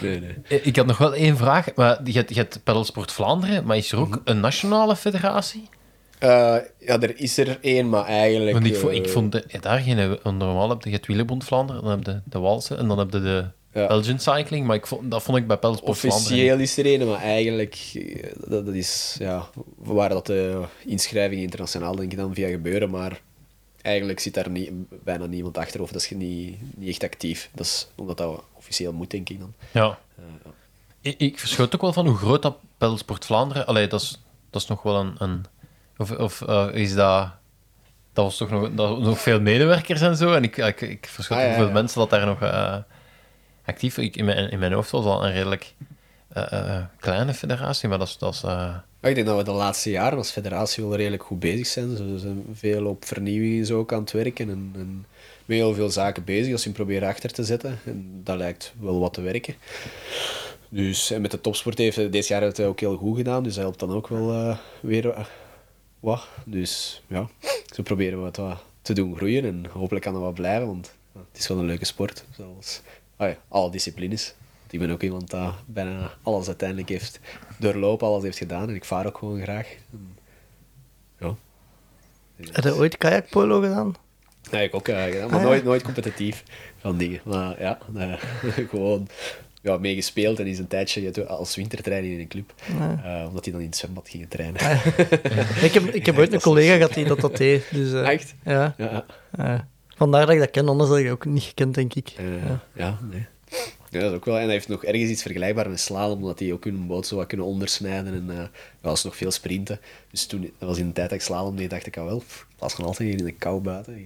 Nee, 0.00 0.20
nee. 0.20 0.34
Eh, 0.48 0.66
Ik 0.66 0.76
had 0.76 0.86
nog 0.86 0.98
wel 0.98 1.14
één 1.14 1.36
vraag. 1.36 1.66
Maar 1.74 2.00
je 2.04 2.12
hebt, 2.12 2.28
je 2.28 2.34
hebt 2.40 2.60
Pedalsport 2.64 3.12
Vlaanderen, 3.12 3.64
maar 3.64 3.76
is 3.76 3.92
er 3.92 3.98
ook 3.98 4.20
een 4.24 4.40
nationale 4.40 4.96
federatie? 4.96 5.68
Eh, 6.24 6.56
ja, 6.78 7.00
er 7.00 7.18
is 7.20 7.38
er 7.38 7.58
één, 7.60 7.88
maar 7.88 8.04
eigenlijk... 8.04 8.52
Want 8.52 8.66
ik, 8.66 8.82
eh, 8.82 8.94
ik 8.94 9.08
vond 9.08 9.32
de, 9.32 9.44
ja, 9.48 9.58
daar 9.58 9.78
geen... 9.78 10.18
Normaal 10.22 10.68
heb 10.68 10.82
je 10.82 10.90
het 10.90 11.06
Wielerbond 11.06 11.44
Vlaanderen, 11.44 11.82
dan 11.82 11.90
heb 11.90 12.06
je 12.06 12.20
de 12.24 12.38
Walse 12.38 12.74
en 12.74 12.88
dan 12.88 12.98
heb 12.98 13.12
je 13.12 13.20
de 13.20 13.44
Ja. 13.72 13.86
Belgian 13.86 14.18
Cycling. 14.18 14.66
Maar 14.66 14.76
ik 14.76 14.86
vond, 14.86 15.10
dat 15.10 15.22
vond 15.22 15.38
ik 15.38 15.46
bij 15.46 15.56
Pedalsport 15.56 15.98
Vlaanderen... 15.98 16.26
Officieel 16.26 16.58
is 16.58 16.76
er 16.76 16.86
een, 16.86 17.08
maar 17.08 17.20
eigenlijk, 17.20 17.90
eh, 17.94 18.32
dat, 18.46 18.66
dat 18.66 18.74
is 18.74 19.16
ja, 19.18 19.48
waar 19.76 20.08
dat 20.08 20.26
de 20.26 20.62
inschrijvingen 20.86 21.42
internationaal 21.42 21.96
denk 21.96 22.12
ik 22.12 22.18
dan 22.18 22.34
via 22.34 22.48
gebeuren, 22.48 22.90
maar 22.90 23.20
eigenlijk 23.82 24.20
zit 24.20 24.34
daar 24.34 24.50
niet, 24.50 24.70
bijna 25.04 25.26
niemand 25.26 25.58
achter 25.58 25.82
of 25.82 25.92
dat 25.92 26.00
is 26.00 26.10
niet, 26.10 26.56
niet 26.76 26.88
echt 26.88 27.02
actief. 27.02 27.50
Dat 27.54 27.66
is 27.66 27.88
omdat 27.94 28.16
dat 28.16 28.42
officieel 28.52 28.92
moet, 28.92 29.10
denk 29.10 29.28
ik 29.28 29.38
dan. 29.38 29.54
Ja. 29.70 29.98
Ik, 31.00 31.14
ik 31.18 31.38
verschoot 31.38 31.74
ook 31.74 31.80
wel 31.80 31.92
van 31.92 32.06
hoe 32.06 32.16
groot 32.16 32.42
dat 32.42 32.56
Pedalsport 32.78 33.24
Vlaanderen... 33.24 33.66
Allee, 33.66 33.86
dat 33.86 34.00
is, 34.00 34.20
dat 34.50 34.62
is 34.62 34.68
nog 34.68 34.82
wel 34.82 35.00
een... 35.00 35.14
een 35.18 35.44
of 35.96 36.10
of 36.10 36.42
eh, 36.42 36.68
is 36.72 36.94
dat... 36.94 37.28
Dat 38.12 38.24
was 38.24 38.36
toch 38.36 38.50
nog, 38.50 38.70
dat, 38.74 39.00
nog 39.00 39.20
veel 39.20 39.40
medewerkers 39.40 40.00
en 40.00 40.16
zo. 40.16 40.32
En 40.32 40.42
ik, 40.42 40.56
ik, 40.56 40.80
ik 40.80 41.06
verschot 41.06 41.36
Ah, 41.36 41.42
ja, 41.42 41.48
hoeveel 41.48 41.66
ja. 41.66 41.72
mensen 41.72 41.98
dat 41.98 42.10
daar 42.10 42.26
nog 42.26 42.42
eh, 42.42 42.76
actief... 43.64 43.98
Ik, 43.98 44.16
in, 44.16 44.24
mijn, 44.24 44.50
in 44.50 44.58
mijn 44.58 44.72
hoofd 44.72 44.90
was 44.90 45.04
al 45.04 45.24
een 45.24 45.32
redelijk 45.32 45.74
eh, 46.28 46.82
kleine 47.00 47.34
federatie, 47.34 47.88
maar 47.88 47.98
dat 47.98 48.08
is... 48.08 48.18
Dat 48.18 48.34
is 48.34 48.42
ik 49.08 49.14
denk 49.14 49.26
dat 49.26 49.36
we 49.36 49.44
de 49.44 49.50
laatste 49.50 49.90
jaren 49.90 50.18
als 50.18 50.30
federatie 50.30 50.84
wel 50.84 50.96
redelijk 50.96 51.22
goed 51.22 51.40
bezig 51.40 51.66
zijn. 51.66 51.96
Ze 51.96 52.18
zijn 52.18 52.44
veel 52.52 52.86
op 52.86 53.04
vernieuwing 53.04 53.66
zo 53.66 53.78
ook 53.78 53.92
aan 53.92 54.00
het 54.00 54.12
werken 54.12 54.50
en, 54.50 54.72
en 54.74 55.06
met 55.44 55.56
heel 55.56 55.74
veel 55.74 55.90
zaken 55.90 56.24
bezig 56.24 56.52
als 56.52 56.62
ze 56.62 56.68
hem 56.68 56.76
proberen 56.76 57.08
achter 57.08 57.32
te 57.32 57.44
zetten. 57.44 57.78
En 57.84 58.20
dat 58.24 58.36
lijkt 58.36 58.74
wel 58.80 59.00
wat 59.00 59.14
te 59.14 59.20
werken. 59.20 59.54
Dus, 60.68 61.10
en 61.10 61.20
met 61.20 61.30
de 61.30 61.40
topsport 61.40 61.78
heeft 61.78 62.12
dit 62.12 62.26
jaar 62.26 62.42
het 62.42 62.60
ook 62.60 62.80
heel 62.80 62.96
goed 62.96 63.16
gedaan, 63.16 63.42
dus 63.42 63.54
dat 63.54 63.62
helpt 63.62 63.78
dan 63.78 63.92
ook 63.92 64.08
wel 64.08 64.56
weer 64.80 65.26
wat. 66.04 66.26
Dus 66.44 67.02
ja, 67.06 67.28
zo 67.74 67.82
proberen 67.82 68.18
we 68.20 68.24
het 68.26 68.36
wat 68.36 68.62
te 68.82 68.92
doen 68.92 69.16
groeien 69.16 69.44
en 69.44 69.66
hopelijk 69.72 70.04
kan 70.04 70.12
dat 70.14 70.22
wat 70.22 70.34
blijven, 70.34 70.66
want 70.66 70.94
het 71.12 71.38
is 71.38 71.48
wel 71.48 71.58
een 71.58 71.64
leuke 71.66 71.84
sport, 71.84 72.24
zoals 72.36 72.80
ah 73.16 73.28
ja, 73.28 73.36
alle 73.48 73.70
disciplines. 73.70 74.34
Want 74.60 74.72
Ik 74.72 74.78
ben 74.78 74.90
ook 74.90 75.02
iemand 75.02 75.30
dat 75.30 75.54
bijna 75.66 76.12
alles 76.22 76.46
uiteindelijk 76.46 76.88
heeft 76.88 77.20
doorlopen, 77.58 78.06
alles 78.06 78.22
heeft 78.22 78.38
gedaan 78.38 78.68
en 78.68 78.74
ik 78.74 78.84
vaar 78.84 79.06
ook 79.06 79.18
gewoon 79.18 79.42
graag. 79.42 79.76
En, 79.92 80.18
ja. 81.18 81.34
Heb 82.52 82.64
je 82.64 82.74
ooit 82.74 82.96
kajakpolo 82.96 83.60
gedaan? 83.60 83.94
Nee, 84.50 84.64
ik 84.64 84.74
ook 84.74 84.88
eh, 84.88 85.04
gedaan, 85.04 85.26
maar 85.30 85.36
Ah, 85.36 85.42
ja. 85.42 85.48
nooit, 85.48 85.64
nooit 85.64 85.82
competitief 85.82 86.42
van 86.78 86.96
dingen. 86.96 87.20
Maar 87.24 87.60
ja, 87.60 87.78
gewoon 88.70 89.08
ja, 89.64 89.78
meegespeeld 89.78 90.38
en 90.40 90.46
is 90.46 90.58
een 90.58 90.66
tijdje 90.66 91.26
als 91.26 91.56
wintertraining 91.56 92.14
in 92.14 92.20
een 92.20 92.28
club. 92.28 92.54
Eh, 93.04 93.24
omdat 93.28 93.44
die 93.44 93.52
dan 93.52 93.60
in 93.62 93.66
het 93.68 93.76
zwembad 93.76 94.08
gingen 94.08 94.28
trainen. 94.28 94.60
Ik 95.62 95.72
heb, 95.72 95.82
ik 95.84 96.06
heb 96.06 96.18
ooit 96.18 96.32
een 96.32 96.40
collega 96.40 96.74
gehad 96.74 96.94
die 96.94 97.04
dat, 97.04 97.20
dat 97.20 97.36
deed. 97.36 97.64
Dus, 97.70 97.92
eh, 97.92 98.08
Echt? 98.08 98.34
Ja. 98.44 98.74
Ja, 99.36 99.68
vandaar 99.96 100.26
dat 100.26 100.34
ik 100.34 100.40
dat 100.40 100.50
ken, 100.50 100.68
anders 100.68 100.88
had 100.88 100.98
ik 100.98 101.04
dat 101.04 101.12
ook 101.14 101.24
niet 101.24 101.42
gekend, 101.42 101.74
denk 101.74 101.94
ik. 101.94 102.08
eh, 102.16 102.44
Ja. 102.44 102.60
ja. 102.74 102.98
nee. 103.10 103.26
Ja, 103.90 104.00
dat 104.00 104.10
is 104.10 104.16
ook 104.16 104.24
wel. 104.24 104.36
En 104.36 104.42
hij 104.42 104.52
heeft 104.52 104.68
nog 104.68 104.84
ergens 104.84 105.10
iets 105.10 105.22
vergelijkbaar 105.22 105.68
met 105.70 105.80
slalom, 105.80 106.18
omdat 106.22 106.38
hij 106.38 106.52
ook 106.52 106.64
hun 106.64 106.86
boot 106.86 107.06
zo 107.06 107.16
wat 107.16 107.26
kunnen 107.26 107.46
ondersnijden. 107.46 108.14
En 108.14 108.36
ja, 108.36 108.50
was 108.80 109.04
nog 109.04 109.16
veel 109.16 109.30
sprinten. 109.30 109.80
Dus 110.10 110.26
toen, 110.26 110.40
dat 110.58 110.68
was 110.68 110.78
in 110.78 110.86
de 110.86 110.92
tijd 110.92 111.08
dat 111.10 111.18
ik 111.18 111.24
slalom 111.24 111.56
deed, 111.56 111.70
dacht 111.70 111.86
ik 111.86 111.96
al 111.96 112.04
wel, 112.04 112.16
in 112.18 112.56
plaats 112.58 112.74
van 112.74 112.84
altijd 112.84 113.08
hier 113.08 113.18
in 113.18 113.24
de 113.24 113.32
kou 113.32 113.60
buiten, 113.60 113.94
eh, 113.94 114.02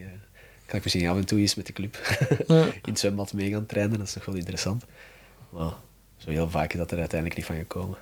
kan 0.66 0.78
ik 0.78 0.84
misschien 0.84 1.08
af 1.08 1.16
en 1.16 1.26
toe 1.26 1.38
eens 1.38 1.54
met 1.54 1.66
de 1.66 1.72
club 1.72 1.98
Ja. 2.46 2.64
in 2.84 2.90
het 2.90 2.98
zwembad 2.98 3.32
mee 3.32 3.50
gaan 3.50 3.66
trainen. 3.66 3.98
Dat 3.98 4.06
is 4.06 4.12
toch 4.12 4.24
wel 4.24 4.34
interessant. 4.34 4.84
Maar 5.50 5.70
zo 6.16 6.30
heel 6.30 6.50
vaak 6.50 6.72
is 6.72 6.78
dat 6.78 6.90
er 6.90 6.98
uiteindelijk 6.98 7.38
niet 7.38 7.46
van 7.48 7.56
gekomen. 7.56 7.98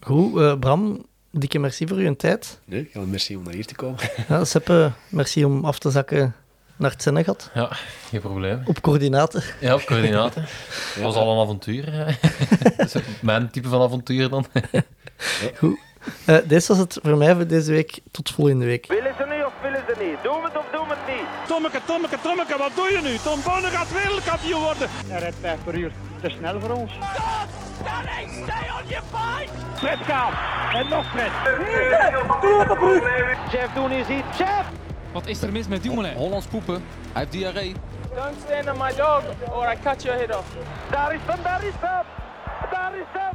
Goed, 0.00 0.36
eh, 0.40 0.58
Bram, 0.58 1.06
dikke 1.30 1.58
merci 1.58 1.86
voor 1.88 1.96
uw 1.96 2.16
tijd. 2.16 2.60
Nee, 2.64 2.90
ja, 2.92 3.00
merci 3.00 3.36
om 3.36 3.42
naar 3.44 3.54
hier 3.54 3.66
te 3.66 3.74
komen. 3.74 3.98
Ja, 4.28 4.44
Seppe, 4.44 4.92
merci 5.08 5.44
om 5.44 5.64
af 5.64 5.78
te 5.78 5.90
zakken 5.90 6.34
naar 6.76 6.90
het 6.90 7.02
Sennegat. 7.02 7.50
ja, 7.54 7.68
geen 8.08 8.20
probleem. 8.20 8.62
Op 8.64 8.80
coördinaten. 8.80 9.42
Ja, 9.60 9.74
op 9.74 9.84
coördinaten. 9.84 10.42
Dat 10.94 11.02
was 11.02 11.14
al 11.14 11.32
een 11.36 11.42
avontuur. 11.42 12.18
is 12.76 12.94
Mijn 13.22 13.50
type 13.50 13.68
van 13.68 13.82
avontuur 13.82 14.28
dan. 14.28 14.46
Goed. 15.58 15.78
Eh, 16.24 16.36
dit 16.46 16.66
was 16.66 16.78
het 16.78 16.98
voor 17.02 17.16
mij 17.16 17.34
voor 17.34 17.46
deze 17.46 17.70
week. 17.72 17.98
Tot 18.10 18.30
volgende 18.30 18.64
week. 18.64 18.86
Willen 18.86 19.14
ze 19.18 19.24
nu 19.26 19.42
of 19.44 19.52
willen 19.62 19.82
ze 19.88 20.04
niet? 20.04 20.22
Doen 20.22 20.40
we 20.40 20.48
het 20.52 20.56
Tommeke, 21.54 21.80
Tommeke, 21.86 22.18
Tommeke, 22.20 22.58
wat 22.58 22.70
doe 22.74 22.90
je 22.90 23.00
nu? 23.02 23.16
Tom 23.16 23.40
Bonne 23.44 23.68
gaat 23.68 23.92
wereldkampioen 23.92 24.62
worden. 24.62 24.88
Hij 25.06 25.18
rijdt 25.18 25.36
5 25.40 25.58
per 25.64 25.74
uur. 25.74 25.92
Te 26.20 26.30
snel 26.30 26.60
voor 26.60 26.70
ons. 26.70 26.92
Stop! 26.92 27.48
Danny, 27.84 28.28
stay 28.32 28.66
on 28.78 28.88
your 28.88 29.04
fight! 29.12 29.50
Fred 29.74 29.98
gaan. 29.98 30.32
En 30.72 30.88
nog 30.88 31.06
Fred. 31.10 31.30
Jeff 33.52 33.72
doen 33.74 33.90
is 33.90 34.08
iets. 34.08 34.38
Jeff! 34.38 34.68
Wat 35.12 35.26
is 35.26 35.42
er 35.42 35.52
mis 35.52 35.68
met 35.68 35.82
Dumoulin? 35.82 36.14
Hollands 36.14 36.46
poepen. 36.46 36.74
Hij 37.12 37.20
heeft 37.20 37.32
diarree. 37.32 37.74
Don't 38.14 38.36
stand 38.46 38.70
on 38.70 38.78
my 38.78 38.94
dog 38.94 39.22
or 39.50 39.72
I 39.72 39.76
cut 39.82 40.02
your 40.02 40.18
head 40.18 40.36
off. 40.36 40.48
Daar 40.90 41.14
is 41.14 41.20
hem, 41.26 41.42
daar 41.42 41.64
is 41.64 41.74
hem! 41.80 42.04
Daar 42.70 42.94
is 42.94 43.06
hem! 43.12 43.32